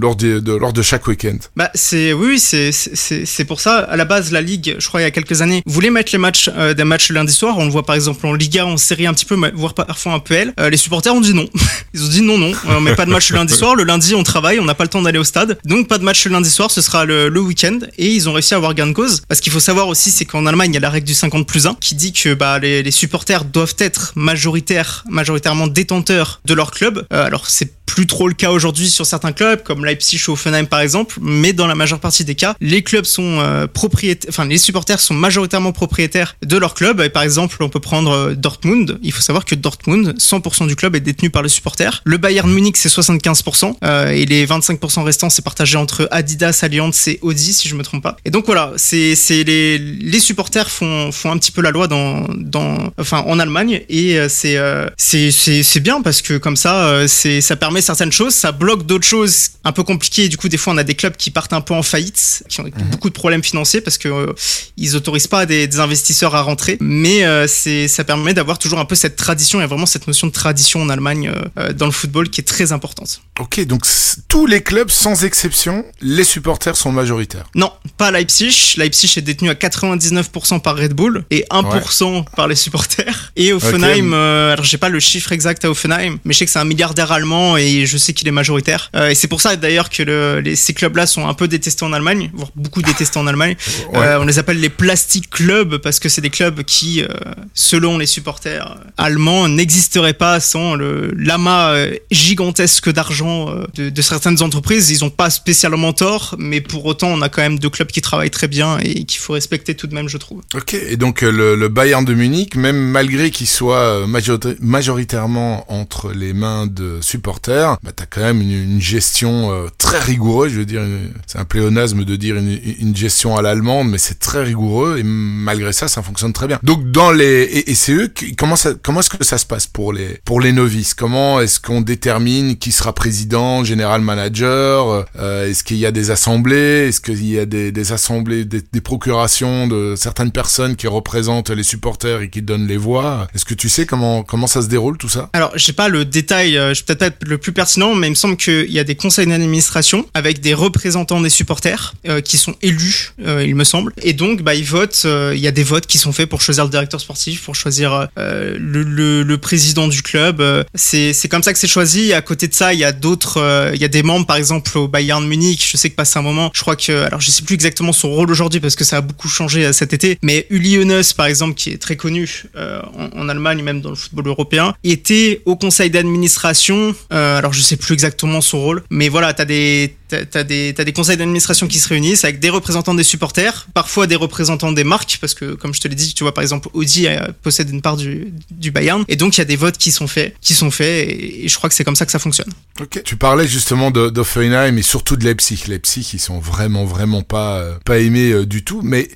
lors, 0.00 0.16
des- 0.16 0.40
de, 0.40 0.52
lors 0.52 0.72
de 0.72 0.82
chaque 0.82 1.06
week-end. 1.06 1.36
Bah 1.56 1.70
c'est 1.74 2.12
oui, 2.12 2.38
c'est 2.38 2.72
c'est 2.72 3.24
c'est 3.26 3.44
pour 3.44 3.60
ça 3.60 3.78
à 3.78 3.96
la 3.96 4.04
base 4.04 4.32
la 4.32 4.40
ligue, 4.40 4.76
je 4.78 4.86
crois 4.88 5.00
il 5.00 5.04
y 5.04 5.06
a 5.06 5.10
quelques 5.10 5.42
années, 5.42 5.62
voulait 5.66 5.90
mettre 5.90 6.12
les 6.12 6.18
matchs 6.18 6.50
euh, 6.56 6.74
des 6.74 6.84
matchs 6.84 7.10
lundi 7.10 7.32
soir. 7.32 7.56
On 7.58 7.64
le 7.64 7.70
voit 7.70 7.84
par 7.84 7.94
exemple 7.94 8.26
en 8.26 8.32
Liga, 8.34 8.66
en 8.66 8.76
série 8.76 9.06
un 9.06 9.14
petit 9.14 9.24
peu, 9.24 9.36
voire 9.54 9.74
parfois 9.74 10.12
un 10.14 10.18
PL. 10.18 10.52
Euh, 10.60 10.70
les 10.70 10.76
supporters 10.76 11.14
ont 11.14 11.20
dit 11.20 11.34
non. 11.34 11.48
Ils 11.94 12.04
ont 12.04 12.08
dit 12.08 12.22
non 12.22 12.38
non, 12.38 12.52
on 12.68 12.80
met 12.80 12.94
pas 12.94 13.06
de 13.06 13.10
match 13.10 13.30
le 13.30 13.36
lundi 13.36 13.54
soir. 13.54 13.74
Le 13.74 13.84
lundi 13.84 14.14
on 14.14 14.22
travaille, 14.22 14.60
on 14.60 14.64
n'a 14.64 14.74
pas 14.74 14.84
le 14.84 14.90
temps 14.90 15.02
d'aller 15.02 15.18
au 15.18 15.24
stade, 15.24 15.58
donc 15.64 15.88
pas 15.88 15.98
de 15.98 16.04
match 16.04 16.24
le 16.26 16.32
lundi 16.32 16.50
soir. 16.50 16.70
Ce 16.70 16.80
sera 16.80 17.04
le, 17.04 17.28
le 17.28 17.40
week-end 17.40 17.78
et 17.98 18.08
ils 18.12 18.28
ont 18.28 18.32
réussi 18.32 18.54
à 18.54 18.56
avoir 18.58 18.74
gain 18.74 18.86
de 18.86 18.92
cause. 18.92 19.22
Parce 19.28 19.40
qu'il 19.40 19.52
faut 19.52 19.60
savoir 19.60 19.88
aussi, 19.88 20.10
c'est 20.10 20.24
qu'en 20.24 20.46
Allemagne 20.46 20.70
il 20.70 20.74
y 20.74 20.78
a 20.78 20.80
la 20.80 20.90
règle 20.90 21.06
du 21.06 21.14
50 21.14 21.46
plus 21.46 21.66
1 21.66 21.74
qui 21.80 21.94
dit 21.94 22.12
que 22.12 22.34
bah 22.34 22.58
les, 22.58 22.82
les 22.82 22.90
supporters 22.90 23.44
doivent 23.44 23.74
être 23.78 24.12
majoritaires, 24.16 25.04
majoritairement 25.08 25.66
détenteurs 25.66 26.35
de 26.44 26.54
leur 26.54 26.70
club. 26.70 27.06
Euh, 27.12 27.24
alors 27.24 27.46
c'est 27.48 27.76
plus 27.86 28.06
trop 28.06 28.28
le 28.28 28.34
cas 28.34 28.50
aujourd'hui 28.50 28.90
sur 28.90 29.06
certains 29.06 29.32
clubs 29.32 29.62
comme 29.62 29.84
Leipzig 29.84 30.20
ou 30.28 30.32
Offenheim 30.32 30.66
par 30.66 30.80
exemple, 30.80 31.18
mais 31.22 31.52
dans 31.52 31.66
la 31.66 31.74
majeure 31.74 32.00
partie 32.00 32.24
des 32.24 32.34
cas, 32.34 32.54
les 32.60 32.82
clubs 32.82 33.04
sont 33.04 33.38
euh, 33.40 33.66
propriétaires, 33.66 34.28
enfin 34.28 34.44
les 34.44 34.58
supporters 34.58 35.00
sont 35.00 35.14
majoritairement 35.14 35.72
propriétaires 35.72 36.36
de 36.44 36.58
leur 36.58 36.74
club. 36.74 37.00
Et 37.00 37.08
par 37.08 37.22
exemple, 37.22 37.62
on 37.62 37.68
peut 37.68 37.80
prendre 37.80 38.10
euh, 38.10 38.34
Dortmund. 38.34 38.98
Il 39.02 39.12
faut 39.12 39.22
savoir 39.22 39.44
que 39.44 39.54
Dortmund, 39.54 40.14
100% 40.18 40.66
du 40.66 40.76
club 40.76 40.94
est 40.94 41.00
détenu 41.00 41.30
par 41.30 41.42
les 41.42 41.48
supporters. 41.48 42.02
Le 42.04 42.18
Bayern 42.18 42.50
Munich 42.50 42.76
c'est 42.76 42.90
75% 42.90 43.76
euh, 43.82 44.10
et 44.10 44.26
les 44.26 44.46
25% 44.46 45.02
restants 45.02 45.30
c'est 45.30 45.42
partagé 45.42 45.78
entre 45.78 46.08
Adidas, 46.10 46.60
Allianz 46.62 47.08
et 47.08 47.18
Audi 47.22 47.52
si 47.52 47.68
je 47.68 47.74
me 47.76 47.82
trompe 47.82 48.02
pas. 48.02 48.16
Et 48.24 48.30
donc 48.30 48.46
voilà, 48.46 48.72
c'est 48.76 49.14
les 49.30 49.78
les 49.78 50.20
supporters 50.20 50.70
font 50.70 51.12
font 51.12 51.30
un 51.30 51.38
petit 51.38 51.52
peu 51.52 51.62
la 51.62 51.70
loi 51.70 51.86
dans 51.86 52.26
dans 52.36 52.92
enfin 52.98 53.24
en 53.26 53.38
Allemagne 53.38 53.84
et 53.88 54.18
euh, 54.18 54.28
c'est 54.28 55.30
c'est 55.30 55.62
c'est 55.62 55.80
bien 55.80 56.02
parce 56.02 56.20
que 56.20 56.25
comme 56.34 56.56
ça 56.56 56.86
euh, 56.86 57.06
c'est 57.08 57.40
ça 57.40 57.56
permet 57.56 57.80
certaines 57.80 58.12
choses, 58.12 58.34
ça 58.34 58.52
bloque 58.52 58.86
d'autres 58.86 59.06
choses 59.06 59.50
un 59.64 59.72
peu 59.72 59.82
compliquées. 59.82 60.24
Et 60.24 60.28
du 60.28 60.36
coup, 60.36 60.48
des 60.48 60.56
fois, 60.56 60.72
on 60.72 60.78
a 60.78 60.84
des 60.84 60.94
clubs 60.94 61.16
qui 61.16 61.30
partent 61.30 61.52
un 61.52 61.60
peu 61.60 61.74
en 61.74 61.82
faillite, 61.82 62.44
qui 62.48 62.60
ont 62.60 62.64
beaucoup 62.90 63.08
de 63.08 63.14
problèmes 63.14 63.42
financiers 63.42 63.80
parce 63.80 63.98
que 63.98 64.08
euh, 64.08 64.32
ils 64.76 64.96
autorisent 64.96 65.26
pas 65.26 65.46
des, 65.46 65.66
des 65.66 65.80
investisseurs 65.80 66.34
à 66.34 66.42
rentrer. 66.42 66.76
Mais 66.80 67.24
euh, 67.24 67.46
c'est 67.46 67.88
ça 67.88 68.04
permet 68.04 68.34
d'avoir 68.34 68.58
toujours 68.58 68.78
un 68.78 68.84
peu 68.84 68.94
cette 68.94 69.16
tradition. 69.16 69.58
Il 69.58 69.62
y 69.62 69.64
a 69.64 69.68
vraiment 69.68 69.86
cette 69.86 70.06
notion 70.06 70.26
de 70.26 70.32
tradition 70.32 70.82
en 70.82 70.88
Allemagne 70.88 71.32
euh, 71.58 71.72
dans 71.72 71.86
le 71.86 71.92
football 71.92 72.30
qui 72.30 72.40
est 72.40 72.44
très 72.44 72.72
importante. 72.72 73.20
Ok, 73.38 73.64
donc 73.66 73.84
tous 74.28 74.46
les 74.46 74.62
clubs, 74.62 74.90
sans 74.90 75.24
exception, 75.24 75.84
les 76.00 76.24
supporters 76.24 76.76
sont 76.76 76.92
majoritaires. 76.92 77.46
Non, 77.54 77.72
pas 77.96 78.10
Leipzig. 78.10 78.74
Leipzig 78.76 79.14
est 79.16 79.22
détenu 79.22 79.50
à 79.50 79.54
99% 79.54 80.60
par 80.60 80.76
Red 80.76 80.94
Bull 80.94 81.24
et 81.30 81.44
1% 81.50 82.24
par 82.34 82.48
les 82.48 82.54
supporters. 82.54 83.32
Et 83.36 83.52
Offenheim, 83.52 84.12
euh, 84.12 84.52
alors 84.52 84.64
j'ai 84.64 84.78
pas 84.78 84.88
le 84.88 85.00
chiffre 85.00 85.32
exact 85.32 85.64
à 85.64 85.70
Offenheim, 85.70 86.15
mais 86.24 86.32
je 86.32 86.38
sais 86.38 86.44
que 86.46 86.50
c'est 86.50 86.58
un 86.58 86.64
milliardaire 86.64 87.12
allemand 87.12 87.56
et 87.56 87.86
je 87.86 87.96
sais 87.98 88.12
qu'il 88.12 88.26
est 88.28 88.32
majoritaire. 88.32 88.90
Euh, 88.96 89.10
et 89.10 89.14
c'est 89.14 89.28
pour 89.28 89.40
ça 89.40 89.56
d'ailleurs 89.56 89.90
que 89.90 90.02
le- 90.02 90.40
les, 90.40 90.56
ces 90.56 90.74
clubs-là 90.74 91.06
sont 91.06 91.26
un 91.28 91.34
peu 91.34 91.48
détestés 91.48 91.84
en 91.84 91.92
Allemagne, 91.92 92.30
voire 92.34 92.50
beaucoup 92.56 92.82
détestés 92.82 93.18
en 93.18 93.26
Allemagne. 93.26 93.56
Ouais. 93.92 93.98
Euh, 94.06 94.20
on 94.20 94.24
les 94.24 94.38
appelle 94.38 94.58
les 94.60 94.68
plastic 94.68 95.30
clubs 95.30 95.76
parce 95.78 96.00
que 96.00 96.08
c'est 96.08 96.20
des 96.20 96.30
clubs 96.30 96.62
qui, 96.64 97.02
euh, 97.02 97.08
selon 97.54 97.98
les 97.98 98.06
supporters 98.06 98.76
allemands, 98.96 99.48
n'existeraient 99.48 100.12
pas 100.12 100.40
sans 100.40 100.74
le 100.74 101.12
l'amas 101.16 101.74
gigantesque 102.10 102.90
d'argent 102.92 103.54
de, 103.74 103.90
de 103.90 104.02
certaines 104.02 104.42
entreprises. 104.42 104.90
Ils 104.90 105.04
ont 105.04 105.10
pas 105.10 105.30
spécialement 105.30 105.92
tort, 105.92 106.34
mais 106.38 106.60
pour 106.60 106.84
autant, 106.86 107.08
on 107.08 107.22
a 107.22 107.28
quand 107.28 107.42
même 107.42 107.58
deux 107.58 107.70
clubs 107.70 107.88
qui 107.88 108.00
travaillent 108.02 108.30
très 108.30 108.48
bien 108.48 108.78
et 108.78 109.04
qu'il 109.04 109.20
faut 109.20 109.34
respecter 109.34 109.74
tout 109.74 109.86
de 109.86 109.94
même, 109.94 110.08
je 110.08 110.16
trouve. 110.18 110.40
Ok, 110.54 110.74
et 110.74 110.96
donc 110.96 111.22
le, 111.22 111.54
le 111.54 111.68
Bayern 111.68 112.04
de 112.04 112.14
Munich, 112.14 112.56
même 112.56 112.76
malgré 112.78 113.30
qu'il 113.30 113.46
soit 113.46 114.06
majorita- 114.06 114.56
majoritairement 114.60 115.64
entre 115.72 116.05
entre 116.06 116.18
les 116.18 116.32
mains 116.32 116.66
de 116.66 116.98
supporters, 117.00 117.76
bah, 117.82 117.90
t'as 117.94 118.06
quand 118.06 118.20
même 118.20 118.40
une, 118.40 118.52
une 118.52 118.80
gestion 118.80 119.52
euh, 119.52 119.68
très 119.78 119.98
rigoureuse. 119.98 120.52
Je 120.52 120.58
veux 120.58 120.66
dire, 120.66 120.82
c'est 121.26 121.38
un 121.38 121.44
pléonasme 121.44 122.04
de 122.04 122.16
dire 122.16 122.36
une, 122.36 122.58
une 122.78 122.96
gestion 122.96 123.36
à 123.36 123.42
l'allemande, 123.42 123.88
mais 123.88 123.98
c'est 123.98 124.18
très 124.18 124.42
rigoureux 124.42 124.98
et 124.98 125.02
malgré 125.02 125.72
ça, 125.72 125.88
ça 125.88 126.02
fonctionne 126.02 126.32
très 126.32 126.46
bien. 126.46 126.58
Donc 126.62 126.90
dans 126.90 127.10
les 127.10 127.42
et, 127.42 127.70
et 127.70 127.74
c'est 127.74 127.92
eux 127.92 128.08
qui 128.08 128.34
comment 128.34 128.56
ça 128.56 128.72
comment 128.82 129.00
est-ce 129.00 129.10
que 129.10 129.24
ça 129.24 129.38
se 129.38 129.46
passe 129.46 129.66
pour 129.66 129.92
les 129.92 130.20
pour 130.24 130.40
les 130.40 130.52
novices? 130.52 130.94
Comment 130.94 131.40
est-ce 131.40 131.60
qu'on 131.60 131.80
détermine 131.80 132.56
qui 132.56 132.72
sera 132.72 132.92
président, 132.94 133.64
général 133.64 134.00
manager? 134.00 135.06
Euh, 135.18 135.48
Est-ce 135.48 135.64
qu'il 135.64 135.76
y 135.76 135.86
a 135.86 135.92
des 135.92 136.10
assemblées? 136.10 136.88
Est-ce 136.88 137.00
qu'il 137.00 137.24
y 137.24 137.38
a 137.38 137.46
des, 137.46 137.72
des 137.72 137.92
assemblées, 137.92 138.44
des, 138.44 138.62
des 138.72 138.80
procurations 138.80 139.66
de 139.66 139.94
certaines 139.96 140.32
personnes 140.32 140.76
qui 140.76 140.86
représentent 140.86 141.50
les 141.50 141.62
supporters 141.62 142.22
et 142.22 142.30
qui 142.30 142.42
donnent 142.42 142.66
les 142.66 142.76
voix? 142.76 143.28
Est-ce 143.34 143.44
que 143.44 143.54
tu 143.54 143.68
sais 143.68 143.86
comment 143.86 144.22
comment 144.22 144.46
ça 144.46 144.62
se 144.62 144.68
déroule 144.68 144.98
tout 144.98 145.08
ça? 145.08 145.30
Alors, 145.32 145.52
j'ai 145.56 145.72
pas 145.72 145.88
le 145.88 145.95
détail, 146.04 146.56
euh, 146.56 146.74
je 146.74 146.82
peut-être 146.82 146.98
pas 146.98 147.06
être 147.06 147.26
le 147.26 147.38
plus 147.38 147.52
pertinent, 147.52 147.94
mais 147.94 148.08
il 148.08 148.10
me 148.10 148.14
semble 148.14 148.36
qu'il 148.36 148.70
y 148.70 148.78
a 148.78 148.84
des 148.84 148.94
conseils 148.94 149.26
d'administration 149.26 150.06
avec 150.14 150.40
des 150.40 150.54
représentants 150.54 151.20
des 151.20 151.30
supporters 151.30 151.94
euh, 152.08 152.20
qui 152.20 152.38
sont 152.38 152.54
élus, 152.62 153.12
euh, 153.24 153.44
il 153.46 153.54
me 153.54 153.64
semble. 153.64 153.92
Et 154.02 154.12
donc, 154.12 154.42
bah, 154.42 154.54
ils 154.54 154.64
votent. 154.64 155.06
Il 155.06 155.38
y 155.38 155.46
a 155.46 155.50
des 155.50 155.62
votes 155.62 155.86
qui 155.86 155.98
sont 155.98 156.12
faits 156.12 156.28
pour 156.28 156.40
choisir 156.40 156.64
le 156.64 156.70
directeur 156.70 157.00
sportif, 157.00 157.42
pour 157.42 157.54
choisir 157.54 158.08
le, 158.16 158.56
le, 158.56 159.22
le 159.22 159.38
président 159.38 159.88
du 159.88 160.02
club. 160.02 160.42
C'est 160.74 161.28
comme 161.28 161.42
ça 161.42 161.52
que 161.52 161.58
c'est 161.58 161.66
choisi. 161.68 162.12
À 162.12 162.22
côté 162.22 162.48
de 162.48 162.54
ça, 162.54 162.72
il 162.74 162.80
y 162.80 162.84
a 162.84 162.92
d'autres, 162.92 163.70
il 163.74 163.80
y 163.80 163.84
a 163.84 163.88
des 163.88 164.02
membres, 164.02 164.26
par 164.26 164.36
exemple 164.36 164.76
au 164.78 164.88
Bayern 164.88 165.26
Munich. 165.26 165.68
Je 165.70 165.76
sais 165.76 165.90
que 165.90 165.94
passé 165.94 166.18
un 166.18 166.22
moment, 166.22 166.50
je 166.54 166.60
crois 166.60 166.76
que, 166.76 167.04
alors 167.04 167.20
je 167.20 167.30
sais 167.30 167.42
plus 167.42 167.54
exactement 167.54 167.92
son 167.92 168.10
rôle 168.10 168.30
aujourd'hui 168.30 168.60
parce 168.60 168.76
que 168.76 168.84
ça 168.84 168.98
a 168.98 169.00
beaucoup 169.00 169.28
changé 169.28 169.72
cet 169.72 169.92
été, 169.92 170.18
mais 170.22 170.46
Uli 170.50 170.78
Hoeneß, 170.78 171.12
par 171.14 171.26
exemple, 171.26 171.54
qui 171.54 171.70
est 171.70 171.78
très 171.78 171.96
connu 171.96 172.44
en 172.56 173.28
Allemagne, 173.28 173.62
même 173.62 173.80
dans 173.80 173.90
le 173.90 173.96
football 173.96 174.28
européen, 174.28 174.74
était 174.84 175.42
au 175.44 175.56
conseil 175.56 175.75
d'administration. 175.90 176.94
Euh, 177.12 177.38
alors 177.38 177.52
je 177.52 177.60
sais 177.60 177.76
plus 177.76 177.94
exactement 177.94 178.40
son 178.40 178.60
rôle, 178.60 178.82
mais 178.90 179.08
voilà, 179.08 179.32
t'as 179.34 179.44
des 179.44 179.94
T'as 180.08 180.44
des, 180.44 180.72
t'as 180.72 180.84
des 180.84 180.92
conseils 180.92 181.16
d'administration 181.16 181.66
qui 181.66 181.80
se 181.80 181.88
réunissent 181.88 182.22
avec 182.22 182.38
des 182.38 182.48
représentants 182.48 182.94
des 182.94 183.02
supporters, 183.02 183.66
parfois 183.74 184.06
des 184.06 184.14
représentants 184.14 184.70
des 184.70 184.84
marques, 184.84 185.18
parce 185.20 185.34
que 185.34 185.54
comme 185.54 185.74
je 185.74 185.80
te 185.80 185.88
l'ai 185.88 185.96
dit, 185.96 186.14
tu 186.14 186.22
vois 186.22 186.32
par 186.32 186.42
exemple 186.42 186.68
Audi 186.74 187.08
euh, 187.08 187.26
possède 187.42 187.70
une 187.70 187.82
part 187.82 187.96
du, 187.96 188.32
du 188.52 188.70
Bayern, 188.70 189.04
et 189.08 189.16
donc 189.16 189.36
il 189.36 189.40
y 189.40 189.42
a 189.42 189.44
des 189.44 189.56
votes 189.56 189.78
qui 189.78 189.90
sont 189.90 190.06
faits, 190.06 190.36
qui 190.40 190.54
sont 190.54 190.70
faits, 190.70 191.08
et, 191.08 191.48
je 191.48 191.56
crois 191.56 191.68
que 191.68 191.74
c'est 191.74 191.82
comme 191.82 191.96
ça 191.96 192.06
que 192.06 192.12
ça 192.12 192.20
fonctionne. 192.20 192.52
Ok. 192.80 193.02
Tu 193.02 193.16
parlais 193.16 193.48
justement 193.48 193.90
de 193.90 194.08
d'Offenheim 194.08 194.76
et 194.76 194.82
surtout 194.82 195.16
de 195.16 195.24
Leipzig. 195.24 195.64
Leipzig, 195.66 196.08
ils 196.12 196.20
sont 196.20 196.38
vraiment 196.38 196.84
vraiment 196.84 197.22
pas 197.22 197.58
euh, 197.58 197.74
pas 197.84 197.98
aimés 197.98 198.46
du 198.46 198.62
tout. 198.62 198.82
Mais 198.84 199.08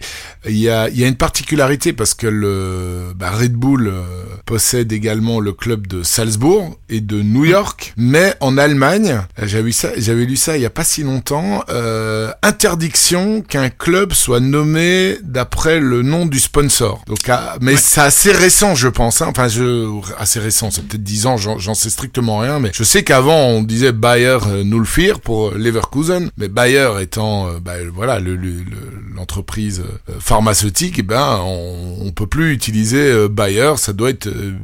il 0.48 0.58
y 0.58 0.68
a 0.68 0.88
il 0.88 0.98
y 0.98 1.04
a 1.04 1.06
une 1.06 1.16
particularité 1.16 1.92
parce 1.92 2.14
que 2.14 2.26
le 2.26 3.12
bah, 3.14 3.30
Red 3.30 3.52
Bull 3.52 3.92
possède 4.44 4.92
également 4.92 5.38
le 5.38 5.52
club 5.52 5.86
de 5.86 6.02
Salzbourg 6.02 6.49
et 6.88 7.00
de 7.00 7.22
New 7.22 7.44
York. 7.44 7.94
Mais 7.96 8.34
en 8.40 8.56
Allemagne, 8.58 9.20
j'avais 9.42 9.64
vu 9.64 9.72
ça, 9.72 9.88
j'avais 9.96 10.24
lu 10.24 10.36
ça 10.36 10.56
il 10.56 10.62
y 10.62 10.66
a 10.66 10.70
pas 10.70 10.84
si 10.84 11.02
longtemps. 11.02 11.64
euh, 11.68 12.30
interdiction 12.42 13.42
qu'un 13.42 13.70
club 13.70 14.12
soit 14.12 14.40
nommé 14.40 15.16
d'après 15.22 15.80
le 15.80 16.02
nom 16.02 16.26
du 16.26 16.38
sponsor. 16.40 17.02
Donc, 17.06 17.18
ah, 17.28 17.56
mais 17.60 17.72
Ouais. 17.72 17.78
c'est 17.80 18.00
assez 18.00 18.32
récent, 18.32 18.74
je 18.74 18.88
pense. 18.88 19.22
hein. 19.22 19.26
Enfin, 19.30 19.48
je 19.48 19.88
assez 20.18 20.40
récent, 20.40 20.70
c'est 20.70 20.82
peut-être 20.86 21.02
10 21.02 21.26
ans. 21.26 21.36
J'en 21.36 21.74
sais 21.74 21.90
strictement 21.90 22.38
rien. 22.38 22.58
Mais 22.58 22.70
je 22.74 22.84
sais 22.84 23.02
qu'avant 23.04 23.38
on 23.48 23.62
disait 23.62 23.92
Bayer 23.92 24.38
euh, 24.46 24.64
Nullfir 24.64 25.20
pour 25.20 25.48
euh, 25.48 25.54
Leverkusen, 25.56 26.30
mais 26.36 26.48
Bayer 26.48 26.90
étant 27.00 27.48
euh, 27.48 27.58
bah, 27.60 27.74
voilà 27.94 28.18
le- 28.20 28.36
le- 28.36 28.50
le- 28.50 29.14
l'entreprise 29.14 29.80
euh, 30.10 30.12
pharmaceutique, 30.20 30.98
et 30.98 31.02
ben 31.02 31.40
on, 31.42 31.96
on 32.06 32.10
peut 32.12 32.26
plus 32.26 32.52
utiliser 32.52 33.28
Bayer. 33.28 33.72
Ça 33.76 33.92
doit 33.92 34.10
être 34.10 34.26
euh, 34.28 34.54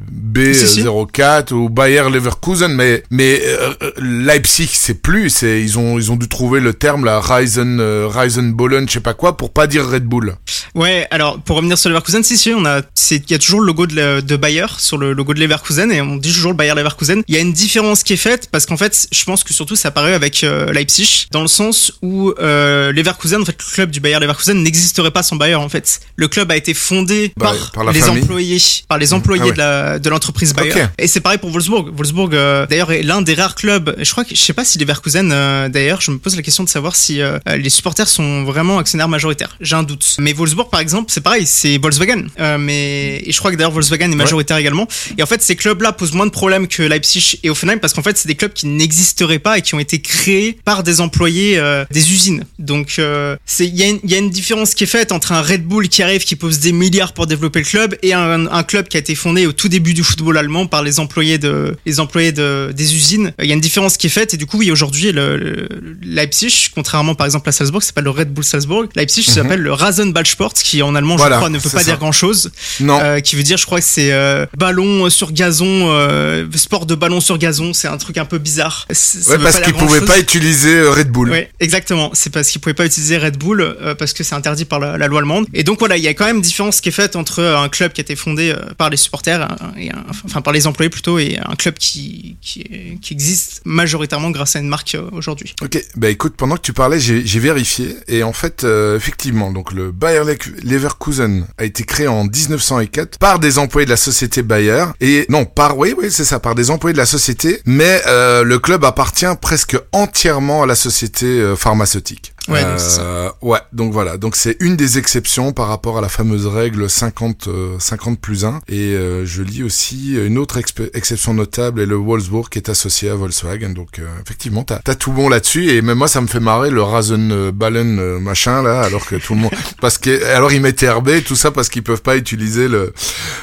Si, 0.55 0.67
si. 0.67 0.83
B04 0.83 1.53
ou 1.55 1.69
Bayer 1.77 2.03
Leverkusen. 2.11 2.73
Mais 2.75 3.03
mais 3.11 3.41
euh, 3.45 3.75
euh, 3.83 3.91
Leipzig 3.99 4.71
c'est 4.73 5.01
plus. 5.01 5.31
C'est 5.31 5.61
ils 5.63 5.79
ont 5.79 5.99
ils 5.99 6.11
ont 6.11 6.17
dû 6.17 6.29
trouver 6.29 6.61
le 6.61 6.73
terme 6.75 7.05
la 7.05 7.21
Ryzen 7.21 7.79
euh, 7.81 8.09
Ryzen 8.11 8.53
Bollen, 8.53 8.89
je 8.89 8.95
sais 8.95 9.01
pas 9.01 9.15
quoi, 9.15 9.37
pour 9.37 9.53
pas 9.53 9.67
dire 9.67 9.87
Red 9.89 10.05
Bull. 10.05 10.35
Ouais, 10.75 11.07
alors 11.11 11.39
pour 11.41 11.57
revenir 11.57 11.79
sur 11.79 11.89
Leverkusen, 11.91 12.23
si 12.23 12.37
si, 12.37 12.53
on 12.55 12.65
a, 12.67 12.83
c'est, 12.95 13.17
il 13.17 13.31
y 13.31 13.35
a 13.35 13.39
toujours 13.39 13.61
le 13.61 13.67
logo 13.67 13.87
de, 13.87 13.95
la- 13.97 14.21
de 14.21 14.37
Bayer 14.37 14.67
sur 14.79 14.99
le 14.99 15.13
logo 15.13 15.33
de 15.35 15.41
Leverkusen 15.41 15.91
et 15.93 16.01
on 16.03 16.17
dit 16.17 16.33
toujours 16.33 16.51
le 16.53 16.57
Bayer 16.57 16.75
Leverkusen. 16.75 17.23
Il 17.29 17.35
y 17.35 17.39
a 17.39 17.41
une 17.41 17.53
différence 17.53 18.03
qui 18.03 18.13
est 18.13 18.17
faite 18.19 18.49
parce 18.51 18.67
qu'en 18.67 18.77
fait, 18.77 19.07
je 19.13 19.25
pense 19.25 19.43
que 19.45 19.55
surtout 19.55 19.77
ça 19.77 19.89
apparaît 19.89 20.15
avec 20.15 20.43
euh, 20.45 20.73
Leipzig 20.73 21.27
dans 21.31 21.43
le 21.43 21.49
sens 21.49 21.93
où 22.03 22.33
Leverkusen, 22.39 23.43
en 23.43 23.45
fait, 23.45 23.57
le 23.59 23.73
club 23.75 23.91
du 23.91 24.01
Bayer 24.01 24.19
Leverkusen 24.21 24.63
n'existerait 24.63 25.11
pas 25.11 25.23
sans 25.23 25.37
Bayer 25.37 25.55
en 25.55 25.69
fait. 25.69 26.01
Le 26.17 26.29
club 26.29 26.51
a 26.51 26.57
été 26.57 26.75
fondé 26.75 27.33
Bah, 27.37 27.53
par, 27.75 27.93
les 27.93 28.01
famille. 28.01 28.23
employés, 28.23 28.61
par 28.89 28.99
les 28.99 29.13
employés 29.13 29.43
Ah 29.59 29.93
ouais. 29.95 30.01
de 30.01 30.09
l'entreprise 30.11 30.55
Bayer. 30.55 30.87
Et 30.99 31.07
c'est 31.09 31.21
pareil 31.21 31.39
pour 31.39 31.51
Wolfsburg. 31.51 31.66
Wolfsburg, 31.69 32.35
euh, 32.35 32.67
d'ailleurs, 32.67 32.93
est 32.93 33.03
l'un 33.03 33.23
des 33.23 33.35
rares 33.35 33.55
clubs. 33.55 33.95
Je 34.01 34.11
crois 34.11 34.25
que 34.25 34.35
je 34.35 34.41
sais 34.41 34.53
pas 34.53 34.65
si 34.65 34.79
Leverkusen, 34.79 35.31
euh, 35.33 35.69
d'ailleurs, 35.69 36.01
je 36.01 36.11
me 36.11 36.19
pose 36.19 36.37
la 36.37 36.43
question 36.43 36.65
de 36.65 36.69
savoir 36.69 36.97
si 36.97 37.21
euh, 37.21 37.39
les 37.59 37.71
supporters 37.71 38.09
sont 38.09 38.45
vraiment 38.45 38.79
actionnaires 38.79 39.09
majoritaires. 39.09 39.57
J'ai 39.61 39.77
un 39.77 39.83
doute. 39.83 40.17
Mais 40.19 40.33
Wolfsburg, 40.33 40.71
par 40.71 40.81
exemple, 40.81 41.11
c'est 41.13 41.21
pareil, 41.21 41.47
c'est 41.47 41.79
Volkswagen. 41.79 42.27
Mais 42.59 43.23
et 43.25 43.33
je 43.33 43.39
crois 43.39 43.51
que 43.51 43.57
d'ailleurs 43.57 43.73
Volkswagen 43.73 44.11
est 44.11 44.15
majoritaire 44.17 44.57
également. 44.57 44.87
Et 45.19 45.23
en 45.23 45.27
fait, 45.27 45.43
ces 45.43 45.57
clubs-là 45.57 45.93
posent 45.93 46.13
moins 46.13 46.27
de 46.27 46.31
problèmes 46.31 46.69
que 46.69 46.83
Leipzig 46.83 47.39
et 47.43 47.51
Offenheim 47.51 47.79
parce 47.79 47.93
qu'en 47.93 48.03
fait, 48.03 48.17
c'est 48.17 48.29
des 48.29 48.35
clubs 48.35 48.53
qui 48.53 48.67
n'existeraient 48.67 49.39
pas 49.39 49.59
et 49.59 49.63
qui 49.63 49.75
ont 49.75 49.79
été 49.81 50.01
créés 50.01 50.59
par 50.65 50.83
des 50.83 51.01
employés 51.01 51.61
des 51.91 52.13
usines. 52.13 52.45
Donc, 52.59 52.99
il 52.99 53.75
y, 53.77 53.83
a 53.83 53.87
une- 53.89 54.01
il 54.05 54.11
y 54.11 54.15
a 54.15 54.19
une 54.19 54.31
différence 54.31 54.75
qui 54.75 54.85
est 54.85 54.87
faite 54.89 55.13
entre 55.13 55.33
un 55.33 55.43
Red 55.43 55.65
Bull 55.67 55.89
qui 55.89 56.03
arrive, 56.03 56.25
qui 56.25 56.37
pose 56.37 56.59
des 56.59 56.73
milliards 56.73 57.13
pour 57.13 57.27
développer 57.27 57.61
le 57.61 57.65
club, 57.65 57.97
et 58.03 58.13
un, 58.13 58.47
un 58.47 58.63
club 58.63 58.89
qui 58.89 58.97
a 58.97 59.01
été 59.01 59.15
fondé 59.15 59.47
au 59.47 59.53
tout 59.53 59.69
début 59.69 59.95
du 59.95 60.03
football 60.05 60.37
allemand 60.39 60.67
par 60.67 60.83
les 60.83 60.99
employés 61.01 61.39
de 61.39 61.49
les 61.85 62.01
employés 62.01 62.33
de, 62.33 62.73
des 62.75 62.95
usines. 62.95 63.33
Il 63.41 63.47
y 63.47 63.51
a 63.51 63.55
une 63.55 63.61
différence 63.61 63.97
qui 63.97 64.07
est 64.07 64.11
faite 64.11 64.35
et 64.35 64.37
du 64.37 64.47
coup, 64.47 64.59
oui, 64.59 64.71
aujourd'hui, 64.71 65.13
le, 65.13 65.37
le- 65.37 65.69
Leipzig, 66.03 66.69
contrairement 66.75 67.15
par 67.15 67.27
exemple 67.27 67.49
à 67.49 67.53
Salzbourg, 67.53 67.81
qui 67.81 67.87
s'appelle 67.89 68.05
le 68.05 68.11
Red 68.11 68.33
Bull 68.33 68.45
Salzbourg, 68.45 68.85
Leipzig 68.95 69.23
s'appelle 69.25 69.61
le 69.61 69.73
Rasenballsport, 69.73 70.53
qui 70.55 70.83
en 70.83 70.95
allemand, 70.95 71.17
Voilà, 71.17 71.37
je 71.37 71.41
crois, 71.41 71.51
ne 71.51 71.59
veut 71.59 71.71
pas 71.71 71.79
ça. 71.79 71.85
dire 71.85 71.99
grand 71.99 72.13
chose. 72.13 72.51
Non. 72.81 72.99
Euh, 73.03 73.21
qui 73.21 73.37
veut 73.37 73.43
dire, 73.43 73.57
je 73.59 73.67
crois 73.67 73.79
que 73.81 73.87
c'est 73.87 74.13
euh, 74.13 74.47
ballon 74.57 75.09
sur 75.11 75.33
gazon, 75.33 75.89
euh, 75.91 76.47
sport 76.55 76.87
de 76.87 76.95
ballon 76.95 77.21
sur 77.21 77.39
gazon, 77.39 77.73
c'est 77.73 77.89
un 77.89 77.97
truc 77.99 78.19
un 78.19 78.25
peu 78.25 78.39
bizarre. 78.39 78.87
Ouais, 78.89 79.39
parce 79.39 79.61
qu'ils 79.61 79.73
pouvaient 79.75 79.99
grand-chose. 80.01 80.05
pas 80.07 80.19
utiliser 80.19 80.75
euh, 80.77 80.91
Red 80.91 81.11
Bull. 81.11 81.31
Ouais, 81.31 81.51
exactement. 81.61 82.11
C'est 82.15 82.31
parce 82.31 82.49
qu'ils 82.49 82.61
pouvaient 82.61 82.75
pas 82.75 82.87
utiliser 82.87 83.19
Red 83.19 83.37
Bull 83.39 83.61
euh, 83.61 83.95
parce 83.95 84.13
que 84.13 84.25
c'est 84.25 84.35
interdit 84.35 84.65
par 84.65 84.81
la, 84.81 84.97
la 84.99 85.07
loi 85.07 85.19
allemande. 85.21 85.47
Et 85.55 85.65
donc 85.65 85.79
voilà, 85.79 85.97
il 85.97 86.03
y 86.05 86.09
a 86.09 86.15
quand 86.15 86.25
même 86.27 86.37
une 86.37 86.43
différence 86.43 86.81
qui 86.81 86.89
est 86.89 86.93
faite 86.93 87.17
entre 87.17 87.41
euh, 87.41 87.59
un 87.59 87.69
club 87.69 87.93
qui 87.93 88.01
a 88.01 88.03
été 88.03 88.17
fondé 88.17 88.51
euh, 88.51 88.57
par 88.77 88.91
les 88.91 88.97
supporters 88.97 89.49
et 89.79 89.91
un- 89.91 90.05
enfin 90.25 90.41
par 90.41 90.53
les 90.53 90.67
employés 90.67 90.91
plutôt 90.91 91.19
et 91.19 91.39
un 91.49 91.55
club 91.57 91.75
qui 91.75 92.37
qui, 92.41 92.99
qui 93.01 93.13
existe 93.15 93.63
majoritairement 93.65 94.31
grâce 94.31 94.57
à 94.57 94.61
une 94.61 94.69
marque 94.69 94.95
euh, 94.95 95.09
aujourd'hui. 95.13 95.55
Ok, 95.63 95.83
bah 95.97 96.09
écoute, 96.11 96.35
pendant 96.37 96.57
que 96.57 96.61
tu 96.63 96.73
parlais, 96.73 96.99
j'ai 97.01 97.39
vérifié 97.41 97.97
et 98.09 98.23
en 98.23 98.33
fait, 98.33 98.65
euh, 98.65 98.97
effectivement, 98.97 99.53
donc 99.53 99.73
le 99.73 99.93
Bayer 99.93 100.23
Le- 100.25 100.37
Leverkusen 100.71 101.47
a 101.59 101.65
été 101.65 101.85
créé 101.85 102.07
en 102.09 102.25
1904 102.25 103.19
par 103.19 103.39
des 103.39 103.59
employés 103.59 103.87
de 103.87 103.91
la 103.91 103.97
société 103.97 104.43
Bayer 104.43 104.85
et 105.01 105.27
non, 105.29 105.45
par 105.45 105.77
oui, 105.79 105.95
oui, 105.97 106.07
c'est 106.11 106.25
ça, 106.25 106.39
par 106.41 106.55
des 106.55 106.71
employés 106.71 106.93
de 106.93 106.99
la 106.99 107.07
société, 107.07 107.61
mais 107.67 108.01
euh, 108.07 108.43
le 108.45 108.59
club 108.59 108.85
appartient 108.85 109.27
presque 109.41 109.77
entièrement 109.93 110.63
à 110.63 110.67
la 110.67 110.75
société 110.75 111.27
euh, 111.27 111.57
pharmaceutique. 111.57 112.33
Ouais, 112.49 112.63
donc 112.63 112.79
c'est 112.79 113.01
Euh, 113.01 113.31
ouais, 113.43 113.59
donc 113.73 113.93
voilà, 113.93 114.17
donc 114.17 114.37
c'est 114.37 114.57
une 114.61 114.77
des 114.77 114.99
exceptions 114.99 115.53
par 115.53 115.69
rapport 115.69 115.99
à 115.99 116.01
la 116.01 116.09
fameuse 116.09 116.47
règle 116.47 116.89
50 116.89 117.49
euh, 117.49 117.77
50 117.79 118.21
plus 118.21 118.45
1 118.45 118.61
et 118.69 118.95
euh, 118.95 119.25
je 119.27 119.43
lis 119.43 119.63
aussi 119.63 120.15
une 120.17 120.39
autre 120.39 120.57
exception 120.95 121.35
notable 121.35 121.81
est 121.81 121.87
le 121.87 121.97
Wolfsburg 121.97 122.49
qui 122.49 122.59
est 122.59 122.69
associé 122.69 123.11
à 123.11 123.15
Volkswagen. 123.15 123.71
Donc 123.71 123.99
euh, 123.99 124.07
effectivement, 124.25 124.63
t'as 124.65 124.81
as 124.87 124.95
tout 124.95 125.13
bon 125.13 125.29
là-dessus 125.29 125.71
et 125.71 125.83
même 125.83 125.99
moi 125.99 126.09
ça 126.09 126.21
me 126.21 126.27
fait 126.27 126.41
marrer 126.41 126.71
le 126.71 126.83
Rasenballen 126.83 127.99
euh, 127.99 128.21
machin 128.21 128.63
là 128.63 128.81
alors 128.83 129.07
que 129.07 129.17
tout 129.17 129.35
le 129.35 129.41
monde 129.41 129.53
parce 129.81 129.99
que 129.99 130.25
alors 130.27 130.53
ils 130.53 130.61
mettent 130.61 130.85
RB 130.89 131.23
tout 131.25 131.37
ça 131.37 131.51
parce 131.51 131.69
qu'ils 131.69 131.83
peuvent 131.83 132.03
pas 132.03 132.17
utiliser 132.17 132.69
le 132.69 132.93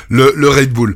le, 0.09 0.33
le 0.35 0.49
Red 0.49 0.71
Bull. 0.71 0.95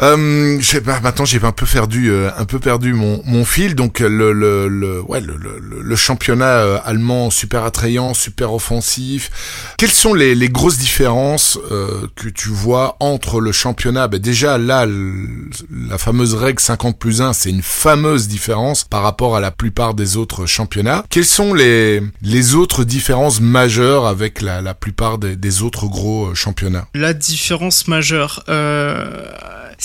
Euh, 0.00 0.58
je 0.60 0.64
sais 0.66 0.80
maintenant 0.80 1.24
j'ai 1.24 1.42
un 1.42 1.52
peu 1.52 1.66
perdu, 1.66 2.10
euh, 2.10 2.30
un 2.36 2.44
peu 2.44 2.58
perdu 2.58 2.92
mon, 2.92 3.20
mon 3.24 3.44
fil. 3.44 3.74
Donc 3.74 4.00
le, 4.00 4.32
le, 4.32 4.68
le, 4.68 5.00
ouais, 5.02 5.20
le, 5.20 5.36
le, 5.36 5.60
le 5.82 5.96
championnat 5.96 6.44
euh, 6.44 6.78
allemand 6.84 7.30
super 7.30 7.64
attrayant, 7.64 8.14
super 8.14 8.52
offensif. 8.52 9.30
Quelles 9.76 9.90
sont 9.90 10.14
les, 10.14 10.34
les 10.34 10.48
grosses 10.48 10.78
différences 10.78 11.58
euh, 11.70 12.06
que 12.16 12.28
tu 12.28 12.48
vois 12.48 12.96
entre 13.00 13.40
le 13.40 13.52
championnat? 13.52 14.08
Ben 14.08 14.18
Déjà 14.20 14.58
là, 14.58 14.86
la 14.86 15.98
fameuse 15.98 16.34
règle 16.34 16.60
50 16.60 16.98
plus 16.98 17.22
1, 17.22 17.32
c'est 17.32 17.50
une 17.50 17.62
fameuse 17.62 18.28
différence 18.28 18.84
par 18.84 19.02
rapport 19.02 19.36
à 19.36 19.40
la 19.40 19.50
plupart 19.50 19.94
des 19.94 20.16
autres 20.16 20.46
championnats. 20.46 21.04
Quelles 21.10 21.24
sont 21.24 21.54
les, 21.54 22.02
les 22.22 22.54
autres 22.54 22.84
différences 22.84 23.40
majeures 23.40 24.06
avec 24.06 24.42
la, 24.42 24.60
la 24.60 24.74
plupart 24.74 25.18
des, 25.18 25.36
des 25.36 25.62
autres 25.62 25.86
gros 25.86 26.26
euh, 26.26 26.34
championnats? 26.34 26.86
La 26.94 27.14
différence 27.14 27.88
majeure, 27.88 28.44
euh, 28.48 29.26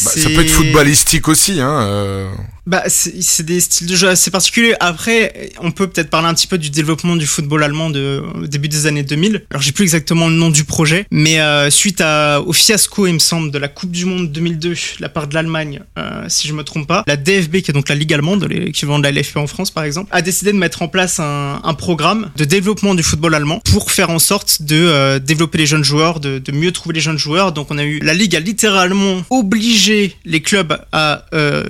Bah, 0.04 0.12
Ça 0.12 0.30
peut 0.30 0.41
être 0.41 0.50
footballistique 0.50 1.28
aussi, 1.28 1.62
hein. 1.62 1.82
euh. 1.82 2.32
Bah, 2.66 2.84
c'est 2.88 3.43
des 3.43 3.59
styles 3.59 3.88
de 3.88 3.95
jeu 3.95 4.07
assez 4.07 4.32
particuliers. 4.32 4.76
Après, 4.80 5.51
on 5.59 5.72
peut 5.72 5.88
peut-être 5.88 6.09
parler 6.09 6.28
un 6.28 6.34
petit 6.34 6.47
peu 6.47 6.57
du 6.57 6.70
développement 6.70 7.16
du 7.16 7.26
football 7.26 7.64
allemand 7.64 7.89
de, 7.89 8.24
au 8.36 8.47
début 8.47 8.70
des 8.70 8.86
années 8.86 9.03
2000. 9.03 9.45
Alors, 9.51 9.61
j'ai 9.61 9.74
plus 9.74 9.84
exactement 9.84 10.30
le 10.30 10.36
nom 10.36 10.49
du 10.49 10.64
projet, 10.64 11.05
mais 11.11 11.41
euh, 11.41 11.70
suite 11.70 11.99
à, 11.99 12.41
au 12.41 12.53
fiasco, 12.53 13.05
il 13.07 13.14
me 13.14 13.20
semble, 13.20 13.51
de 13.51 13.57
la 13.57 13.68
Coupe 13.68 13.91
du 13.91 14.05
Monde 14.05 14.32
2002, 14.32 14.70
de 14.70 14.76
la 14.99 15.09
part 15.09 15.28
de 15.28 15.34
l'Allemagne, 15.34 15.82
euh, 15.97 16.24
si 16.30 16.47
je 16.47 16.53
me 16.53 16.64
trompe 16.64 16.88
pas, 16.88 17.03
la 17.05 17.18
DFB, 17.18 17.57
qui 17.57 17.72
est 17.72 17.74
donc 17.74 17.89
la 17.89 17.95
Ligue 17.95 18.14
allemande, 18.14 18.45
l'équivalent 18.45 18.99
de 18.99 19.03
la 19.03 19.11
LFP 19.11 19.38
en 19.38 19.47
France, 19.47 19.72
par 19.72 19.84
exemple, 19.84 20.09
a 20.14 20.22
décidé 20.22 20.53
de 20.53 20.57
mettre 20.57 20.82
en 20.82 20.88
place 20.88 21.20
un, 21.20 21.59
un 21.64 21.74
programme 21.74 22.32
de 22.38 22.45
développement 22.45 22.95
du 22.95 23.03
football 23.03 23.36
allemand 23.36 23.59
pour 23.66 23.91
faire 23.91 24.09
en 24.09 24.20
sorte 24.20 24.61
de 24.61 24.76
euh, 24.76 25.20
développer 25.20 25.57
les 25.57 25.66
jeunes 25.66 25.84
joueurs, 25.84 26.22
de, 26.22 26.39
de 26.39 26.51
mieux 26.53 26.72
trouver 26.72 26.95
les 26.95 27.01
jeunes 27.01 27.18
joueurs. 27.18 27.51
Donc, 27.51 27.68
on 27.72 27.78
a 27.78 27.84
eu 27.84 27.99
la 27.99 28.14
Ligue 28.14 28.36
a 28.36 28.39
littéralement 28.39 29.22
obligé 29.30 30.16
les 30.24 30.41
clubs 30.41 30.78
à 30.91 31.26
euh, 31.34 31.64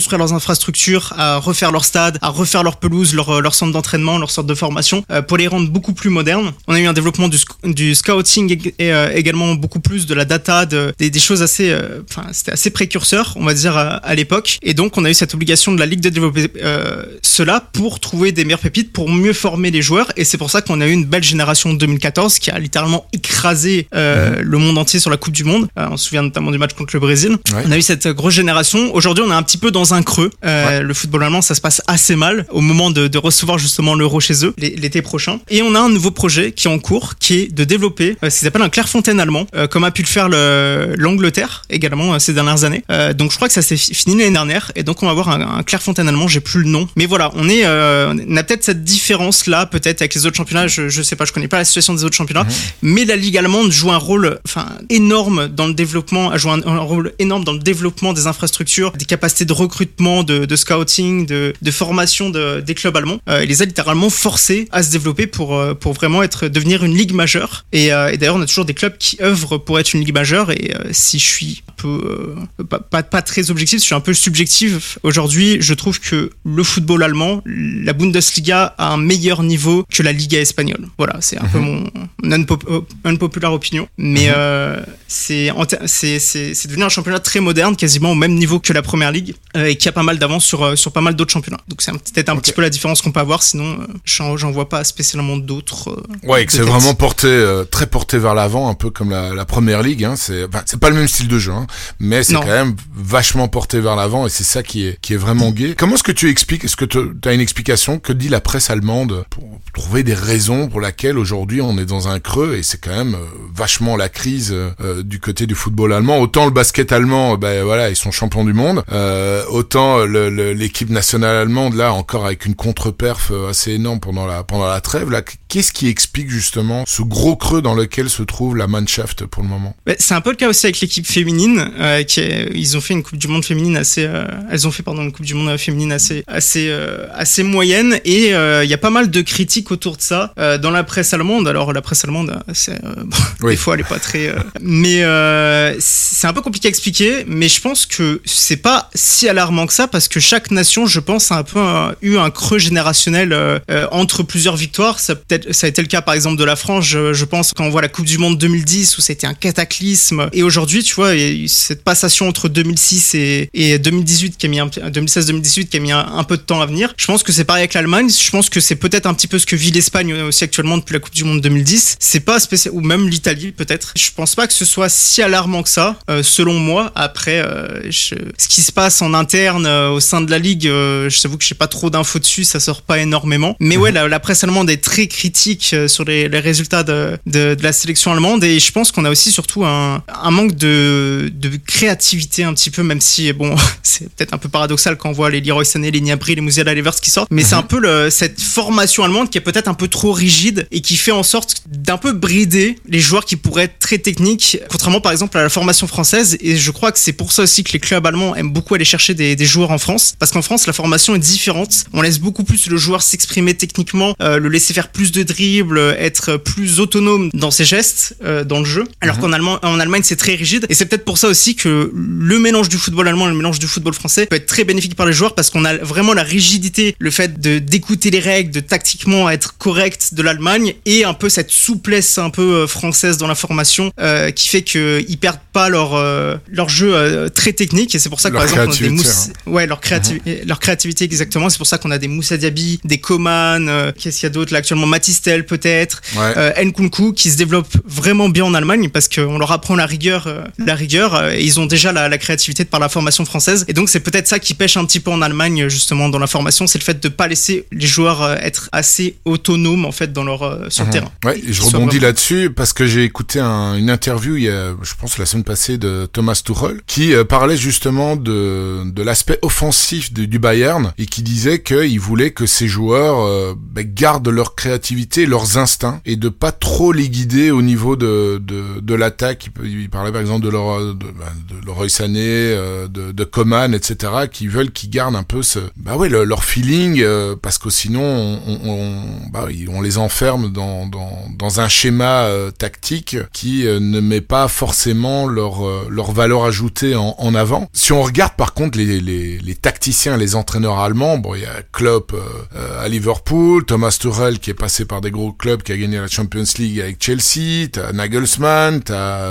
reconstruire 0.00 0.18
leurs 0.18 0.32
infrastructures, 0.32 1.12
à 1.18 1.36
refaire 1.36 1.72
leur 1.72 1.84
stade, 1.84 2.18
à 2.22 2.30
refaire 2.30 2.62
leur 2.62 2.76
pelouse, 2.76 3.14
leur, 3.14 3.42
leur 3.42 3.54
centre 3.54 3.72
d'entraînement, 3.72 4.16
leur 4.18 4.30
centre 4.30 4.46
de 4.48 4.54
formation, 4.54 5.04
euh, 5.12 5.20
pour 5.20 5.36
les 5.36 5.46
rendre 5.46 5.68
beaucoup 5.68 5.92
plus 5.92 6.08
modernes. 6.08 6.52
On 6.68 6.72
a 6.74 6.80
eu 6.80 6.86
un 6.86 6.94
développement 6.94 7.28
du, 7.28 7.36
sc- 7.36 7.74
du 7.74 7.94
scouting 7.94 8.70
et, 8.78 8.92
euh, 8.92 9.10
également 9.14 9.54
beaucoup 9.54 9.80
plus 9.80 10.06
de 10.06 10.14
la 10.14 10.24
data, 10.24 10.64
de, 10.64 10.94
des, 10.98 11.10
des 11.10 11.18
choses 11.20 11.42
assez, 11.42 11.70
euh, 11.70 12.00
enfin 12.08 12.28
c'était 12.32 12.52
assez 12.52 12.70
précurseur, 12.70 13.34
on 13.36 13.44
va 13.44 13.52
dire 13.52 13.76
à, 13.76 13.96
à 13.96 14.14
l'époque. 14.14 14.58
Et 14.62 14.72
donc 14.72 14.96
on 14.96 15.04
a 15.04 15.10
eu 15.10 15.14
cette 15.14 15.34
obligation 15.34 15.72
de 15.72 15.78
la 15.78 15.84
ligue 15.86 16.00
de 16.00 16.08
développer 16.08 16.50
euh, 16.64 17.04
cela 17.22 17.60
pour 17.60 18.00
trouver 18.00 18.32
des 18.32 18.44
meilleures 18.44 18.58
pépites, 18.60 18.92
pour 18.92 19.10
mieux 19.10 19.34
former 19.34 19.70
les 19.70 19.82
joueurs. 19.82 20.10
Et 20.16 20.24
c'est 20.24 20.38
pour 20.38 20.50
ça 20.50 20.62
qu'on 20.62 20.80
a 20.80 20.86
eu 20.86 20.92
une 20.92 21.04
belle 21.04 21.22
génération 21.24 21.72
de 21.74 21.78
2014 21.78 22.38
qui 22.38 22.50
a 22.50 22.58
littéralement 22.58 23.06
écrasé 23.12 23.86
euh, 23.94 24.40
le 24.42 24.56
monde 24.58 24.78
entier 24.78 24.98
sur 24.98 25.10
la 25.10 25.18
Coupe 25.18 25.34
du 25.34 25.44
Monde. 25.44 25.68
Euh, 25.78 25.88
on 25.90 25.98
se 25.98 26.06
souvient 26.06 26.22
notamment 26.22 26.50
du 26.50 26.56
match 26.58 26.72
contre 26.72 26.94
le 26.96 27.00
Brésil. 27.00 27.36
Ouais. 27.52 27.64
On 27.66 27.70
a 27.72 27.76
eu 27.76 27.82
cette 27.82 28.08
grosse 28.08 28.34
génération. 28.34 28.94
Aujourd'hui, 28.94 29.24
on 29.26 29.30
est 29.30 29.34
un 29.34 29.42
petit 29.42 29.58
peu 29.58 29.70
dans 29.70 29.89
un 29.94 30.02
creux. 30.02 30.30
Euh, 30.44 30.82
Le 30.82 30.94
football 30.94 31.24
allemand, 31.24 31.42
ça 31.42 31.54
se 31.54 31.60
passe 31.60 31.82
assez 31.86 32.16
mal 32.16 32.46
au 32.50 32.60
moment 32.60 32.90
de, 32.90 33.08
de 33.08 33.18
recevoir 33.18 33.58
justement 33.58 33.94
l'euro 33.94 34.20
chez 34.20 34.44
eux 34.44 34.54
l'é- 34.58 34.74
l'été 34.76 35.02
prochain. 35.02 35.40
Et 35.50 35.62
on 35.62 35.74
a 35.74 35.80
un 35.80 35.88
nouveau 35.88 36.10
projet 36.10 36.52
qui 36.52 36.66
est 36.68 36.70
en 36.70 36.78
cours, 36.78 37.14
qui 37.18 37.34
est 37.34 37.54
de 37.54 37.64
développer 37.64 38.16
euh, 38.24 38.30
ce 38.30 38.38
qu'ils 38.40 38.48
appellent 38.48 38.62
un 38.62 38.68
Clairefontaine 38.68 39.20
allemand, 39.20 39.46
euh, 39.54 39.66
comme 39.66 39.84
a 39.84 39.90
pu 39.90 40.02
le 40.02 40.06
faire 40.08 40.28
le- 40.28 40.94
l'Angleterre 40.96 41.62
également 41.70 42.14
euh, 42.14 42.18
ces 42.18 42.32
dernières 42.32 42.64
années. 42.64 42.82
Donc 43.16 43.30
je 43.30 43.36
crois 43.36 43.48
que 43.48 43.54
ça 43.54 43.62
s'est 43.62 43.76
fi- 43.76 43.94
fini 43.94 44.16
l'année 44.18 44.32
dernière. 44.32 44.72
Et 44.76 44.82
donc 44.82 45.02
on 45.02 45.06
va 45.06 45.12
avoir 45.12 45.28
un, 45.28 45.58
un 45.58 45.62
Clairefontaine 45.62 46.08
allemand. 46.08 46.28
J'ai 46.28 46.40
plus 46.40 46.60
le 46.62 46.68
nom, 46.68 46.88
mais 46.96 47.06
voilà, 47.06 47.30
on 47.34 47.48
est, 47.48 47.64
on 47.66 48.36
a 48.36 48.42
peut-être 48.42 48.64
cette 48.64 48.84
différence 48.84 49.46
là, 49.46 49.66
peut-être 49.66 50.02
avec 50.02 50.14
les 50.14 50.26
autres 50.26 50.36
championnats. 50.36 50.66
Je, 50.66 50.88
je 50.88 51.02
sais 51.02 51.16
pas, 51.16 51.24
je 51.24 51.32
connais 51.32 51.48
pas 51.48 51.58
la 51.58 51.64
situation 51.64 51.94
des 51.94 52.04
autres 52.04 52.16
championnats, 52.16 52.46
mais 52.82 53.04
la 53.04 53.16
ligue 53.16 53.36
allemande 53.36 53.70
joue 53.72 53.90
un 53.90 53.96
rôle, 53.96 54.38
enfin 54.46 54.66
énorme 54.88 55.48
dans 55.48 55.66
le 55.66 55.74
développement, 55.74 56.30
a 56.30 56.38
joué 56.38 56.52
un, 56.52 56.62
un 56.66 56.78
rôle 56.78 57.12
énorme 57.18 57.44
dans 57.44 57.52
le 57.52 57.58
développement 57.58 58.12
des 58.12 58.26
infrastructures, 58.26 58.92
des 58.92 59.04
capacités 59.04 59.44
de 59.44 59.52
recrutement, 59.52 59.79
de, 60.24 60.44
de 60.44 60.56
scouting, 60.56 61.26
de, 61.26 61.52
formation 61.70 62.30
de- 62.30 62.60
des 62.60 62.74
clubs 62.74 62.96
allemands. 62.96 63.20
Euh, 63.28 63.42
il 63.42 63.48
les 63.48 63.62
a 63.62 63.64
littéralement 63.64 64.10
forcés 64.10 64.68
à 64.72 64.82
se 64.82 64.90
développer 64.90 65.26
pour 65.26 65.56
euh, 65.56 65.74
pour 65.74 65.92
vraiment 65.92 66.22
être 66.22 66.48
devenir 66.48 66.84
une 66.84 66.96
ligue 66.96 67.12
majeure. 67.12 67.64
Et, 67.72 67.92
euh, 67.92 68.12
et 68.12 68.16
d'ailleurs, 68.16 68.36
on 68.36 68.42
a 68.42 68.46
toujours 68.46 68.64
des 68.64 68.74
clubs 68.74 68.96
qui 68.98 69.16
œuvrent 69.22 69.58
pour 69.58 69.78
être 69.78 69.94
une 69.94 70.00
ligue 70.00 70.14
majeure. 70.14 70.50
Et 70.50 70.72
euh, 70.74 70.88
si 70.92 71.18
je 71.18 71.24
suis 71.26 71.62
peu 71.80 72.36
euh, 72.58 72.64
pas, 72.64 72.78
pas 72.80 73.02
pas 73.02 73.22
très 73.22 73.50
objectif, 73.50 73.80
je 73.80 73.84
suis 73.84 73.94
un 73.94 74.00
peu 74.00 74.14
subjectif. 74.14 74.98
Aujourd'hui, 75.02 75.58
je 75.60 75.74
trouve 75.74 76.00
que 76.00 76.30
le 76.44 76.62
football 76.62 77.02
allemand, 77.02 77.42
la 77.46 77.92
Bundesliga 77.92 78.74
a 78.78 78.92
un 78.92 78.96
meilleur 78.96 79.42
niveau 79.42 79.84
que 79.92 80.02
la 80.02 80.12
Liga 80.12 80.38
espagnole. 80.40 80.88
Voilà, 80.98 81.16
c'est 81.20 81.38
un 81.38 81.46
peu 81.46 81.58
mon 81.58 81.84
unpop- 82.22 82.84
unpopular 83.04 83.52
opinion, 83.52 83.88
mais 83.98 84.30
euh, 84.36 84.80
c'est 85.08 85.50
c'est 85.88 86.66
devenu 86.68 86.84
un 86.84 86.88
championnat 86.88 87.20
très 87.20 87.40
moderne, 87.40 87.76
quasiment 87.76 88.12
au 88.12 88.14
même 88.14 88.34
niveau 88.34 88.58
que 88.60 88.72
la 88.72 88.82
première 88.82 89.12
ligue, 89.12 89.34
euh, 89.56 89.66
et 89.66 89.76
qui 89.76 89.88
a 89.88 89.92
pas 89.92 90.02
mal 90.02 90.18
d'avance 90.18 90.44
sur 90.44 90.62
euh, 90.64 90.76
sur 90.76 90.92
pas 90.92 91.00
mal 91.00 91.14
d'autres 91.14 91.32
championnats. 91.32 91.60
Donc 91.68 91.82
c'est 91.82 91.90
un- 91.90 91.94
peut-être 91.96 92.28
un 92.28 92.36
petit 92.36 92.52
peu 92.52 92.62
la 92.62 92.70
différence 92.70 93.00
qu'on 93.02 93.12
peut 93.12 93.20
avoir. 93.20 93.42
Sinon, 93.42 93.78
euh, 93.80 94.36
j'en 94.36 94.50
vois 94.50 94.68
pas 94.68 94.84
spécialement 94.84 95.36
d'autres. 95.36 95.90
euh, 95.90 96.28
Ouais, 96.28 96.44
que 96.46 96.52
c'est 96.52 96.62
vraiment 96.62 96.94
porté, 96.94 97.26
euh, 97.26 97.64
très 97.64 97.86
porté 97.86 98.18
vers 98.18 98.34
l'avant, 98.34 98.68
un 98.68 98.74
peu 98.74 98.90
comme 98.90 99.10
la, 99.10 99.34
la 99.34 99.44
première 99.44 99.82
ligue. 99.82 100.04
Hein. 100.04 100.14
C'est 100.16 100.46
pas 100.80 100.90
le 100.90 100.96
même 100.96 101.08
style 101.08 101.28
de 101.28 101.38
jeu, 101.38 101.52
hein, 101.52 101.66
mais 101.98 102.22
c'est 102.22 102.34
quand 102.34 102.46
même 102.46 102.76
vachement 102.94 103.48
porté 103.48 103.80
vers 103.80 103.96
l'avant, 103.96 104.26
et 104.26 104.30
c'est 104.30 104.44
ça 104.44 104.62
qui 104.62 104.86
est 104.86 104.98
qui 105.00 105.14
est 105.14 105.16
vraiment 105.16 105.50
gay. 105.50 105.74
Comment 105.76 105.94
est-ce 105.94 106.02
que 106.02 106.12
tu 106.12 106.28
expliques 106.28 106.64
Est-ce 106.64 106.76
que 106.76 106.84
tu 106.84 106.98
as 107.24 107.32
une 107.32 107.40
explication? 107.40 107.98
Que 107.98 108.12
dit 108.12 108.28
la 108.28 108.40
presse 108.40 108.70
allemande 108.70 109.24
pour 109.30 109.44
trouver 109.74 110.02
des 110.02 110.14
raisons 110.14 110.68
pour 110.68 110.80
laquelle 110.80 111.18
aujourd'hui 111.18 111.60
on 111.60 111.78
est 111.78 111.84
dans 111.84 112.08
un 112.08 112.20
creux 112.20 112.56
et 112.56 112.62
c'est 112.62 112.78
quand 112.78 112.96
même 112.96 113.14
euh, 113.14 113.24
vachement 113.54 113.96
la 113.96 114.08
crise 114.08 114.52
euh, 114.52 115.02
du 115.02 115.20
côté 115.20 115.46
du 115.46 115.54
football 115.54 115.92
allemand? 115.92 116.18
Autant 116.18 116.44
le 116.44 116.50
basket 116.50 116.92
allemand, 116.92 117.34
euh, 117.34 117.36
ben 117.36 117.64
voilà, 117.64 117.90
ils 117.90 117.96
sont 117.96 118.10
champions 118.10 118.44
du 118.44 118.52
monde. 118.52 118.82
Euh, 118.92 119.44
autant 119.48 120.04
l'équipe 120.04 120.90
nationale 120.90 121.36
allemande 121.36 121.74
là 121.74 121.92
encore 121.92 122.26
avec 122.26 122.46
une 122.46 122.54
contre-perf 122.54 123.30
euh, 123.30 123.50
assez 123.50 123.72
énorme 123.72 124.00
pendant 124.00 124.26
la 124.26 124.42
pendant 124.42 124.66
la 124.66 124.80
trêve 124.80 125.10
là. 125.10 125.22
Qu'est-ce 125.48 125.72
qui 125.72 125.88
explique 125.88 126.30
justement 126.30 126.84
ce 126.86 127.02
gros 127.02 127.34
creux 127.36 127.60
dans 127.60 127.74
lequel 127.74 128.08
se 128.08 128.22
trouve 128.22 128.56
la 128.56 128.68
Mannschaft 128.68 129.26
pour 129.26 129.42
le 129.42 129.48
moment? 129.48 129.74
C'est 129.98 130.14
un 130.14 130.20
peu 130.20 130.30
le 130.30 130.36
cas 130.36 130.48
aussi 130.48 130.66
avec 130.66 130.80
l'équipe 130.80 131.06
féminine. 131.06 131.59
Euh, 131.78 132.02
qui 132.02 132.20
est- 132.20 132.50
ils 132.54 132.76
ont 132.76 132.80
fait 132.80 132.94
une 132.94 133.02
Coupe 133.02 133.18
du 133.18 133.28
Monde 133.28 133.44
féminine 133.44 133.76
assez. 133.76 134.04
euh, 134.04 134.24
elles 134.50 134.66
ont 134.66 134.70
fait 134.70 134.82
pardon 134.82 135.02
une 135.02 135.12
Coupe 135.12 135.24
du 135.26 135.34
Monde 135.34 135.56
féminine 135.58 135.92
assez 135.92 136.24
assez 136.26 136.66
euh, 136.68 137.06
assez 137.14 137.42
moyenne 137.42 137.98
et 138.04 138.34
euh, 138.34 138.64
il 138.64 138.70
y 138.70 138.74
a 138.74 138.78
pas 138.78 138.90
mal 138.90 139.10
de 139.10 139.20
critiques 139.22 139.70
autour 139.70 139.96
de 139.96 140.02
ça 140.02 140.32
euh, 140.38 140.58
dans 140.58 140.70
la 140.70 140.84
presse 140.84 141.12
allemande. 141.14 141.46
Alors 141.48 141.72
la 141.72 141.82
presse 141.82 142.04
allemande, 142.04 142.30
euh, 142.30 142.52
c'est 142.54 142.72
euh, 142.84 142.94
bon, 143.04 143.16
Oui. 143.42 143.52
des 143.52 143.56
fois 143.56 143.74
elle 143.74 143.80
est 143.80 143.88
pas 143.88 143.98
très. 143.98 144.28
euh, 144.28 144.34
mais 144.60 145.02
euh, 145.02 145.74
c'est 145.80 146.26
un 146.26 146.32
peu 146.32 146.40
compliqué 146.42 146.68
à 146.68 146.70
expliquer. 146.70 147.24
Mais 147.26 147.48
je 147.48 147.60
pense 147.60 147.86
que 147.86 148.20
c'est 148.24 148.56
pas 148.56 148.90
si 148.94 149.28
alarmant 149.28 149.66
que 149.66 149.72
ça 149.72 149.86
parce 149.88 150.08
que 150.08 150.20
chaque 150.20 150.50
nation, 150.50 150.86
je 150.86 151.00
pense, 151.00 151.30
a 151.32 151.36
un 151.38 151.42
peu 151.42 151.58
euh, 151.60 151.92
eu 152.02 152.16
un 152.18 152.30
creux 152.30 152.58
générationnel 152.58 153.32
euh, 153.32 153.58
euh, 153.70 153.86
entre 153.92 154.22
plusieurs 154.22 154.56
victoires. 154.56 154.98
Ça 155.00 155.14
peut-être 155.14 155.52
ça 155.52 155.66
a 155.66 155.68
été 155.70 155.82
le 155.82 155.88
cas 155.88 156.02
par 156.02 156.14
exemple 156.14 156.36
de 156.38 156.44
la 156.44 156.56
France. 156.56 156.86
Je, 156.86 157.12
je 157.12 157.24
pense 157.24 157.52
quand 157.54 157.64
on 157.64 157.70
voit 157.70 157.82
la 157.82 157.88
Coupe 157.88 158.06
du 158.06 158.18
Monde 158.18 158.38
2010 158.38 158.98
où 158.98 159.00
c'était 159.00 159.26
un 159.26 159.34
cataclysme. 159.34 160.28
Et 160.32 160.42
aujourd'hui, 160.42 160.82
tu 160.82 160.94
vois, 160.94 161.14
cette 161.50 161.84
passation 161.84 162.28
entre 162.28 162.48
2006 162.48 163.14
et, 163.14 163.50
et 163.54 163.78
2018 163.78 164.36
qui 164.36 164.46
a 164.46 164.48
mis 164.48 164.60
un, 164.60 164.66
2016-2018 164.68 165.66
qui 165.68 165.76
a 165.76 165.80
mis 165.80 165.92
un, 165.92 165.98
un 166.16 166.24
peu 166.24 166.36
de 166.36 166.42
temps 166.42 166.60
à 166.60 166.66
venir. 166.66 166.92
Je 166.96 167.06
pense 167.06 167.22
que 167.22 167.32
c'est 167.32 167.44
pareil 167.44 167.62
avec 167.62 167.74
l'Allemagne. 167.74 168.08
Je 168.10 168.30
pense 168.30 168.48
que 168.48 168.60
c'est 168.60 168.76
peut-être 168.76 169.06
un 169.06 169.14
petit 169.14 169.26
peu 169.28 169.38
ce 169.38 169.46
que 169.46 169.56
vit 169.56 169.70
l'Espagne 169.70 170.12
aussi 170.14 170.44
actuellement 170.44 170.78
depuis 170.78 170.94
la 170.94 171.00
Coupe 171.00 171.14
du 171.14 171.24
Monde 171.24 171.40
2010. 171.40 171.96
C'est 171.98 172.20
pas 172.20 172.40
spécial 172.40 172.74
ou 172.74 172.80
même 172.80 173.08
l'Italie 173.08 173.52
peut-être. 173.52 173.92
Je 173.96 174.08
pense 174.14 174.34
pas 174.34 174.46
que 174.46 174.52
ce 174.52 174.64
soit 174.64 174.88
si 174.88 175.22
alarmant 175.22 175.62
que 175.62 175.68
ça, 175.68 175.98
euh, 176.10 176.22
selon 176.22 176.54
moi. 176.58 176.92
Après, 176.94 177.38
euh, 177.44 177.80
je- 177.90 178.14
ce 178.38 178.48
qui 178.48 178.62
se 178.62 178.72
passe 178.72 179.02
en 179.02 179.14
interne 179.14 179.66
euh, 179.66 179.90
au 179.90 180.00
sein 180.00 180.20
de 180.20 180.30
la 180.30 180.38
ligue, 180.38 180.64
je 180.64 181.20
t'avoue 181.20 181.38
que 181.38 181.44
j'ai 181.44 181.54
pas 181.54 181.66
trop 181.68 181.90
d'infos 181.90 182.18
dessus. 182.18 182.44
Ça 182.44 182.60
sort 182.60 182.82
pas 182.82 182.98
énormément. 182.98 183.56
Mais 183.60 183.76
ouais, 183.76 183.92
la, 183.92 184.08
la 184.08 184.20
presse 184.20 184.44
allemande 184.44 184.70
est 184.70 184.82
très 184.82 185.06
critique 185.06 185.74
sur 185.88 186.04
les, 186.04 186.28
les 186.28 186.40
résultats 186.40 186.82
de, 186.82 187.18
de, 187.26 187.54
de 187.54 187.62
la 187.62 187.72
sélection 187.72 188.12
allemande 188.12 188.44
et 188.44 188.58
je 188.60 188.72
pense 188.72 188.92
qu'on 188.92 189.04
a 189.04 189.10
aussi 189.10 189.30
surtout 189.30 189.64
un, 189.64 190.02
un 190.22 190.30
manque 190.30 190.54
de, 190.56 191.30
de 191.40 191.56
créativité 191.56 192.44
un 192.44 192.54
petit 192.54 192.70
peu, 192.70 192.82
même 192.82 193.00
si 193.00 193.32
bon, 193.32 193.56
c'est 193.82 194.08
peut-être 194.14 194.34
un 194.34 194.38
peu 194.38 194.48
paradoxal 194.48 194.96
quand 194.96 195.10
on 195.10 195.12
voit 195.12 195.30
les 195.30 195.40
Leroy 195.40 195.64
Sané, 195.64 195.90
les 195.90 196.00
Gnabry, 196.00 196.34
les 196.34 196.40
Musiala, 196.40 196.74
les 196.74 196.82
Verts 196.82 197.00
qui 197.00 197.10
sortent, 197.10 197.28
mais 197.30 197.42
c'est 197.42 197.54
un 197.54 197.62
peu 197.62 197.80
le, 197.80 198.10
cette 198.10 198.40
formation 198.40 199.04
allemande 199.04 199.30
qui 199.30 199.38
est 199.38 199.40
peut-être 199.40 199.68
un 199.68 199.74
peu 199.74 199.88
trop 199.88 200.12
rigide 200.12 200.66
et 200.70 200.80
qui 200.80 200.96
fait 200.96 201.12
en 201.12 201.22
sorte 201.22 201.62
d'un 201.66 201.96
peu 201.96 202.12
brider 202.12 202.78
les 202.86 203.00
joueurs 203.00 203.24
qui 203.24 203.36
pourraient 203.36 203.64
être 203.64 203.78
très 203.78 203.98
techniques, 203.98 204.58
contrairement 204.68 205.00
par 205.00 205.12
exemple 205.12 205.36
à 205.38 205.42
la 205.42 205.48
formation 205.48 205.86
française. 205.86 206.36
Et 206.40 206.56
je 206.56 206.70
crois 206.70 206.92
que 206.92 206.98
c'est 206.98 207.12
pour 207.12 207.32
ça 207.32 207.42
aussi 207.42 207.64
que 207.64 207.72
les 207.72 207.80
clubs 207.80 208.06
allemands 208.06 208.34
aiment 208.36 208.52
beaucoup 208.52 208.74
aller 208.74 208.84
chercher 208.84 209.14
des, 209.14 209.36
des 209.36 209.46
joueurs 209.46 209.70
en 209.70 209.78
France, 209.78 210.14
parce 210.18 210.30
qu'en 210.32 210.42
France 210.42 210.66
la 210.66 210.72
formation 210.72 211.14
est 211.14 211.20
différente. 211.20 211.84
On 211.92 212.02
laisse 212.02 212.18
beaucoup 212.18 212.44
plus 212.44 212.68
le 212.68 212.76
joueur 212.76 213.02
s'exprimer 213.02 213.54
techniquement, 213.54 214.14
euh, 214.20 214.38
le 214.38 214.48
laisser 214.48 214.74
faire 214.74 214.88
plus 214.88 215.12
de 215.12 215.22
dribbles, 215.22 215.78
être 215.98 216.36
plus 216.36 216.80
autonome 216.80 217.30
dans 217.32 217.50
ses 217.50 217.64
gestes, 217.64 218.16
euh, 218.24 218.44
dans 218.44 218.58
le 218.58 218.64
jeu. 218.64 218.84
Alors 219.00 219.18
qu'en 219.18 219.32
Allemagne, 219.32 219.58
en 219.62 219.80
Allemagne 219.80 220.02
c'est 220.04 220.16
très 220.16 220.34
rigide. 220.34 220.66
Et 220.68 220.74
c'est 220.74 220.86
peut-être 220.86 221.04
pour 221.04 221.18
ça 221.18 221.29
aussi 221.30 221.56
que 221.56 221.92
le 221.94 222.38
mélange 222.38 222.68
du 222.68 222.76
football 222.76 223.08
allemand 223.08 223.26
et 223.26 223.30
le 223.30 223.36
mélange 223.36 223.58
du 223.58 223.66
football 223.66 223.94
français 223.94 224.26
peut 224.26 224.36
être 224.36 224.46
très 224.46 224.64
bénéfique 224.64 224.94
par 224.94 225.06
les 225.06 225.12
joueurs 225.12 225.34
parce 225.34 225.50
qu'on 225.50 225.64
a 225.64 225.76
vraiment 225.78 226.12
la 226.14 226.22
rigidité, 226.22 226.94
le 226.98 227.10
fait 227.10 227.40
de 227.40 227.58
d'écouter 227.58 228.10
les 228.10 228.20
règles, 228.20 228.50
de 228.50 228.60
tactiquement 228.60 229.30
être 229.30 229.56
correct 229.58 230.14
de 230.14 230.22
l'Allemagne 230.22 230.74
et 230.86 231.04
un 231.04 231.14
peu 231.14 231.28
cette 231.28 231.50
souplesse 231.50 232.18
un 232.18 232.30
peu 232.30 232.42
euh, 232.42 232.66
française 232.66 233.16
dans 233.16 233.26
la 233.26 233.34
formation 233.34 233.92
euh, 234.00 234.30
qui 234.30 234.48
fait 234.48 234.62
que 234.62 235.04
ils 235.08 235.18
perdent 235.18 235.38
pas 235.52 235.68
leur 235.68 235.94
euh, 235.94 236.36
leur 236.50 236.68
jeu 236.68 236.94
euh, 236.94 237.28
très 237.28 237.52
technique 237.52 237.94
et 237.94 237.98
c'est 237.98 238.08
pour 238.08 238.20
ça 238.20 238.30
que 238.30 238.34
Leur 238.34 238.44
par 238.44 238.50
exemple 238.50 238.70
on 238.70 238.84
a 238.84 238.88
des 238.88 238.94
mousse 238.94 239.30
ouais 239.46 239.66
leur 239.66 239.80
créativité 239.80 240.42
leur 240.46 240.58
créativité 240.58 241.04
exactement. 241.04 241.48
C'est 241.48 241.58
pour 241.58 241.66
ça 241.66 241.78
qu'on 241.78 241.90
a 241.90 241.98
des 241.98 242.08
Moussa 242.08 242.36
Diaby 242.36 242.80
des 242.84 242.98
Coman 242.98 243.92
qu'est-ce 243.98 244.18
qu'il 244.18 244.26
y 244.26 244.26
a 244.26 244.30
d'autre 244.30 244.52
là 244.52 244.58
actuellement 244.58 244.86
Matistel 244.86 245.46
peut-être 245.46 246.00
Ouais. 246.16 246.64
Nkunku 246.64 247.12
qui 247.12 247.30
se 247.30 247.36
développe 247.36 247.68
vraiment 247.84 248.28
bien 248.28 248.44
en 248.44 248.54
Allemagne 248.54 248.88
parce 248.88 249.08
qu'on 249.08 249.38
leur 249.38 249.52
apprend 249.52 249.76
la 249.76 249.86
rigueur, 249.86 250.28
la 250.58 250.74
rigueur 250.74 251.09
joueurs, 251.10 251.32
ils 251.34 251.60
ont 251.60 251.66
déjà 251.66 251.92
la, 251.92 252.08
la 252.08 252.18
créativité 252.18 252.64
de 252.64 252.68
par 252.68 252.80
la 252.80 252.88
formation 252.88 253.24
française. 253.24 253.64
Et 253.68 253.72
donc 253.72 253.88
c'est 253.88 254.00
peut-être 254.00 254.26
ça 254.28 254.38
qui 254.38 254.54
pêche 254.54 254.76
un 254.76 254.84
petit 254.84 255.00
peu 255.00 255.10
en 255.10 255.22
Allemagne 255.22 255.68
justement 255.68 256.08
dans 256.08 256.18
la 256.18 256.26
formation, 256.26 256.66
c'est 256.66 256.78
le 256.78 256.84
fait 256.84 257.02
de 257.02 257.08
pas 257.08 257.28
laisser 257.28 257.66
les 257.72 257.86
joueurs 257.86 258.30
être 258.42 258.68
assez 258.72 259.16
autonomes 259.24 259.84
en 259.84 259.92
fait 259.92 260.12
dans 260.12 260.24
leur 260.24 260.40
sur 260.72 260.84
le 260.84 260.88
Mhm. 260.88 260.92
terrain. 260.92 261.10
Ouais, 261.24 261.40
je 261.46 261.62
rebondis 261.62 261.86
vraiment- 261.98 262.02
là-dessus 262.06 262.50
parce 262.50 262.72
que 262.72 262.86
j'ai 262.86 263.04
écouté 263.04 263.40
un- 263.40 263.74
une 263.76 263.90
interview 263.90 264.36
il 264.36 264.44
y 264.44 264.48
a, 264.48 264.74
je 264.82 264.92
pense 264.98 265.18
la 265.18 265.26
semaine 265.26 265.44
passée 265.44 265.78
de 265.78 266.08
Thomas 266.12 266.40
Tuchel 266.44 266.80
qui 266.86 267.14
euh, 267.14 267.24
parlait 267.24 267.56
justement 267.56 268.16
de, 268.16 268.82
de 268.90 269.02
l'aspect 269.02 269.38
offensif 269.42 270.12
de- 270.12 270.24
du 270.24 270.38
Bayern 270.38 270.92
et 270.98 271.06
qui 271.06 271.22
disait 271.22 271.62
qu'il 271.62 272.00
voulait 272.00 272.30
que 272.30 272.46
ces 272.46 272.68
joueurs 272.68 273.20
euh, 273.20 273.54
bah, 273.56 273.82
gardent 273.84 274.28
leur 274.28 274.54
créativité, 274.54 275.26
leurs 275.26 275.58
instincts 275.58 276.00
et 276.06 276.16
de 276.16 276.28
pas 276.28 276.52
trop 276.52 276.92
les 276.92 277.08
guider 277.08 277.50
au 277.50 277.62
niveau 277.62 277.96
de, 277.96 278.40
de, 278.44 278.80
de 278.80 278.94
l'attaque. 278.94 279.48
Il 279.64 279.88
parlait 279.90 280.12
par 280.12 280.20
exemple 280.20 280.44
de 280.44 280.50
leur 280.50 280.78
de, 281.00 281.06
bah, 281.10 281.32
de 281.48 281.66
Leroy 281.66 281.88
Sané, 281.88 282.20
euh, 282.24 282.86
de, 282.88 283.12
de 283.12 283.24
Coman, 283.24 283.74
etc. 283.74 284.12
qui 284.30 284.46
veulent 284.46 284.70
qu'ils 284.70 284.90
gardent 284.90 285.16
un 285.16 285.22
peu 285.22 285.42
ce 285.42 285.58
bah 285.76 285.96
ouais 285.96 286.08
le- 286.08 286.24
leur 286.24 286.44
feeling 286.44 287.00
euh, 287.02 287.34
parce 287.40 287.58
que 287.58 287.70
sinon 287.70 288.02
on, 288.46 288.60
on, 288.64 289.30
bah, 289.32 289.46
on 289.68 289.80
les 289.80 289.98
enferme 289.98 290.52
dans, 290.52 290.86
dans, 290.86 291.24
dans 291.38 291.60
un 291.60 291.68
schéma 291.68 292.24
euh, 292.24 292.50
tactique 292.50 293.16
qui 293.32 293.66
euh, 293.66 293.80
ne 293.80 294.00
met 294.00 294.20
pas 294.20 294.46
forcément 294.48 295.26
leur, 295.26 295.66
euh, 295.66 295.86
leur 295.90 296.12
valeur 296.12 296.44
ajoutée 296.44 296.94
en, 296.94 297.14
en 297.18 297.34
avant. 297.34 297.68
Si 297.72 297.92
on 297.92 298.02
regarde 298.02 298.34
par 298.36 298.54
contre 298.54 298.78
les, 298.78 299.00
les, 299.00 299.38
les 299.38 299.54
tacticiens, 299.54 300.16
les 300.16 300.34
entraîneurs 300.36 300.78
allemands, 300.78 301.18
bon 301.18 301.34
il 301.34 301.42
y 301.42 301.46
a 301.46 301.62
Klopp 301.72 302.12
euh, 302.14 302.84
à 302.84 302.88
Liverpool, 302.88 303.64
Thomas 303.64 303.96
Tuchel 303.98 304.38
qui 304.38 304.50
est 304.50 304.54
passé 304.54 304.84
par 304.84 305.00
des 305.00 305.10
gros 305.10 305.32
clubs, 305.32 305.62
qui 305.62 305.72
a 305.72 305.76
gagné 305.76 305.98
la 305.98 306.08
Champions 306.08 306.44
League 306.58 306.80
avec 306.80 307.02
Chelsea, 307.02 307.68
t'as 307.72 307.92
Nagelsmann, 307.92 308.82
t'as 308.82 309.28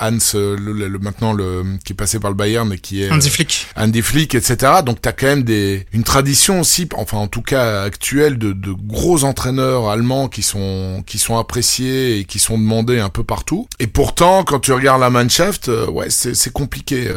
Hans, 0.00 0.18
le, 0.64 0.72
le- 0.72 0.88
le- 0.88 0.98
maintenant 0.98 1.32
le 1.32 1.62
qui 1.84 1.92
est 1.92 1.96
passé 1.96 2.18
par 2.18 2.30
le 2.30 2.36
Bayern 2.36 2.72
et 2.72 2.78
qui 2.78 3.02
est 3.02 3.10
Hansi 3.10 3.28
euh, 3.28 3.30
Flick. 3.30 3.66
Andy 3.76 4.02
Flick, 4.02 4.34
etc. 4.34 4.56
Donc 4.84 5.00
t'as 5.02 5.12
quand 5.12 5.26
même 5.26 5.42
des 5.44 5.86
une 5.92 6.04
tradition 6.04 6.60
aussi, 6.60 6.88
enfin 6.96 7.18
en 7.18 7.26
tout 7.28 7.42
cas 7.42 7.82
actuelle, 7.82 8.38
de, 8.38 8.52
de 8.52 8.72
gros 8.72 9.24
entraîneurs 9.24 9.88
allemands 9.88 10.28
qui 10.28 10.42
sont 10.42 11.02
qui 11.06 11.18
sont 11.18 11.36
appréciés 11.38 12.18
et 12.18 12.24
qui 12.24 12.38
sont 12.38 12.58
demandés 12.58 12.98
un 13.00 13.08
peu 13.10 13.24
partout. 13.24 13.68
Et 13.78 13.86
pourtant, 13.86 14.44
quand 14.44 14.60
tu 14.60 14.72
regardes 14.72 15.00
la 15.00 15.10
Mannschaft, 15.10 15.68
euh, 15.68 15.86
ouais, 15.90 16.10
c'est 16.10 16.34
c'est 16.34 16.52
compliqué. 16.52 17.08
Euh, 17.08 17.14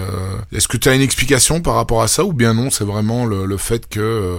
Est-ce 0.56 0.68
que 0.68 0.78
tu 0.78 0.90
as 0.90 0.94
une 0.96 1.02
explication 1.02 1.62
par 1.62 1.76
rapport 1.76 2.02
à 2.02 2.08
ça 2.08 2.24
ou 2.26 2.34
bien 2.34 2.54
non 2.54 2.70
C'est 2.70 2.84
vraiment 2.84 3.26
le, 3.26 3.46
le 3.46 3.58
fait 3.58 3.88
que 3.88 4.00
euh, 4.00 4.36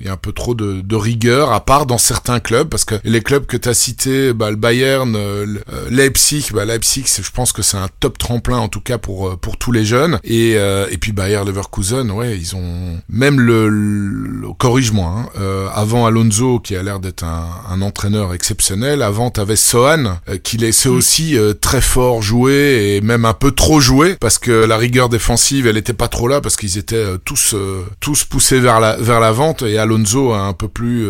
il 0.00 0.06
y 0.06 0.08
a 0.08 0.12
un 0.12 0.16
peu 0.16 0.32
trop 0.32 0.54
de, 0.54 0.80
de 0.80 0.96
rigueur, 0.96 1.52
à 1.52 1.64
part 1.64 1.86
dans 1.86 1.98
certains 1.98 2.40
clubs, 2.40 2.68
parce 2.68 2.84
que 2.84 2.96
les 3.04 3.20
clubs 3.22 3.46
que 3.46 3.56
tu 3.56 3.68
as 3.68 3.74
cités, 3.74 4.32
bah, 4.32 4.50
le 4.50 4.56
Bayern, 4.56 5.14
euh, 5.16 5.44
le- 5.46 5.62
Leipzig, 5.90 6.46
bah, 6.52 6.64
Leipzig, 6.64 7.04
je 7.20 7.30
pense 7.30 7.52
que 7.52 7.62
c'est 7.62 7.76
un 7.76 7.88
top 8.00 8.18
tremplin 8.18 8.47
en 8.56 8.68
tout 8.68 8.80
cas 8.80 8.98
pour 8.98 9.28
euh, 9.28 9.36
pour 9.36 9.56
tous 9.58 9.72
les 9.72 9.84
jeunes. 9.84 10.18
Et 10.24 10.54
euh, 10.56 10.86
et 10.90 10.98
puis 10.98 11.12
Bayer 11.12 11.40
Leverkusen, 11.44 12.10
ouais, 12.10 12.36
ils 12.38 12.54
ont 12.56 12.98
même 13.08 13.40
le, 13.40 13.68
le- 13.68 14.48
corrige-moi. 14.58 15.06
Hein, 15.08 15.28
euh, 15.40 15.68
avant 15.74 16.06
Alonso, 16.06 16.58
qui 16.60 16.74
a 16.76 16.82
l'air 16.82 17.00
d'être 17.00 17.24
un, 17.24 17.46
un 17.70 17.82
entraîneur 17.82 18.32
exceptionnel, 18.34 19.02
avant 19.02 19.30
t'avais 19.30 19.56
Sohan, 19.56 20.18
euh, 20.28 20.38
qui 20.42 20.56
laissait 20.56 20.88
aussi 20.88 21.36
euh, 21.36 21.52
très 21.54 21.80
fort 21.80 22.22
jouer 22.22 22.94
et 22.96 23.00
même 23.00 23.24
un 23.24 23.34
peu 23.34 23.50
trop 23.52 23.80
jouer 23.80 24.16
parce 24.20 24.38
que 24.38 24.50
la 24.50 24.76
rigueur 24.76 25.08
défensive, 25.08 25.66
elle 25.66 25.76
était 25.76 25.92
pas 25.92 26.08
trop 26.08 26.28
là 26.28 26.40
parce 26.40 26.56
qu'ils 26.56 26.78
étaient 26.78 26.96
euh, 26.96 27.18
tous 27.24 27.54
tous 28.00 28.24
poussés 28.24 28.60
vers 28.60 28.80
la 28.80 28.96
vers 28.96 29.20
la 29.20 29.32
vente 29.32 29.62
et 29.62 29.78
Alonso 29.78 30.32
a 30.32 30.40
un 30.40 30.52
peu 30.52 30.68
plus 30.68 31.08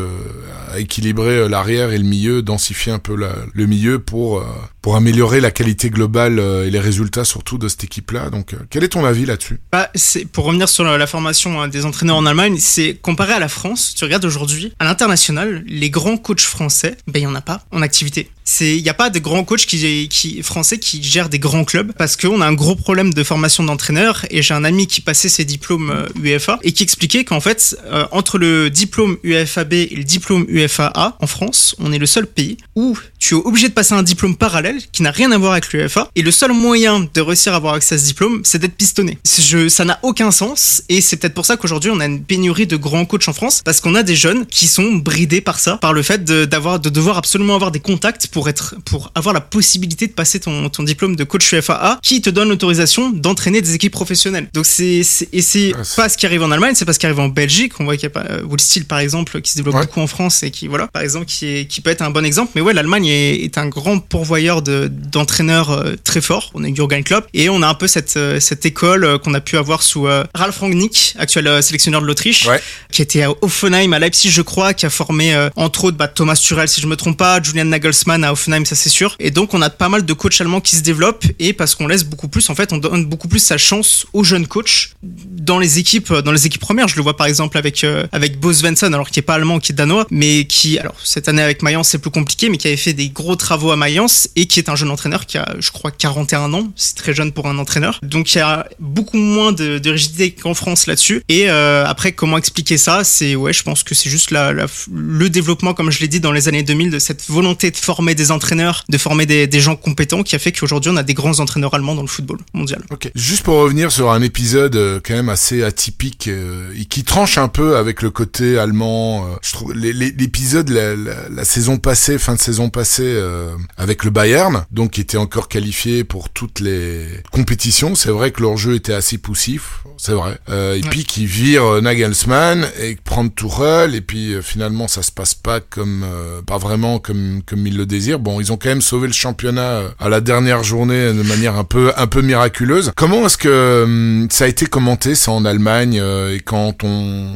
équilibré 0.77 1.49
l'arrière 1.49 1.93
et 1.93 1.99
le 1.99 2.05
milieu, 2.05 2.43
densifié 2.43 2.93
un 2.93 2.99
peu 2.99 3.17
la- 3.17 3.35
le 3.53 3.67
milieu 3.67 3.99
pour 3.99 4.45
pour 4.83 4.97
améliorer 4.97 5.41
la 5.41 5.51
qualité 5.51 5.91
globale 5.91 6.39
et 6.65 6.71
les 6.71 6.81
résultats 6.81 7.25
surtout 7.29 7.59
de 7.59 7.69
cette 7.69 7.85
équipe-là. 7.85 8.31
Donc, 8.31 8.55
euh, 8.55 8.59
quel 8.71 8.85
est 8.85 8.89
ton 8.89 9.05
avis 9.05 9.27
là-dessus? 9.27 9.61
Bah, 9.71 9.91
pour 10.33 10.45
revenir 10.47 10.69
sur 10.69 10.85
la, 10.85 11.07
formation 11.07 11.61
hein, 11.61 11.69
des 11.69 11.85
entraîneurs 11.85 12.17
en 12.17 12.27
Allemagne, 12.27 12.57
c'est 12.59 12.95
comparé 12.95 13.35
à 13.35 13.39
la 13.39 13.49
France. 13.49 13.95
Tu 13.97 14.05
regardes 14.05 14.25
aujourd'hui 14.25 14.73
à 14.79 14.85
l'international, 14.85 15.63
les 15.67 15.91
grands 15.91 16.17
coachs 16.17 16.41
français, 16.41 16.97
ben 17.07 17.21
il 17.21 17.25
y 17.25 17.27
en 17.27 17.35
a 17.35 17.41
pas 17.41 17.63
en 17.71 17.83
activité. 17.83 18.31
Il 18.61 18.79
y 18.79 18.89
a 18.89 18.95
pas 18.95 19.11
de 19.11 19.19
grands 19.19 19.45
coachs 19.45 19.67
qui, 19.67 20.43
français 20.43 20.79
qui 20.79 21.03
gèrent 21.03 21.29
des 21.29 21.39
grands 21.39 21.65
clubs 21.65 21.93
parce 21.93 22.17
qu'on 22.17 22.41
a 22.41 22.47
un 22.47 22.55
gros 22.55 22.75
problème 22.75 23.13
de 23.13 23.23
formation 23.23 23.63
d'entraîneurs. 23.63 24.25
Et 24.31 24.43
j'ai 24.43 24.55
un 24.55 24.65
ami 24.65 24.87
qui 24.87 25.01
passait 25.01 25.29
ses 25.29 25.45
diplômes 25.45 25.91
euh, 25.91 26.07
UEFA 26.23 26.59
et 26.63 26.73
qui 26.73 26.83
expliquait 26.83 27.25
qu'en 27.25 27.41
fait 27.41 27.77
euh, 27.87 28.07
entre 28.11 28.39
le 28.39 28.71
diplôme 28.71 29.17
UFAB 29.23 29.73
et 29.75 29.95
le 29.95 30.05
diplôme 30.05 30.47
UFAA 30.49 31.17
en 31.21 31.27
France, 31.27 31.77
on 31.79 31.93
est 31.93 31.99
le 31.99 32.07
seul 32.07 32.27
pays 32.27 32.57
où 32.75 32.97
tu 33.19 33.35
es 33.35 33.39
obligé 33.39 33.69
de 33.69 33.75
passer 33.75 33.95
un 33.95 34.03
diplôme 34.03 34.37
parallèle 34.37 34.79
qui 34.93 35.03
n'a 35.03 35.11
rien 35.11 35.31
à 35.33 35.39
voir 35.39 35.53
avec 35.53 35.73
l'UFA 35.73 36.09
et 36.15 36.23
le 36.23 36.31
seul 36.31 36.53
moyen 36.53 37.07
de 37.13 37.21
réussir 37.21 37.53
à 37.53 37.57
avoir 37.57 37.75
accès 37.75 37.97
à 37.97 37.99
ce 37.99 38.05
diplôme, 38.05 38.41
c'est 38.45 38.59
d'être 38.59 38.77
pistonné. 38.77 39.19
Ça 39.25 39.85
n'a 39.85 39.99
aucun 40.03 40.31
sens 40.31 40.83
et 40.89 41.01
c'est 41.01 41.17
peut-être 41.17 41.35
pour 41.35 41.47
ça 41.47 41.57
qu'aujourd'hui 41.57 41.91
on 41.91 42.01
a 42.01 42.07
une 42.07 42.23
pénurie 42.23 42.67
de 42.67 42.77
grands 42.77 43.05
coachs 43.05 43.29
en 43.29 43.33
France 43.33 43.63
parce 43.65 43.81
qu'on 43.81 43.95
a 43.95 44.03
des 44.03 44.17
jeunes 44.17 44.47
qui 44.47 44.67
sont 44.67 44.95
bridés 44.95 45.41
par 45.41 45.61
ça, 45.61 45.77
par 45.77 45.93
le 45.93 46.03
fait 46.03 46.25
de, 46.25 46.45
d'avoir, 46.45 46.81
de 46.81 46.89
devoir 46.89 47.19
absolument 47.19 47.55
avoir 47.55 47.71
des 47.71 47.81
contacts 47.81 48.27
être, 48.47 48.77
pour 48.85 49.11
avoir 49.17 49.35
la 49.35 49.41
possibilité 49.41 50.07
de 50.07 50.13
passer 50.13 50.39
ton, 50.39 50.69
ton 50.69 50.83
diplôme 50.85 51.17
de 51.17 51.25
coach 51.25 51.51
UFAA 51.53 51.99
qui 52.03 52.21
te 52.21 52.29
donne 52.31 52.51
l'autorisation 52.51 53.11
d'entraîner 53.11 53.63
des 53.63 53.75
équipes 53.75 53.93
professionnelles. 53.93 54.49
Donc 54.53 54.67
c'est, 54.67 54.99
et 55.33 55.43
c'est 55.43 55.73
Ah, 55.75 55.83
c'est- 55.83 55.97
pas 55.97 56.09
ce 56.11 56.19
qui 56.19 56.27
arrive 56.27 56.43
en 56.43 56.51
Allemagne, 56.51 56.75
c'est 56.77 56.85
pas 56.85 56.93
ce 56.93 56.99
qui 56.99 57.07
arrive 57.07 57.19
en 57.21 57.29
Belgique. 57.29 57.73
On 57.81 57.85
voit 57.85 57.97
qu'il 57.97 58.05
y 58.05 58.07
a 58.07 58.11
pas 58.11 58.27
euh, 58.31 58.43
Will 58.45 58.85
par 58.85 58.99
exemple 58.99 59.41
qui 59.41 59.51
se 59.53 59.57
développe 59.57 59.75
Ouais. 59.77 59.87
beaucoup 59.87 60.01
en 60.01 60.07
France 60.07 60.43
et 60.43 60.51
qui 60.51 60.69
voilà 60.69 60.87
par 60.89 61.01
exemple 61.03 61.25
qui 61.27 61.47
est 61.47 61.65
qui 61.67 61.81
peut 61.81 61.91
être 61.91 62.03
un 62.03 62.11
bon 62.11 62.25
exemple. 62.25 62.53
Mais 62.55 62.61
ouais, 62.61 62.75
l'Allemagne 62.75 63.07
est, 63.07 63.37
est 63.45 63.57
un 63.59 63.67
grand 63.67 63.99
pourvoyeur 63.99 64.61
de 64.63 64.89
d'entraîneurs 64.93 65.71
euh, 65.71 65.95
très 66.05 66.21
forts. 66.21 66.51
On 66.55 66.63
a 66.65 66.69
Jurgen 66.75 67.03
Klopp 67.03 67.27
et 67.33 67.49
on 67.49 67.63
a 67.63 67.67
un 67.67 67.75
peu 67.75 67.87
cette 67.89 68.17
euh, 68.19 68.39
cette 68.41 68.67
école 68.67 69.19
qu'on 69.21 69.33
a 69.35 69.41
pu 69.41 69.57
avoir 69.57 69.83
sous 69.83 70.07
Ralf 70.35 70.59
Rangnick, 70.59 71.15
actuel 71.19 71.63
sélectionneur 71.63 72.01
de 72.03 72.07
l'Autriche, 72.07 72.47
Ouais. 72.47 72.61
qui 72.93 73.03
était 73.03 73.23
à 73.23 73.31
Offenheim 73.43 73.93
à 73.93 73.99
Leipzig 73.99 74.31
je 74.31 74.43
crois, 74.43 74.75
qui 74.75 74.85
a 74.87 74.91
formé 74.91 75.35
entre 75.57 75.85
autres 75.85 75.97
bah, 75.97 76.09
Thomas 76.09 76.35
Tuchel 76.37 76.69
si 76.69 76.81
je 76.81 76.87
me 76.87 76.97
trompe 76.97 77.17
pas, 77.17 77.41
Julian 77.43 77.65
Nagelsmann 77.67 78.25
à 78.29 78.33
Offenheim 78.33 78.65
ça 78.65 78.75
c'est 78.75 78.89
sûr. 78.89 79.17
Et 79.19 79.31
donc 79.31 79.55
on 79.55 79.63
a 79.63 79.71
pas 79.71 79.89
mal 79.89 80.05
de 80.05 80.13
coachs 80.13 80.41
allemands 80.41 80.61
qui 80.61 80.77
se 80.77 80.83
développent 80.83 81.27
et 81.39 81.53
parce 81.53 81.75
qu'on 81.75 81.87
laisse 81.87 82.05
beaucoup 82.05 82.29
plus 82.29 82.49
en 82.51 82.55
fait 82.55 82.73
on 82.73 82.79
donne 82.79 83.07
beaucoup 83.07 83.29
plus 83.29 83.41
sa 83.41 83.59
chance 83.59 84.07
aux 84.13 84.25
jeunes 84.25 84.47
coachs 84.47 84.91
dans 85.03 85.59
les 85.59 85.79
équipes 85.79 86.13
dans 86.13 86.33
les 86.33 86.47
équipes 86.47 86.61
premières. 86.61 86.89
Je 86.89 86.97
le 86.97 87.03
vois 87.03 87.17
par 87.17 87.27
exemple 87.27 87.59
avec 87.59 87.85
euh, 87.85 88.07
avec 88.13 88.39
Bo 88.39 88.53
Svensson 88.53 88.93
alors 88.93 89.11
qui 89.11 89.19
est 89.21 89.23
pas 89.23 89.35
allemand 89.35 89.59
qui 89.59 89.73
est 89.73 89.75
danois 89.75 90.07
mais 90.11 90.45
qui 90.47 90.79
alors 90.79 90.97
cette 91.03 91.29
année 91.29 91.43
avec 91.43 91.63
Mayence 91.63 91.89
c'est 91.89 91.99
plus 91.99 92.11
compliqué 92.11 92.49
mais 92.49 92.59
qui 92.59 92.69
avait 92.69 92.77
fait 92.77 92.93
des 92.93 93.09
gros 93.09 93.37
travaux 93.37 93.71
à 93.71 93.77
Mayence 93.77 94.29
et 94.37 94.47
qui 94.47 94.61
est 94.61 94.69
un 94.69 94.77
jeune 94.77 94.91
entraîneur 94.91 95.27
qui 95.27 95.39
a 95.39 95.57
je 95.59 95.71
crois 95.71 95.91
41 95.91 96.53
ans, 96.53 96.69
c'est 96.77 96.97
très 96.97 97.15
jeune 97.15 97.33
pour 97.33 97.47
un 97.49 97.59
entraîneur. 97.59 97.99
Donc 98.03 98.35
il 98.35 98.39
y 98.39 98.41
a 98.41 98.69
beaucoup 98.79 99.17
moins 99.19 99.53
de, 99.53 99.89
rigidité 99.89 100.33
qu'en 100.33 100.55
France 100.55 100.87
là-dessus. 100.87 101.23
Et 101.29 101.49
euh, 101.49 101.87
après 101.87 102.13
comment 102.13 102.37
expliquer 102.39 102.77
ça? 102.77 103.05
C'est 103.05 103.37
ouais, 103.37 103.53
je 103.53 103.63
pense 103.63 103.83
que 103.83 103.95
c'est 103.95 104.11
juste 104.11 104.31
la- 104.31 104.53
le 104.53 105.31
développement 105.31 105.75
comme 105.75 105.91
je 105.91 106.01
l'ai 106.01 106.09
dit 106.09 106.21
dans 106.21 106.33
les 106.33 106.49
années 106.49 106.63
2000 106.63 106.91
de 106.91 106.99
cette 106.99 107.25
volonté 107.29 107.71
de 107.71 107.77
former 107.77 108.15
des 108.19 108.31
entraîneurs, 108.31 108.85
de 108.89 108.99
former 108.99 109.25
des, 109.25 109.47
des 109.47 109.61
gens 109.61 109.77
compétents 109.77 110.23
qui 110.23 110.37
a 110.37 110.39
fait 110.39 110.53
qu'aujourd'hui 110.53 110.91
on 110.93 110.97
a 110.97 111.03
des 111.03 111.15
grands 111.15 111.39
entraîneurs 111.41 111.73
allemands 111.75 111.95
dans 111.95 112.03
le 112.03 112.09
football 112.09 112.39
mondial. 112.53 112.83
Ok. 112.91 113.11
Juste 113.15 113.45
pour 113.45 113.55
revenir 113.57 113.91
sur 113.91 114.11
un 114.11 114.21
épisode 114.21 114.77
euh, 114.77 115.01
quand 115.05 115.15
même 115.15 115.29
assez 115.31 115.63
atypique 115.63 116.29
euh, 116.29 116.73
et 116.79 116.85
qui 116.85 117.05
tranche 117.05 117.39
un 117.39 117.49
peu 117.49 117.77
avec 117.77 118.03
le 118.03 118.11
côté 118.11 118.59
allemand. 118.59 119.27
euh, 119.27 119.37
je 119.43 119.53
trouve 119.53 119.73
l'épisode 119.75 120.69
la, 120.69 120.95
la, 120.97 121.29
la 121.31 121.45
saison 121.45 121.79
passée, 121.79 122.19
fin 122.19 122.35
de 122.35 122.41
saison 122.41 122.69
passée 122.71 123.03
euh, 123.05 123.51
avec 123.77 124.05
le 124.05 124.11
Bayern, 124.11 124.65
donc 124.71 124.93
qui 124.93 125.01
était 125.01 125.17
encore 125.17 125.49
qualifié 125.49 126.05
pour 126.05 126.29
toutes 126.31 126.61
les 126.61 127.07
compétitions. 127.31 127.95
C'est 127.95 128.11
vrai 128.11 128.31
que 128.33 128.43
leur 128.43 128.57
jeu 128.57 128.75
était 128.75 128.93
assez 128.93 129.19
poussif, 129.19 129.83
c'est 129.97 130.13
vrai. 130.13 130.39
Et 130.49 130.53
Ouais. 130.53 130.81
puis 130.91 131.05
qui 131.05 131.27
vire 131.27 131.81
Nagelsmann 131.83 132.67
et 132.81 132.97
prendre 132.97 133.31
Tourelle 133.33 133.95
et 133.95 134.01
puis 134.01 134.35
finalement 134.43 134.89
ça 134.89 135.03
se 135.03 135.13
passe 135.13 135.35
pas 135.35 135.61
comme 135.61 136.05
pas 136.47 136.59
vraiment 136.59 136.99
comme 136.99 137.43
comme 137.47 137.67
ils 137.67 137.77
le 137.77 137.87
Bon, 138.19 138.41
ils 138.41 138.53
ont 138.53 138.57
quand 138.57 138.69
même 138.69 138.83
sauvé 138.83 139.07
le 139.07 139.13
championnat 139.13 139.63
euh, 139.63 139.89
à 139.99 140.09
la 140.09 140.21
dernière 140.21 140.63
journée 140.63 141.13
de 141.13 141.23
manière 141.23 141.57
un 141.57 141.65
peu 141.65 141.93
un 141.97 142.07
peu 142.07 142.23
miraculeuse. 142.23 142.93
Comment 142.97 143.27
est-ce 143.27 143.39
que 143.39 143.83
hum, 143.85 144.29
ça 144.31 144.45
a 144.45 144.49
été 144.49 144.67
commenté 144.67 145.15
ça 145.15 145.33
en 145.33 145.45
Allemagne 145.45 145.99
euh, 146.01 146.35
et 146.35 146.41
quand 146.41 146.85
on 146.85 147.33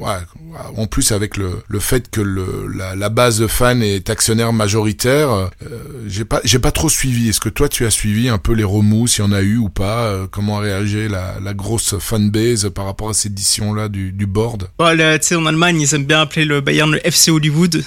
ouais, 0.00 0.16
en 0.76 0.86
plus 0.86 1.12
avec 1.12 1.36
le, 1.36 1.62
le 1.68 1.78
fait 1.78 2.10
que 2.10 2.20
le, 2.20 2.68
la, 2.74 2.94
la 2.94 3.08
base 3.08 3.38
de 3.38 3.46
fans 3.46 3.80
est 3.80 4.10
actionnaire 4.10 4.52
majoritaire, 4.52 5.30
euh, 5.30 5.48
j'ai 6.06 6.24
pas 6.24 6.40
j'ai 6.44 6.58
pas 6.58 6.72
trop 6.72 6.88
suivi. 6.88 7.28
Est-ce 7.28 7.40
que 7.40 7.48
toi 7.48 7.68
tu 7.68 7.86
as 7.86 7.90
suivi 7.90 8.28
un 8.28 8.38
peu 8.38 8.52
les 8.52 8.64
remous, 8.64 9.06
s'il 9.06 9.24
y 9.24 9.28
en 9.28 9.32
a 9.32 9.42
eu 9.42 9.56
ou 9.56 9.68
pas 9.68 10.04
euh, 10.04 10.26
Comment 10.30 10.58
a 10.58 10.60
réagi 10.60 11.08
la, 11.08 11.36
la 11.42 11.54
grosse 11.54 11.98
fanbase 11.98 12.70
par 12.74 12.86
rapport 12.86 13.10
à 13.10 13.14
cette 13.14 13.32
édition 13.32 13.74
là 13.74 13.88
du, 13.88 14.12
du 14.12 14.26
board? 14.26 14.68
Là, 14.78 15.18
tu 15.18 15.26
sais, 15.28 15.34
en 15.34 15.46
Allemagne, 15.46 15.80
ils 15.80 15.94
aiment 15.94 16.04
bien 16.04 16.20
appeler 16.20 16.44
le 16.44 16.60
Bayern 16.60 16.90
le 16.90 17.06
FC 17.06 17.30
Hollywood. 17.30 17.84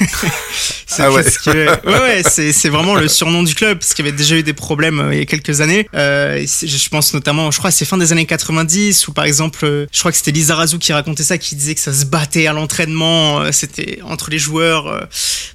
C'est 0.92 1.02
Ah 1.02 1.12
ouais. 1.12 1.22
que- 1.22 1.86
ouais, 1.86 2.00
ouais, 2.00 2.22
c'est, 2.28 2.52
c'est 2.52 2.68
vraiment 2.68 2.96
le 2.96 3.06
surnom 3.06 3.42
du 3.44 3.54
club, 3.54 3.78
parce 3.78 3.94
qu'il 3.94 4.04
y 4.04 4.08
avait 4.08 4.16
déjà 4.16 4.34
eu 4.36 4.42
des 4.42 4.52
problèmes 4.54 4.98
euh, 5.00 5.14
il 5.14 5.18
y 5.20 5.22
a 5.22 5.24
quelques 5.24 5.60
années. 5.60 5.88
Euh, 5.94 6.44
je 6.44 6.88
pense 6.88 7.14
notamment, 7.14 7.50
je 7.52 7.58
crois, 7.58 7.70
c'est 7.70 7.84
fin 7.84 7.96
des 7.96 8.10
années 8.10 8.26
90, 8.26 9.06
où 9.06 9.12
par 9.12 9.24
exemple, 9.24 9.64
euh, 9.64 9.86
je 9.92 9.98
crois 10.00 10.10
que 10.10 10.16
c'était 10.16 10.32
Lisa 10.32 10.56
Razou 10.56 10.78
qui 10.78 10.92
racontait 10.92 11.22
ça, 11.22 11.38
qui 11.38 11.54
disait 11.54 11.76
que 11.76 11.80
ça 11.80 11.92
se 11.92 12.04
battaient 12.06 12.48
à 12.48 12.52
l'entraînement, 12.52 13.40
euh, 13.40 13.52
c'était 13.52 14.00
entre 14.04 14.30
les 14.30 14.38
joueurs 14.40 15.06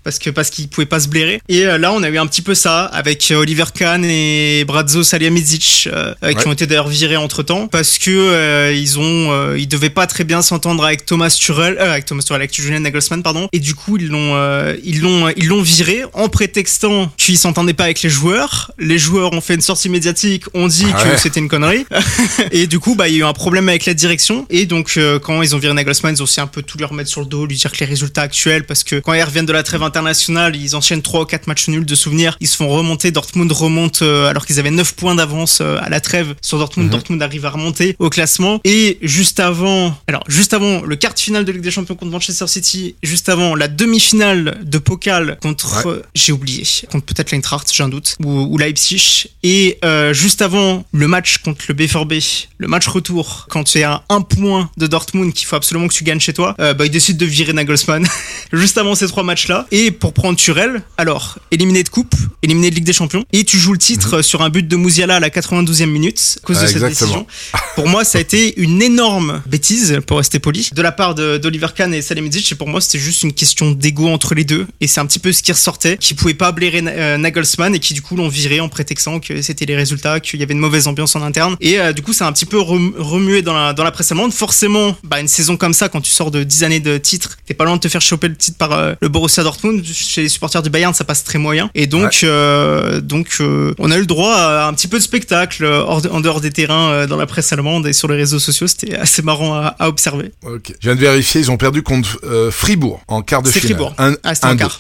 parce 0.04 0.20
que 0.20 0.30
parce 0.30 0.50
qu'ils 0.52 0.70
pouvaient 0.70 0.86
pas 0.86 1.00
se 1.02 1.08
blairer. 1.10 1.42
Et 1.50 1.64
là, 1.64 1.92
on 1.92 2.02
a 2.04 2.10
eu 2.10 2.18
un 2.18 2.28
petit 2.28 2.42
peu 2.44 2.54
ça 2.56 2.86
avec 2.86 3.34
Oliver 3.36 3.66
Kahn 3.74 4.06
et 4.06 4.64
Brazzo 4.66 5.04
Salihamidzic 5.04 5.90
euh, 5.92 6.14
qui 6.22 6.36
Ouais. 6.38 6.48
ont 6.48 6.52
été 6.54 6.68
d'ailleurs 6.68 6.88
virés 6.88 7.18
entre 7.18 7.44
temps 7.44 7.68
parce 7.68 7.98
que 7.98 8.12
euh, 8.12 8.74
ils 8.74 9.00
ont 9.00 9.32
euh, 9.32 9.58
ils 9.58 9.68
devaient 9.68 9.90
pas 9.90 10.06
très 10.08 10.24
bien 10.24 10.42
s'entendre 10.42 10.86
avec 10.86 11.06
Thomas 11.06 11.30
Tuchel, 11.30 11.78
euh, 11.80 11.92
avec 11.92 12.06
Thomas 12.06 12.22
Tuchel, 12.22 12.36
avec 12.38 12.54
Julian 12.56 12.80
Nagelsmann 12.82 13.24
pardon. 13.24 13.48
Et 13.52 13.60
du 13.60 13.74
coup, 13.76 13.98
ils 13.98 14.08
l'ont 14.08 14.34
euh, 14.36 14.76
ils 14.84 15.02
l'ont 15.02 15.25
ils 15.36 15.48
l'ont 15.48 15.62
viré 15.62 16.04
en 16.14 16.30
prétextant 16.30 17.12
qu'ils 17.18 17.38
s'entendaient 17.38 17.74
pas 17.74 17.86
avec 17.86 18.02
les 18.02 18.10
joueurs. 18.10 18.72
Les 18.78 18.98
joueurs 18.98 19.34
ont 19.34 19.42
fait 19.42 19.56
une 19.56 19.62
sortie 19.62 19.90
médiatique, 19.90 20.44
ont 20.54 20.68
dit 20.68 20.86
Ah 20.94 21.04
que 21.04 21.10
ouais. 21.10 21.18
c'était 21.18 21.40
une 21.40 21.48
connerie. 21.48 21.86
et 22.52 22.68
du 22.68 22.80
coup, 22.80 22.96
bah, 22.96 23.08
il 23.08 23.14
y 23.14 23.18
a 23.18 23.20
eu 23.20 23.24
un 23.24 23.34
problème 23.34 23.70
avec 23.70 23.86
la 23.86 23.94
direction. 23.94 24.46
Et 24.50 24.66
donc, 24.66 24.94
euh, 24.98 25.20
quand 25.20 25.42
ils 25.42 25.56
ont 25.56 25.60
viré 25.60 25.74
Nagelsmann, 25.74 26.16
ils 26.16 26.22
ont 26.22 26.24
aussi 26.24 26.42
un 26.42 26.48
peu 26.48 26.62
tout 26.62 26.78
lui 26.78 26.86
remettre 26.86 27.10
sur 27.10 27.22
le 27.22 27.28
dos, 27.28 27.46
lui 27.46 27.56
dire 27.56 27.72
que 27.72 27.80
les 27.80 27.86
résultats 27.86 28.24
actuels, 28.24 28.66
parce 28.66 28.84
que 28.84 29.00
quand 29.00 29.14
ils 29.14 29.24
reviennent 29.24 29.46
de 29.46 29.54
la 29.54 29.64
trêve 29.64 29.84
internationale, 29.84 30.56
ils 30.56 30.76
enchaînent 30.76 31.02
3 31.02 31.22
ou 31.22 31.26
4 31.26 31.48
matchs 31.48 31.68
nuls 31.68 31.86
de 31.86 31.96
souvenirs. 31.96 32.38
Ils 32.40 32.48
se 32.48 32.58
font 32.58 32.70
remonter. 32.70 33.12
Dortmund 33.12 33.52
remonte, 33.52 34.02
euh, 34.02 34.28
alors 34.28 34.46
qu'ils 34.46 34.60
avaient 34.60 34.72
9 34.72 34.94
points 34.96 35.16
d'avance 35.16 35.60
euh, 35.62 35.78
à 35.82 35.90
la 35.90 36.00
trêve 36.00 36.36
sur 36.42 36.58
Dortmund. 36.58 36.88
Mhm. 36.88 36.92
Dortmund 36.92 37.22
arrive 37.22 37.46
à 37.46 37.50
remonter 37.50 37.96
au 38.00 38.10
classement. 38.10 38.60
Et 38.64 38.98
juste 39.02 39.40
avant, 39.40 39.98
alors, 40.08 40.24
juste 40.28 40.54
avant 40.54 40.82
le 40.82 40.96
quart 40.96 41.14
de 41.14 41.20
finale 41.20 41.46
de 41.46 41.52
Ligue 41.52 41.62
des 41.62 41.72
Champions 41.72 41.96
contre 41.96 42.12
Manchester 42.12 42.48
City, 42.48 42.96
juste 43.04 43.30
avant 43.30 43.56
la 43.56 43.68
demi-finale 43.68 44.60
de 44.64 44.78
Contre, 45.42 46.04
j'ai 46.14 46.32
oublié, 46.32 46.64
contre 46.92 47.06
peut-être 47.06 47.32
l'Eintracht, 47.32 47.72
j'ai 47.74 47.84
un 47.84 47.90
doute, 47.90 48.16
ou, 48.24 48.30
ou 48.52 48.58
Leipzig. 48.58 49.28
Et 49.44 49.78
euh, 49.84 50.14
juste 50.14 50.42
avant 50.42 50.86
le 50.92 51.08
match 51.08 51.38
contre 51.40 51.66
le 51.68 51.74
BVB, 51.74 52.14
le 52.58 52.68
match 52.68 52.88
retour, 52.88 53.48
quand 53.50 53.64
tu 53.64 53.80
es 53.80 53.84
à 53.84 54.04
un 54.10 54.22
point 54.22 54.70
de 54.78 54.88
Dortmund 54.88 55.34
qu'il 55.34 55.48
faut 55.48 55.56
absolument 55.56 55.88
que 55.88 55.94
tu 55.94 56.04
gagnes 56.04 56.20
chez 56.20 56.34
toi, 56.34 56.56
euh, 56.60 56.74
bah, 56.74 56.86
ils 56.86 56.92
décident 56.92 57.18
de 57.20 57.26
virer 57.26 57.54
Nagelsmann 57.54 58.08
juste 58.54 58.78
avant 58.78 58.96
ces 58.96 59.08
trois 59.08 59.24
matchs-là. 59.24 59.68
Et 59.72 59.92
pour 59.92 60.14
prendre 60.14 60.38
Turel, 60.38 60.82
alors, 60.98 61.38
éliminé 61.52 61.84
de 61.84 61.90
coupe, 61.90 62.16
éliminé 62.44 62.70
de 62.70 62.76
Ligue 62.76 62.86
des 62.86 62.94
Champions, 62.94 63.24
et 63.34 63.44
tu 63.44 63.58
joues 63.58 63.74
le 63.74 63.78
titre 63.80 64.18
euh, 64.18 64.22
sur 64.22 64.42
un 64.42 64.50
but 64.50 64.68
de 64.68 64.76
Mouziala 64.76 65.16
à 65.18 65.20
la 65.20 65.30
92e 65.30 65.86
minute, 65.86 66.38
à 66.42 66.46
cause 66.46 66.58
Ah, 66.60 66.62
de 66.64 66.68
cette 66.68 66.76
exactement. 66.78 67.26
décision. 67.26 67.28
Pour 67.76 67.88
moi, 67.88 68.04
ça 68.04 68.18
a 68.18 68.22
été 68.22 68.60
une 68.60 68.82
énorme 68.82 69.42
bêtise, 69.46 70.00
pour 70.08 70.18
rester 70.18 70.40
poli, 70.40 70.70
de 70.74 70.82
la 70.82 70.92
part 70.92 71.16
d'Oliver 71.16 71.68
Kahn 71.76 71.94
et 71.94 72.02
Salihamidzic. 72.02 72.52
Et 72.52 72.56
pour 72.56 72.68
moi, 72.68 72.82
c'était 72.82 73.00
juste 73.00 73.24
une 73.24 73.34
question 73.34 73.72
d'ego 73.72 74.08
entre 74.08 74.36
les 74.36 74.44
deux. 74.44 74.68
Et 74.82 74.88
c'est 74.88 75.00
un 75.00 75.05
petit 75.06 75.20
peu 75.20 75.32
ce 75.34 75.42
qui 75.44 75.52
ressortait, 75.52 75.98
qui 75.98 76.14
pouvaient 76.14 76.34
pas 76.34 76.52
blairer 76.52 76.84
euh, 76.86 77.18
Nagelsmann 77.18 77.74
et 77.76 77.80
qui 77.80 77.94
du 77.94 78.02
coup 78.02 78.16
l'ont 78.16 78.28
viré 78.30 78.60
en 78.60 78.70
prétextant 78.70 79.20
que 79.20 79.42
c'était 79.42 79.66
les 79.66 79.76
résultats, 79.76 80.20
qu'il 80.20 80.40
y 80.40 80.44
avait 80.44 80.54
une 80.54 80.60
mauvaise 80.60 80.88
ambiance 80.88 81.16
en 81.16 81.22
interne. 81.22 81.56
Et 81.62 81.80
euh, 81.80 81.94
du 81.94 82.02
coup, 82.02 82.14
c'est 82.14 82.24
un 82.24 82.32
petit 82.32 82.46
peu 82.46 82.60
rem- 82.60 82.94
remué 82.98 83.42
dans 83.42 83.54
la, 83.54 83.74
dans 83.74 83.84
la 83.84 83.92
presse 83.92 84.12
allemande. 84.12 84.34
Forcément, 84.34 84.96
bah, 85.04 85.20
une 85.20 85.28
saison 85.28 85.58
comme 85.58 85.74
ça, 85.74 85.90
quand 85.90 86.02
tu 86.02 86.12
sors 86.12 86.32
de 86.32 86.44
10 86.44 86.64
années 86.64 86.80
de 86.80 86.98
titre, 86.98 87.38
t'es 87.46 87.54
pas 87.54 87.66
loin 87.66 87.76
de 87.76 87.82
te 87.82 87.88
faire 87.88 88.02
choper 88.02 88.28
le 88.28 88.36
titre 88.36 88.58
par 88.58 88.72
euh, 88.72 88.94
le 89.02 89.10
Borussia 89.10 89.44
Dortmund. 89.44 89.84
Chez 89.86 90.24
les 90.24 90.30
supporters 90.30 90.62
du 90.64 90.70
Bayern, 90.70 90.94
ça 90.94 91.04
passe 91.04 91.24
très 91.24 91.40
moyen. 91.40 91.70
Et 91.76 91.88
donc, 91.88 92.20
euh, 92.24 93.02
donc 93.02 93.38
on 93.80 93.92
a 93.92 93.96
eu 93.98 94.00
le 94.02 94.06
droit 94.06 94.34
à 94.36 94.68
un 94.68 94.74
petit 94.74 94.88
peu 94.88 94.98
de 94.98 95.04
spectacle 95.04 95.64
hors 95.66 96.02
de- 96.02 96.10
en 96.10 96.20
dehors 96.22 96.42
des 96.42 96.52
terrains 96.52 97.06
dans 97.08 97.18
la 97.18 97.26
presse 97.26 97.52
allemande 97.54 97.88
et 97.88 97.94
sur 97.94 98.08
les 98.08 98.16
réseaux 98.18 98.40
sociaux. 98.40 98.68
C'était 98.68 98.96
assez 98.96 99.22
marrant 99.22 99.54
à, 99.54 99.76
à 99.80 99.88
observer. 99.88 100.32
Ok. 100.46 100.74
Je 100.80 100.88
viens 100.88 100.96
de 100.96 101.00
vérifier, 101.02 101.42
ils 101.42 101.52
ont 101.52 101.58
perdu 101.58 101.82
contre 101.84 102.20
Fribourg 102.52 103.02
en 103.08 103.22
quart 103.22 103.42
de 103.42 103.48
C'est 103.50 103.60
finale. 103.60 103.76
Fribourg. 103.78 103.94
Un, 103.98 104.16
Ah, 104.24 104.34
un, 104.44 104.54
en 104.54 104.58
quart. 104.58 104.80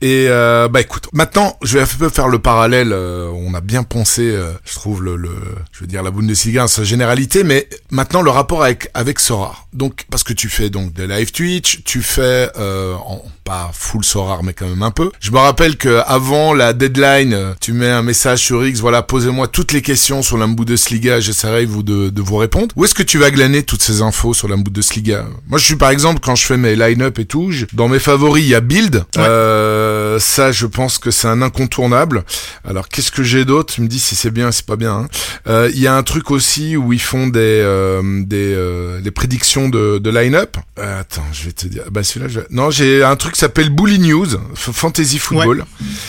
et 0.00 0.26
euh, 0.28 0.68
bah 0.68 0.80
écoute, 0.80 1.08
maintenant 1.12 1.56
je 1.62 1.76
vais 1.78 1.84
un 1.84 1.86
peu 1.98 2.08
faire 2.08 2.28
le 2.28 2.38
parallèle. 2.38 2.92
euh, 2.92 3.28
on 3.34 3.52
a 3.54 3.60
bien 3.60 3.82
pensé, 3.82 4.22
euh, 4.22 4.52
je 4.64 4.74
trouve 4.74 5.02
le, 5.02 5.16
le, 5.16 5.30
je 5.72 5.80
veux 5.80 5.86
dire 5.86 6.02
la 6.02 6.10
Bundesliga 6.10 6.64
en 6.64 6.66
sa 6.66 6.82
généralité, 6.84 7.44
mais 7.44 7.68
maintenant 7.90 8.22
le 8.22 8.30
rapport 8.30 8.62
avec 8.64 8.88
avec 8.94 9.18
Sorar. 9.20 9.66
Donc 9.74 10.06
parce 10.10 10.22
que 10.22 10.32
tu 10.32 10.48
fais 10.48 10.70
donc 10.70 10.92
des 10.94 11.06
live 11.06 11.30
Twitch, 11.30 11.82
tu 11.84 12.00
fais 12.00 12.50
euh, 12.58 12.94
en, 12.94 13.22
pas 13.44 13.70
full 13.74 14.02
Sorar 14.04 14.42
mais 14.42 14.54
quand 14.54 14.66
même 14.68 14.82
un 14.82 14.90
peu. 14.90 15.10
Je 15.20 15.30
me 15.30 15.38
rappelle 15.38 15.76
que 15.76 16.00
avant 16.06 16.54
la 16.54 16.72
deadline, 16.72 17.34
euh, 17.34 17.52
tu 17.60 17.72
mets 17.74 17.90
un 17.90 18.02
message 18.02 18.40
sur 18.40 18.66
X, 18.66 18.80
voilà, 18.80 19.02
posez-moi 19.02 19.46
toutes 19.48 19.72
les 19.72 19.82
questions 19.82 20.22
sur 20.22 20.38
la 20.38 20.46
Bundesliga, 20.46 21.20
j'essaierai 21.20 21.66
vous 21.66 21.82
de, 21.82 22.08
de 22.08 22.22
vous 22.22 22.36
répondre. 22.36 22.68
Où 22.76 22.84
est-ce 22.86 22.94
que 22.94 23.02
tu 23.02 23.18
vas 23.18 23.30
glaner 23.30 23.62
toutes 23.62 23.82
ces 23.82 24.00
infos 24.00 24.32
sur 24.32 24.48
la 24.48 24.56
Bundesliga? 24.56 25.26
Moi 25.48 25.58
je 25.58 25.64
suis 25.66 25.76
par 25.76 25.90
exemple 25.90 26.20
quand 26.22 26.34
je 26.34 26.46
fais 26.46 26.56
mes 26.56 26.74
line-up 26.76 27.18
et 27.18 27.26
tout, 27.26 27.50
je- 27.52 27.66
dans 27.74 27.88
mes 27.88 27.98
favoris 27.98 28.42
il 28.42 28.48
y 28.48 28.54
a 28.54 28.60
Build. 28.60 28.96
Ouais. 28.96 29.02
Euh, 29.18 29.65
ça, 30.18 30.52
je 30.52 30.66
pense 30.66 30.98
que 30.98 31.10
c'est 31.10 31.28
un 31.28 31.42
incontournable. 31.42 32.24
Alors, 32.68 32.88
qu'est-ce 32.88 33.10
que 33.10 33.22
j'ai 33.22 33.44
d'autre? 33.44 33.74
Tu 33.74 33.80
me 33.82 33.88
dis 33.88 33.98
si 33.98 34.14
c'est 34.16 34.30
bien, 34.30 34.52
c'est 34.52 34.66
pas 34.66 34.76
bien. 34.76 34.92
hein. 34.92 35.08
Euh, 35.48 35.70
Il 35.74 35.80
y 35.80 35.86
a 35.86 35.94
un 35.96 36.02
truc 36.02 36.30
aussi 36.30 36.76
où 36.76 36.92
ils 36.92 37.00
font 37.00 37.26
des 37.26 37.38
euh, 37.62 38.22
des 38.24 38.52
euh, 38.54 39.00
prédictions 39.14 39.68
de, 39.68 39.98
de 39.98 40.10
line-up. 40.10 40.56
Euh, 40.78 41.00
attends, 41.00 41.24
je 41.32 41.44
vais 41.44 41.52
te 41.52 41.66
dire. 41.66 41.82
Bah 41.90 42.02
celui-là, 42.02 42.28
je... 42.28 42.40
non, 42.50 42.70
j'ai 42.70 43.02
un 43.02 43.16
truc 43.16 43.34
qui 43.34 43.40
s'appelle 43.40 43.70
Bully 43.70 43.98
News, 43.98 44.26
Fantasy 44.54 45.18
Football. 45.18 45.64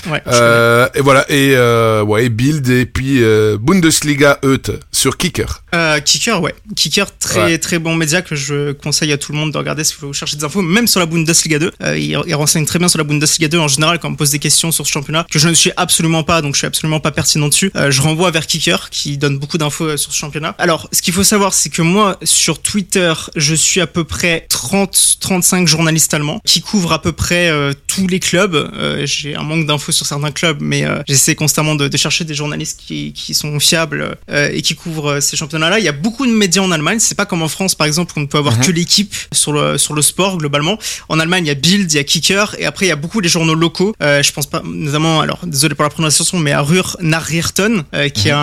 Ouais, 0.10 0.22
Euh, 0.28 0.88
et 0.96 1.02
voilà, 1.02 1.26
et 1.30 1.54
euh, 1.56 2.04
ouais, 2.04 2.26
et 2.26 2.30
Build 2.30 2.68
et 2.70 2.86
puis 2.86 3.24
euh, 3.24 3.58
Bundesliga 3.60 4.40
Eut 4.44 4.72
sur 4.92 5.18
Kicker. 5.18 5.64
Euh, 5.74 6.00
Kicker, 6.00 6.42
ouais. 6.42 6.54
Kicker, 6.76 7.06
très 7.18 7.38
Ouais. 7.46 7.58
très 7.60 7.80
bon 7.80 7.96
média 7.96 8.22
que 8.22 8.36
je 8.36 8.72
conseille 8.74 9.12
à 9.14 9.18
tout 9.18 9.32
le 9.32 9.38
monde 9.38 9.52
de 9.54 9.58
regarder 9.58 9.84
si 9.84 9.96
vous 10.02 10.12
cherchez 10.14 10.36
des 10.38 10.44
infos, 10.44 10.62
même 10.62 10.88
sur 10.88 11.00
la 11.00 11.06
Bundesliga 11.06 11.60
2. 11.60 11.72
Euh, 11.84 11.98
il, 11.98 12.20
il 12.28 12.36
renseigne 12.36 12.66
très 12.66 12.80
bien 12.80 12.88
sur 12.88 12.98
la 12.98 13.04
Bundesliga 13.04 13.47
2 13.50 13.58
en 13.60 13.68
général 13.68 14.00
quand 14.00 14.08
on 14.08 14.12
me 14.12 14.16
pose 14.18 14.32
des 14.32 14.40
questions 14.40 14.72
sur 14.72 14.86
ce 14.86 14.92
championnat 14.92 15.26
que 15.32 15.40
je 15.40 15.48
ne 15.50 15.54
suis 15.54 15.72
absolument 15.78 16.24
pas, 16.24 16.42
donc 16.42 16.56
je 16.56 16.60
suis 16.60 16.68
absolument 16.68 17.00
pas 17.00 17.12
pertinent 17.12 17.48
dessus. 17.48 17.72
Euh, 17.76 17.92
je 17.92 18.02
renvoie 18.02 18.32
vers 18.32 18.46
Kicker 18.48 18.90
qui 18.90 19.18
donne 19.18 19.38
beaucoup 19.38 19.58
d'infos 19.58 19.86
euh, 19.86 19.98
sur 19.98 20.12
ce 20.12 20.18
championnat. 20.18 20.56
Alors, 20.58 20.88
ce 20.92 21.02
qu'il 21.02 21.14
faut 21.14 21.24
savoir, 21.24 21.54
c'est 21.54 21.70
que 21.70 21.82
moi, 21.82 22.18
sur 22.24 22.62
Twitter, 22.62 23.14
je 23.36 23.56
suis 23.56 23.82
à 23.82 23.88
peu 23.88 24.04
près 24.04 24.48
30-35 24.50 25.68
journalistes 25.68 26.14
allemands 26.14 26.40
qui 26.46 26.62
couvrent 26.62 26.94
à 26.94 27.02
peu 27.02 27.12
près 27.12 27.50
euh, 27.50 27.74
tous 27.88 28.08
les 28.08 28.20
clubs. 28.20 28.56
Euh, 28.56 29.06
J'ai 29.06 29.36
un 29.36 29.44
manque 29.44 29.66
d'infos 29.66 29.92
sur 29.92 30.06
certains 30.06 30.32
clubs, 30.32 30.58
mais 30.62 30.86
j'essaie 31.08 31.36
constamment 31.36 31.76
de, 31.76 31.88
de 31.88 31.98
chercher 31.98 32.24
des 32.24 32.34
journalistes 32.36 32.80
qui, 32.86 33.14
qui 33.14 33.34
sont 33.34 33.60
fiables 33.60 34.18
et 34.30 34.62
qui 34.62 34.76
couvrent 34.76 35.20
ces 35.20 35.36
championnats-là. 35.38 35.80
Il 35.80 35.86
y 35.86 35.90
a 35.90 35.92
beaucoup 35.94 36.26
de 36.26 36.32
médias 36.32 36.62
en 36.62 36.72
Allemagne. 36.72 37.00
C'est 37.00 37.16
pas 37.16 37.26
comme 37.26 37.42
en 37.42 37.48
France, 37.48 37.76
par 37.76 37.88
exemple, 37.88 38.14
où 38.16 38.20
on 38.20 38.24
ne 38.24 38.28
peut 38.28 38.38
avoir 38.38 38.58
Mhm. 38.58 38.66
que 38.66 38.72
l'équipe 38.72 39.14
sur 39.34 39.52
le 39.54 39.78
sur 39.78 39.94
le 39.94 40.02
sport 40.02 40.38
globalement. 40.38 40.78
En 41.10 41.20
Allemagne, 41.20 41.46
il 41.46 41.48
y 41.50 41.52
a 41.52 41.56
Bild, 41.56 41.92
il 41.92 41.96
y 41.96 42.00
a 42.00 42.04
Kicker, 42.04 42.56
et 42.58 42.66
après 42.66 42.86
il 42.86 42.90
y 42.90 42.92
a 42.92 42.96
beaucoup 42.96 43.20
les 43.20 43.30
journaux 43.38 43.56
locaux. 43.56 43.94
Euh, 44.02 44.24
je 44.24 44.32
pense 44.32 44.48
pas, 44.48 44.62
notamment, 44.66 45.22
alors 45.22 45.40
désolé 45.44 45.76
pour 45.76 45.84
la 45.84 45.90
prononciation, 45.90 46.40
mais 46.40 46.52
à 46.52 46.62
Ruhr 46.62 46.98
Nachrichten, 47.02 47.84
euh, 47.94 48.10
qui 48.10 48.30
est 48.30 48.32
un, 48.32 48.38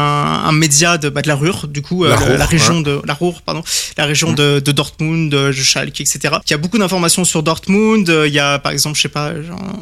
un 0.50 0.52
média 0.52 0.98
de 0.98 1.08
bah, 1.08 1.22
de 1.22 1.28
la 1.28 1.34
Ruhr, 1.34 1.66
du 1.68 1.82
coup, 1.82 2.04
euh, 2.04 2.10
La 2.10 2.16
le- 2.16 2.24
Ruhr, 2.24 2.38
la 2.38 2.46
région 2.46 2.80
de 2.80 3.00
la 3.04 3.14
Ruhr, 3.14 3.42
pardon, 3.42 3.62
la 3.96 4.04
région 4.06 4.32
de, 4.32 4.60
de 4.60 4.72
Dortmund, 4.72 5.30
de 5.30 5.52
Schalke, 5.52 6.00
etc. 6.00 6.36
Qui 6.46 6.54
a 6.54 6.58
beaucoup 6.58 6.78
d'informations 6.78 7.24
sur 7.24 7.42
Dortmund. 7.42 8.06
Il 8.26 8.32
y 8.32 8.38
a 8.38 8.58
par 8.58 8.72
exemple, 8.72 8.96
je 8.96 9.02
sais 9.02 9.08
pas, 9.08 9.32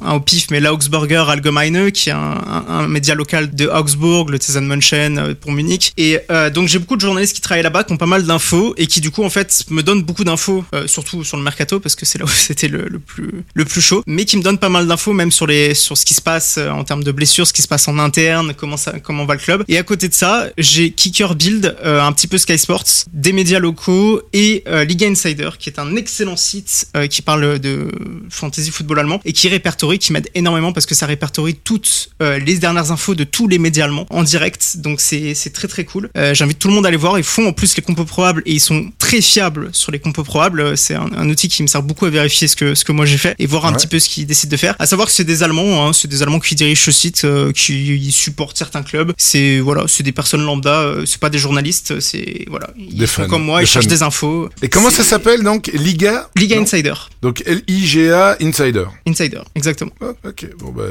un 0.04 0.12
au 0.14 0.20
pif, 0.20 0.46
mais 0.50 0.60
l'Augsburger 0.60 1.24
Allgemeine, 1.28 1.92
qui 1.92 2.08
est 2.08 2.12
un, 2.12 2.18
un, 2.46 2.64
un 2.68 2.88
média 2.88 3.14
local 3.14 3.54
de 3.54 3.66
Augsbourg, 3.66 4.30
le 4.30 4.38
München 4.60 5.18
euh, 5.18 5.34
pour 5.38 5.52
Munich. 5.52 5.92
Et 5.98 6.18
donc 6.54 6.68
j'ai 6.68 6.78
beaucoup 6.78 6.96
de 6.96 7.00
journalistes 7.00 7.34
qui 7.34 7.40
travaillent 7.40 7.62
là-bas, 7.62 7.84
qui 7.84 7.92
ont 7.92 7.96
pas 7.96 8.06
mal 8.06 8.24
d'infos 8.24 8.74
et 8.76 8.86
qui 8.86 9.00
du 9.00 9.10
coup 9.10 9.24
en 9.24 9.30
fait 9.30 9.64
me 9.70 9.82
donnent 9.82 10.02
beaucoup 10.02 10.24
d'infos, 10.24 10.64
surtout 10.86 11.24
sur 11.24 11.36
le 11.36 11.42
mercato 11.42 11.80
parce 11.80 11.94
que 11.94 12.06
c'est 12.06 12.18
là 12.18 12.24
où 12.24 12.28
c'était 12.46 12.68
le, 12.68 12.86
le 12.88 12.98
plus 12.98 13.44
le 13.54 13.64
plus 13.64 13.80
chaud, 13.80 14.02
mais 14.06 14.24
qui 14.24 14.36
me 14.36 14.42
donnent 14.42 14.58
pas 14.58 14.68
mal 14.68 14.86
d'infos 14.86 15.01
même 15.12 15.32
sur 15.32 15.46
les 15.46 15.74
sur 15.74 15.96
ce 15.98 16.04
qui 16.04 16.14
se 16.14 16.20
passe 16.20 16.56
euh, 16.58 16.70
en 16.70 16.84
termes 16.84 17.02
de 17.02 17.10
blessures, 17.12 17.46
ce 17.46 17.52
qui 17.52 17.62
se 17.62 17.68
passe 17.68 17.88
en 17.88 17.98
interne, 17.98 18.54
comment 18.56 18.76
ça 18.76 18.92
comment 19.00 19.24
va 19.24 19.34
le 19.34 19.40
club. 19.40 19.64
Et 19.68 19.78
à 19.78 19.82
côté 19.82 20.08
de 20.08 20.14
ça, 20.14 20.46
j'ai 20.58 20.90
Kicker 20.92 21.34
Build, 21.34 21.76
euh, 21.84 22.00
un 22.00 22.12
petit 22.12 22.28
peu 22.28 22.38
Sky 22.38 22.58
Sports, 22.58 22.84
des 23.12 23.32
médias 23.32 23.58
locaux 23.58 24.22
et 24.32 24.62
euh, 24.68 24.84
Liga 24.84 25.08
Insider, 25.08 25.50
qui 25.58 25.68
est 25.68 25.78
un 25.78 25.96
excellent 25.96 26.36
site 26.36 26.88
euh, 26.96 27.06
qui 27.08 27.22
parle 27.22 27.58
de 27.58 27.90
fantasy 28.30 28.70
football 28.70 29.00
allemand 29.00 29.20
et 29.24 29.32
qui 29.32 29.48
répertorie, 29.48 29.98
qui 29.98 30.12
m'aide 30.12 30.28
énormément 30.34 30.72
parce 30.72 30.86
que 30.86 30.94
ça 30.94 31.06
répertorie 31.06 31.54
toutes 31.54 32.10
les 32.20 32.58
dernières 32.58 32.90
infos 32.92 33.14
de 33.14 33.24
tous 33.24 33.48
les 33.48 33.58
médias 33.58 33.84
allemands 33.86 34.06
en 34.10 34.22
direct. 34.22 34.76
Donc 34.78 35.00
c'est 35.00 35.34
très 35.52 35.66
très 35.68 35.84
cool. 35.84 36.10
J'invite 36.34 36.58
tout 36.58 36.68
le 36.68 36.74
monde 36.74 36.84
à 36.84 36.88
aller 36.88 36.96
voir. 36.96 37.18
Ils 37.18 37.24
font 37.24 37.46
en 37.48 37.52
plus 37.52 37.76
les 37.76 37.82
compos 37.82 38.04
probables 38.04 38.42
et 38.46 38.52
ils 38.52 38.60
sont 38.60 38.90
très 38.98 39.20
fiables 39.20 39.70
sur 39.72 39.90
les 39.90 39.98
compos 39.98 40.22
probables. 40.24 40.76
C'est 40.76 40.94
un, 40.94 41.08
un 41.16 41.28
outil 41.28 41.48
qui 41.48 41.62
me 41.62 41.66
sert 41.68 41.82
beaucoup 41.82 42.06
à 42.06 42.10
vérifier 42.10 42.48
ce 42.48 42.54
que 42.56 42.74
ce 42.74 42.84
que 42.84 42.92
moi 42.92 43.06
j'ai 43.06 43.18
fait 43.18 43.34
et 43.38 43.46
voir 43.46 43.66
un 43.66 43.70
Ouais. 43.72 43.78
petit 43.78 43.86
peu 43.86 43.98
ce 43.98 44.08
qu'ils 44.10 44.26
décident 44.26 44.50
de 44.50 44.56
faire. 44.58 44.76
À 44.78 44.86
savoir 44.92 45.08
que 45.08 45.14
c'est 45.14 45.24
des 45.24 45.42
Allemands, 45.42 45.86
hein, 45.88 45.92
c'est 45.92 46.08
des 46.08 46.22
Allemands 46.22 46.38
qui 46.38 46.54
dirigent 46.54 46.82
ce 46.82 46.92
site, 46.92 47.24
euh, 47.24 47.50
qui 47.52 48.10
supportent 48.12 48.58
certains 48.58 48.82
clubs. 48.82 49.12
C'est 49.16 49.58
voilà, 49.58 49.84
c'est 49.88 50.02
des 50.02 50.12
personnes 50.12 50.44
lambda. 50.44 50.80
euh, 50.80 51.04
c'est 51.06 51.18
pas 51.20 51.30
des 51.30 51.38
journalistes. 51.38 51.98
C'est 52.00 52.44
voilà, 52.48 52.68
ils 52.76 52.98
Des 52.98 53.06
font 53.06 53.22
fans, 53.22 53.28
comme 53.28 53.44
moi, 53.44 53.62
ils 53.62 53.66
cherchent 53.66 53.86
des 53.86 54.02
infos. 54.02 54.48
Et 54.62 54.68
comment 54.68 54.90
ça 54.90 55.02
s'appelle 55.02 55.42
donc 55.42 55.70
Liga? 55.72 56.28
Liga 56.36 56.56
Non 56.56 56.62
Insider. 56.62 56.94
Donc 57.22 57.42
L-I-G-A 57.46 58.36
Insider. 58.40 58.86
Insider, 59.06 59.42
exactement. 59.54 59.92
Ah, 60.00 60.12
ok, 60.28 60.46
bon 60.58 60.72
bah 60.72 60.82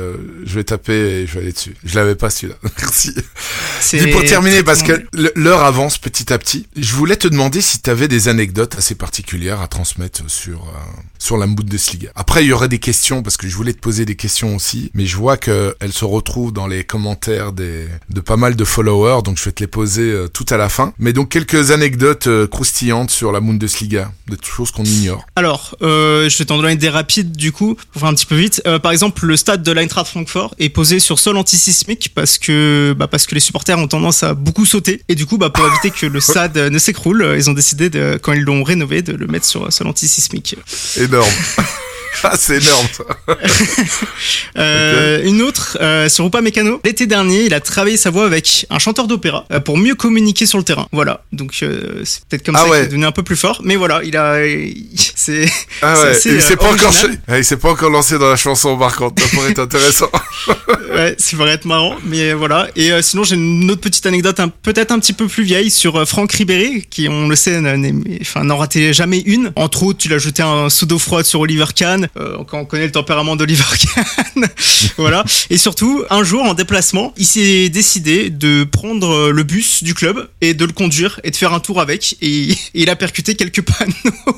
je 0.45 0.55
vais 0.55 0.63
taper 0.63 0.93
et 0.93 1.27
je 1.27 1.34
vais 1.34 1.41
aller 1.41 1.51
dessus. 1.51 1.75
Je 1.84 1.95
l'avais 1.95 2.15
pas 2.15 2.29
celui-là. 2.29 2.57
Merci. 2.79 3.13
C'est 3.82 3.97
Dis 3.97 4.07
pour 4.11 4.23
terminer, 4.23 4.63
parce 4.63 4.82
que 4.82 5.05
l'heure 5.36 5.63
avance 5.63 5.97
petit 5.97 6.32
à 6.32 6.38
petit, 6.38 6.67
je 6.77 6.93
voulais 6.95 7.17
te 7.17 7.27
demander 7.27 7.59
si 7.59 7.82
tu 7.82 7.89
avais 7.89 8.07
des 8.07 8.29
anecdotes 8.29 8.77
assez 8.77 8.95
particulières 8.95 9.59
à 9.59 9.67
transmettre 9.67 10.23
sur 10.27 10.61
euh, 10.61 11.01
sur 11.19 11.38
la 11.38 11.45
Bundesliga. 11.45 12.09
Après, 12.15 12.43
il 12.43 12.47
y 12.47 12.53
aurait 12.53 12.67
des 12.67 12.79
questions, 12.79 13.21
parce 13.21 13.38
que 13.38 13.47
je 13.47 13.55
voulais 13.55 13.73
te 13.73 13.79
poser 13.79 14.05
des 14.05 14.15
questions 14.15 14.55
aussi, 14.55 14.89
mais 14.93 15.05
je 15.05 15.17
vois 15.17 15.38
que 15.38 15.75
elles 15.79 15.93
se 15.93 16.05
retrouvent 16.05 16.51
dans 16.51 16.65
les 16.65 16.84
commentaires 16.84 17.51
des, 17.51 17.88
de 18.09 18.21
pas 18.21 18.38
mal 18.38 18.55
de 18.55 18.63
followers, 18.63 19.21
donc 19.23 19.38
je 19.38 19.45
vais 19.45 19.51
te 19.51 19.61
les 19.61 19.67
poser 19.67 20.11
euh, 20.11 20.27
tout 20.27 20.45
à 20.49 20.57
la 20.57 20.69
fin. 20.69 20.93
Mais 20.97 21.13
donc 21.13 21.29
quelques 21.29 21.71
anecdotes 21.71 22.27
euh, 22.27 22.47
croustillantes 22.47 23.11
sur 23.11 23.32
la 23.32 23.39
Bundesliga, 23.39 24.11
de 24.27 24.38
choses 24.43 24.71
qu'on 24.71 24.84
ignore. 24.84 25.25
Alors, 25.36 25.75
euh, 25.82 26.20
je 26.30 26.38
vais 26.38 26.45
t'en 26.45 26.57
donner 26.57 26.76
des 26.76 26.89
rapides 26.89 27.36
du 27.36 27.51
coup, 27.51 27.76
pour 27.91 28.01
faire 28.01 28.09
un 28.09 28.13
petit 28.13 28.26
peu 28.26 28.36
vite. 28.36 28.61
Euh, 28.65 28.80
par 28.80 28.91
exemple, 28.91 29.26
le 29.26 29.36
stade 29.36 29.63
de 29.63 29.72
l'Eintracht 29.72 30.07
Francfort 30.07 30.55
est 30.59 30.69
posé 30.69 30.99
sur 30.99 31.19
sol 31.19 31.38
antisismique 31.38 32.11
parce 32.13 32.38
que 32.38 32.95
bah, 32.97 33.07
parce 33.07 33.26
que 33.26 33.36
les 33.36 33.41
supporters 33.41 33.78
ont 33.78 33.88
tendance 33.88 34.24
à 34.24 34.34
beaucoup 34.34 34.65
sauter 34.65 35.01
et 35.07 35.15
du 35.15 35.26
coup, 35.26 35.38
bah, 35.38 35.49
pour 35.49 35.65
éviter 35.67 35.91
que 35.91 36.05
le 36.05 36.19
stade 36.19 36.57
euh, 36.57 36.69
ne 36.69 36.80
s'écroule, 36.80 37.22
euh, 37.22 37.38
ils 37.38 37.49
ont 37.49 37.53
décidé 37.53 37.89
de, 37.89 38.19
quand 38.22 38.34
ils 38.34 38.43
l'ont 38.43 38.63
rénové 38.63 39.01
de 39.01 39.13
le 39.13 39.28
mettre 39.28 39.45
sur 39.45 39.72
sol 39.72 39.88
antisismique. 39.88 40.55
Énorme. 40.97 41.30
ah, 42.24 42.34
c'est 42.38 42.57
énorme 42.57 42.88
ça. 42.91 43.03
Euh, 44.57 45.24
Une 45.24 45.41
autre 45.41 45.78
euh, 45.82 46.09
sur 46.09 46.26
Rupa 46.26 46.41
Mécano. 46.41 46.80
L'été 46.84 47.07
dernier, 47.07 47.43
il 47.45 47.53
a 47.53 47.59
travaillé 47.59 47.97
sa 47.97 48.09
voix 48.09 48.26
avec 48.26 48.66
un 48.70 48.80
chanteur 48.80 49.07
d'opéra 49.07 49.45
euh, 49.51 49.59
pour 49.59 49.78
mieux 49.78 49.95
communiquer 49.95 50.45
sur 50.45 50.57
le 50.57 50.64
terrain. 50.64 50.88
Voilà, 50.91 51.24
donc 51.32 51.51
c'est 51.53 51.68
peut-être 52.30 52.45
comme 52.45 52.55
Ah 52.55 52.64
ça 52.64 52.70
ouais. 52.70 52.78
qu'il 52.78 52.86
est 52.86 52.88
devenu 52.89 53.05
un 53.05 53.12
peu 53.12 53.24
plus 53.24 53.36
fort. 53.38 53.62
Mais 53.64 53.76
voilà, 53.76 54.01
il 54.03 54.16
a, 54.18 54.38
c'est 55.16 55.45
Ah 55.82 55.93
ouais, 56.01 56.07
assez, 56.09 56.30
et 56.32 56.36
il 56.36 56.41
s'est 56.41 56.57
pas 56.57 56.66
encore, 56.72 56.88
original. 56.89 57.12
ch- 57.12 57.20
Ouais, 57.30 57.39
il 57.39 57.45
s'est 57.45 57.57
pas 57.57 57.70
encore 57.72 57.89
lancé 57.89 58.18
dans 58.20 58.30
la 58.30 58.36
chanson 58.36 58.78
par 58.78 58.95
contre, 58.95 59.22
ça 59.24 59.30
pourrait 59.30 59.51
être 59.51 59.59
intéressant. 59.59 60.09
Ouais, 60.91 61.16
ça 61.18 61.38
pourrait 61.38 61.51
être 61.53 61.64
marrant, 61.66 61.95
mais 62.03 62.34
voilà. 62.34 62.68
Et 62.76 62.89
sinon, 63.01 63.24
j'ai 63.24 63.36
une 63.36 63.70
autre 63.72 63.80
petite 63.82 64.05
anecdote, 64.05 64.41
peut-être 64.62 64.91
un 64.91 64.99
petit 64.99 65.14
peu 65.14 65.28
plus 65.28 65.43
vieille, 65.43 65.72
sur 65.72 66.05
Franck 66.07 66.34
Ribéry, 66.34 66.86
qui, 66.89 67.07
on 67.07 67.30
le 67.30 67.36
sait, 67.38 67.62
n'en 67.62 68.57
ratait 68.57 68.91
jamais 68.91 69.20
une. 69.20 69.53
Entre 69.55 69.84
autres, 69.84 70.01
il 70.05 70.14
a 70.14 70.18
jeté 70.18 70.41
un 70.43 70.70
seau 70.70 70.86
d'eau 70.86 70.99
froide 70.99 71.26
sur 71.26 71.39
Oliver 71.39 71.66
Kahn, 71.74 72.01
euh, 72.18 72.43
quand 72.47 72.60
on 72.60 72.66
connaît 72.66 72.86
le 72.86 72.91
tempérament 72.91 73.36
d'Oliver 73.36 73.64
Kahn. 73.95 74.47
voilà. 74.97 75.24
Et 75.49 75.58
surtout, 75.58 76.04
un 76.10 76.24
jour, 76.24 76.43
en 76.43 76.54
déplacement, 76.54 77.14
il 77.18 77.26
s'est 77.26 77.70
décidé 77.70 78.30
de 78.30 78.64
prendre 78.64 79.10
euh, 79.10 79.32
le 79.32 79.43
bus 79.43 79.84
du 79.84 79.93
club 79.93 80.30
et 80.41 80.54
de 80.54 80.66
le 80.66 80.74
conduire 80.74 81.20
et 81.24 81.32
de 81.32 81.36
faire 81.36 81.54
un 81.54 81.60
tour 81.60 81.80
avec. 81.82 82.18
Et, 82.22 82.52
et 82.52 82.58
il 82.74 82.89
a 82.89 82.95
percuté 82.95 83.36
quelques 83.36 83.62
panneaux. 83.78 84.36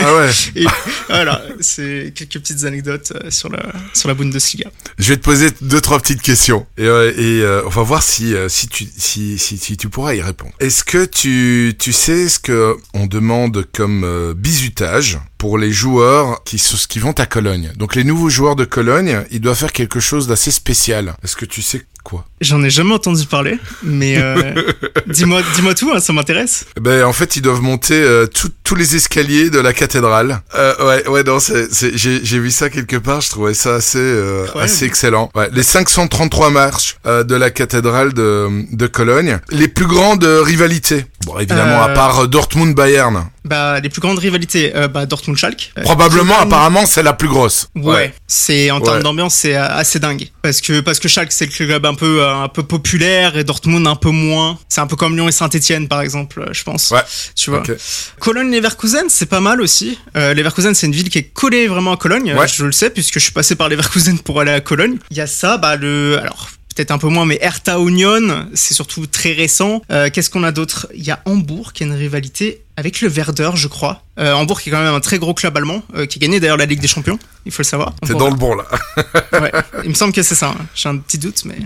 ah 0.00 0.14
ouais. 0.16 0.30
et 0.56 0.66
voilà, 1.08 1.42
c'est 1.60 2.12
quelques 2.14 2.38
petites 2.40 2.64
anecdotes 2.64 3.12
euh, 3.14 3.30
sur 3.30 3.48
la, 3.48 3.62
sur 3.94 4.08
la 4.08 4.14
Bundesliga. 4.14 4.70
Je 4.98 5.08
vais 5.08 5.16
te 5.16 5.22
poser 5.22 5.48
deux 5.60 5.80
trois 5.80 5.98
petites 6.00 6.22
questions 6.22 6.66
et, 6.76 6.84
euh, 6.84 7.12
et 7.16 7.42
euh, 7.42 7.62
on 7.66 7.68
va 7.68 7.82
voir 7.82 8.02
si 8.02 8.34
euh, 8.34 8.48
si 8.48 8.68
tu 8.68 8.86
si, 8.96 9.38
si 9.38 9.58
si 9.58 9.76
tu 9.76 9.88
pourras 9.88 10.14
y 10.14 10.22
répondre. 10.22 10.52
Est-ce 10.60 10.84
que 10.84 11.04
tu 11.04 11.74
tu 11.78 11.92
sais 11.92 12.28
ce 12.28 12.38
que 12.38 12.76
on 12.94 13.06
demande 13.06 13.66
comme 13.72 14.34
bizutage? 14.36 15.18
Pour 15.40 15.56
les 15.56 15.72
joueurs 15.72 16.44
qui 16.44 16.62
qui 16.88 16.98
vont 16.98 17.12
à 17.18 17.24
Cologne 17.24 17.72
Donc 17.76 17.94
les 17.94 18.04
nouveaux 18.04 18.28
joueurs 18.28 18.56
de 18.56 18.66
Cologne, 18.66 19.24
ils 19.30 19.40
doivent 19.40 19.56
faire 19.56 19.72
quelque 19.72 19.98
chose 19.98 20.28
d'assez 20.28 20.50
spécial. 20.50 21.14
Est-ce 21.24 21.34
que 21.34 21.46
tu 21.46 21.62
sais 21.62 21.82
quoi? 22.04 22.26
J'en 22.42 22.62
ai 22.62 22.68
jamais 22.70 22.92
entendu 22.94 23.24
parler, 23.26 23.58
mais 23.82 24.16
euh, 24.18 24.54
dis-moi, 25.06 25.40
dis-moi 25.54 25.74
tout, 25.74 25.90
hein, 25.94 26.00
ça 26.00 26.12
m'intéresse. 26.12 26.66
Ben 26.78 27.04
en 27.04 27.12
fait 27.14 27.36
ils 27.36 27.42
doivent 27.42 27.62
monter 27.62 27.94
euh, 27.94 28.26
tout- 28.26 28.50
tous 28.64 28.74
les 28.74 28.96
escaliers 28.96 29.48
de 29.50 29.58
la 29.58 29.72
cathédrale. 29.72 30.40
Euh, 30.54 30.74
ouais 30.86 31.08
ouais 31.08 31.24
non 31.24 31.38
j'ai 31.40 32.38
vu 32.38 32.50
ça 32.50 32.68
quelque 32.68 32.96
part. 32.96 33.22
Je 33.22 33.30
trouvais 33.30 33.54
ça 33.54 33.76
assez 33.76 33.98
euh, 33.98 34.46
assez 34.56 34.84
excellent. 34.84 35.30
Ouais, 35.34 35.48
les 35.52 35.62
533 35.62 36.50
marches 36.50 36.96
euh, 37.06 37.24
de 37.24 37.34
la 37.34 37.50
cathédrale 37.50 38.12
de 38.12 38.48
de 38.72 38.86
Cologne. 38.86 39.38
Les 39.50 39.68
plus 39.68 39.86
grandes 39.86 40.24
euh, 40.24 40.42
rivalités. 40.42 41.06
Bon 41.26 41.38
évidemment 41.38 41.82
à 41.82 41.88
part 41.88 42.28
Dortmund 42.28 42.74
Bayern. 42.74 43.24
Bah, 43.44 43.80
les 43.80 43.88
plus 43.88 44.00
grandes 44.00 44.18
rivalités, 44.18 44.72
euh, 44.76 44.86
bah, 44.88 45.06
Dortmund 45.06 45.38
Schalke. 45.38 45.72
Euh, 45.78 45.82
Probablement 45.82 46.38
apparemment 46.38 46.84
c'est 46.84 47.02
la 47.02 47.14
plus 47.14 47.28
grosse. 47.28 47.68
Ouais, 47.74 48.12
c'est 48.26 48.70
en 48.70 48.80
termes 48.80 48.98
Ouais. 48.98 49.02
d'ambiance, 49.02 49.34
c'est 49.34 49.56
euh, 49.56 49.66
assez 49.66 49.98
dingue. 49.98 50.28
Parce 50.42 50.60
que 50.60 50.80
parce 50.80 50.98
que 50.98 51.08
Schalke 51.08 51.32
c'est 51.32 51.46
le 51.46 51.50
club 51.52 51.86
un 51.86 51.94
peu 51.94 52.22
euh, 52.22 52.34
un 52.34 52.48
peu 52.48 52.62
populaire 52.62 53.36
et 53.38 53.44
Dortmund 53.44 53.86
un 53.86 53.96
peu 53.96 54.10
moins. 54.10 54.58
C'est 54.68 54.80
un 54.82 54.86
peu 54.86 54.96
comme 54.96 55.14
Lyon 55.16 55.28
et 55.28 55.32
Saint-Étienne 55.32 55.88
par 55.88 56.02
exemple, 56.02 56.48
je 56.52 56.62
pense. 56.64 56.90
Ouais. 56.90 57.00
Tu 57.34 57.50
vois. 57.50 57.60
Ok. 57.60 57.72
Cologne 58.18 58.50
Leverkusen, 58.54 59.08
c'est 59.08 59.26
pas 59.26 59.40
mal 59.40 59.60
aussi. 59.62 59.98
Euh, 60.16 60.34
Leverkusen, 60.34 60.74
c'est 60.74 60.86
une 60.86 60.92
ville 60.94 61.08
qui 61.08 61.18
est 61.18 61.22
collée 61.32 61.66
vraiment 61.66 61.92
à 61.92 61.96
Cologne. 61.96 62.34
Ouais. 62.34 62.46
Je 62.48 62.64
le 62.64 62.72
sais 62.72 62.90
puisque 62.90 63.14
je 63.14 63.20
suis 63.24 63.32
passé 63.32 63.54
par 63.56 63.68
Leverkusen 63.68 64.18
pour 64.18 64.40
aller 64.40 64.52
à 64.52 64.60
Cologne. 64.60 64.98
Il 65.10 65.16
y 65.16 65.20
a 65.22 65.26
ça, 65.26 65.56
bah 65.56 65.76
le 65.76 66.18
alors 66.20 66.50
peut-être 66.74 66.90
un 66.90 66.98
peu 66.98 67.08
moins, 67.08 67.26
mais 67.26 67.38
Hertha 67.40 67.78
Union, 67.78 68.46
c'est 68.54 68.74
surtout 68.74 69.06
très 69.06 69.32
récent. 69.32 69.82
Euh, 69.90 70.08
Qu'est-ce 70.12 70.30
qu'on 70.30 70.44
a 70.44 70.52
d'autre? 70.52 70.86
Il 70.94 71.02
y 71.04 71.10
a 71.10 71.20
Hambourg 71.24 71.72
qui 71.72 71.82
a 71.82 71.86
une 71.86 71.92
rivalité 71.92 72.62
avec 72.76 73.00
le 73.00 73.08
Werder, 73.08 73.50
je 73.54 73.68
crois. 73.68 74.04
Euh, 74.18 74.32
Hambourg 74.32 74.60
qui 74.60 74.68
est 74.70 74.72
quand 74.72 74.82
même 74.82 74.94
un 74.94 75.00
très 75.00 75.18
gros 75.18 75.34
club 75.34 75.56
allemand, 75.56 75.82
euh, 75.94 76.06
qui 76.06 76.18
a 76.18 76.20
gagné 76.20 76.40
d'ailleurs 76.40 76.56
la 76.56 76.66
Ligue 76.66 76.80
des 76.80 76.88
Champions. 76.88 77.18
Il 77.44 77.52
faut 77.52 77.60
le 77.62 77.66
savoir. 77.66 77.94
T'es 78.06 78.14
dans 78.14 78.28
le 78.30 78.36
bon 78.36 78.54
là. 78.54 78.64
Ouais. 79.40 79.52
Il 79.84 79.90
me 79.90 79.94
semble 79.94 80.12
que 80.12 80.22
c'est 80.22 80.34
ça. 80.34 80.48
hein. 80.58 80.66
J'ai 80.74 80.88
un 80.88 80.96
petit 80.98 81.18
doute, 81.18 81.44
mais 81.44 81.58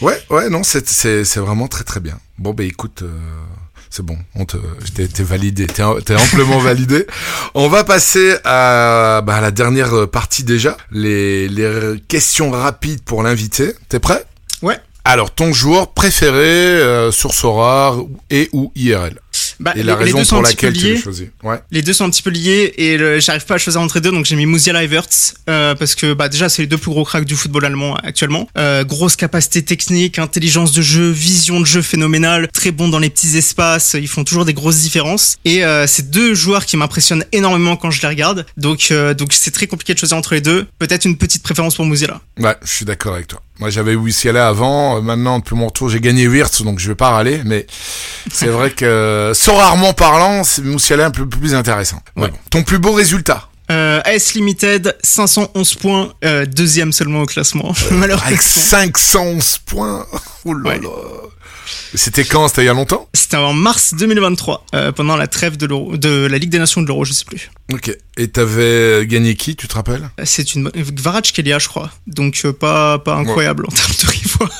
Ouais, 0.00 0.20
ouais, 0.30 0.48
non, 0.50 0.62
c'est 0.62 1.36
vraiment 1.36 1.68
très 1.68 1.84
très 1.84 2.00
bien. 2.00 2.18
Bon, 2.38 2.52
bah 2.52 2.64
écoute, 2.64 3.02
c'est 3.96 4.04
bon, 4.04 4.18
on 4.34 4.44
te, 4.44 4.58
t'es 4.94 5.08
t'es 5.08 5.22
validé, 5.22 5.66
t'es 5.66 5.82
t'es 6.04 6.14
amplement 6.14 6.58
validé. 6.58 7.06
On 7.54 7.68
va 7.68 7.82
passer 7.82 8.36
à, 8.44 9.22
bah, 9.24 9.40
la 9.40 9.50
dernière 9.50 10.06
partie 10.10 10.44
déjà, 10.44 10.76
les 10.92 11.48
les 11.48 11.98
questions 12.06 12.50
rapides 12.50 13.02
pour 13.02 13.22
l'invité. 13.22 13.74
T'es 13.88 13.98
prêt? 13.98 14.26
Ouais. 14.60 14.76
Alors, 15.06 15.30
ton 15.30 15.54
joueur 15.54 15.94
préféré 15.94 16.36
euh, 16.36 17.10
sur 17.10 17.32
Sora 17.32 17.96
et 18.28 18.50
ou 18.52 18.70
IRL 18.74 19.18
Bah, 19.60 19.72
Et 19.76 19.82
la 19.82 19.92
les, 19.94 19.98
les 19.98 20.04
raison 20.04 20.18
deux 20.18 20.24
sont 20.24 20.36
pour 20.36 20.44
un 20.46 20.48
petit 20.48 20.56
peu 20.56 20.66
laquelle 20.66 20.80
tu 20.80 20.86
liés. 20.88 20.94
l'as 20.94 21.00
choisi. 21.02 21.30
Ouais. 21.42 21.60
Les 21.70 21.82
deux 21.82 21.92
sont 21.92 22.04
un 22.04 22.10
petit 22.10 22.22
peu 22.22 22.30
liés 22.30 22.72
et 22.76 23.20
j'arrive 23.20 23.44
pas 23.46 23.54
à 23.54 23.58
choisir 23.58 23.80
entre 23.80 23.96
les 23.96 24.00
deux, 24.00 24.10
donc 24.10 24.24
j'ai 24.26 24.36
mis 24.36 24.46
Musiala 24.46 24.84
et 24.84 24.88
Wirtz 24.88 25.34
euh, 25.48 25.74
parce 25.74 25.94
que 25.94 26.12
bah 26.14 26.28
déjà 26.28 26.48
c'est 26.48 26.62
les 26.62 26.68
deux 26.68 26.78
plus 26.78 26.90
gros 26.90 27.04
cracks 27.04 27.24
du 27.24 27.34
football 27.36 27.64
allemand 27.64 27.94
actuellement. 27.96 28.48
Euh, 28.58 28.84
grosse 28.84 29.16
capacité 29.16 29.62
technique, 29.62 30.18
intelligence 30.18 30.72
de 30.72 30.82
jeu, 30.82 31.10
vision 31.10 31.60
de 31.60 31.66
jeu 31.66 31.82
phénoménale, 31.82 32.48
très 32.52 32.70
bon 32.70 32.88
dans 32.88 32.98
les 32.98 33.10
petits 33.10 33.36
espaces, 33.36 33.94
ils 33.98 34.08
font 34.08 34.24
toujours 34.24 34.44
des 34.44 34.54
grosses 34.54 34.78
différences 34.78 35.36
et 35.44 35.64
euh, 35.64 35.86
c'est 35.86 36.10
deux 36.10 36.34
joueurs 36.34 36.66
qui 36.66 36.76
m'impressionnent 36.76 37.24
énormément 37.32 37.76
quand 37.76 37.90
je 37.90 38.00
les 38.02 38.08
regarde. 38.08 38.46
Donc 38.56 38.88
euh, 38.90 39.14
donc 39.14 39.32
c'est 39.32 39.50
très 39.50 39.66
compliqué 39.66 39.94
de 39.94 39.98
choisir 39.98 40.16
entre 40.16 40.34
les 40.34 40.40
deux. 40.40 40.66
Peut-être 40.78 41.04
une 41.04 41.16
petite 41.16 41.42
préférence 41.42 41.74
pour 41.76 41.86
Musiala. 41.86 42.20
Ouais, 42.38 42.54
je 42.62 42.70
suis 42.70 42.84
d'accord 42.84 43.14
avec 43.14 43.28
toi. 43.28 43.40
Moi, 43.58 43.70
j'avais 43.70 43.94
Wissiala 43.94 44.48
avant. 44.48 44.98
euh, 44.98 45.00
Maintenant, 45.00 45.38
depuis 45.38 45.54
mon 45.56 45.68
retour, 45.68 45.88
j'ai 45.88 45.98
gagné 46.00 46.28
Wirtz, 46.28 46.60
donc 46.62 46.78
je 46.78 46.88
vais 46.88 46.94
pas 46.94 47.08
râler. 47.08 47.40
Mais 47.46 47.66
c'est 48.30 48.48
vrai 48.48 48.70
que, 48.70 49.25
sans 49.34 49.56
rarement 49.56 49.92
parlant, 49.92 50.44
c'est 50.44 50.62
Moussiala 50.62 51.06
un 51.06 51.10
peu 51.10 51.26
plus 51.28 51.54
intéressant. 51.54 52.00
Mais 52.16 52.22
Ouais. 52.24 52.28
bon. 52.30 52.36
Ton 52.50 52.62
plus 52.62 52.78
beau 52.78 52.92
résultat 52.92 53.48
Euh, 53.70 54.00
AS 54.04 54.34
Limited 54.34 54.96
511 55.02 55.74
points, 55.74 56.12
euh, 56.24 56.46
deuxième 56.46 56.92
seulement 56.92 57.22
au 57.22 57.26
classement 57.26 57.70
Avec 57.86 57.92
malheureusement. 57.92 58.38
511 58.38 59.58
points. 59.66 60.06
Oh 60.46 60.54
là 60.54 60.70
Ouais. 60.70 60.80
là. 60.80 60.88
C'était 61.94 62.24
quand? 62.24 62.46
C'était 62.48 62.62
il 62.62 62.66
y 62.66 62.68
a 62.68 62.74
longtemps? 62.74 63.08
C'était 63.14 63.36
en 63.36 63.52
mars 63.52 63.94
2023, 63.94 64.64
euh, 64.74 64.92
pendant 64.92 65.16
la 65.16 65.26
trêve 65.26 65.56
de, 65.56 65.66
l'Euro- 65.66 65.96
de 65.96 66.26
la 66.26 66.38
Ligue 66.38 66.50
des 66.50 66.58
Nations 66.58 66.80
de 66.82 66.86
l'Euro, 66.86 67.04
je 67.04 67.12
sais 67.12 67.24
plus. 67.24 67.50
Ok. 67.72 67.90
Et 68.18 68.28
t'avais 68.28 69.04
gagné 69.06 69.34
qui, 69.34 69.56
tu 69.56 69.66
te 69.66 69.74
rappelles? 69.74 70.08
Euh, 70.20 70.22
C'est 70.24 70.54
une 70.54 70.70
Kvaratskhelia, 70.70 71.58
je 71.58 71.68
crois. 71.68 71.90
Donc 72.06 72.40
euh, 72.44 72.52
pas 72.52 72.98
pas 72.98 73.14
incroyable 73.16 73.66
en 73.66 73.72
termes 73.74 73.92
de 73.92 74.06
reward. 74.06 74.52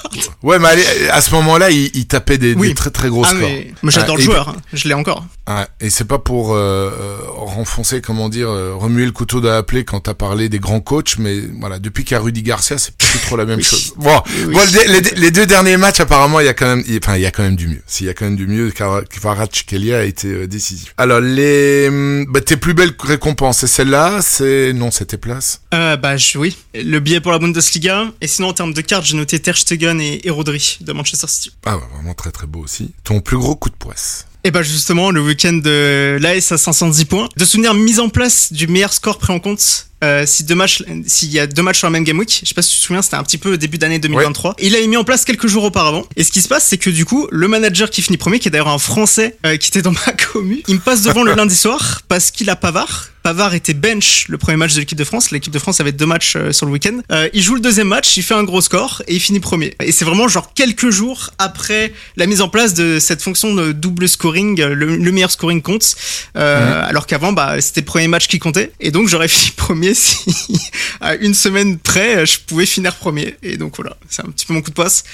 Ouais, 0.43 0.59
mais 0.59 0.69
allez, 0.69 0.85
à 1.11 1.21
ce 1.21 1.31
moment-là, 1.35 1.71
il, 1.71 1.91
il 1.95 2.07
tapait 2.07 2.39
des, 2.39 2.55
Oui. 2.55 2.69
des 2.69 2.75
très 2.75 2.91
très 2.91 3.09
gros 3.09 3.23
ah 3.25 3.29
scores. 3.29 3.41
mais 3.41 3.73
moi 3.83 3.91
j'adore 3.93 4.15
Ah, 4.15 4.19
le 4.19 4.23
et- 4.23 4.25
joueur, 4.25 4.49
hein. 4.51 4.57
je 4.73 4.89
l'ai 4.89 4.95
encore. 4.95 5.25
Ouais, 5.49 5.67
et 5.81 5.91
c'est 5.91 6.05
pas 6.07 6.19
pour 6.19 6.55
euh, 6.55 6.91
renfoncer, 7.29 8.01
comment 8.01 8.29
dire, 8.29 8.49
remuer 8.51 9.05
le 9.07 9.13
couteau 9.13 9.41
dans 9.41 9.51
la 9.51 9.63
plaie 9.63 9.85
quand 9.85 10.01
t'as 10.01 10.15
parlé 10.15 10.49
des 10.49 10.59
grands 10.59 10.81
coachs, 10.81 11.17
mais 11.19 11.41
voilà, 11.61 11.79
depuis 11.79 12.05
qu'il 12.05 12.15
y 12.17 12.19
a 12.19 12.21
Rudy 12.21 12.43
Garcia, 12.43 12.79
c'est 12.79 12.97
plus 12.97 13.21
trop 13.21 13.37
la 13.37 13.45
même 13.45 13.59
Oui. 13.59 13.65
chose. 13.65 13.93
Bon, 13.97 14.21
Oui. 14.49 14.55
bon, 14.55 14.61
les, 14.89 15.01
les- 15.01 15.11
les 15.15 15.31
deux 15.31 15.47
derniers 15.47 15.76
matchs, 15.79 16.01
apparemment, 16.01 16.41
il 16.41 16.47
y 16.47 16.49
a 16.49 16.55
quand 16.55 16.67
même, 16.67 16.85
il- 16.87 16.99
enfin, 17.03 17.17
il 17.17 17.23
y 17.23 17.27
a 17.27 17.31
quand 17.31 17.43
même 17.43 17.57
du 17.57 17.69
mieux. 17.69 17.83
S'il 17.87 18.07
y 18.07 18.11
a 18.11 18.15
quand 18.15 18.25
même 18.25 18.37
du 18.37 18.47
mieux, 18.47 18.71
car 18.71 19.03
Kvaratskhelia 19.09 19.99
a 19.99 20.03
été 20.05 20.29
euh, 20.29 20.47
décisif. 20.47 20.95
Alors, 20.97 21.21
les, 21.21 21.89
hum, 21.89 22.27
bah, 22.29 22.41
tes 22.41 22.57
plus 22.57 22.75
belles 22.75 22.95
récompenses, 22.99 23.59
c'est 23.59 23.67
celle-là, 23.67 24.21
c'est 24.23 24.73
non, 24.73 24.91
c'est 24.91 25.07
tes 25.07 25.17
places? 25.19 25.61
Euh, 25.75 25.97
bah 25.97 26.17
je, 26.17 26.39
oui, 26.39 26.57
le 26.75 26.99
billet 27.01 27.21
pour 27.21 27.33
la 27.33 27.39
Bundesliga. 27.39 28.07
Et 28.21 28.27
sinon 28.27 28.49
en 28.49 28.53
termes 28.53 28.73
de 28.75 28.81
cartes, 28.81 29.05
j'ai 29.05 29.17
noté 29.17 29.39
Ter 29.41 29.57
Stegen 29.57 30.01
et, 30.01 30.21
et 30.27 30.31
Rodri 30.31 30.79
de 30.81 30.93
Manchester 30.93 31.27
City. 31.29 31.53
Ah, 31.65 31.77
ouais, 31.77 31.83
vraiment 31.95 32.15
très 32.15 32.31
très 32.31 32.47
beau 32.47 32.61
aussi. 32.61 32.93
Ton 33.05 33.21
plus 33.21 33.37
gros 33.37 33.57
coup 33.57 33.71
de 33.71 33.75
poisse. 33.77 34.27
Et 34.45 34.53
bah 34.53 34.63
justement, 34.63 35.11
le 35.11 35.21
week-end 35.21 35.55
de 35.55 36.19
l'AS 36.21 36.53
à 36.53 36.57
510 36.59 37.05
points. 37.07 37.29
De 37.37 37.45
souvenir 37.45 37.75
mise 37.75 37.99
en 37.99 38.09
place 38.09 38.53
du 38.53 38.69
meilleur 38.69 38.93
score 38.93 39.19
pris 39.19 39.33
en 39.33 39.41
compte 39.41 39.89
euh, 40.07 40.25
si 40.27 40.45
deux 40.45 40.55
matchs, 40.55 40.83
s'il 41.07 41.31
y 41.31 41.39
a 41.39 41.47
deux 41.47 41.63
matchs 41.63 41.79
sur 41.79 41.87
la 41.87 41.91
même 41.91 42.05
game 42.05 42.19
week, 42.19 42.41
je 42.43 42.49
sais 42.49 42.55
pas 42.55 42.63
si 42.63 42.75
tu 42.75 42.79
te 42.79 42.85
souviens, 42.85 43.03
c'était 43.03 43.17
un 43.17 43.23
petit 43.23 43.39
peu 43.39 43.59
début 43.59 43.79
d'année 43.79 43.99
2023. 43.99 44.55
Et 44.59 44.67
il 44.67 44.73
l'avait 44.73 44.87
mis 44.87 44.97
en 44.97 45.05
place 45.05 45.25
quelques 45.25 45.47
jours 45.47 45.65
auparavant. 45.65 46.05
Et 46.17 46.25
ce 46.25 46.31
qui 46.33 46.41
se 46.41 46.49
passe, 46.49 46.65
c'est 46.65 46.79
que 46.79 46.91
du 46.91 47.05
coup, 47.05 47.27
le 47.31 47.49
manager 47.49 47.91
qui 47.91 48.03
finit 48.03 48.17
premier, 48.17 48.39
qui 48.39 48.49
est 48.49 48.51
d'ailleurs 48.51 48.69
un 48.69 48.79
Français 48.79 49.37
euh, 49.45 49.57
qui 49.57 49.69
était 49.69 49.83
dans 49.83 49.93
ma 49.93 50.13
commu, 50.33 50.63
il 50.69 50.77
me 50.77 50.81
passe 50.81 51.03
devant 51.03 51.23
le 51.23 51.35
lundi 51.35 51.57
soir 51.57 52.03
parce 52.09 52.31
qu'il 52.31 52.51
a 52.51 52.57
Pavard. 52.57 53.11
Pavard 53.27 53.55
était 53.55 53.75
bench 53.75 54.27
le 54.29 54.39
premier 54.39 54.57
match 54.57 54.75
de 54.75 54.79
l'équipe 54.79 54.97
de 54.97 55.03
France. 55.03 55.33
L'équipe 55.33 55.53
de 55.53 55.59
France 55.59 55.81
avait 55.81 55.91
deux 55.91 56.07
matchs 56.07 56.35
euh, 56.37 56.53
sur 56.53 56.65
le 56.65 56.71
week-end. 56.71 57.01
Euh, 57.11 57.29
il 57.35 57.43
joue 57.43 57.57
le 57.57 57.61
deuxième 57.61 57.89
match, 57.89 58.17
il 58.17 58.23
fait 58.23 58.35
un 58.35 58.45
gros 58.45 58.61
score 58.61 59.03
et 59.09 59.15
il 59.17 59.21
finit 59.21 59.41
premier. 59.41 59.75
Et 59.83 59.91
c'est 59.91 60.05
vraiment 60.05 60.29
genre 60.29 60.55
quelques 60.55 60.91
jours 60.91 61.31
après 61.41 61.93
la 62.17 62.27
mise 62.27 62.41
en 62.41 62.49
place 62.49 62.73
de 62.73 63.01
cette 63.01 63.21
fonction 63.21 63.53
de 63.53 63.73
double 63.73 64.09
scoring, 64.09 64.63
le, 64.63 64.95
le 64.97 65.11
meilleur 65.11 65.33
scoring 65.33 65.61
compte. 65.61 65.97
Euh, 66.37 66.85
Alors 66.87 67.09
qu'avant, 67.09 67.33
bah, 67.33 67.61
c'était 67.61 67.81
le 67.81 67.87
premier 67.87 68.07
match 68.07 68.29
qui 68.29 68.39
comptait. 68.39 68.71
Et 68.79 68.93
donc 68.93 69.09
j'aurais 69.09 69.27
fini 69.37 69.51
premier 69.57 69.95
si 69.97 70.31
à 71.01 71.15
une 71.17 71.35
semaine 71.35 71.79
près, 71.79 72.25
je 72.27 72.39
pouvais 72.47 72.67
finir 72.67 72.95
premier. 72.97 73.37
Et 73.43 73.57
donc 73.57 73.77
voilà, 73.77 73.97
c'est 74.09 74.23
un 74.23 74.31
petit 74.31 74.47
peu 74.47 74.55
mon 74.55 74.63
coup 74.63 74.71
de 74.71 74.75
passe. 74.75 75.05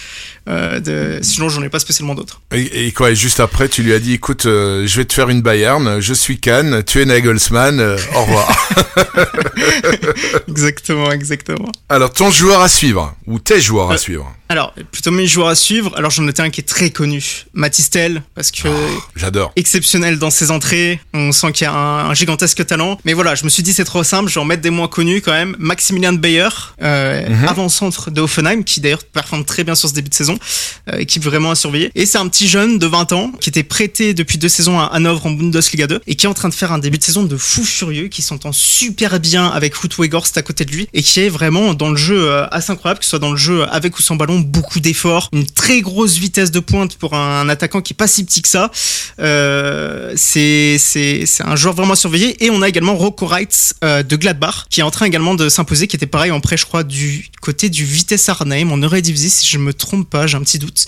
Euh, 0.49 0.81
de... 0.81 1.21
Sinon, 1.23 1.49
j'en 1.49 1.63
ai 1.63 1.69
pas 1.69 1.79
spécialement 1.79 2.15
d'autres. 2.15 2.41
Et, 2.53 2.87
et 2.87 2.93
quoi, 2.93 3.13
et 3.13 3.17
juste 3.17 3.41
après, 3.41 3.69
tu 3.69 3.83
lui 3.83 3.93
as 3.93 3.99
dit, 4.01 4.15
écoute, 4.15 4.47
euh, 4.47 4.87
je 4.87 4.97
vais 4.97 5.05
te 5.05 5.13
faire 5.13 5.29
une 5.29 5.41
Bayern, 5.41 6.01
je 6.01 6.15
suis 6.15 6.39
Cannes, 6.41 6.83
tu 6.85 7.01
es 7.01 7.05
Nagelsmann, 7.05 7.79
euh, 7.81 7.97
au 8.15 8.23
revoir. 8.25 8.77
exactement, 10.49 11.11
exactement. 11.13 11.71
Alors, 11.89 12.13
ton 12.13 12.31
joueur 12.31 12.61
à 12.61 12.69
suivre, 12.69 13.15
ou 13.27 13.39
tes 13.39 13.61
joueurs 13.61 13.91
à 13.91 13.95
Euh, 13.95 13.99
suivre 13.99 14.35
Alors, 14.49 14.75
plutôt 14.91 15.11
mes 15.11 15.27
joueurs 15.27 15.49
à 15.49 15.55
suivre. 15.55 15.93
Alors, 15.97 16.11
j'en 16.11 16.27
étais 16.29 16.43
un 16.43 16.51
qui 16.51 16.61
est 16.61 16.65
très 16.69 16.91
connu. 16.91 17.45
Matistel, 17.55 18.23
parce 18.35 18.51
que 18.51 18.69
J'adore. 19.17 19.53
exceptionnel 19.57 20.19
dans 20.19 20.31
ses 20.31 20.51
entrées. 20.51 21.01
On 21.15 21.33
sent 21.33 21.53
qu'il 21.53 21.65
y 21.67 21.69
a 21.69 21.73
un, 21.73 22.11
un 22.11 22.15
gigantesque 22.15 22.65
talent. 22.67 22.99
Mais 23.05 23.13
voilà, 23.13 23.35
je 23.35 23.45
me 23.45 23.49
suis 23.49 23.63
dit 23.63 23.73
c'est 23.73 23.85
trop 23.85 24.03
simple. 24.05 24.29
Je 24.29 24.35
vais 24.35 24.41
en 24.41 24.45
mettre 24.45 24.62
des 24.63 24.71
moins 24.71 24.89
connus 24.89 25.21
quand 25.21 25.33
même. 25.33 25.55
Maximilian 25.59 26.15
Bayer, 26.15 26.49
euh, 26.83 27.29
Mhm. 27.29 27.49
avant-centre 27.49 28.11
de 28.11 28.21
Offenheim, 28.21 28.63
qui 28.65 28.81
d'ailleurs 28.81 29.05
performe 29.05 29.45
très 29.45 29.65
bien 29.65 29.75
sur 29.75 29.89
ce 29.89 29.95
début 29.95 30.09
de 30.09 30.15
saison. 30.15 30.39
Euh, 30.93 30.99
équipe 30.99 31.23
vraiment 31.23 31.51
à 31.51 31.55
surveiller. 31.55 31.91
Et 31.95 32.07
c'est 32.07 32.19
un 32.19 32.29
petit 32.29 32.49
jeune 32.49 32.79
de 32.79 32.87
20 32.87 33.13
ans 33.13 33.33
qui 33.41 33.51
était 33.51 33.63
prêté 33.63 34.15
depuis 34.15 34.39
deux 34.39 34.49
saisons 34.49 34.79
à 34.81 34.87
Hanovre 34.87 35.27
en 35.27 35.31
Bundesliga 35.31 35.87
2 35.87 36.01
et 36.07 36.15
qui 36.15 36.27
est 36.27 36.29
en 36.29 36.35
train 36.35 36.49
de 36.49 36.55
faire 36.55 36.73
un 36.73 36.79
début 36.79 36.99
de 36.99 37.05
saison 37.05 37.23
de 37.25 37.37
fou 37.37 37.65
furieux, 37.65 38.09
qui 38.09 38.23
s'entend 38.23 38.53
super 38.53 39.19
bien 39.21 39.47
avec 39.49 39.75
Ruth 39.75 39.99
Weghorst 39.99 40.37
à 40.39 40.43
côté 40.43 40.65
de 40.65 40.71
lui 40.73 40.89
et 40.95 41.03
qui 41.03 41.21
est 41.21 41.29
vraiment 41.29 41.75
dans 41.75 41.91
le 41.91 41.97
jeu 41.97 42.31
euh, 42.31 42.47
assez 42.51 42.73
incroyable, 42.73 43.01
que 43.01 43.05
ce 43.05 43.11
soit 43.11 43.19
dans 43.19 43.33
le 43.33 43.37
jeu 43.37 43.65
avec 43.71 43.99
ou 43.99 44.03
sans 44.03 44.17
ballon, 44.17 44.39
beaucoup 44.41 44.81
d'efforts, 44.81 45.29
une 45.33 45.47
très 45.47 45.81
grosse 45.81 46.17
vitesse 46.19 46.51
de 46.51 46.61
pointe 46.61 46.97
pour 46.97 47.15
un, 47.15 47.49
attaquant 47.49 47.81
qui 47.81 47.93
est 47.93 47.97
pas 47.97 48.07
si 48.07 48.25
petit 48.25 48.43
que 48.43 48.49
ça. 48.49 48.71
Euh, 49.21 50.13
c'est 50.17 50.77
c'est 50.79 51.27
c'est 51.27 51.45
un 51.45 51.57
joueur 51.57 51.75
vraiment 51.75 51.93
à 51.93 51.97
surveiller 51.97 52.43
et 52.45 52.51
on 52.51 52.63
a 52.63 52.69
également 52.69 52.95
Rocco 52.95 53.27
Reitz 53.27 53.75
de 53.83 54.17
Gladbach 54.17 54.52
qui 54.71 54.81
est 54.81 54.83
en 54.83 54.91
train 54.91 55.07
également 55.07 55.35
de 55.35 55.49
s'imposer, 55.49 55.87
qui 55.87 55.97
était 55.97 56.07
pareil 56.07 56.31
en 56.31 56.41
prêt, 56.41 56.57
je 56.57 56.67
crois, 56.67 56.85
du 56.85 57.29
côté 57.41 57.69
du 57.69 57.85
Vitesse 57.85 58.29
Arnhem 58.29 58.73
en 58.73 58.81
Eredivisie, 58.83 59.31
si 59.31 59.47
je 59.47 59.59
me 59.59 59.73
trompe 59.75 60.09
pas, 60.09 60.27
j'ai 60.27 60.37
un 60.37 60.43
petit 60.43 60.59
doute. 60.59 60.87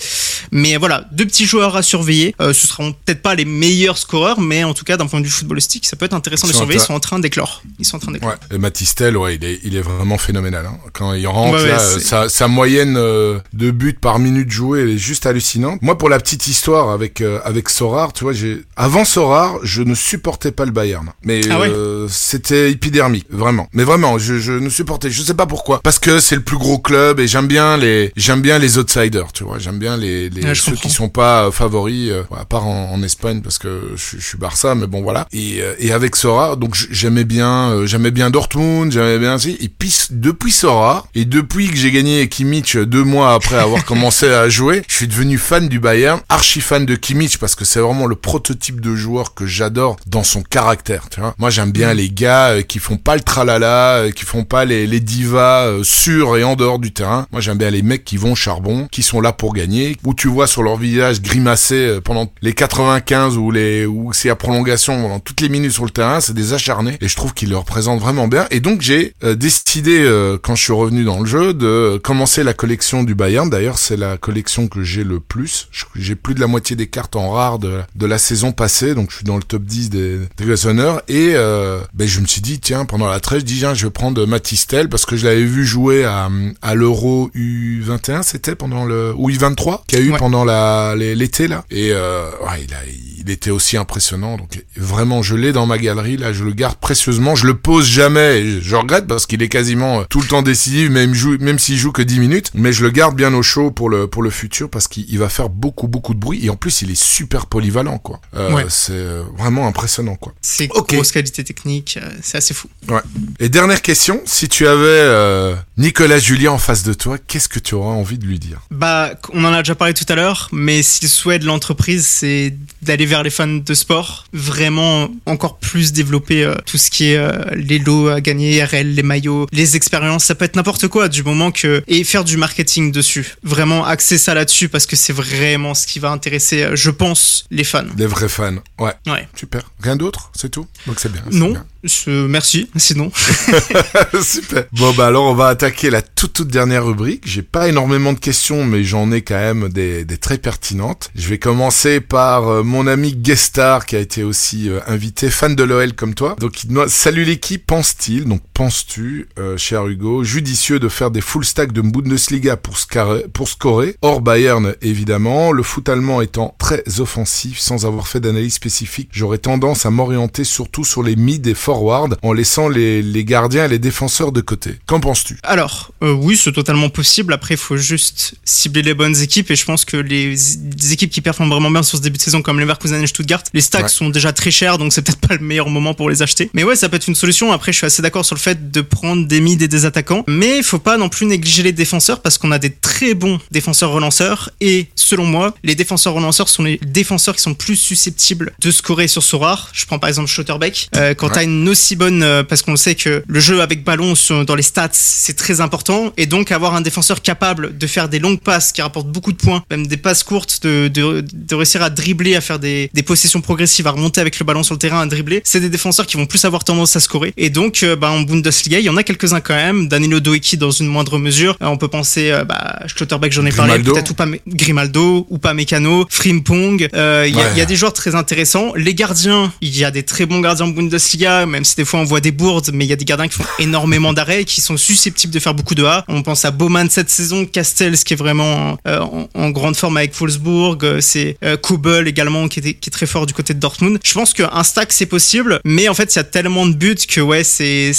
Mais 0.51 0.77
voilà, 0.77 1.05
deux 1.11 1.25
petits 1.25 1.45
joueurs 1.45 1.75
à 1.75 1.83
surveiller. 1.83 2.35
Euh, 2.41 2.53
ce 2.53 2.67
seront 2.67 2.93
peut-être 2.93 3.21
pas 3.21 3.35
les 3.35 3.45
meilleurs 3.45 3.97
scoreurs, 3.97 4.39
mais 4.39 4.63
en 4.63 4.73
tout 4.73 4.85
cas 4.85 4.97
d'un 4.97 5.07
point 5.07 5.19
de 5.19 5.25
vue 5.25 5.31
footballistique, 5.31 5.85
ça 5.85 5.95
peut 5.95 6.05
être 6.05 6.13
intéressant 6.13 6.47
de 6.47 6.53
surveiller. 6.53 6.79
Ils 6.79 6.85
sont 6.85 6.93
en 6.93 6.99
train 6.99 7.19
d'éclore. 7.19 7.63
Ils 7.79 7.85
sont 7.85 7.97
en 7.97 7.99
train 7.99 8.11
d'éclore. 8.11 8.31
Ouais. 8.31 8.55
Et 8.55 8.59
Matistel, 8.59 9.17
ouais, 9.17 9.35
il 9.35 9.43
est, 9.43 9.59
il 9.63 9.75
est 9.75 9.81
vraiment 9.81 10.17
phénoménal. 10.17 10.65
Hein. 10.65 10.77
Quand 10.93 11.13
il 11.13 11.27
rentre, 11.27 11.61
ouais, 11.63 11.69
là, 11.69 11.79
sa, 11.79 12.29
sa 12.29 12.47
moyenne 12.47 12.95
euh, 12.97 13.39
de 13.53 13.71
buts 13.71 13.97
par 13.99 14.19
minute 14.19 14.51
jouée, 14.51 14.81
elle 14.81 14.89
est 14.89 14.97
juste 14.97 15.25
hallucinante. 15.25 15.81
Moi, 15.81 15.97
pour 15.97 16.09
la 16.09 16.19
petite 16.19 16.47
histoire 16.47 16.89
avec 16.89 17.21
euh, 17.21 17.39
avec 17.43 17.69
Sorar, 17.69 18.13
tu 18.13 18.23
vois, 18.23 18.33
j'ai 18.33 18.63
avant 18.75 19.05
Sorar, 19.05 19.57
je 19.63 19.81
ne 19.81 19.95
supportais 19.95 20.51
pas 20.51 20.65
le 20.65 20.71
Bayern, 20.71 21.11
mais 21.23 21.41
Ah 21.49 21.59
ouais 21.59 21.69
euh, 21.69 22.07
c'était 22.09 22.71
épidermique, 22.71 23.25
vraiment. 23.29 23.54
Mais 23.73 23.83
vraiment, 23.83 24.17
je, 24.17 24.37
je 24.37 24.53
ne 24.53 24.69
supportais, 24.69 25.09
je 25.09 25.21
sais 25.21 25.33
pas 25.33 25.45
pourquoi, 25.45 25.79
parce 25.81 25.99
que 25.99 26.19
c'est 26.19 26.35
le 26.35 26.41
plus 26.43 26.57
gros 26.57 26.79
club 26.79 27.19
et 27.19 27.27
j'aime 27.27 27.47
bien 27.47 27.77
les 27.77 28.11
j'aime 28.15 28.41
bien 28.41 28.59
les 28.59 28.77
outsiders, 28.77 29.31
tu 29.33 29.43
vois, 29.43 29.59
j'aime 29.59 29.77
bien 29.79 29.97
les, 29.97 30.29
les 30.29 30.43
Ouais, 30.43 30.55
ceux 30.55 30.71
comprends. 30.71 30.89
qui 30.89 30.93
sont 30.93 31.09
pas 31.09 31.45
euh, 31.47 31.51
favoris, 31.51 32.09
euh, 32.11 32.23
à 32.37 32.45
part 32.45 32.65
en, 32.67 32.91
en 32.93 33.01
Espagne 33.03 33.41
parce 33.41 33.57
que 33.57 33.91
je, 33.95 34.17
je 34.17 34.25
suis 34.25 34.37
Barça, 34.37 34.75
mais 34.75 34.87
bon 34.87 35.01
voilà. 35.01 35.27
Et, 35.31 35.61
euh, 35.61 35.73
et 35.79 35.91
avec 35.91 36.15
Sora, 36.15 36.55
donc 36.55 36.75
j'aimais 36.91 37.23
bien, 37.23 37.69
euh, 37.71 37.85
j'aimais 37.85 38.11
bien 38.11 38.29
Dortmund, 38.29 38.91
j'aimais 38.91 39.19
bien 39.19 39.37
si. 39.37 39.57
Et 39.59 39.69
puis 39.69 39.93
depuis 40.11 40.51
Sora 40.51 41.05
et 41.15 41.25
depuis 41.25 41.69
que 41.69 41.75
j'ai 41.77 41.91
gagné 41.91 42.27
Kimmich 42.29 42.77
deux 42.77 43.03
mois 43.03 43.33
après 43.33 43.55
avoir 43.57 43.83
commencé 43.91 44.27
à 44.27 44.49
jouer, 44.49 44.83
je 44.87 44.95
suis 44.95 45.07
devenu 45.07 45.37
fan 45.37 45.67
du 45.67 45.79
Bayern, 45.79 46.19
archi 46.29 46.61
fan 46.61 46.85
de 46.85 46.95
Kimmich 46.95 47.37
parce 47.37 47.55
que 47.55 47.65
c'est 47.65 47.79
vraiment 47.79 48.05
le 48.07 48.15
prototype 48.15 48.81
de 48.81 48.95
joueur 48.95 49.33
que 49.33 49.45
j'adore 49.45 49.97
dans 50.07 50.23
son 50.23 50.41
caractère. 50.43 51.09
Tu 51.09 51.19
vois, 51.19 51.33
moi 51.37 51.49
j'aime 51.49 51.71
bien 51.71 51.93
les 51.93 52.09
gars 52.09 52.49
euh, 52.49 52.61
qui 52.61 52.79
font 52.79 52.97
pas 52.97 53.15
le 53.15 53.21
tralala, 53.45 53.97
euh, 53.97 54.11
qui 54.11 54.25
font 54.25 54.43
pas 54.43 54.65
les, 54.65 54.87
les 54.87 54.99
divas 54.99 55.65
euh, 55.65 55.83
sur 55.83 56.37
et 56.37 56.43
en 56.43 56.55
dehors 56.55 56.79
du 56.79 56.91
terrain. 56.91 57.27
Moi 57.31 57.41
j'aime 57.41 57.57
bien 57.57 57.69
les 57.69 57.81
mecs 57.81 58.03
qui 58.03 58.17
vont 58.17 58.35
charbon, 58.35 58.87
qui 58.91 59.03
sont 59.03 59.21
là 59.21 59.31
pour 59.31 59.53
gagner, 59.53 59.97
où 60.03 60.13
tu 60.13 60.27
vois 60.27 60.47
sur 60.47 60.63
leur 60.63 60.77
visage 60.77 61.21
grimacer 61.21 61.75
euh, 61.75 62.01
pendant 62.01 62.31
les 62.41 62.53
95 62.53 63.37
ou 63.37 63.51
les 63.51 63.85
ou 63.85 64.13
c'est 64.13 64.29
à 64.29 64.35
prolongation 64.35 65.01
pendant 65.01 65.19
toutes 65.19 65.41
les 65.41 65.49
minutes 65.49 65.71
sur 65.71 65.85
le 65.85 65.91
terrain, 65.91 66.19
c'est 66.21 66.33
des 66.33 66.53
acharnés 66.53 66.97
et 67.01 67.07
je 67.07 67.15
trouve 67.15 67.33
qu'ils 67.33 67.49
le 67.49 67.57
représentent 67.57 68.01
vraiment 68.01 68.27
bien. 68.27 68.47
Et 68.51 68.59
donc 68.59 68.81
j'ai 68.81 69.13
décidé 69.35 70.09
quand 70.41 70.55
je 70.55 70.63
suis 70.63 70.73
revenu 70.73 71.03
dans 71.03 71.19
le 71.19 71.25
jeu 71.25 71.53
de 71.53 71.99
commencer 72.03 72.43
la 72.43 72.53
collection 72.53 73.03
du 73.03 73.15
Bayern. 73.15 73.49
D'ailleurs 73.49 73.77
c'est 73.77 73.97
la 73.97 74.17
collection 74.17 74.67
que 74.67 74.83
j'ai 74.83 75.03
le 75.03 75.19
plus. 75.19 75.67
J'ai 75.95 76.15
plus 76.15 76.35
de 76.35 76.39
la 76.39 76.47
moitié 76.47 76.75
des 76.75 76.87
cartes 76.87 77.15
en 77.15 77.31
rare 77.31 77.59
de, 77.59 77.81
de 77.95 78.05
la 78.05 78.17
saison 78.17 78.51
passée, 78.51 78.95
donc 78.95 79.11
je 79.11 79.17
suis 79.17 79.25
dans 79.25 79.37
le 79.37 79.43
top 79.43 79.63
10 79.63 79.89
des, 79.89 80.17
des 80.19 80.43
collectionneurs. 80.43 81.01
Et 81.07 81.33
ben, 81.33 82.07
je 82.07 82.19
me 82.19 82.25
suis 82.25 82.41
dit 82.41 82.59
tiens 82.59 82.85
pendant 82.85 83.07
la 83.07 83.19
trêve, 83.19 83.34
je 83.39 83.45
dis 83.45 83.59
tiens 83.59 83.73
je 83.73 83.85
vais 83.85 83.91
prendre 83.91 84.25
Matistel 84.25 84.89
parce 84.89 85.05
que 85.05 85.15
je 85.17 85.25
l'avais 85.25 85.43
vu 85.45 85.65
jouer 85.65 86.03
à, 86.05 86.29
à 86.61 86.75
l'Euro 86.75 87.29
U21, 87.35 88.23
c'était 88.23 88.55
pendant 88.55 88.85
le 88.85 89.13
ou 89.15 89.29
U23 89.29 89.81
qu'il 89.87 89.99
y 89.99 90.01
a 90.01 90.05
eu 90.05 90.11
Ouais. 90.11 90.17
pendant 90.17 90.43
la 90.45 90.93
l'été 90.95 91.47
là. 91.47 91.63
Et 91.71 91.91
euh, 91.91 92.29
ouais, 92.41 92.63
il 92.67 92.73
a 92.73 92.77
il 92.87 93.14
était 93.29 93.51
aussi 93.51 93.77
impressionnant. 93.77 94.37
Donc 94.37 94.63
vraiment, 94.75 95.21
je 95.21 95.35
l'ai 95.35 95.51
dans 95.51 95.65
ma 95.65 95.77
galerie 95.77 96.17
là, 96.17 96.33
je 96.33 96.43
le 96.43 96.53
garde 96.53 96.77
précieusement. 96.77 97.35
Je 97.35 97.47
le 97.47 97.55
pose 97.55 97.85
jamais. 97.87 98.41
et 98.41 98.61
je 98.61 98.75
regrette 98.75 99.07
parce 99.07 99.25
qu'il 99.25 99.41
est 99.43 99.49
quasiment 99.49 100.01
euh, 100.01 100.03
tout 100.09 100.21
le 100.21 100.27
temps 100.27 100.41
décisif, 100.41 100.89
même 100.89 101.13
joue, 101.13 101.37
même 101.39 101.59
s'il 101.59 101.77
joue 101.77 101.91
que 101.91 102.01
10 102.01 102.19
minutes. 102.19 102.51
Mais 102.53 102.73
je 102.73 102.83
le 102.83 102.91
garde 102.91 103.15
bien 103.15 103.33
au 103.33 103.41
chaud 103.43 103.71
pour 103.71 103.89
le 103.89 104.07
pour 104.07 104.23
le 104.23 104.29
futur 104.29 104.69
parce 104.69 104.87
qu'il 104.87 105.05
il 105.09 105.19
va 105.19 105.29
faire 105.29 105.49
beaucoup 105.49 105.87
beaucoup 105.87 106.13
de 106.13 106.19
bruit 106.19 106.45
et 106.45 106.49
en 106.49 106.55
plus 106.55 106.81
il 106.81 106.91
est 106.91 106.99
super 107.01 107.45
polyvalent 107.47 107.97
quoi. 107.97 108.19
Euh, 108.35 108.51
Ouais. 108.51 108.65
C'est 108.69 108.93
euh, 108.93 109.23
vraiment 109.37 109.67
impressionnant 109.67 110.15
quoi. 110.15 110.33
C'est 110.41 110.69
Ok. 110.71 110.93
grosse 110.93 111.11
qualité 111.11 111.43
technique, 111.43 111.99
c'est 112.21 112.37
assez 112.37 112.53
fou. 112.53 112.67
Ouais. 112.89 113.01
Et 113.39 113.49
dernière 113.49 113.81
question, 113.81 114.21
si 114.25 114.47
tu 114.49 114.67
avais 114.67 114.85
euh, 114.85 115.55
Nicolas 115.77 116.19
Julien 116.19 116.51
en 116.51 116.57
face 116.57 116.83
de 116.83 116.93
toi, 116.93 117.17
qu'est-ce 117.17 117.49
que 117.49 117.59
tu 117.59 117.75
auras 117.75 117.91
envie 117.93 118.17
de 118.17 118.25
lui 118.25 118.39
dire? 118.39 118.61
Bah, 118.71 119.11
on 119.33 119.43
en 119.45 119.53
a 119.53 119.61
déjà 119.61 119.75
parlé 119.75 119.93
tout 119.93 120.05
à 120.09 120.15
l'heure, 120.15 120.49
mais 120.51 120.83
si 120.83 121.03
le 121.03 121.09
souhait 121.09 121.39
de 121.39 121.45
l'entreprise, 121.45 122.05
c'est 122.05 122.55
d'aller 122.81 123.05
vers 123.05 123.14
les 123.23 123.29
fans 123.29 123.47
de 123.47 123.73
sport, 123.73 124.25
vraiment 124.33 125.09
encore 125.25 125.57
plus 125.57 125.93
développer 125.93 126.43
euh, 126.43 126.55
tout 126.65 126.77
ce 126.77 126.89
qui 126.89 127.11
est 127.11 127.17
euh, 127.17 127.31
les 127.55 127.79
lots 127.79 128.09
à 128.09 128.21
gagner, 128.21 128.63
RL, 128.63 128.93
les 128.93 129.03
maillots, 129.03 129.47
les 129.51 129.75
expériences, 129.75 130.25
ça 130.25 130.35
peut 130.35 130.45
être 130.45 130.55
n'importe 130.55 130.87
quoi 130.87 131.09
du 131.09 131.23
moment 131.23 131.51
que 131.51 131.83
et 131.87 132.03
faire 132.03 132.23
du 132.23 132.37
marketing 132.37 132.91
dessus, 132.91 133.35
vraiment 133.43 133.85
axer 133.85 134.17
ça 134.17 134.33
là-dessus 134.33 134.69
parce 134.69 134.85
que 134.85 134.95
c'est 134.95 135.13
vraiment 135.13 135.73
ce 135.73 135.87
qui 135.87 135.99
va 135.99 136.11
intéresser, 136.11 136.63
euh, 136.63 136.75
je 136.75 136.89
pense, 136.89 137.45
les 137.51 137.63
fans. 137.63 137.83
Des 137.95 138.07
vrais 138.07 138.29
fans. 138.29 138.57
Ouais. 138.79 138.93
Ouais. 139.07 139.27
Super. 139.35 139.61
Rien 139.81 139.95
d'autre, 139.95 140.31
c'est 140.35 140.49
tout? 140.49 140.67
Donc 140.87 140.99
c'est 140.99 141.11
bien. 141.11 141.21
Non, 141.31 141.51
bien. 141.51 141.65
Ce- 141.85 142.27
merci. 142.27 142.69
Sinon, 142.75 143.11
Super. 144.21 144.65
Bon 144.73 144.93
bah 144.93 145.07
alors 145.07 145.25
on 145.25 145.35
va 145.35 145.47
attaquer 145.47 145.89
la 145.89 146.01
toute 146.01 146.33
toute 146.33 146.47
dernière 146.49 146.85
rubrique. 146.85 147.23
J'ai 147.25 147.41
pas 147.43 147.67
énormément 147.69 148.13
de 148.13 148.19
questions, 148.19 148.63
mais 148.65 148.83
j'en 148.83 149.11
ai 149.11 149.21
quand 149.21 149.35
même 149.35 149.69
des, 149.69 150.05
des 150.05 150.17
très 150.17 150.37
pertinentes. 150.37 151.09
Je 151.15 151.27
vais 151.29 151.37
commencer 151.39 152.01
par 152.01 152.47
euh, 152.47 152.63
mon 152.63 152.87
ami 152.87 153.13
Guestar 153.15 153.85
qui 153.85 153.95
a 153.95 153.99
été 153.99 154.23
aussi 154.23 154.69
euh, 154.69 154.79
invité, 154.87 155.29
fan 155.29 155.55
de 155.55 155.63
l'OL 155.63 155.93
comme 155.93 156.13
toi. 156.13 156.35
Donc 156.39 156.63
il 156.63 156.75
salut 156.87 157.23
l'équipe. 157.25 157.65
Pense-t-il 157.65 158.25
Donc 158.25 158.41
penses-tu, 158.53 159.27
euh, 159.39 159.57
cher 159.57 159.87
Hugo, 159.87 160.23
judicieux 160.23 160.79
de 160.79 160.89
faire 160.89 161.11
des 161.11 161.21
full 161.21 161.45
stacks 161.45 161.71
de 161.71 161.81
Bundesliga 161.81 162.57
pour 162.57 162.77
scarer- 162.77 163.27
pour 163.31 163.47
scorer? 163.47 163.95
Hors 164.01 164.21
Bayern 164.21 164.75
évidemment. 164.81 165.51
Le 165.51 165.63
foot 165.63 165.87
allemand 165.89 166.21
étant 166.21 166.55
très 166.59 166.83
offensif, 166.99 167.59
sans 167.59 167.85
avoir 167.85 168.07
fait 168.07 168.19
d'analyse 168.19 168.53
spécifique, 168.55 169.09
j'aurais 169.11 169.37
tendance 169.37 169.85
à 169.85 169.89
m'orienter 169.91 170.43
surtout 170.43 170.83
sur 170.83 171.03
les 171.03 171.15
mid 171.15 171.45
et 171.47 171.53
forward 171.79 172.17
en 172.21 172.31
laissant 172.33 172.69
les, 172.69 173.01
les 173.01 173.23
gardiens 173.25 173.65
et 173.65 173.67
les 173.67 173.79
défenseurs 173.79 174.31
de 174.31 174.41
côté. 174.41 174.71
Qu'en 174.85 174.99
penses-tu? 174.99 175.37
Alors, 175.43 175.91
euh, 176.03 176.13
oui, 176.13 176.39
c'est 176.41 176.51
totalement 176.53 176.89
possible. 176.89 177.33
Après, 177.33 177.55
il 177.55 177.57
faut 177.57 177.75
juste 177.77 178.35
cibler 178.45 178.81
les 178.81 178.93
bonnes 178.93 179.17
équipes. 179.21 179.51
Et 179.51 179.55
je 179.55 179.65
pense 179.65 179.83
que 179.85 179.97
les, 179.97 180.29
les 180.35 180.91
équipes 180.93 181.11
qui 181.11 181.21
performent 181.21 181.49
vraiment 181.49 181.69
bien 181.71 181.83
sur 181.83 181.97
ce 181.97 182.03
début 182.03 182.17
de 182.17 182.21
saison, 182.23 182.41
comme 182.41 182.59
Leverkusen 182.59 183.01
et 183.03 183.07
Stuttgart, 183.07 183.43
les 183.53 183.61
stacks 183.61 183.83
Ouais. 183.85 183.89
sont 183.89 184.09
déjà 184.09 184.31
très 184.33 184.49
chers, 184.51 184.77
donc 184.79 184.93
c'est 184.93 185.01
peut-être 185.03 185.19
pas 185.19 185.35
le 185.35 185.41
meilleur 185.41 185.69
moment 185.69 185.93
pour 185.93 186.09
les 186.09 186.23
acheter. 186.23 186.49
Mais 186.53 186.63
ouais, 186.63 186.75
ça 186.75 186.87
peut 186.89 186.95
être 186.95 187.07
une 187.07 187.13
solution. 187.15 187.51
Après, 187.51 187.71
je 187.73 187.77
suis 187.77 187.85
assez 187.85 188.01
d'accord 188.01 188.25
sur 188.25 188.35
le 188.35 188.39
fait 188.39 188.71
de 188.71 188.81
prendre 188.81 189.27
des 189.27 189.41
mid 189.41 189.61
et 189.61 189.67
des 189.67 189.85
attaquants. 189.85 190.23
Mais 190.27 190.57
il 190.57 190.63
faut 190.63 190.79
pas 190.79 190.97
non 190.97 191.09
plus 191.09 191.25
négliger 191.27 191.61
les 191.61 191.73
défenseurs 191.73 192.21
parce 192.21 192.37
qu'on 192.37 192.51
a 192.51 192.57
des 192.57 192.71
très 192.71 193.13
bons 193.13 193.39
défenseurs 193.51 193.91
relanceurs. 193.91 194.49
Et 194.61 194.87
selon 194.95 195.25
moi, 195.25 195.53
les 195.63 195.75
défenseurs 195.75 196.13
relanceurs 196.13 196.47
sont 196.49 196.63
les 196.63 196.79
défenseurs 196.87 197.35
qui 197.35 197.41
sont 197.41 197.53
plus 197.53 197.75
susceptibles 197.75 198.53
de 198.59 198.71
scorer 198.71 199.07
sur 199.07 199.21
Sorar. 199.23 199.69
Je 199.73 199.85
prends 199.85 199.99
par 199.99 200.07
exemple 200.07 200.29
Schotterbeck. 200.29 200.89
Euh, 200.95 201.13
quand 201.13 201.27
Ouais. 201.27 201.33
t'as 201.33 201.43
une 201.43 201.63
une 201.65 201.69
aussi 201.71 201.95
bonne, 201.95 202.21
euh, 202.21 202.43
parce 202.43 202.61
qu'on 202.61 202.75
sait 202.75 202.93
que 202.93 203.23
le 203.25 203.39
jeu 203.39 203.59
avec 203.61 203.83
ballon 203.83 204.13
sur- 204.13 204.45
dans 204.45 204.53
les 204.53 204.61
stats, 204.61 204.89
c'est 204.91 205.35
très 205.35 205.61
important, 205.61 206.13
et 206.15 206.27
donc 206.27 206.51
avoir 206.51 206.75
un 206.75 206.81
défenseur 206.81 207.23
capable 207.23 207.75
de 207.75 207.87
faire 207.87 208.07
des 208.07 208.19
longues 208.19 208.39
passes 208.39 208.71
qui 208.71 208.83
rapportent 208.83 209.07
beaucoup 209.11 209.31
de 209.31 209.37
points, 209.37 209.63
même 209.71 209.87
des 209.87 209.97
passes 209.97 210.21
courtes, 210.23 210.59
de, 210.61 210.87
de, 210.89 211.25
de 211.33 211.55
réussir 211.55 211.81
à 211.81 211.89
dribbler, 211.89 212.35
à 212.35 212.41
faire 212.41 212.59
des, 212.59 212.91
des 212.93 213.01
possessions 213.03 213.41
progressives, 213.41 213.87
à 213.87 213.91
remonter 213.91 214.21
avec 214.21 214.37
le 214.39 214.45
ballon 214.45 214.61
sur 214.61 214.75
le 214.75 214.79
terrain, 214.79 215.01
à 215.01 215.05
dribbler, 215.07 215.41
c'est 215.43 215.59
des 215.59 215.69
défenseurs 215.69 216.05
qui 216.05 216.17
vont 216.17 216.27
plus 216.27 216.45
avoir 216.45 216.63
tendance 216.63 216.95
à 216.95 216.99
scorer. 216.99 217.33
Et 217.35 217.49
donc, 217.49 217.81
euh, 217.81 217.95
bah, 217.95 218.11
en 218.11 218.21
Bundesliga, 218.21 218.77
il 218.77 218.85
y 218.85 218.89
en 218.89 218.97
a 218.97 219.01
quelques-uns 219.03 219.41
quand 219.41 219.55
même. 219.55 219.87
Danilo 219.87 220.19
Doeki 220.19 220.57
dans 220.57 220.69
une 220.71 220.87
moindre 220.87 221.17
mesure. 221.17 221.57
Euh, 221.63 221.65
on 221.65 221.77
peut 221.77 221.87
penser, 221.87 222.29
euh, 222.29 222.43
bah, 222.43 222.79
Schlotterbeck, 222.85 223.31
j'en 223.33 223.45
ai 223.45 223.51
parlé, 223.51 223.79
peut-être 223.81 224.11
Upame- 224.11 224.39
Grimaldo, 224.47 225.25
Upamecano, 225.31 226.05
Frimpong. 226.11 226.87
Euh, 226.93 227.25
Il 227.27 227.35
y, 227.35 227.39
a- 227.39 227.43
Ouais. 227.45 227.49
il 227.53 227.57
y 227.57 227.61
a 227.61 227.65
des 227.65 227.75
joueurs 227.75 227.93
très 227.93 228.13
intéressants. 228.13 228.73
Les 228.75 228.93
gardiens, 228.93 229.51
il 229.61 229.75
y 229.75 229.83
a 229.83 229.89
des 229.91 230.03
très 230.03 230.25
bons 230.27 230.41
gardiens 230.41 230.65
en 230.65 230.69
Bundesliga, 230.69 231.45
même 231.55 231.63
si 231.63 231.77
des 231.77 231.85
fois 231.85 232.01
on 232.01 232.03
voit 232.03 232.19
des 232.19 232.31
bourdes, 232.31 232.71
mais 232.73 232.85
il 232.85 232.89
y 232.89 232.93
a 232.93 232.97
des 232.97 233.05
gardiens 233.05 233.29
qui 233.29 233.35
font 233.35 233.45
énormément 233.59 234.11
d'arrêts, 234.11 234.43
qui 234.43 234.59
sont 234.59 234.75
susceptibles 234.75 235.33
de 235.33 235.39
faire 235.39 235.53
beaucoup 235.53 235.73
de 235.73 235.85
A. 235.85 236.03
On 236.09 236.21
pense 236.21 236.43
à 236.43 236.51
Bowman 236.51 236.89
cette 236.89 237.09
saison, 237.09 237.45
Castells 237.45 237.97
qui 238.03 238.13
est 238.13 238.17
vraiment 238.17 238.77
euh, 238.85 238.99
en, 238.99 239.29
en 239.33 239.49
grande 239.51 239.77
forme 239.77 239.95
avec 239.95 240.13
Wolfsburg, 240.13 240.83
euh, 240.83 240.99
c'est 240.99 241.37
euh, 241.43 241.55
Kubel 241.55 242.09
également 242.09 242.49
qui 242.49 242.59
est, 242.59 242.73
qui 242.73 242.89
est 242.89 242.91
très 242.91 243.05
fort 243.05 243.25
du 243.25 243.33
côté 243.33 243.53
de 243.53 243.59
Dortmund. 243.59 243.99
Je 244.03 244.13
pense 244.13 244.33
qu'un 244.33 244.63
stack 244.63 244.91
c'est 244.91 245.05
possible, 245.05 245.61
mais 245.63 245.87
en 245.87 245.93
fait 245.93 246.13
il 246.13 246.17
y 246.17 246.19
a 246.19 246.25
tellement 246.25 246.65
de 246.65 246.73
buts 246.73 246.95
que 247.07 247.21
ouais 247.21 247.45
c'est 247.45 247.93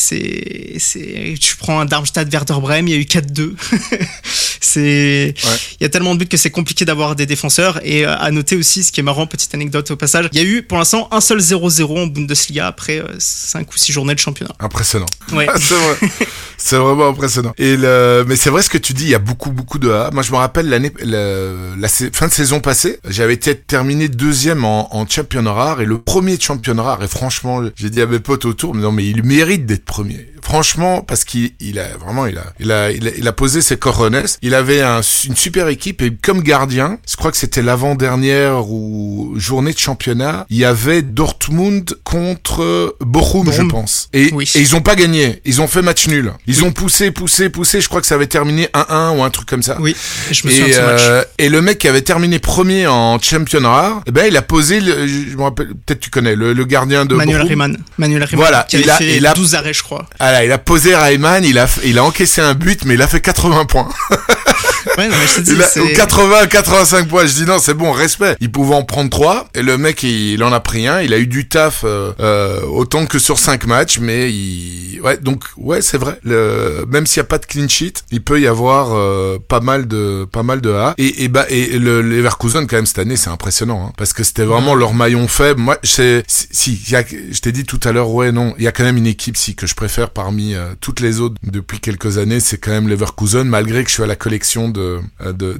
tu 1.40 1.56
prends 1.56 1.80
un 1.80 1.86
Darmstadt 1.86 2.30
Werder 2.30 2.60
Bremen, 2.60 2.86
il 2.88 2.92
y 2.92 2.94
a 2.94 3.00
eu 3.00 3.04
4-2. 3.04 3.52
c'est 4.60 5.34
il 5.80 5.82
y 5.82 5.86
a 5.86 5.88
tellement 5.88 6.14
de 6.14 6.20
buts 6.20 6.28
que 6.28 6.36
c'est 6.36 6.50
compliqué 6.50 6.84
d'avoir 6.84 7.16
des 7.16 7.24
défenseurs 7.24 7.80
et 7.82 8.04
euh, 8.04 8.14
à 8.18 8.30
noter 8.30 8.56
aussi 8.56 8.84
ce 8.84 8.92
qui 8.92 9.00
est 9.00 9.02
marrant 9.02 9.26
petite 9.26 9.54
anecdote 9.54 9.90
au 9.90 9.96
passage, 9.96 10.28
il 10.32 10.38
y 10.38 10.42
a 10.42 10.44
eu 10.44 10.62
pour 10.62 10.76
l'instant 10.76 11.08
un 11.10 11.22
seul 11.22 11.38
0-0 11.38 11.98
en 11.98 12.06
Bundesliga 12.06 12.66
après 12.66 13.02
5 13.36 13.70
ou 13.72 13.76
6 13.76 13.92
journées 13.92 14.14
de 14.14 14.18
championnat. 14.18 14.52
Impressionnant. 14.60 15.06
Ouais. 15.32 15.46
c'est 15.56 15.74
vrai. 15.74 15.96
C'est 16.56 16.76
vraiment 16.76 17.08
impressionnant. 17.08 17.52
Et 17.58 17.76
le, 17.76 18.24
mais 18.26 18.36
c'est 18.36 18.50
vrai 18.50 18.62
ce 18.62 18.70
que 18.70 18.78
tu 18.78 18.92
dis, 18.94 19.04
il 19.04 19.10
y 19.10 19.14
a 19.14 19.18
beaucoup, 19.18 19.50
beaucoup 19.50 19.78
de 19.78 19.90
A. 19.90 20.10
Moi, 20.12 20.22
je 20.22 20.32
me 20.32 20.36
rappelle 20.36 20.68
l'année, 20.68 20.90
la, 21.02 21.76
la 21.76 21.88
fin 21.88 22.28
de 22.28 22.32
saison 22.32 22.60
passée, 22.60 22.98
j'avais 23.06 23.34
été 23.34 23.54
terminé 23.54 24.08
deuxième 24.08 24.64
en, 24.64 24.94
en 24.96 25.06
championnat 25.06 25.52
rare 25.52 25.80
et 25.82 25.84
le 25.84 25.98
premier 25.98 26.36
de 26.36 26.42
championnat 26.42 26.82
rare. 26.82 27.02
Et 27.04 27.08
franchement, 27.08 27.60
j'ai 27.76 27.90
dit 27.90 28.00
à 28.00 28.06
mes 28.06 28.20
potes 28.20 28.46
autour, 28.46 28.74
mais 28.74 28.82
non, 28.82 28.92
mais 28.92 29.06
il 29.06 29.22
mérite 29.22 29.66
d'être 29.66 29.84
premier. 29.84 30.32
Franchement, 30.42 31.02
parce 31.02 31.24
qu'il 31.24 31.50
il 31.58 31.78
a 31.80 31.88
vraiment, 31.98 32.24
il 32.26 32.38
a, 32.38 32.44
il 32.60 32.70
a, 32.70 32.92
il 32.92 33.08
a, 33.08 33.10
il 33.18 33.26
a 33.26 33.32
posé 33.32 33.60
ses 33.60 33.76
corones. 33.76 34.22
Il 34.42 34.54
avait 34.54 34.80
un- 34.80 35.00
une 35.24 35.34
super 35.34 35.66
équipe 35.66 36.02
et 36.02 36.14
comme 36.14 36.40
gardien, 36.40 36.98
je 37.10 37.16
crois 37.16 37.32
que 37.32 37.36
c'était 37.36 37.62
l'avant-dernière 37.62 38.70
ou 38.70 39.34
journée 39.36 39.72
de 39.72 39.78
championnat, 39.78 40.46
il 40.48 40.56
y 40.58 40.64
avait 40.64 41.02
Dortmund 41.02 41.98
contre 42.04 42.96
Je 43.52 43.62
pense. 43.62 44.08
Et, 44.12 44.30
Oui. 44.32 44.50
et 44.54 44.60
ils 44.60 44.76
ont 44.76 44.80
pas 44.80 44.94
gagné. 44.94 45.40
Ils 45.44 45.60
ont 45.60 45.68
fait 45.68 45.82
match 45.82 46.06
nul. 46.08 46.32
Ils 46.46 46.64
ont 46.64 46.72
poussé, 46.72 47.10
poussé, 47.10 47.48
poussé. 47.50 47.80
Je 47.80 47.88
crois 47.88 48.00
que 48.00 48.06
ça 48.06 48.14
avait 48.14 48.26
terminé 48.26 48.68
1-1 48.74 49.16
ou 49.16 49.22
un 49.22 49.30
truc 49.30 49.48
comme 49.48 49.62
ça. 49.62 49.76
Oui, 49.80 49.94
je 50.30 50.46
me 50.46 50.50
souviens 50.52 50.66
Et, 50.66 50.70
de 50.70 50.74
ce 50.74 50.80
match. 50.80 51.00
euh, 51.04 51.24
et 51.38 51.48
le 51.48 51.60
mec 51.62 51.78
qui 51.78 51.88
avait 51.88 52.02
terminé 52.02 52.38
premier 52.38 52.86
en 52.86 53.18
championnat 53.20 53.68
rare, 53.68 54.02
eh 54.06 54.10
ben 54.10 54.26
il 54.28 54.36
a 54.36 54.42
posé, 54.42 54.80
le, 54.80 55.06
je 55.06 55.36
me 55.36 55.42
rappelle, 55.42 55.68
peut-être 55.86 56.00
tu 56.00 56.10
connais, 56.10 56.34
le, 56.36 56.52
le 56.52 56.64
gardien 56.64 57.04
de 57.04 57.14
Manuel 57.14 57.36
Bochum. 57.38 57.48
Riemann. 57.48 57.76
Manuel 57.98 58.24
Riemann 58.24 58.46
Voilà, 58.46 58.64
qui 58.68 58.76
avait 58.76 58.84
il 58.84 58.90
a- 58.90 58.96
fait 58.96 59.16
il 59.16 59.26
a- 59.26 59.34
12 59.34 59.54
arrêts, 59.54 59.74
je 59.74 59.82
crois. 59.82 60.06
Ah 60.18 60.32
là, 60.32 60.44
il 60.44 60.52
a 60.52 60.58
posé 60.58 60.94
Rayman, 60.94 61.44
il 61.44 61.58
a, 61.58 61.66
il 61.84 61.98
a 61.98 62.04
encaissé 62.04 62.40
un 62.40 62.54
but, 62.54 62.84
mais 62.84 62.94
il 62.94 63.02
a 63.02 63.06
fait 63.08 63.20
80 63.20 63.64
points. 63.66 63.88
Ouais, 64.98 65.08
non, 65.08 65.14
mais 65.20 65.26
je 65.26 65.34
te 65.36 65.40
dis, 65.40 65.52
Il 65.52 65.62
a, 65.62 65.66
c'est- 65.66 65.80
ou 65.80 65.88
80, 65.94 66.46
85 66.46 67.08
points. 67.08 67.26
Je 67.26 67.34
dis 67.34 67.44
non, 67.44 67.58
c'est 67.58 67.74
bon, 67.74 67.92
respect. 67.92 68.36
Il 68.40 68.50
pouvait 68.52 68.74
en 68.74 68.82
prendre 68.84 69.10
trois. 69.10 69.48
Et 69.54 69.62
le 69.62 69.78
mec, 69.78 70.02
il, 70.02 70.32
il 70.34 70.44
en 70.44 70.52
a 70.52 70.60
pris 70.60 70.86
un. 70.86 71.00
Il 71.00 71.12
a 71.12 71.18
eu 71.18 71.26
du 71.26 71.48
taf 71.48 71.82
euh, 71.84 72.12
euh, 72.20 72.60
autant 72.62 73.06
que 73.06 73.18
sur 73.18 73.38
cinq 73.38 73.66
matchs, 73.66 73.98
mais 74.00 74.30
il, 74.32 75.00
ouais, 75.02 75.16
donc 75.18 75.44
ouais, 75.56 75.82
c'est 75.82 75.98
vrai. 75.98 76.18
Le, 76.24 76.84
même 76.88 77.06
s'il 77.06 77.18
y 77.18 77.20
a 77.20 77.24
pas 77.24 77.38
de 77.38 77.46
clean 77.46 77.68
sheet, 77.68 77.94
il 78.10 78.22
peut 78.22 78.40
y 78.40 78.46
avoir 78.46 78.92
euh, 78.94 79.38
pas 79.48 79.60
mal 79.60 79.86
de, 79.88 80.26
pas 80.30 80.42
mal 80.42 80.60
de 80.60 80.70
A. 80.72 80.94
Et, 80.98 81.24
et 81.24 81.28
bah, 81.28 81.46
et 81.48 81.78
le 81.78 82.02
Leverkusen 82.02 82.66
quand 82.66 82.76
même 82.76 82.86
cette 82.86 82.98
année, 82.98 83.16
c'est 83.16 83.30
impressionnant, 83.30 83.86
hein, 83.88 83.92
parce 83.96 84.12
que 84.12 84.22
c'était 84.24 84.44
vraiment 84.44 84.74
leur 84.74 84.94
maillon 84.94 85.28
faible. 85.28 85.60
Moi, 85.60 85.78
c'est, 85.82 86.24
si, 86.28 86.80
y 86.90 86.96
a, 86.96 87.02
je 87.06 87.40
t'ai 87.40 87.52
dit 87.52 87.64
tout 87.64 87.80
à 87.84 87.92
l'heure, 87.92 88.10
ouais, 88.10 88.32
non, 88.32 88.54
il 88.58 88.64
y 88.64 88.68
a 88.68 88.72
quand 88.72 88.84
même 88.84 88.96
une 88.96 89.06
équipe 89.06 89.36
si 89.36 89.54
que 89.54 89.66
je 89.66 89.74
préfère 89.74 90.10
parmi 90.10 90.54
euh, 90.54 90.74
toutes 90.80 91.00
les 91.00 91.20
autres 91.20 91.34
depuis 91.42 91.80
quelques 91.80 92.18
années, 92.18 92.40
c'est 92.40 92.58
quand 92.58 92.70
même 92.70 92.88
Leverkusen, 92.88 93.44
malgré 93.44 93.82
que 93.84 93.88
je 93.90 93.94
suis 93.94 94.02
à 94.02 94.06
la 94.06 94.16
collection 94.16 94.68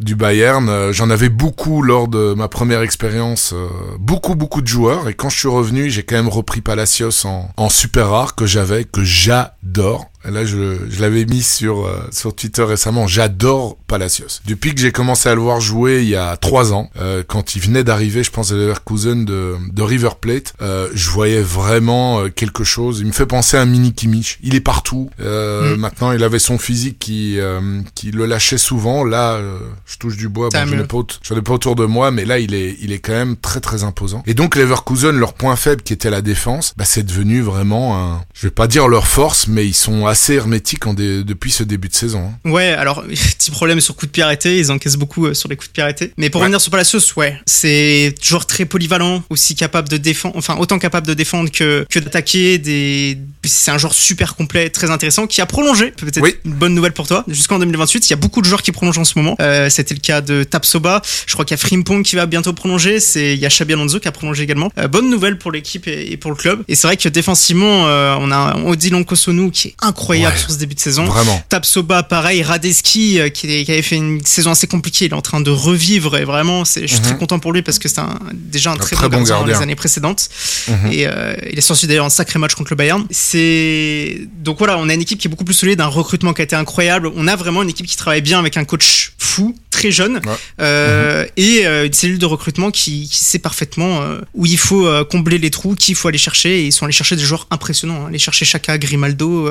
du 0.00 0.14
Bayern. 0.14 0.68
Euh, 0.68 0.92
J'en 0.92 1.10
avais 1.10 1.28
beaucoup 1.28 1.82
lors 1.82 2.08
de 2.08 2.34
ma 2.34 2.48
première 2.48 2.82
expérience, 2.82 3.52
euh, 3.54 3.68
beaucoup 3.98 4.34
beaucoup 4.34 4.60
de 4.62 4.66
joueurs. 4.66 5.08
Et 5.08 5.14
quand 5.14 5.28
je 5.28 5.38
suis 5.38 5.48
revenu, 5.48 5.90
j'ai 5.90 6.02
quand 6.02 6.16
même 6.16 6.28
repris 6.28 6.60
Palacios 6.60 7.26
en, 7.26 7.50
en 7.56 7.68
super 7.68 8.10
rare 8.10 8.34
que 8.34 8.46
j'avais, 8.46 8.84
que 8.84 9.02
j'adore. 9.02 10.06
Là, 10.30 10.44
je, 10.44 10.76
je 10.88 11.00
l'avais 11.00 11.24
mis 11.24 11.42
sur 11.42 11.86
euh, 11.86 12.00
sur 12.10 12.34
Twitter 12.34 12.62
récemment. 12.62 13.06
J'adore 13.06 13.76
Palacios. 13.86 14.40
Depuis 14.46 14.74
que 14.74 14.80
j'ai 14.80 14.92
commencé 14.92 15.28
à 15.28 15.34
le 15.34 15.40
voir 15.40 15.60
jouer 15.60 16.02
il 16.02 16.08
y 16.08 16.16
a 16.16 16.36
trois 16.36 16.72
ans, 16.72 16.90
euh, 17.00 17.22
quand 17.26 17.54
il 17.54 17.62
venait 17.62 17.84
d'arriver, 17.84 18.22
je 18.22 18.30
pense 18.30 18.52
à 18.52 18.54
Leverkusen 18.54 19.24
de, 19.24 19.56
de 19.72 19.82
River 19.82 20.10
Plate, 20.20 20.54
euh, 20.62 20.88
je 20.94 21.10
voyais 21.10 21.42
vraiment 21.42 22.20
euh, 22.20 22.28
quelque 22.28 22.64
chose. 22.64 23.00
Il 23.00 23.06
me 23.06 23.12
fait 23.12 23.26
penser 23.26 23.56
à 23.56 23.62
un 23.62 23.66
mini 23.66 23.92
Kimmich. 23.92 24.38
Il 24.42 24.54
est 24.54 24.60
partout. 24.60 25.10
Euh, 25.20 25.56
Mm. 25.56 25.76
Maintenant, 25.76 26.12
il 26.12 26.22
avait 26.22 26.38
son 26.38 26.58
physique 26.58 26.98
qui 26.98 27.38
euh, 27.38 27.80
qui 27.94 28.10
le 28.10 28.26
lâchait 28.26 28.58
souvent. 28.58 29.04
Là, 29.04 29.34
euh, 29.34 29.58
je 29.86 29.96
touche 29.98 30.16
du 30.16 30.28
bois. 30.28 30.48
Bon, 30.52 30.58
je 30.66 30.74
n'ai 30.74 30.84
pas, 30.84 30.98
ai 31.36 31.42
pas 31.42 31.52
autour 31.52 31.76
de 31.76 31.84
moi, 31.84 32.10
mais 32.10 32.24
là, 32.24 32.38
il 32.38 32.54
est 32.54 32.76
il 32.80 32.92
est 32.92 32.98
quand 32.98 33.12
même 33.12 33.36
très 33.36 33.60
très 33.60 33.84
imposant. 33.84 34.22
Et 34.26 34.34
donc 34.34 34.56
Leverkusen, 34.56 35.16
leur 35.16 35.34
point 35.34 35.56
faible 35.56 35.82
qui 35.82 35.92
était 35.92 36.10
la 36.10 36.22
défense, 36.22 36.74
bah, 36.76 36.84
c'est 36.84 37.04
devenu 37.04 37.40
vraiment 37.40 37.96
un, 37.98 38.22
je 38.34 38.46
vais 38.46 38.50
pas 38.50 38.66
dire 38.66 38.88
leur 38.88 39.06
force, 39.06 39.46
mais 39.48 39.66
ils 39.66 39.74
sont 39.74 40.06
assez 40.06 40.15
hermétiques 40.30 40.86
en 40.86 40.94
dé- 40.94 41.24
depuis 41.24 41.50
ce 41.50 41.62
début 41.62 41.88
de 41.88 41.94
saison. 41.94 42.30
hein. 42.44 42.50
Ouais, 42.50 42.68
alors, 42.68 43.02
petit 43.38 43.50
problème 43.50 43.80
sur 43.80 43.96
coup 43.96 44.06
de 44.06 44.10
pied 44.10 44.22
arrêté, 44.22 44.58
ils 44.58 44.70
encaissent 44.72 44.96
beaucoup 44.96 45.26
euh, 45.26 45.34
sur 45.34 45.48
les 45.48 45.56
coups 45.56 45.68
de 45.68 45.72
pied 45.72 45.82
arrêtés. 45.82 46.12
Mais 46.16 46.30
pour 46.30 46.40
Ouais. 46.40 46.46
revenir 46.46 46.60
sur 46.60 46.70
Palacios, 46.70 47.00
ouais, 47.16 47.38
c'est 47.46 48.14
joueur 48.22 48.46
très 48.46 48.64
polyvalent, 48.64 49.22
aussi 49.30 49.54
capable 49.54 49.88
de 49.88 49.96
défendre, 49.96 50.36
enfin, 50.36 50.56
autant 50.58 50.78
capable 50.78 51.06
de 51.06 51.14
défendre 51.14 51.50
que, 51.50 51.86
que 51.90 51.98
d'attaquer, 51.98 52.58
des, 52.58 53.18
c'est 53.44 53.70
un 53.70 53.78
joueur 53.78 53.94
super 53.94 54.34
complet, 54.36 54.70
très 54.70 54.90
intéressant, 54.90 55.26
qui 55.26 55.40
a 55.40 55.46
prolongé, 55.46 55.90
peut-être 55.92 56.20
Oui. 56.22 56.34
une 56.44 56.54
bonne 56.54 56.74
nouvelle 56.74 56.92
pour 56.92 57.06
toi, 57.06 57.24
jusqu'en 57.28 57.58
2028. 57.58 58.08
Il 58.08 58.10
y 58.10 58.14
a 58.14 58.16
beaucoup 58.16 58.40
de 58.42 58.46
joueurs 58.46 58.62
qui 58.62 58.72
prolongent 58.72 58.98
en 58.98 59.04
ce 59.04 59.18
moment. 59.18 59.36
Euh, 59.40 59.68
c'était 59.70 59.94
le 59.94 60.00
cas 60.00 60.20
de 60.20 60.42
Tapsoba. 60.44 61.02
Je 61.26 61.32
crois 61.34 61.44
qu'il 61.44 61.56
y 61.56 61.60
a 61.60 61.62
Frimpong 61.62 62.02
qui 62.02 62.16
va 62.16 62.26
bientôt 62.26 62.52
prolonger. 62.52 63.00
C'est, 63.00 63.34
il 63.34 63.40
y 63.40 63.46
a 63.46 63.48
Xabi 63.48 63.74
Alonso 63.74 64.00
qui 64.00 64.08
a 64.08 64.12
prolongé 64.12 64.42
également. 64.44 64.70
Euh, 64.78 64.88
bonne 64.88 65.10
nouvelle 65.10 65.38
pour 65.38 65.52
l'équipe 65.52 65.86
et, 65.88 66.12
et 66.12 66.16
pour 66.16 66.30
le 66.30 66.36
club. 66.36 66.62
Et 66.68 66.74
c'est 66.74 66.86
vrai 66.86 66.96
que 66.96 67.08
défensivement, 67.08 67.86
euh, 67.86 68.16
on 68.20 68.30
a 68.30 68.56
Odilon 68.64 69.04
Kosunu 69.04 69.50
qui 69.50 69.68
est 69.68 69.74
incroyable 69.82 70.05
Ouais. 70.08 70.36
sur 70.36 70.50
ce 70.50 70.56
début 70.58 70.74
de 70.74 70.80
saison. 70.80 71.04
Vraiment. 71.04 71.42
Tapsoba, 71.48 72.02
pareil, 72.02 72.42
Radeski, 72.42 73.20
euh, 73.20 73.28
qui, 73.28 73.64
qui 73.64 73.70
avait 73.72 73.82
fait 73.82 73.96
une 73.96 74.24
saison 74.24 74.50
assez 74.52 74.66
compliquée, 74.66 75.06
il 75.06 75.10
est 75.12 75.14
en 75.14 75.22
train 75.22 75.40
de 75.40 75.50
revivre 75.50 76.16
et 76.16 76.24
vraiment, 76.24 76.64
je 76.64 76.86
suis 76.86 76.96
Mhm. 76.96 77.02
très 77.02 77.16
content 77.16 77.38
pour 77.38 77.52
lui 77.52 77.62
parce 77.62 77.78
que 77.78 77.88
c'est 77.88 78.00
déjà 78.32 78.72
un, 78.72 78.76
très, 78.76 78.94
très 78.96 79.08
bon 79.08 79.18
bon 79.18 79.24
gardien, 79.24 79.40
dans 79.40 79.46
les 79.58 79.62
années 79.62 79.74
précédentes. 79.74 80.28
Mhm. 80.68 80.92
Et 80.92 81.06
euh, 81.06 81.34
il 81.52 81.58
a 81.58 81.62
sorti 81.62 81.86
d'ailleurs 81.86 82.06
un 82.06 82.10
sacré 82.10 82.38
match 82.38 82.54
contre 82.54 82.70
le 82.72 82.76
Bayern. 82.76 83.04
C'est 83.10 84.20
donc 84.38 84.58
voilà, 84.58 84.78
on 84.78 84.88
a 84.88 84.94
une 84.94 85.00
équipe 85.02 85.18
qui 85.18 85.26
est 85.28 85.30
beaucoup 85.30 85.44
plus 85.44 85.54
solide, 85.54 85.80
un 85.80 85.86
recrutement 85.86 86.32
qui 86.32 86.40
a 86.42 86.44
été 86.44 86.56
incroyable. 86.56 87.10
On 87.16 87.26
a 87.28 87.36
vraiment 87.36 87.62
une 87.62 87.70
équipe 87.70 87.86
qui 87.86 87.96
travaille 87.96 88.22
bien 88.22 88.38
avec 88.38 88.56
un 88.56 88.64
coach 88.64 89.12
fou, 89.26 89.54
très 89.70 89.90
jeune, 89.90 90.16
Ouais. 90.24 90.32
euh, 90.60 91.26
et 91.36 91.66
euh, 91.66 91.84
une 91.86 91.92
cellule 91.92 92.18
de 92.18 92.24
recrutement 92.26 92.70
qui, 92.70 93.06
qui 93.08 93.22
sait 93.24 93.38
parfaitement 93.38 94.00
euh, 94.02 94.20
où 94.34 94.46
il 94.46 94.56
faut 94.58 94.88
combler 95.10 95.36
les 95.38 95.50
trous, 95.50 95.74
qui 95.74 95.92
il 95.92 95.94
faut 95.94 96.08
aller 96.08 96.16
chercher. 96.18 96.60
Et 96.60 96.66
ils 96.66 96.72
sont 96.72 96.84
allés 96.86 96.92
chercher 96.92 97.16
des 97.16 97.22
joueurs 97.22 97.46
impressionnants. 97.50 98.04
hein. 98.04 98.08
Aller 98.08 98.18
chercher 98.18 98.44
Chaka, 98.44 98.78
Grimaldo, 98.78 99.50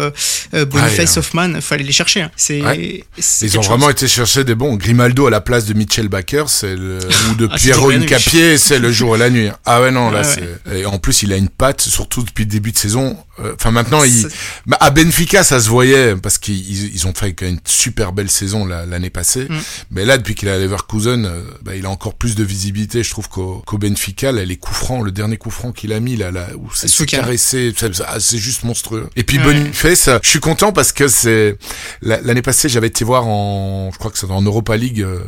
Boniface, 0.53 1.11
Ouais, 1.13 1.17
Hoffman. 1.19 1.51
Il 1.55 1.61
faut 1.61 1.73
aller 1.75 1.83
les 1.83 1.91
chercher. 1.91 2.21
hein. 2.23 2.31
C'est 2.35 2.61
Ouais. 2.61 3.03
Ils 3.41 3.57
ont 3.57 3.61
chose. 3.61 3.67
vraiment 3.69 3.89
été 3.89 4.07
chercher 4.07 4.43
des 4.43 4.55
bons. 4.55 4.75
Grimaldo 4.77 5.27
à 5.27 5.29
la 5.29 5.41
place 5.41 5.65
de 5.65 5.73
Mitchell 5.73 6.07
Baker, 6.07 6.45
c'est 6.47 6.75
le, 6.75 6.99
ou 7.31 7.35
de 7.35 7.47
Ah, 7.51 7.55
Piero. 7.57 7.91
Incapié, 7.91 8.57
c'est 8.57 8.79
le 8.79 8.91
jour 8.91 9.15
et 9.15 9.19
la 9.19 9.29
nuit. 9.29 9.49
Ah 9.65 9.81
ouais, 9.81 9.91
non, 9.91 10.09
là, 10.11 10.21
Ouais, 10.21 10.35
c'est, 10.67 10.79
et 10.79 10.85
en 10.85 10.97
plus, 10.99 11.23
il 11.23 11.31
a 11.33 11.37
une 11.37 11.49
patte, 11.49 11.81
surtout 11.81 12.23
depuis 12.23 12.45
le 12.45 12.49
début 12.49 12.71
de 12.71 12.77
saison. 12.77 13.17
Enfin, 13.53 13.71
maintenant, 13.71 14.03
il, 14.03 14.27
bah, 14.65 14.77
à 14.79 14.89
Benfica, 14.91 15.43
ça 15.43 15.59
se 15.59 15.67
voyait, 15.69 16.15
parce 16.15 16.37
qu'ils 16.37 16.93
ils- 16.95 17.05
ont 17.07 17.13
fait 17.13 17.35
une 17.41 17.59
super 17.65 18.13
belle 18.13 18.29
saison 18.29 18.65
la- 18.65 18.85
l'année 18.85 19.09
passée. 19.09 19.47
Mm. 19.49 19.57
Mais 19.91 20.05
là, 20.05 20.17
depuis 20.17 20.35
qu'il 20.35 20.47
est 20.47 20.51
à 20.51 20.57
Leverkusen, 20.57 21.25
euh, 21.25 21.41
bah, 21.63 21.75
il 21.75 21.85
a 21.85 21.89
encore 21.89 22.15
plus 22.15 22.35
de 22.35 22.43
visibilité, 22.43 23.03
je 23.03 23.09
trouve, 23.11 23.29
qu'au, 23.29 23.61
qu'au 23.65 23.77
Benfica. 23.77 24.31
Là, 24.31 24.43
les 24.45 24.57
coups 24.57 24.77
francs, 24.77 25.03
le 25.03 25.11
dernier 25.11 25.37
coup 25.37 25.49
franc 25.51 25.71
qu'il 25.71 25.93
a 25.93 25.99
mis, 25.99 26.15
là, 26.17 26.31
là, 26.31 26.47
où 26.57 26.69
c'est, 26.73 26.87
c'est 26.87 27.05
caressé, 27.05 27.73
c'est, 27.77 27.91
c'est 28.19 28.37
juste 28.37 28.63
monstrueux. 28.63 29.09
Et 29.15 29.23
puis, 29.23 29.37
Ouais. 29.39 29.43
Boniface, 29.53 30.09
je 30.23 30.29
suis 30.29 30.39
content 30.39 30.71
parce 30.71 30.91
que 30.91 31.07
c'est, 31.07 31.57
la- 32.01 32.21
l'année 32.21 32.41
passée, 32.41 32.69
j'avais 32.69 32.87
été 32.87 33.03
voir 33.05 33.27
en, 33.27 33.89
je 33.93 33.97
crois 33.97 34.09
que 34.11 34.17
c'était 34.17 34.31
en 34.31 34.41
Europa 34.41 34.75
League, 34.77 35.01
euh, 35.01 35.19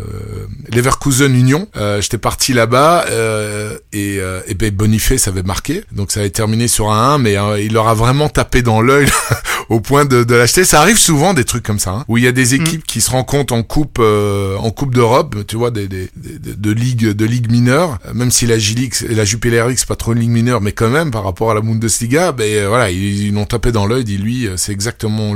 Leverkusen 0.73 1.33
Union. 1.35 1.67
Euh, 1.75 2.01
j'étais 2.01 2.17
parti 2.17 2.53
là-bas, 2.53 3.05
euh, 3.09 3.77
et, 3.93 4.17
euh, 4.19 4.41
et 4.47 4.53
ben 4.53 4.71
Boniface 4.73 5.27
avait 5.27 5.43
marqué. 5.43 5.83
Donc 5.91 6.11
ça 6.11 6.21
avait 6.21 6.29
terminé 6.29 6.67
sur 6.67 6.91
un 6.91 7.15
1, 7.15 7.17
mais 7.19 7.37
euh, 7.37 7.59
il 7.61 7.73
leur 7.73 7.87
a 7.87 7.93
vraiment 7.93 8.29
tapé 8.29 8.61
dans 8.61 8.81
l'œil 8.81 9.07
au 9.69 9.79
point 9.79 10.05
de, 10.05 10.23
de 10.23 10.35
l'acheter. 10.35 10.63
Ça 10.63 10.81
arrive 10.81 10.97
souvent 10.97 11.33
des 11.33 11.43
trucs 11.43 11.63
comme 11.63 11.79
ça, 11.79 11.91
hein, 11.91 12.05
où 12.07 12.17
il 12.17 12.23
y 12.23 12.27
a 12.27 12.31
des 12.31 12.55
équipes 12.55 12.85
qui 12.85 13.01
se 13.01 13.11
rencontrent 13.11 13.53
en 13.53 13.63
coupe, 13.63 13.97
euh, 13.99 14.26
en 14.59 14.71
coupe 14.71 14.93
d'Europe, 14.95 15.35
tu 15.47 15.55
vois, 15.55 15.71
des, 15.71 15.87
des, 15.87 16.09
des- 16.15 16.55
de 16.55 16.71
ligue, 16.71 17.09
de 17.11 17.25
ligue 17.25 17.51
mineure. 17.51 17.97
Euh, 18.07 18.13
Même 18.13 18.31
si 18.31 18.45
la 18.45 18.57
J-League 18.57 18.93
et 19.09 19.15
la 19.15 19.25
Jupiler 19.25 19.63
League 19.67 19.77
c'est 19.77 19.87
pas 19.87 19.95
trop 19.95 20.13
une 20.13 20.19
ligue 20.19 20.29
mineure, 20.29 20.61
mais 20.61 20.71
quand 20.71 20.89
même 20.89 21.11
par 21.11 21.23
rapport 21.23 21.51
à 21.51 21.53
la 21.53 21.61
Bundesliga, 21.61 22.31
ben 22.31 22.43
euh, 22.45 22.67
voilà, 22.67 22.89
ils, 22.91 23.27
ils 23.27 23.33
l'ont 23.33 23.45
tapé 23.45 23.71
dans 23.71 23.85
l'œil. 23.85 24.03
Dit 24.03 24.17
lui, 24.17 24.47
euh, 24.47 24.57
c'est 24.57 24.71
exactement 24.71 25.33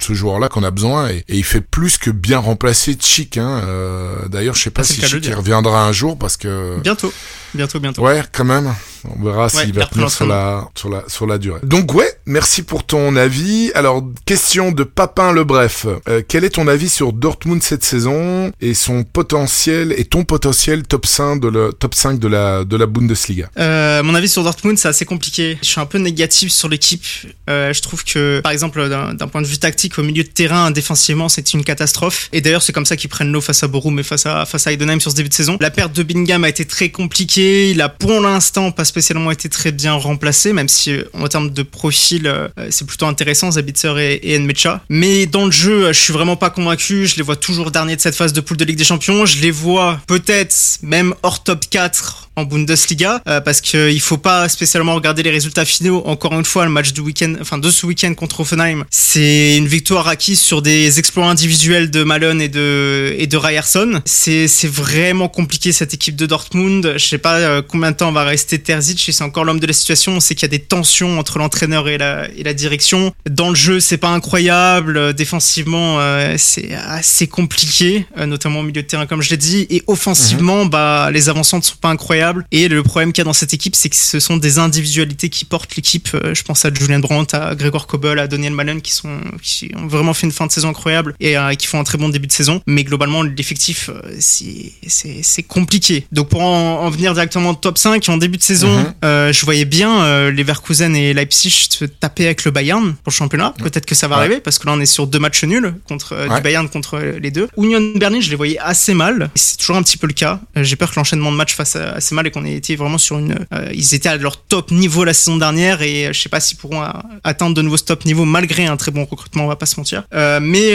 ce 0.00 0.12
joueur-là 0.14 0.48
qu'on 0.48 0.64
a 0.64 0.70
besoin 0.70 1.08
et, 1.10 1.24
et 1.28 1.36
il 1.36 1.44
fait 1.44 1.60
plus 1.60 1.96
que 1.98 2.10
bien 2.10 2.38
remplacer 2.38 2.96
Chic. 3.00 3.36
Hein. 3.38 3.62
Euh, 3.66 4.28
D'ailleurs, 4.28 4.54
je 4.54 4.62
sais 4.62 4.70
pas 4.70 4.82
Ah, 4.82 4.84
si 4.84 5.00
Chic 5.02 5.26
reviendra 5.34 5.86
un 5.86 5.92
jour 5.92 6.18
parce 6.18 6.36
que 6.36 6.78
Bientôt, 6.82 7.12
bientôt, 7.54 7.80
bientôt. 7.80 8.02
Ouais, 8.02 8.22
quand 8.32 8.44
même. 8.44 8.74
On 9.04 9.24
verra 9.24 9.44
Ouais, 9.44 9.48
s'il 9.48 9.68
il 9.70 9.74
va 9.74 9.86
tenir 9.86 10.10
sur 10.10 10.26
la, 10.26 10.68
sur 10.76 10.88
la, 10.88 11.02
sur 11.08 11.26
la 11.26 11.38
durée. 11.38 11.60
Donc 11.64 11.92
ouais, 11.94 12.12
merci 12.26 12.62
pour 12.62 12.84
ton 12.84 13.16
avis. 13.16 13.72
Alors, 13.74 14.02
question 14.26 14.70
de 14.70 14.84
Papin 14.84 15.32
le 15.32 15.44
Bref. 15.44 15.86
Euh, 16.08 16.22
quel 16.26 16.44
est 16.44 16.50
ton 16.50 16.68
avis 16.68 16.88
sur 16.88 17.12
Dortmund 17.12 17.62
cette 17.62 17.84
saison 17.84 18.52
et 18.60 18.74
son 18.74 19.02
potentiel, 19.02 19.94
et 19.96 20.04
ton 20.04 20.24
potentiel 20.24 20.84
top 20.84 21.06
5 21.06 21.40
de 21.40 21.48
la, 21.48 21.72
top 21.72 21.94
5 21.94 22.18
de 22.18 22.28
la, 22.28 22.64
de 22.64 22.76
la 22.76 22.86
Bundesliga? 22.86 23.50
Euh, 23.58 24.02
mon 24.02 24.14
avis 24.14 24.28
sur 24.28 24.44
Dortmund, 24.44 24.78
c'est 24.78 24.88
assez 24.88 25.04
compliqué. 25.04 25.58
Je 25.62 25.68
suis 25.68 25.80
un 25.80 25.86
peu 25.86 25.98
négatif 25.98 26.52
sur 26.52 26.68
l'équipe. 26.68 27.04
Euh, 27.50 27.72
je 27.72 27.82
trouve 27.82 28.04
que, 28.04 28.40
par 28.40 28.52
exemple, 28.52 28.88
d'un 28.88 29.14
d'un 29.14 29.28
point 29.28 29.42
de 29.42 29.46
vue 29.46 29.58
tactique, 29.58 29.98
au 29.98 30.02
milieu 30.02 30.24
de 30.24 30.28
terrain, 30.28 30.70
défensivement, 30.70 31.28
c'est 31.28 31.52
une 31.54 31.64
catastrophe. 31.64 32.28
Et 32.32 32.40
d'ailleurs, 32.40 32.62
c'est 32.62 32.72
comme 32.72 32.86
ça 32.86 32.96
qu'ils 32.96 33.10
prennent 33.10 33.30
l'eau 33.32 33.40
face 33.40 33.62
à 33.62 33.68
Borum 33.68 33.98
et 33.98 34.02
face 34.02 34.26
à, 34.26 34.44
face 34.46 34.66
à 34.66 34.72
Heidenheim 34.72 35.00
sur 35.00 35.10
ce 35.10 35.16
début 35.16 35.28
de 35.28 35.34
saison. 35.34 35.56
La 35.60 35.70
perte 35.70 35.92
de 35.92 36.02
Bingham 36.02 36.44
a 36.44 36.48
été 36.48 36.64
très 36.64 36.90
compliquée. 36.90 37.41
Il 37.42 37.80
a, 37.80 37.88
pour 37.88 38.20
l'instant, 38.20 38.70
pas 38.70 38.84
spécialement 38.84 39.30
été 39.30 39.48
très 39.48 39.72
bien 39.72 39.94
remplacé, 39.94 40.52
même 40.52 40.68
si, 40.68 40.92
euh, 40.92 41.04
en 41.14 41.28
termes 41.28 41.50
de 41.50 41.62
profil, 41.62 42.26
euh, 42.26 42.48
c'est 42.70 42.86
plutôt 42.86 43.06
intéressant, 43.06 43.50
Zabitzer 43.50 43.98
et, 43.98 44.34
et 44.34 44.38
Nmecha. 44.38 44.82
Mais 44.88 45.26
dans 45.26 45.46
le 45.46 45.52
jeu, 45.52 45.86
euh, 45.86 45.92
je 45.92 46.00
suis 46.00 46.12
vraiment 46.12 46.36
pas 46.36 46.50
convaincu. 46.50 47.06
Je 47.06 47.16
les 47.16 47.22
vois 47.22 47.36
toujours 47.36 47.70
derniers 47.70 47.96
de 47.96 48.00
cette 48.00 48.14
phase 48.14 48.32
de 48.32 48.40
poule 48.40 48.56
de 48.56 48.64
Ligue 48.64 48.78
des 48.78 48.84
Champions. 48.84 49.26
Je 49.26 49.40
les 49.40 49.50
vois 49.50 50.00
peut-être 50.06 50.54
même 50.82 51.14
hors 51.22 51.42
top 51.42 51.64
4 51.70 52.22
en 52.36 52.44
Bundesliga 52.44 53.20
euh, 53.28 53.40
parce 53.40 53.60
que 53.60 53.90
il 53.90 54.00
faut 54.00 54.16
pas 54.16 54.48
spécialement 54.48 54.94
regarder 54.94 55.22
les 55.22 55.30
résultats 55.30 55.64
finaux. 55.64 56.02
Encore 56.06 56.32
une 56.32 56.44
fois, 56.44 56.64
le 56.64 56.70
match 56.70 56.92
du 56.92 57.00
week-end, 57.00 57.34
enfin 57.40 57.58
de 57.58 57.70
ce 57.70 57.86
week-end 57.86 58.14
contre 58.14 58.40
Offenheim, 58.40 58.84
c'est 58.90 59.56
une 59.56 59.68
victoire 59.68 60.08
acquise 60.08 60.40
sur 60.40 60.62
des 60.62 60.98
exploits 60.98 61.26
individuels 61.26 61.90
de 61.90 62.02
Malone 62.04 62.40
et 62.40 62.48
de 62.48 63.14
et 63.18 63.26
de 63.26 63.36
Ryerson. 63.36 64.00
C'est 64.04 64.48
c'est 64.48 64.70
vraiment 64.70 65.28
compliqué 65.28 65.72
cette 65.72 65.94
équipe 65.94 66.16
de 66.16 66.26
Dortmund. 66.26 66.94
Je 66.96 67.04
sais 67.04 67.18
pas 67.18 67.31
euh, 67.38 67.62
combien 67.66 67.90
de 67.90 67.96
temps 67.96 68.12
va 68.12 68.24
rester 68.24 68.58
Terzic. 68.58 69.08
et 69.08 69.12
C'est 69.12 69.24
encore 69.24 69.44
l'homme 69.44 69.60
de 69.60 69.66
la 69.66 69.72
situation. 69.72 70.12
On 70.12 70.20
sait 70.20 70.34
qu'il 70.34 70.42
y 70.42 70.50
a 70.54 70.56
des 70.56 70.60
tensions 70.64 71.18
entre 71.18 71.38
l'entraîneur 71.38 71.88
et 71.88 71.98
la 71.98 72.28
et 72.36 72.42
la 72.42 72.54
direction. 72.54 73.12
Dans 73.28 73.48
le 73.50 73.54
jeu, 73.54 73.80
c'est 73.80 73.98
pas 73.98 74.10
incroyable. 74.10 74.96
Euh, 74.96 75.12
Défensivement, 75.12 76.00
euh, 76.00 76.34
c'est 76.38 76.74
assez 76.74 77.26
compliqué, 77.26 78.06
notamment 78.26 78.60
au 78.60 78.62
milieu 78.62 78.82
de 78.82 78.86
terrain 78.86 79.06
comme 79.06 79.22
je 79.22 79.30
l'ai 79.30 79.36
dit. 79.36 79.66
Et 79.70 79.82
offensivement, 79.86 80.66
bah 80.66 81.10
les 81.12 81.28
avancées 81.28 81.56
ne 81.56 81.62
sont 81.62 81.76
pas 81.80 81.90
incroyables. 81.90 82.44
Et 82.50 82.68
le 82.68 82.82
problème 82.82 83.12
qu'il 83.12 83.20
y 83.20 83.24
a 83.24 83.24
dans 83.24 83.32
cette 83.32 83.54
équipe, 83.54 83.76
c'est 83.76 83.88
que 83.88 83.96
ce 83.96 84.20
sont 84.20 84.36
des 84.36 84.58
individualités 84.58 85.28
qui 85.28 85.44
portent 85.44 85.76
l'équipe. 85.76 86.08
Je 86.32 86.42
pense 86.42 86.64
à 86.64 86.70
Julian 86.72 86.98
Brandt, 86.98 87.36
à 87.36 87.54
Gregor 87.54 87.86
Kobel, 87.86 88.18
à 88.18 88.26
Daniel 88.26 88.52
Malone, 88.52 88.80
qui 88.80 88.92
sont 88.92 89.20
qui 89.42 89.70
ont 89.76 89.86
vraiment 89.86 90.14
fait 90.14 90.26
une 90.26 90.32
fin 90.32 90.46
de 90.46 90.52
saison 90.52 90.68
incroyable 90.68 91.14
et 91.20 91.36
euh, 91.36 91.54
qui 91.54 91.66
font 91.66 91.78
un 91.78 91.84
très 91.84 91.98
bon 91.98 92.08
début 92.08 92.26
de 92.26 92.32
saison. 92.32 92.62
Mais 92.66 92.84
globalement, 92.84 93.22
l'effectif, 93.22 93.90
c'est 94.18 95.42
compliqué. 95.46 96.06
Donc 96.12 96.28
pour 96.28 96.42
en, 96.42 96.80
en 96.84 96.90
venir 96.90 97.14
directement 97.22 97.50
au 97.50 97.54
top 97.54 97.78
5, 97.78 98.08
en 98.08 98.16
début 98.16 98.36
de 98.38 98.42
saison, 98.42 98.68
Mhm. 98.78 98.94
euh, 99.04 99.32
je 99.32 99.44
voyais 99.44 99.64
bien 99.64 100.02
euh, 100.02 100.30
Leverkusen 100.32 100.96
et 100.96 101.14
Leipzig 101.14 101.68
se 101.70 101.84
taper 101.84 102.24
avec 102.26 102.44
le 102.44 102.50
Bayern 102.50 102.94
pour 102.94 103.10
le 103.10 103.12
championnat. 103.12 103.54
Peut-être 103.58 103.86
que 103.86 103.94
ça 103.94 104.08
va 104.08 104.16
Ouais. 104.16 104.22
arriver 104.22 104.40
parce 104.40 104.58
que 104.58 104.66
là 104.66 104.72
on 104.74 104.80
est 104.80 104.86
sur 104.86 105.06
deux 105.06 105.18
matchs 105.20 105.44
nuls 105.44 105.74
contre 105.86 106.14
euh, 106.14 106.28
Ouais. 106.28 106.36
du 106.36 106.42
Bayern 106.42 106.68
contre 106.68 106.96
euh, 106.98 107.18
les 107.20 107.30
deux. 107.30 107.48
Union 107.56 107.80
Berlin, 107.96 108.20
je 108.20 108.28
les 108.30 108.34
voyais 108.36 108.58
assez 108.58 108.92
mal. 108.94 109.30
C'est 109.36 109.56
toujours 109.58 109.76
un 109.76 109.82
petit 109.82 109.96
peu 109.96 110.06
le 110.08 110.12
cas. 110.14 110.40
J'ai 110.56 110.74
peur 110.76 110.90
que 110.90 110.96
l'enchaînement 110.96 111.30
de 111.30 111.36
matchs 111.36 111.54
fasse 111.54 111.76
assez 111.76 112.14
mal 112.14 112.26
et 112.26 112.30
qu'on 112.32 112.44
ait 112.44 112.54
été 112.54 112.74
vraiment 112.76 112.98
sur 112.98 113.18
une. 113.18 113.36
ils 113.72 113.94
étaient 113.94 114.08
à 114.08 114.16
leur 114.16 114.36
top 114.36 114.70
niveau 114.72 115.04
la 115.04 115.14
saison 115.14 115.36
dernière 115.36 115.80
et 115.82 116.08
je 116.12 116.20
sais 116.20 116.28
pas 116.28 116.40
s'ils 116.40 116.56
pourront 116.58 116.82
atteindre 117.24 117.54
de 117.54 117.62
nouveaux 117.62 117.78
top 117.78 118.04
niveau 118.04 118.24
malgré 118.24 118.66
un 118.66 118.76
très 118.76 118.90
bon 118.90 119.04
recrutement. 119.04 119.44
On 119.44 119.48
va 119.48 119.56
pas 119.56 119.66
se 119.66 119.76
mentir. 119.78 120.02
Mais 120.40 120.74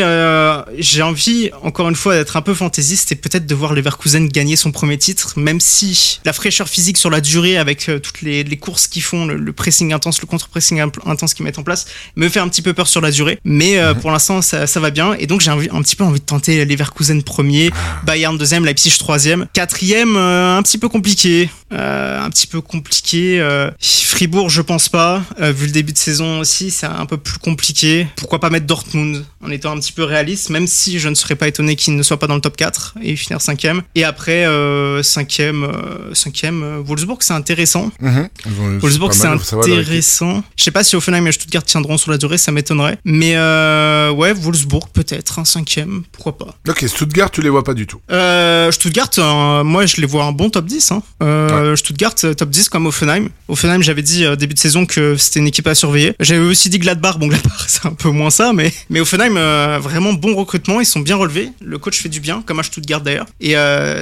j'ai 0.78 1.02
envie 1.02 1.52
encore 1.64 1.90
une 1.90 1.96
fois 1.96 2.16
d'être 2.16 2.38
un 2.38 2.42
peu 2.42 2.54
fantaisiste 2.54 3.12
et 3.12 3.16
peut-être 3.16 3.46
de 3.46 3.56
voir 3.56 3.74
Leverkusen 3.74 4.28
gagner 4.30 4.56
son 4.56 4.72
premier 4.72 4.98
titre, 4.98 5.34
même 5.38 5.60
si 5.60 6.20
la 6.26 6.34
fraîcheur 6.38 6.70
physique 6.70 6.98
sur 6.98 7.10
la 7.10 7.20
durée 7.22 7.58
avec 7.58 7.90
euh, 7.90 8.00
toutes 8.00 8.22
les, 8.22 8.44
les 8.44 8.58
courses 8.58 8.88
qu'ils 8.88 9.04
font, 9.04 9.26
le, 9.26 9.36
le 9.36 9.54
pressing 9.54 9.92
intense, 9.94 10.22
le 10.22 10.28
contre-pressing 10.28 10.80
intense 11.06 11.34
qu'ils 11.34 11.44
mettent 11.46 11.60
en 11.60 11.64
place, 11.64 11.86
me 12.16 12.30
fait 12.30 12.40
un 12.40 12.48
petit 12.48 12.62
peu 12.62 12.74
peur 12.74 12.88
sur 12.88 13.02
la 13.02 13.12
durée. 13.12 13.40
Mais 13.44 13.78
euh, 13.78 13.94
pour 13.94 14.12
l'instant, 14.12 14.42
ça, 14.42 14.66
ça 14.68 14.80
va 14.80 14.90
bien. 14.90 15.14
Et 15.20 15.28
donc, 15.28 15.42
j'ai 15.42 15.52
envie- 15.52 15.70
un 15.72 15.82
petit 15.82 15.96
peu 15.96 16.04
envie 16.06 16.20
de 16.20 16.26
tenter 16.26 16.64
Leverkusen 16.66 17.22
premier, 17.24 17.72
Bayern 18.06 18.38
deuxième, 18.38 18.64
Leipzig 18.66 18.96
troisième. 18.98 19.48
Quatrième, 19.54 20.16
euh, 20.16 20.58
un 20.58 20.64
petit 20.64 20.78
peu 20.78 20.88
compliqué. 20.90 21.50
Euh, 21.74 22.20
un 22.20 22.30
petit 22.30 22.48
peu 22.48 22.62
compliqué. 22.62 23.40
euh, 23.42 23.70
Fribourg, 23.82 24.50
je 24.50 24.62
pense 24.62 24.90
pas. 24.90 25.22
Euh, 25.40 25.52
vu 25.52 25.66
le 25.66 25.72
début 25.72 25.94
de 25.94 25.98
saison 25.98 26.40
aussi, 26.40 26.72
c'est 26.72 26.88
un 26.88 27.06
peu 27.06 27.18
plus 27.18 27.38
compliqué. 27.40 28.08
Pourquoi 28.16 28.40
pas 28.40 28.50
mettre 28.50 28.66
Dortmund 28.66 29.26
en 29.46 29.52
étant 29.52 29.72
un 29.74 29.80
petit 29.80 29.92
peu 29.92 30.04
réaliste, 30.04 30.50
même 30.50 30.66
si 30.66 30.98
je 30.98 31.10
ne 31.10 31.16
serais 31.16 31.36
pas 31.36 31.48
étonné 31.48 31.76
qu'il 31.76 31.96
ne 31.96 32.04
soit 32.04 32.18
pas 32.18 32.28
dans 32.28 32.36
le 32.36 32.42
top 32.42 32.56
4 32.56 32.96
et 33.02 33.16
finir 33.16 33.42
cinquième. 33.42 33.84
Et 33.96 34.04
après, 34.04 34.46
euh, 34.46 35.04
cinquième, 35.04 35.64
euh, 35.64 36.14
cinquième, 36.14 36.64
euh, 36.64 36.82
Wolfsburg, 36.84 37.20
c'est 37.22 37.34
intéressant. 37.34 37.92
Mhm. 38.00 38.30
Wolfsburg, 38.80 39.14
c'est 39.14 39.28
intéressant. 39.28 40.44
Je 40.56 40.64
sais 40.64 40.72
pas 40.72 40.84
si 40.84 40.96
Offenheim 40.96 41.28
et 41.28 41.32
Stuttgart 41.32 41.64
tiendront 41.64 41.98
sur 41.98 42.10
la 42.10 42.18
durée, 42.18 42.38
ça 42.38 42.52
m'étonnerait. 42.52 42.98
Mais 43.04 43.36
ouais, 43.36 44.34
Wolfsburg 44.34 44.88
peut-être, 44.94 45.40
un 45.40 45.46
cinquième, 45.46 46.04
pourquoi 46.12 46.38
pas. 46.38 46.56
Ok, 46.68 46.86
Stuttgart, 46.88 47.30
tu 47.30 47.42
les 47.42 47.50
vois 47.50 47.64
pas 47.64 47.74
du 47.74 47.86
tout. 47.88 48.00
Stuttgart, 48.72 49.10
moi 49.64 49.86
je 49.86 49.98
les 50.02 50.08
vois 50.08 50.24
un 50.24 50.32
bon 50.32 50.50
top 50.50 50.66
10. 50.66 50.92
Hein. 50.92 51.04
Euh, 51.58 51.76
Stuttgart, 51.76 52.14
euh, 52.24 52.34
top 52.34 52.50
10 52.50 52.70
comme 52.70 52.86
Offenheim. 52.86 53.30
Offenheim, 53.48 53.82
j'avais 53.82 54.04
dit 54.04 54.26
euh, 54.26 54.36
début 54.36 54.54
de 54.54 54.60
saison 54.60 54.86
que 54.86 55.18
c'était 55.18 55.40
une 55.40 55.48
équipe 55.48 55.68
à 55.68 55.76
surveiller. 55.76 56.14
J'avais 56.20 56.46
aussi 56.46 56.70
dit 56.70 56.80
Gladbach, 56.80 57.18
bon 57.18 57.28
Gladbach 57.28 57.64
c'est 57.68 57.86
un 57.86 57.94
peu 57.94 58.10
moins 58.10 58.30
ça, 58.30 58.54
mais, 58.54 58.72
mais 58.90 59.00
Offenheim, 59.00 59.38
euh, 59.38 59.80
vraiment 59.82 60.14
bon 60.14 60.36
recrutement, 60.36 60.80
ils 60.80 60.86
sont 60.86 61.00
bien 61.00 61.16
relevés. 61.16 61.50
Le 61.62 61.78
coach 61.78 62.00
fait 62.00 62.10
du 62.10 62.20
bien, 62.20 62.44
comme 62.46 62.60
à 62.60 62.64
Stuttgart 62.64 63.02
d'ailleurs. 63.02 63.28
Et 63.40 63.56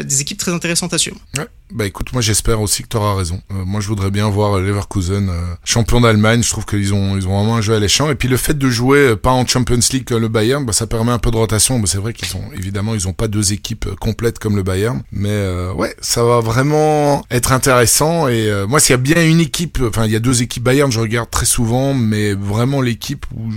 des 0.04 0.22
équipes 0.22 0.38
très 0.38 0.52
intéressantes 0.52 0.94
à 0.94 0.98
suivre. 0.98 1.18
Ouais. 1.38 1.46
Bah 1.74 1.88
écoute, 1.88 2.14
moi 2.14 2.22
j'espère 2.22 2.62
aussi 2.62 2.84
que 2.84 2.90
tu 2.90 2.98
auras 2.98 3.16
raison. 3.16 3.42
Euh, 3.52 3.66
moi 3.66 3.82
je 3.82 3.88
voudrais 3.88 4.12
bien 4.12 4.30
voir 4.30 4.60
Leverkusen 4.60 5.30
euh, 5.30 5.56
champion 5.64 6.00
d'Allemagne. 6.00 6.44
Je 6.44 6.50
trouve 6.52 6.66
qu'ils 6.66 6.94
ont 6.94 7.18
ils 7.18 7.28
ont 7.28 7.36
vraiment 7.36 7.58
un 7.58 7.62
jeu 7.62 7.74
alléchant. 7.74 8.12
Et 8.12 8.16
puis 8.16 8.28
le 8.28 8.38
fait 8.38 8.54
de 8.56 8.70
jouer 8.70 9.00
euh, 9.00 9.16
pas 9.16 9.32
en 9.32 9.48
Champions 9.48 9.80
League 9.92 10.04
que 10.06 10.14
le 10.14 10.28
Bayern, 10.28 10.64
bah, 10.64 10.74
ça 10.74 10.86
permet 10.86 11.12
un 11.12 11.18
peu 11.18 11.32
de 11.32 11.38
rotation. 11.38 11.80
Bah, 11.80 11.88
c'est 11.88 11.98
vrai 11.98 12.14
qu'ils 12.14 12.28
sont 12.28 12.44
évidemment 12.56 12.94
ils 12.94 13.08
ont 13.08 13.14
pas 13.14 13.28
deux 13.28 13.52
équipes 13.52 13.88
euh, 13.88 13.96
complètes 13.96 14.38
comme 14.38 14.56
le 14.56 14.62
Bayern, 14.62 15.02
mais 15.12 15.30
euh, 15.32 15.74
ouais 15.74 15.96
ça 16.02 16.24
va 16.24 16.40
vraiment 16.40 17.26
être 17.32 17.52
intéressant. 17.52 18.28
Et 18.28 18.48
euh, 18.48 18.68
moi 18.68 18.80
s'il 18.80 18.92
y 18.92 18.94
a 18.94 18.98
bien 18.98 19.26
une 19.26 19.40
équipe, 19.40 19.80
enfin 19.88 20.06
il 20.06 20.12
y 20.12 20.16
a 20.16 20.20
deux 20.20 20.44
équipes 20.44 20.64
Bayern, 20.64 20.92
je 20.92 21.00
regarde 21.00 21.32
très 21.32 21.48
souvent, 21.48 21.96
mais 21.96 22.36
vraiment 22.36 22.80
l'équipe 22.80 23.26
où 23.36 23.50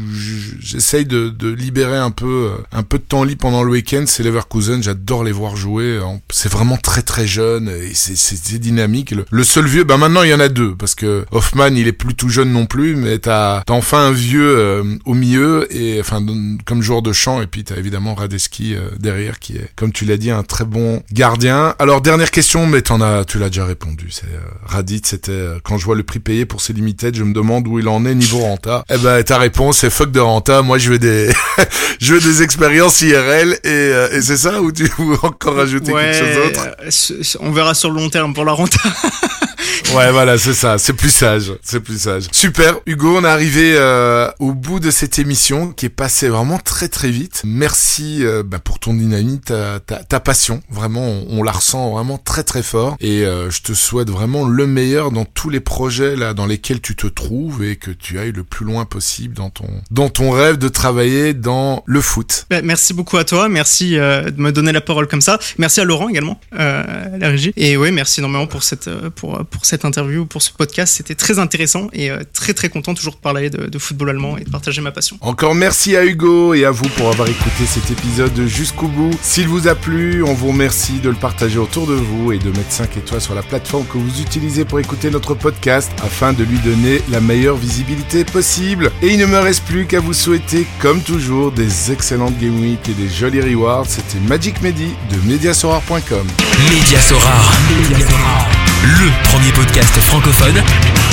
j'essaye 0.61 1.05
de, 1.05 1.29
de 1.29 1.49
libérer 1.51 1.99
un 1.99 2.11
peu 2.11 2.53
euh, 2.53 2.63
un 2.73 2.85
peu 2.85 2.97
de 2.97 3.05
temps 3.05 3.23
libre 3.23 3.43
pendant 3.43 3.63
le 3.63 3.71
week-end, 3.71 4.05
c'est 4.07 4.23
Leverkusen. 4.23 4.83
J'adore 4.83 5.25
les 5.25 5.33
voir 5.33 5.57
jouer. 5.57 6.01
C'est 6.31 6.51
vraiment 6.51 6.79
très 6.79 7.03
très 7.03 7.27
jeune 7.27 7.69
c'est- 7.99 8.17
c'est 8.17 8.37
c'est 8.37 8.59
dynamique. 8.59 9.11
Le, 9.11 9.25
le 9.31 9.45
seul 9.45 9.67
vieux, 9.67 9.85
bah 9.85 9.97
maintenant 9.97 10.23
il 10.23 10.31
y 10.31 10.35
en 10.35 10.41
a 10.41 10.49
deux 10.49 10.75
parce 10.75 10.95
que 10.95 11.25
Hoffman 11.33 11.69
il 11.75 11.87
est 11.89 11.93
plus 11.93 12.15
tout 12.15 12.29
jeune 12.29 12.53
non 12.53 12.67
plus, 12.67 12.97
mais 12.97 13.19
t'as 13.19 13.59
as 13.59 13.65
enfin 13.69 13.99
un 14.07 14.13
vieux 14.13 14.57
euh, 14.59 14.83
au 15.05 15.15
milieu 15.15 15.67
et 15.75 16.01
enfin 16.01 16.25
comme 16.65 16.83
joueur 16.83 17.03
de 17.03 17.13
champ 17.13 17.43
et 17.43 17.47
puis 17.47 17.65
t'as 17.65 17.77
évidemment 17.77 18.15
Radeski 18.15 18.75
euh, 18.75 18.91
derrière 18.99 19.39
qui 19.39 19.57
est 19.57 19.69
comme 19.77 19.93
tu 19.93 20.05
l'as 20.05 20.17
dit 20.17 20.31
un 20.31 20.43
très 20.43 20.65
bon 20.65 21.03
gardien. 21.13 21.75
Alors 21.79 22.01
dernière 22.01 22.31
question, 22.31 22.67
mais 22.67 22.83
t'en 22.83 23.01
as 23.01 23.25
tu 23.25 23.39
l'as 23.39 23.49
déjà 23.49 23.65
répondu. 23.65 24.09
C'est 24.11 24.27
euh, 24.27 24.39
Radit, 24.65 25.03
c'était 25.05 25.33
euh, 25.33 25.59
quand 25.63 25.79
je 25.79 25.85
vois 25.85 25.97
le 25.97 26.03
prix 26.03 26.21
payé 26.21 26.47
pour 26.47 26.61
ses 26.61 26.73
limited, 26.73 27.15
je 27.17 27.25
me 27.25 27.33
demande 27.35 27.67
où 27.69 27.79
il 27.79 27.89
en 27.89 28.05
est 28.07 28.15
niveau 28.15 28.39
renta. 28.39 28.85
Eh 28.91 28.99
ben 28.99 29.23
ta 29.23 29.39
réponse 29.39 29.79
c'est 29.79 29.91
fuck 29.91 30.11
de 30.13 30.21
renta. 30.21 30.63
Moi 30.63 30.79
je 30.79 30.91
veux 30.91 30.99
des 30.99 31.31
je 32.01 32.15
veux 32.15 32.21
des 32.21 32.43
expériences 32.43 33.01
IRL 33.03 33.53
et, 33.65 33.69
euh, 33.69 34.09
et 34.13 34.23
c'est 34.23 34.37
ça 34.37 34.61
ou 34.63 34.73
tu 34.73 34.85
veux 34.99 35.17
encore 35.23 35.57
rajouter 35.57 35.93
quelque 35.93 36.15
chose 36.19 36.35
d'autre? 36.37 36.69
euh, 36.83 37.39
on 37.41 37.51
verra 37.53 37.75
sur 37.75 37.88
long 37.91 38.09
terme 38.09 38.35
pour 38.35 38.45
la 38.45 38.53
renta. 38.53 38.79
Ouais, 39.95 40.11
voilà, 40.13 40.39
c'est 40.39 40.55
ça. 40.55 40.79
C'est 40.79 40.93
plus 40.93 41.11
sage. 41.11 41.53
C'est 41.63 41.81
plus 41.81 42.01
sage. 42.01 42.25
Super. 42.33 42.79
Hugo, 42.87 43.19
on 43.19 43.25
est 43.25 43.29
arrivé 43.29 43.75
euh, 43.77 44.31
au 44.39 44.53
bout 44.53 44.81
de 44.81 44.91
cette 44.91 45.19
émission 45.19 45.73
qui 45.73 45.87
est 45.87 45.91
passée 45.91 46.29
vraiment 46.29 46.59
très 46.59 46.89
très 46.89 47.11
vite. 47.11 47.43
Merci 47.45 48.25
euh, 48.25 48.43
bah, 48.43 48.59
pour 48.59 48.79
ton 48.79 48.95
dynamique, 48.95 49.47
ta, 49.47 49.81
ta, 49.81 50.05
ta 50.05 50.21
passion. 50.21 50.63
Vraiment, 50.71 51.07
on, 51.29 51.43
la 51.43 51.53
ressent 51.53 51.93
vraiment 51.93 52.19
très 52.19 52.45
très 52.45 52.63
fort. 52.63 52.97
Et 53.01 53.25
euh, 53.25 53.51
je 53.51 53.63
te 53.63 53.73
souhaite 53.73 54.11
vraiment 54.11 54.47
le 54.47 54.67
meilleur 54.67 55.11
dans 55.11 55.25
tous 55.25 55.51
les 55.51 55.61
projets 55.61 56.17
là 56.17 56.35
dans 56.35 56.47
lesquels 56.47 56.81
tu 56.81 56.95
te 56.95 57.07
trouves 57.07 57.65
et 57.65 57.77
que 57.77 57.91
tu 57.91 58.19
ailles 58.19 58.33
le 58.33 58.45
plus 58.45 58.67
loin 58.67 58.85
possible 58.85 59.35
dans 59.35 59.51
ton 59.51 59.69
dans 59.91 60.09
ton 60.09 60.31
rêve 60.31 60.59
de 60.59 60.69
travailler 60.69 61.35
dans 61.35 61.83
le 61.87 62.01
foot. 62.01 62.47
Bah, 62.51 62.63
merci 62.63 62.95
beaucoup 62.95 63.17
à 63.17 63.25
toi, 63.25 63.49
merci 63.49 63.99
euh, 63.99 64.31
de 64.31 64.41
me 64.41 64.53
donner 64.53 64.73
la 64.73 64.81
parole 64.81 65.07
comme 65.07 65.21
ça. 65.21 65.39
Merci 65.59 65.81
à 65.81 65.85
Laurent 65.85 66.09
également, 66.09 66.41
euh, 66.59 66.83
la 67.19 67.29
régie. 67.29 67.53
Et 67.57 67.77
ouais, 67.77 67.91
merci 67.91 68.21
énormément 68.21 68.47
pour 68.47 68.63
cette, 68.63 68.89
euh, 68.89 69.11
pour, 69.11 69.45
pour 69.51 69.65
cette 69.65 69.85
interview, 69.85 70.27
pour 70.27 70.43
ce 70.43 70.53
podcast. 70.53 70.95
C'était 70.97 71.15
très 71.15 71.39
intéressant 71.39 71.89
et 71.93 72.11
euh, 72.11 72.23
très 72.33 72.55
très 72.55 72.69
content 72.69 72.95
toujours 72.95 73.15
de 73.15 73.21
parler 73.21 73.51
de, 73.51 73.67
de 73.67 73.79
football 73.79 74.11
allemand 74.11 74.37
et 74.39 74.45
de 74.45 74.51
partager 74.51 74.81
ma 74.81 74.93
passion. 74.93 75.19
Encore 75.21 75.55
merci 75.55 75.97
à 75.97 76.05
Hugo 76.05 76.55
et 76.55 76.65
à 76.65 76.71
vous 76.71 76.89
pour 76.91 77.09
avoir 77.09 77.29
écouté 77.29 77.67
cet 77.67 77.91
épisode 77.91 78.47
jusqu'au 78.47 78.89
bout. 78.89 79.11
S'il 79.23 79.49
vous 79.49 79.69
a 79.69 79.75
plu, 79.75 80.23
on 80.23 80.35
vous 80.35 80.49
remercie 80.49 81.01
de 81.01 81.09
le 81.11 81.17
partager 81.17 81.59
autour 81.59 81.87
de 81.87 81.95
vous 81.95 82.33
et 82.33 82.39
de 82.39 82.51
mettre 82.51 82.71
5 82.71 82.97
étoiles 82.97 83.21
sur 83.21 83.35
la 83.35 83.43
plateforme 83.43 83.87
que 83.87 83.99
vous 83.99 84.21
utilisez 84.21 84.65
pour 84.65 84.81
écouter 84.81 85.11
notre 85.11 85.35
podcast 85.35 85.91
afin 86.03 86.33
de 86.33 86.45
lui 86.45 86.59
donner 86.59 87.03
la 87.11 87.21
meilleure 87.21 87.57
visibilité 87.57 88.25
possible. 88.25 88.91
Et 89.03 89.09
il 89.09 89.19
ne 89.19 89.27
me 89.27 89.39
reste 89.39 89.65
plus 89.65 89.87
qu'à 89.87 90.01
vous 90.01 90.15
souhaiter, 90.15 90.67
comme 90.81 91.03
toujours, 91.03 91.53
des 91.53 91.93
excellentes 91.93 92.39
Game 92.39 92.61
Week 92.61 92.81
et 92.89 92.95
des 92.95 93.09
jolis 93.09 93.41
rewards. 93.41 93.87
C'était 93.87 94.21
Magic 94.27 94.61
Medi 94.63 94.89
de 95.11 95.29
Mediasorar.com. 95.29 96.27
Média 96.71 97.01
Sorare. 97.01 98.58
Le 98.83 99.11
premier 99.25 99.51
podcast 99.53 99.99
francophone 100.01 100.63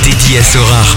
dédié 0.04 0.38
à 0.38 0.44
Sorare. 0.44 0.96